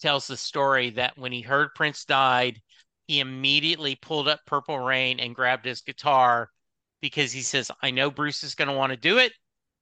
tells 0.00 0.26
the 0.26 0.36
story 0.36 0.90
that 0.90 1.16
when 1.16 1.32
he 1.32 1.40
heard 1.40 1.74
Prince 1.74 2.04
died, 2.04 2.60
he 3.06 3.20
immediately 3.20 3.96
pulled 3.96 4.28
up 4.28 4.40
Purple 4.46 4.78
Rain 4.78 5.20
and 5.20 5.34
grabbed 5.34 5.64
his 5.64 5.80
guitar 5.80 6.50
because 7.00 7.32
he 7.32 7.42
says, 7.42 7.70
"I 7.82 7.90
know 7.90 8.10
Bruce 8.10 8.44
is 8.44 8.54
going 8.54 8.68
to 8.68 8.74
want 8.74 8.90
to 8.90 8.96
do 8.96 9.18
it, 9.18 9.32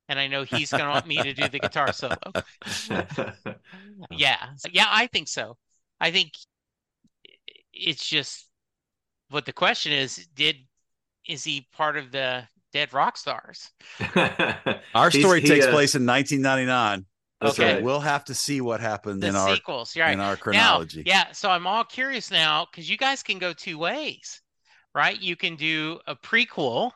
and 0.09 0.19
I 0.19 0.27
know 0.27 0.43
he's 0.43 0.71
going 0.71 0.85
to 0.85 0.91
want 0.91 1.07
me 1.07 1.23
to 1.23 1.35
do 1.35 1.49
the 1.49 1.59
guitar 1.59 1.93
solo." 1.93 2.17
Yeah. 4.11 4.39
Yeah, 4.71 4.87
I 4.89 5.07
think 5.09 5.29
so. 5.29 5.59
I 6.01 6.11
think 6.11 6.33
it's 7.73 8.07
just 8.07 8.47
what 9.29 9.47
the 9.47 9.53
question 9.53 9.93
is, 9.93 10.27
did 10.35 10.57
is 11.29 11.45
he 11.45 11.69
part 11.73 11.97
of 11.97 12.11
the 12.11 12.45
dead 12.73 12.93
rock 12.93 13.17
stars? 13.17 13.71
Our 14.95 15.11
story 15.11 15.41
he, 15.41 15.49
takes 15.49 15.67
uh, 15.67 15.71
place 15.71 15.95
in 15.95 16.07
1999. 16.07 17.07
That's 17.41 17.57
so 17.57 17.65
right. 17.65 17.83
we'll 17.83 18.01
have 18.01 18.25
to 18.27 18.35
see 18.35 18.61
what 18.61 18.81
happens 18.81 19.21
The 19.23 19.29
in 19.29 19.37
our 19.37 19.55
sequels, 19.55 19.97
right. 19.97 20.13
in 20.13 20.21
our 20.21 20.33
Now, 20.33 20.37
chronology. 20.37 21.03
yeah, 21.07 21.33
so 21.33 21.51
I'm 21.51 21.67
all 21.67 21.85
curious 21.85 22.31
now 22.31 22.67
because 22.71 22.89
you 22.91 22.97
guys 22.99 23.23
can 23.23 23.39
go 23.39 23.53
two 23.55 23.79
ways, 23.79 24.43
right? 24.95 25.19
You 25.19 25.37
can 25.37 25.57
do 25.57 26.01
a 26.07 26.15
prequel 26.15 26.91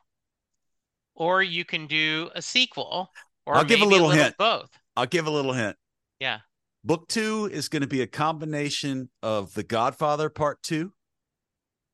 or 1.14 1.42
you 1.42 1.64
can 1.64 1.86
do 1.86 2.30
a 2.34 2.42
sequel 2.42 3.10
or 3.46 3.54
I'll 3.56 3.64
give 3.64 3.80
a 3.80 3.84
little 3.84 4.08
little 4.08 4.22
hint. 4.22 4.36
both. 4.38 4.70
I'll 4.96 5.06
give 5.06 5.26
a 5.26 5.30
little 5.30 5.52
hint. 5.54 5.76
Yeah. 6.20 6.40
Book 6.84 7.08
two 7.08 7.48
is 7.50 7.68
going 7.70 7.82
to 7.82 7.88
be 7.88 8.02
a 8.02 8.06
combination 8.06 9.08
of 9.22 9.54
The 9.54 9.62
Godfather 9.62 10.28
Part 10.28 10.62
Two 10.62 10.92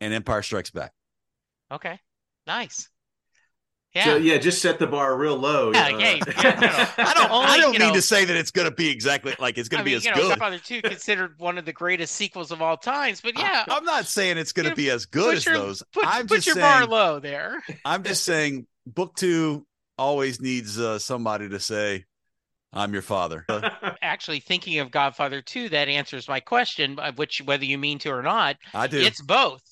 and 0.00 0.12
Empire 0.12 0.42
Strikes 0.42 0.70
Back. 0.72 0.92
Okay. 1.70 2.00
Nice. 2.48 2.88
Yeah. 3.94 4.04
So 4.04 4.16
yeah, 4.18 4.38
just 4.38 4.62
set 4.62 4.78
the 4.78 4.86
bar 4.86 5.16
real 5.16 5.36
low. 5.36 5.72
Yeah, 5.72 5.86
uh, 5.86 5.88
yeah, 5.98 6.14
yeah, 6.40 6.90
I 6.96 7.12
don't. 7.14 7.30
Only, 7.32 7.46
I 7.48 7.56
don't 7.58 7.72
mean 7.72 7.80
know- 7.88 7.94
to 7.94 8.02
say 8.02 8.24
that 8.24 8.36
it's 8.36 8.52
going 8.52 8.68
to 8.68 8.74
be 8.74 8.88
exactly 8.88 9.34
like 9.40 9.58
it's 9.58 9.68
going 9.68 9.80
to 9.80 9.84
be 9.84 9.90
mean, 9.90 9.96
as 9.98 10.04
you 10.04 10.10
know, 10.12 10.16
good. 10.18 10.28
Godfather 10.28 10.58
2 10.58 10.82
considered 10.82 11.34
one 11.38 11.58
of 11.58 11.64
the 11.64 11.72
greatest 11.72 12.14
sequels 12.14 12.52
of 12.52 12.62
all 12.62 12.76
times, 12.76 13.20
but 13.20 13.36
yeah, 13.36 13.64
I'm 13.68 13.84
not 13.84 14.06
saying 14.06 14.38
it's 14.38 14.52
going 14.52 14.68
to 14.68 14.76
be 14.76 14.90
as 14.90 15.06
good 15.06 15.24
put 15.24 15.36
as 15.38 15.46
your- 15.46 15.54
those. 15.56 15.82
put, 15.92 16.04
I'm 16.06 16.28
put 16.28 16.36
just 16.36 16.46
your 16.46 16.54
saying. 16.54 16.66
bar 16.66 16.86
low 16.86 17.18
there. 17.18 17.60
I'm 17.84 18.02
just 18.04 18.24
saying. 18.24 18.66
Book 18.86 19.14
two 19.16 19.66
always 19.98 20.40
needs 20.40 20.78
uh, 20.80 20.98
somebody 20.98 21.48
to 21.48 21.58
say, 21.60 22.04
"I'm 22.72 22.92
your 22.92 23.02
father." 23.02 23.44
Actually, 24.02 24.40
thinking 24.40 24.78
of 24.78 24.90
Godfather 24.90 25.42
2, 25.42 25.68
that 25.70 25.88
answers 25.88 26.28
my 26.28 26.40
question, 26.40 26.98
uh, 26.98 27.12
which 27.16 27.42
whether 27.44 27.64
you 27.64 27.76
mean 27.76 27.98
to 28.00 28.10
or 28.10 28.22
not, 28.22 28.56
I 28.72 28.86
do. 28.86 28.98
it's 28.98 29.20
both. 29.20 29.62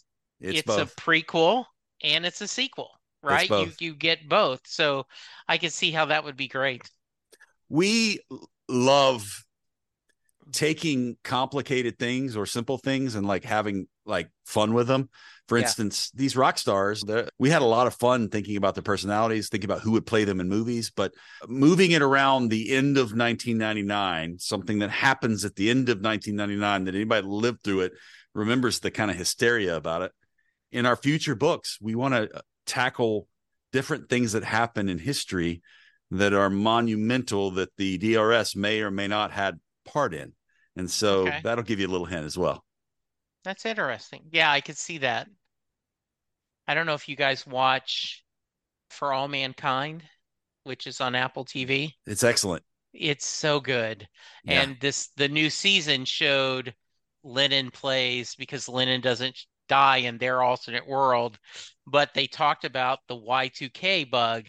It's, 0.40 0.58
It's, 0.58 0.66
both. 0.66 0.92
a 0.92 1.00
prequel 1.00 1.64
and 2.02 2.26
it's 2.26 2.40
a 2.42 2.46
sequel, 2.48 2.90
right? 3.22 3.50
You 3.50 3.72
you 3.80 3.94
get 3.94 4.28
both. 4.28 4.60
So 4.66 5.06
I 5.48 5.58
can 5.58 5.70
see 5.70 5.90
how 5.90 6.06
that 6.06 6.24
would 6.24 6.36
be 6.36 6.48
great. 6.48 6.88
we 7.68 8.20
love 8.68 9.44
taking 10.52 11.16
complicated 11.24 11.98
things 11.98 12.36
or 12.36 12.46
simple 12.46 12.78
things 12.78 13.14
and 13.14 13.26
like 13.26 13.44
having 13.44 13.86
like 14.06 14.30
fun 14.46 14.72
with 14.72 14.86
them. 14.86 15.10
For 15.46 15.58
Yeah. 15.58 15.64
instance, 15.64 16.10
these 16.14 16.36
rock 16.36 16.58
stars, 16.58 17.04
we 17.38 17.50
had 17.50 17.62
a 17.62 17.66
lot 17.66 17.86
of 17.86 17.94
fun 17.94 18.28
thinking 18.28 18.56
about 18.56 18.74
their 18.74 18.82
personalities, 18.82 19.48
thinking 19.48 19.70
about 19.70 19.82
who 19.82 19.92
would 19.92 20.06
play 20.06 20.24
them 20.24 20.40
in 20.40 20.48
movies, 20.48 20.90
but 20.94 21.12
moving 21.46 21.90
it 21.90 22.02
around 22.02 22.48
the 22.48 22.74
end 22.74 22.96
of 22.98 23.14
1999, 23.14 24.38
something 24.38 24.78
that 24.80 24.90
happens 24.90 25.44
at 25.44 25.56
the 25.56 25.70
end 25.70 25.88
of 25.88 26.00
1999 26.00 26.84
that 26.84 26.94
anybody 26.94 27.26
lived 27.26 27.62
through 27.62 27.80
it 27.80 27.92
remembers 28.34 28.80
the 28.80 28.90
kind 28.90 29.10
of 29.10 29.16
hysteria 29.16 29.76
about 29.76 30.02
it. 30.02 30.12
In 30.70 30.84
our 30.84 30.96
future 30.96 31.34
books, 31.34 31.78
we 31.80 31.94
want 31.94 32.14
to 32.14 32.42
tackle 32.68 33.26
different 33.72 34.08
things 34.08 34.32
that 34.32 34.44
happen 34.44 34.88
in 34.88 34.98
history 34.98 35.62
that 36.10 36.32
are 36.32 36.48
monumental 36.50 37.50
that 37.52 37.70
the 37.76 37.98
DRS 37.98 38.56
may 38.56 38.80
or 38.80 38.90
may 38.90 39.08
not 39.08 39.30
had 39.30 39.58
part 39.84 40.14
in. 40.14 40.32
And 40.76 40.90
so 40.90 41.26
Okay. 41.26 41.40
that'll 41.42 41.64
give 41.64 41.80
you 41.80 41.86
a 41.88 41.90
little 41.90 42.06
hint 42.06 42.24
as 42.24 42.38
well. 42.38 42.64
That's 43.44 43.66
interesting. 43.66 44.22
Yeah, 44.30 44.50
I 44.50 44.60
could 44.60 44.78
see 44.78 44.98
that. 44.98 45.28
I 46.66 46.74
don't 46.74 46.86
know 46.86 46.94
if 46.94 47.08
you 47.08 47.16
guys 47.16 47.46
watch 47.46 48.24
For 48.90 49.12
All 49.12 49.28
Mankind, 49.28 50.02
which 50.64 50.86
is 50.86 51.00
on 51.00 51.14
Apple 51.14 51.44
TV. 51.44 51.94
It's 52.06 52.24
excellent. 52.24 52.62
It's 52.92 53.26
so 53.26 53.60
good. 53.60 54.06
Yeah. 54.44 54.62
And 54.62 54.80
this 54.80 55.08
the 55.16 55.28
new 55.28 55.50
season 55.50 56.04
showed 56.04 56.74
Lennon 57.22 57.70
plays 57.70 58.34
because 58.34 58.68
Lennon 58.68 59.00
doesn't 59.00 59.38
die 59.68 59.98
in 59.98 60.18
their 60.18 60.42
alternate 60.42 60.86
world, 60.86 61.38
but 61.86 62.14
they 62.14 62.26
talked 62.26 62.64
about 62.64 63.00
the 63.08 63.16
Y2K 63.16 64.04
bug 64.04 64.46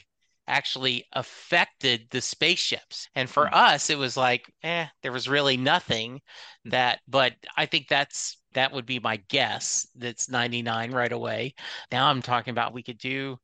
actually 0.47 1.05
affected 1.13 2.07
the 2.09 2.21
spaceships. 2.21 3.07
And 3.15 3.29
for 3.29 3.53
us, 3.53 3.89
it 3.89 3.97
was 3.97 4.17
like, 4.17 4.51
eh, 4.63 4.87
there 5.03 5.11
was 5.11 5.29
really 5.29 5.57
nothing 5.57 6.21
that, 6.65 6.99
but 7.07 7.33
I 7.55 7.67
think 7.67 7.87
that's 7.87 8.37
that 8.53 8.73
would 8.73 8.87
be 8.87 8.99
my 8.99 9.17
guess. 9.29 9.87
That's 9.95 10.27
99 10.29 10.91
right 10.91 11.11
away. 11.11 11.53
Now 11.91 12.09
I'm 12.09 12.21
talking 12.21 12.51
about 12.51 12.73
we 12.73 12.83
could 12.83 12.97
do 12.97 13.37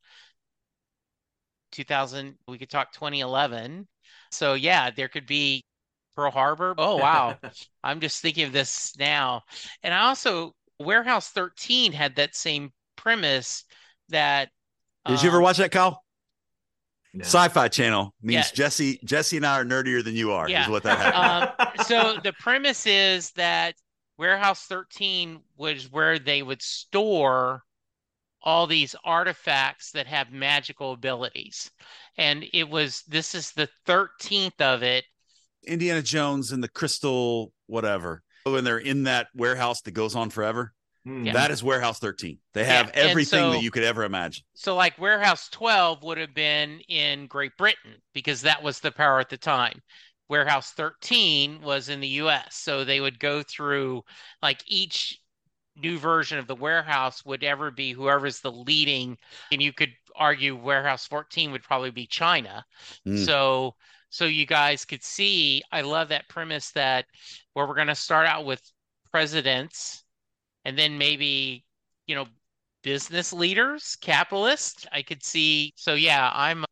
2000, 1.71 2.35
we 2.47 2.57
could 2.57 2.69
talk 2.69 2.91
2011. 2.93 3.87
So 4.31 4.55
yeah, 4.55 4.89
there 4.89 5.07
could 5.07 5.27
be 5.27 5.63
Pearl 6.15 6.31
Harbor. 6.31 6.73
Oh 6.77 6.97
wow. 6.97 7.37
I'm 7.83 7.99
just 7.99 8.21
thinking 8.21 8.45
of 8.45 8.53
this 8.53 8.97
now. 8.97 9.43
And 9.83 9.93
I 9.93 10.07
also 10.07 10.55
Warehouse 10.79 11.29
13 11.29 11.91
had 11.91 12.15
that 12.17 12.35
same 12.35 12.71
premise 12.95 13.63
that 14.09 14.49
Did 15.07 15.21
you 15.21 15.29
ever 15.29 15.37
um, 15.37 15.43
watch 15.43 15.57
that, 15.57 15.71
Kyle? 15.71 16.03
No. 17.13 17.23
Sci-Fi 17.23 17.69
Channel 17.69 18.13
means 18.21 18.49
Yeah. 18.49 18.55
Jesse 18.55 18.99
Jesse 19.05 19.37
and 19.37 19.45
I 19.45 19.59
are 19.59 19.63
nerdier 19.63 20.03
than 20.03 20.15
you 20.15 20.33
are. 20.33 20.49
Yeah. 20.49 20.63
Is 20.63 20.69
what 20.69 20.83
that 20.83 20.97
happened. 20.97 21.69
Um, 21.79 21.85
so 21.85 22.17
the 22.21 22.33
premise 22.33 22.85
is 22.85 23.31
that 23.31 23.75
Warehouse 24.17 24.65
13 24.65 25.39
was 25.57 25.89
where 25.91 26.19
they 26.19 26.43
would 26.43 26.61
store 26.61 27.63
all 28.41 28.67
these 28.67 28.95
artifacts 29.03 29.91
that 29.91 30.07
have 30.07 30.31
magical 30.31 30.91
abilities. 30.91 31.71
And 32.17 32.45
it 32.53 32.69
was 32.69 33.03
this 33.07 33.33
is 33.33 33.51
the 33.51 33.69
13th 33.87 34.59
of 34.59 34.83
it. 34.83 35.05
Indiana 35.65 36.01
Jones 36.01 36.51
and 36.51 36.61
the 36.61 36.69
crystal 36.69 37.53
whatever. 37.67 38.23
When 38.45 38.63
they're 38.63 38.77
in 38.77 39.03
that 39.03 39.27
warehouse 39.33 39.81
that 39.81 39.91
goes 39.91 40.15
on 40.15 40.29
forever, 40.29 40.71
Hmm. 41.03 41.25
Yeah. 41.25 41.33
that 41.33 41.51
is 41.51 41.63
Warehouse 41.63 41.99
13. 41.99 42.39
They 42.53 42.63
have 42.63 42.87
and 42.87 42.95
everything 43.09 43.39
so- 43.39 43.51
that 43.53 43.63
you 43.63 43.71
could 43.71 43.83
ever 43.83 44.03
imagine. 44.03 44.43
So 44.53 44.75
like 44.75 44.97
Warehouse 44.99 45.49
12 45.49 46.03
would 46.03 46.17
have 46.19 46.33
been 46.33 46.79
in 46.87 47.25
Great 47.27 47.57
Britain 47.57 47.95
because 48.13 48.41
that 48.41 48.61
was 48.61 48.79
the 48.79 48.91
power 48.91 49.19
at 49.19 49.29
the 49.29 49.37
time. 49.37 49.81
Warehouse 50.29 50.71
13 50.71 51.61
was 51.61 51.89
in 51.89 51.99
the 51.99 52.07
US. 52.07 52.55
So 52.55 52.83
they 52.83 53.01
would 53.01 53.19
go 53.19 53.41
through 53.43 54.03
like 54.43 54.63
each 54.67 55.19
new 55.75 55.97
version 55.99 56.37
of 56.39 56.47
the 56.47 56.55
warehouse 56.55 57.25
would 57.25 57.43
ever 57.43 57.69
be 57.69 57.91
whoever's 57.91 58.39
the 58.39 58.51
leading 58.51 59.17
and 59.51 59.61
you 59.61 59.73
could 59.73 59.91
argue 60.15 60.55
Warehouse 60.55 61.05
14 61.07 61.51
would 61.51 61.63
probably 61.63 61.91
be 61.91 62.07
China. 62.07 62.65
Mm. 63.07 63.25
So 63.25 63.75
so 64.15 64.23
you 64.25 64.45
guys 64.45 64.85
could 64.85 65.03
see 65.03 65.61
I 65.73 65.81
love 65.81 66.07
that 66.09 66.29
premise 66.29 66.71
that 66.71 67.05
where 67.53 67.67
we're 67.67 67.75
going 67.75 67.87
to 67.87 67.95
start 67.95 68.27
out 68.27 68.45
with 68.45 68.61
presidents 69.11 70.03
and 70.63 70.77
then 70.77 70.97
maybe 70.97 71.65
you 72.07 72.15
know 72.15 72.25
business 72.81 73.33
leaders, 73.33 73.97
capitalists. 73.99 74.85
I 74.93 75.01
could 75.01 75.23
see. 75.23 75.73
So 75.75 75.95
yeah, 75.95 76.31
I'm. 76.33 76.63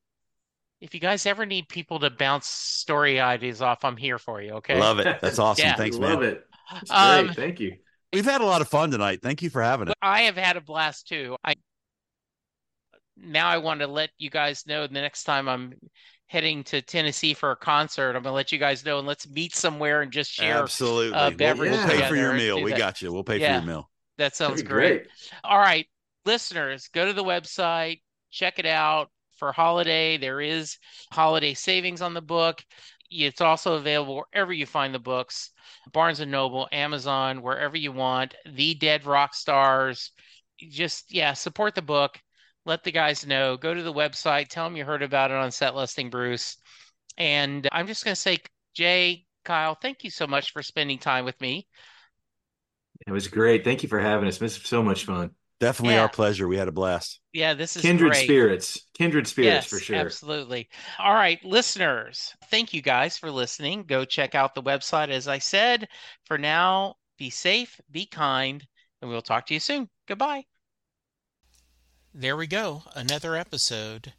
If 0.79 0.93
you 0.93 0.99
guys 0.99 1.25
ever 1.25 1.45
need 1.45 1.67
people 1.67 1.99
to 1.99 2.09
bounce 2.09 2.45
story 2.45 3.19
ideas 3.19 3.61
off, 3.61 3.83
I'm 3.83 3.97
here 3.97 4.19
for 4.19 4.41
you. 4.41 4.51
Okay. 4.53 4.79
Love 4.79 4.99
it. 4.99 5.19
That's 5.21 5.39
awesome. 5.39 5.65
Yeah. 5.65 5.75
Thanks, 5.75 5.97
Love 5.97 6.19
man. 6.19 6.29
it. 6.29 6.45
That's 6.71 6.91
Um, 6.91 7.25
great. 7.25 7.35
Thank 7.35 7.59
you. 7.59 7.77
We've 8.13 8.25
had 8.25 8.41
a 8.41 8.45
lot 8.45 8.61
of 8.61 8.67
fun 8.69 8.91
tonight. 8.91 9.19
Thank 9.21 9.41
you 9.41 9.49
for 9.49 9.61
having 9.61 9.87
us. 9.87 9.95
I 10.01 10.23
have 10.23 10.35
had 10.37 10.55
a 10.55 10.61
blast 10.61 11.07
too. 11.07 11.35
I 11.43 11.55
now 13.17 13.47
I 13.47 13.57
want 13.57 13.79
to 13.79 13.87
let 13.87 14.11
you 14.17 14.29
guys 14.29 14.67
know 14.67 14.85
the 14.87 14.93
next 14.93 15.23
time 15.23 15.47
I'm 15.47 15.73
heading 16.33 16.63
to 16.65 16.81
Tennessee 16.81 17.35
for 17.35 17.51
a 17.51 17.55
concert, 17.55 18.15
I'm 18.15 18.23
gonna 18.23 18.35
let 18.35 18.51
you 18.51 18.57
guys 18.57 18.83
know 18.83 18.97
and 18.97 19.07
let's 19.07 19.29
meet 19.29 19.55
somewhere 19.55 20.01
and 20.01 20.11
just 20.11 20.31
share. 20.31 20.63
Absolutely. 20.63 21.13
uh, 21.13 21.29
We'll- 21.29 21.57
we'll, 21.57 21.87
pay 21.87 22.07
for 22.07 22.15
your 22.15 22.33
meal. 22.33 22.59
We 22.61 22.71
that. 22.71 22.77
got 22.79 23.01
you. 23.03 23.13
We'll 23.13 23.23
pay 23.23 23.39
Yeah. 23.39 23.59
for 23.59 23.65
your 23.65 23.75
meal. 23.75 23.91
That 24.17 24.35
sounds 24.35 24.55
That'd 24.55 24.67
great. 24.69 25.07
All 25.43 25.59
right, 25.59 25.87
listeners, 26.25 26.87
go 26.87 27.05
to 27.05 27.13
the 27.13 27.23
website, 27.23 28.01
check 28.31 28.57
it 28.57 28.65
out 28.65 29.11
for 29.37 29.51
holiday. 29.51 30.17
There 30.17 30.41
is 30.41 30.77
holiday 31.11 31.53
savings 31.53 32.01
on 32.01 32.13
the 32.15 32.21
book. 32.21 32.63
It's 33.11 33.41
also 33.41 33.75
available 33.75 34.15
wherever 34.31 34.51
you 34.51 34.65
find 34.65 34.93
the 34.93 34.99
books 34.99 35.51
Barnes 35.91 36.19
and 36.19 36.31
Noble, 36.31 36.67
Amazon, 36.71 37.43
wherever 37.43 37.77
you 37.77 37.91
want. 37.91 38.33
The 38.45 38.73
Dead 38.73 39.05
Rock 39.05 39.35
Stars. 39.35 40.11
Just, 40.59 41.13
yeah, 41.13 41.33
support 41.33 41.75
the 41.75 41.81
book. 41.83 42.19
Let 42.65 42.83
the 42.83 42.91
guys 42.91 43.25
know. 43.25 43.57
Go 43.57 43.73
to 43.73 43.83
the 43.83 43.93
website. 43.93 44.47
Tell 44.47 44.65
them 44.65 44.77
you 44.77 44.85
heard 44.85 45.03
about 45.03 45.31
it 45.31 45.37
on 45.37 45.51
Set 45.51 45.75
Listing 45.75 46.09
Bruce. 46.09 46.57
And 47.17 47.67
I'm 47.71 47.87
just 47.87 48.05
going 48.05 48.15
to 48.15 48.19
say, 48.21 48.39
Jay, 48.73 49.25
Kyle, 49.45 49.75
thank 49.75 50.03
you 50.03 50.09
so 50.09 50.25
much 50.25 50.51
for 50.51 50.63
spending 50.63 50.97
time 50.97 51.25
with 51.25 51.39
me. 51.41 51.67
It 53.05 53.11
was 53.11 53.27
great. 53.27 53.63
Thank 53.63 53.83
you 53.83 53.89
for 53.89 53.99
having 53.99 54.27
us. 54.27 54.37
This 54.37 54.57
was 54.59 54.67
so 54.69 54.81
much 54.81 55.05
fun. 55.05 55.31
Definitely 55.59 55.95
Yeah. 55.95 56.01
our 56.03 56.09
pleasure. 56.09 56.47
We 56.47 56.57
had 56.57 56.67
a 56.67 56.71
blast. 56.73 57.19
Yeah, 57.31 57.53
this 57.53 57.75
is 57.75 57.81
Kindred 57.81 58.11
great. 58.13 58.23
spirits. 58.23 58.81
Kindred 58.97 59.27
spirits 59.27 59.65
Yes, 59.65 59.65
for 59.67 59.79
sure. 59.79 59.95
absolutely. 59.97 60.69
All 60.99 61.13
right, 61.13 61.43
listeners, 61.43 62.33
thank 62.49 62.73
you 62.73 62.81
guys 62.81 63.17
for 63.17 63.31
listening. 63.31 63.83
Go 63.83 64.03
check 64.05 64.35
out 64.35 64.55
the 64.55 64.63
website. 64.63 65.09
As 65.09 65.27
I 65.27 65.39
said, 65.39 65.87
for 66.25 66.37
now, 66.37 66.95
be 67.17 67.29
safe, 67.29 67.79
be 67.91 68.05
kind, 68.05 68.65
and 69.01 69.09
we'll 69.09 69.21
talk 69.21 69.45
to 69.47 69.53
you 69.53 69.59
soon. 69.59 69.89
Goodbye. 70.07 70.45
There 72.15 72.37
we 72.37 72.45
go, 72.45 72.83
another 72.93 73.35
episode. 73.35 74.13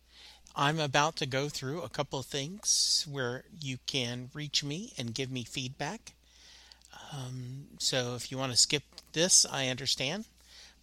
I'm 0.57 0.81
about 0.81 1.15
to 1.17 1.27
go 1.27 1.49
through 1.49 1.83
a 1.83 1.89
couple 1.89 2.19
of 2.19 2.27
things 2.27 3.07
where 3.09 3.45
you 3.61 3.79
can 3.87 4.31
reach 4.35 4.65
me 4.65 4.93
and 4.99 5.15
give 5.15 5.31
me 5.31 5.45
feedback. 5.45 6.13
Um, 7.13 7.67
so 7.79 8.17
if 8.17 8.33
you 8.33 8.39
want 8.39 8.53
to 8.53 8.59
skip 8.59 8.83
this, 9.13 9.47
I 9.47 9.69
understand 9.69 10.25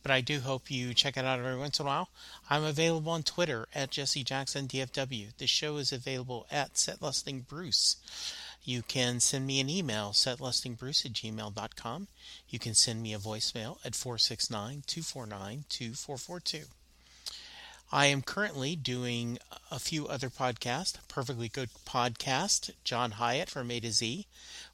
but 0.01 0.11
I 0.11 0.21
do 0.21 0.39
hope 0.39 0.71
you 0.71 0.93
check 0.93 1.17
it 1.17 1.25
out 1.25 1.39
every 1.39 1.57
once 1.57 1.79
in 1.79 1.85
a 1.85 1.87
while. 1.87 2.09
I'm 2.49 2.63
available 2.63 3.11
on 3.11 3.23
Twitter 3.23 3.67
at 3.75 3.91
Jesse 3.91 4.23
Jackson 4.23 4.67
DFW. 4.67 5.37
The 5.37 5.47
show 5.47 5.77
is 5.77 5.91
available 5.91 6.47
at 6.51 6.73
Setlusting 6.73 7.47
Bruce. 7.47 7.97
You 8.63 8.83
can 8.83 9.19
send 9.19 9.47
me 9.47 9.59
an 9.59 9.69
email, 9.69 10.11
setlustingbruce 10.11 11.05
at 11.05 11.13
gmail.com. 11.13 12.07
You 12.49 12.59
can 12.59 12.73
send 12.75 13.01
me 13.01 13.13
a 13.13 13.19
voicemail 13.19 13.77
at 13.83 13.95
469 13.95 14.83
249 14.87 15.65
2442. 15.69 16.65
I 17.93 18.05
am 18.05 18.21
currently 18.21 18.77
doing 18.77 19.37
a 19.69 19.77
few 19.77 20.07
other 20.07 20.29
podcasts. 20.29 20.95
Perfectly 21.09 21.49
Good 21.49 21.71
Podcast, 21.85 22.71
John 22.85 23.11
Hiatt 23.11 23.49
from 23.49 23.69
A 23.69 23.81
to 23.81 23.91
Z, 23.91 24.27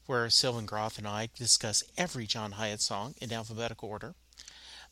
where 0.06 0.30
Sylvan 0.30 0.68
Groth 0.68 1.00
and 1.00 1.08
I 1.08 1.30
discuss 1.36 1.84
every 1.98 2.28
John 2.28 2.52
Hiatt 2.52 2.80
song 2.80 3.16
in 3.20 3.34
alphabetical 3.34 3.90
order. 3.90 4.14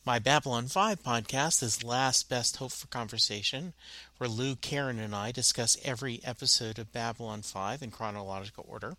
My 0.04 0.18
Babylon 0.18 0.66
5 0.66 1.04
podcast 1.04 1.62
is 1.62 1.84
Last 1.84 2.28
Best 2.28 2.56
Hope 2.56 2.72
for 2.72 2.88
Conversation, 2.88 3.74
where 4.18 4.28
Lou, 4.28 4.56
Karen, 4.56 4.98
and 4.98 5.14
I 5.14 5.30
discuss 5.30 5.78
every 5.84 6.20
episode 6.24 6.80
of 6.80 6.92
Babylon 6.92 7.42
5 7.42 7.80
in 7.80 7.92
chronological 7.92 8.66
order. 8.68 8.96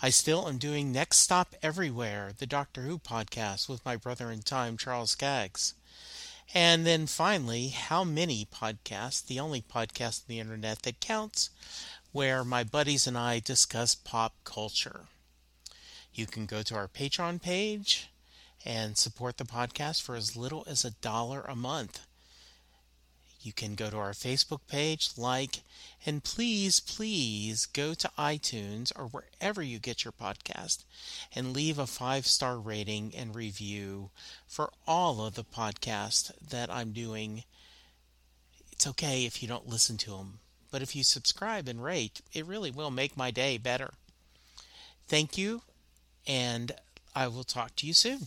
I 0.00 0.08
still 0.08 0.48
am 0.48 0.56
doing 0.56 0.90
Next 0.90 1.18
Stop 1.18 1.54
Everywhere, 1.62 2.32
the 2.38 2.46
Doctor 2.46 2.80
Who 2.80 2.98
podcast 2.98 3.68
with 3.68 3.84
my 3.84 3.96
brother 3.96 4.30
in 4.30 4.40
time, 4.40 4.78
Charles 4.78 5.10
Skaggs. 5.10 5.74
And 6.54 6.86
then 6.86 7.06
finally, 7.06 7.68
How 7.68 8.04
Many 8.04 8.46
Podcasts, 8.46 9.26
the 9.26 9.40
only 9.40 9.60
podcast 9.60 10.20
on 10.20 10.24
the 10.28 10.40
internet 10.40 10.82
that 10.82 11.00
counts, 11.00 11.50
where 12.12 12.44
my 12.44 12.64
buddies 12.64 13.06
and 13.06 13.18
I 13.18 13.40
discuss 13.40 13.94
pop 13.94 14.32
culture. 14.44 15.06
You 16.14 16.26
can 16.26 16.46
go 16.46 16.62
to 16.62 16.74
our 16.74 16.88
Patreon 16.88 17.42
page 17.42 18.08
and 18.64 18.96
support 18.96 19.36
the 19.36 19.44
podcast 19.44 20.02
for 20.02 20.16
as 20.16 20.36
little 20.36 20.64
as 20.66 20.84
a 20.84 20.92
dollar 20.92 21.42
a 21.42 21.54
month. 21.54 22.06
You 23.46 23.52
can 23.52 23.76
go 23.76 23.90
to 23.90 23.96
our 23.98 24.10
Facebook 24.10 24.66
page, 24.66 25.10
like, 25.16 25.60
and 26.04 26.24
please, 26.24 26.80
please 26.80 27.66
go 27.66 27.94
to 27.94 28.10
iTunes 28.18 28.90
or 28.98 29.06
wherever 29.06 29.62
you 29.62 29.78
get 29.78 30.04
your 30.04 30.10
podcast 30.10 30.82
and 31.32 31.52
leave 31.52 31.78
a 31.78 31.86
five 31.86 32.26
star 32.26 32.58
rating 32.58 33.14
and 33.16 33.36
review 33.36 34.10
for 34.48 34.72
all 34.84 35.24
of 35.24 35.36
the 35.36 35.44
podcasts 35.44 36.32
that 36.50 36.72
I'm 36.72 36.90
doing. 36.90 37.44
It's 38.72 38.88
okay 38.88 39.24
if 39.24 39.40
you 39.40 39.46
don't 39.46 39.68
listen 39.68 39.96
to 39.98 40.10
them, 40.10 40.40
but 40.72 40.82
if 40.82 40.96
you 40.96 41.04
subscribe 41.04 41.68
and 41.68 41.84
rate, 41.84 42.22
it 42.32 42.46
really 42.46 42.72
will 42.72 42.90
make 42.90 43.16
my 43.16 43.30
day 43.30 43.58
better. 43.58 43.94
Thank 45.06 45.38
you, 45.38 45.62
and 46.26 46.72
I 47.14 47.28
will 47.28 47.44
talk 47.44 47.76
to 47.76 47.86
you 47.86 47.92
soon. 47.92 48.26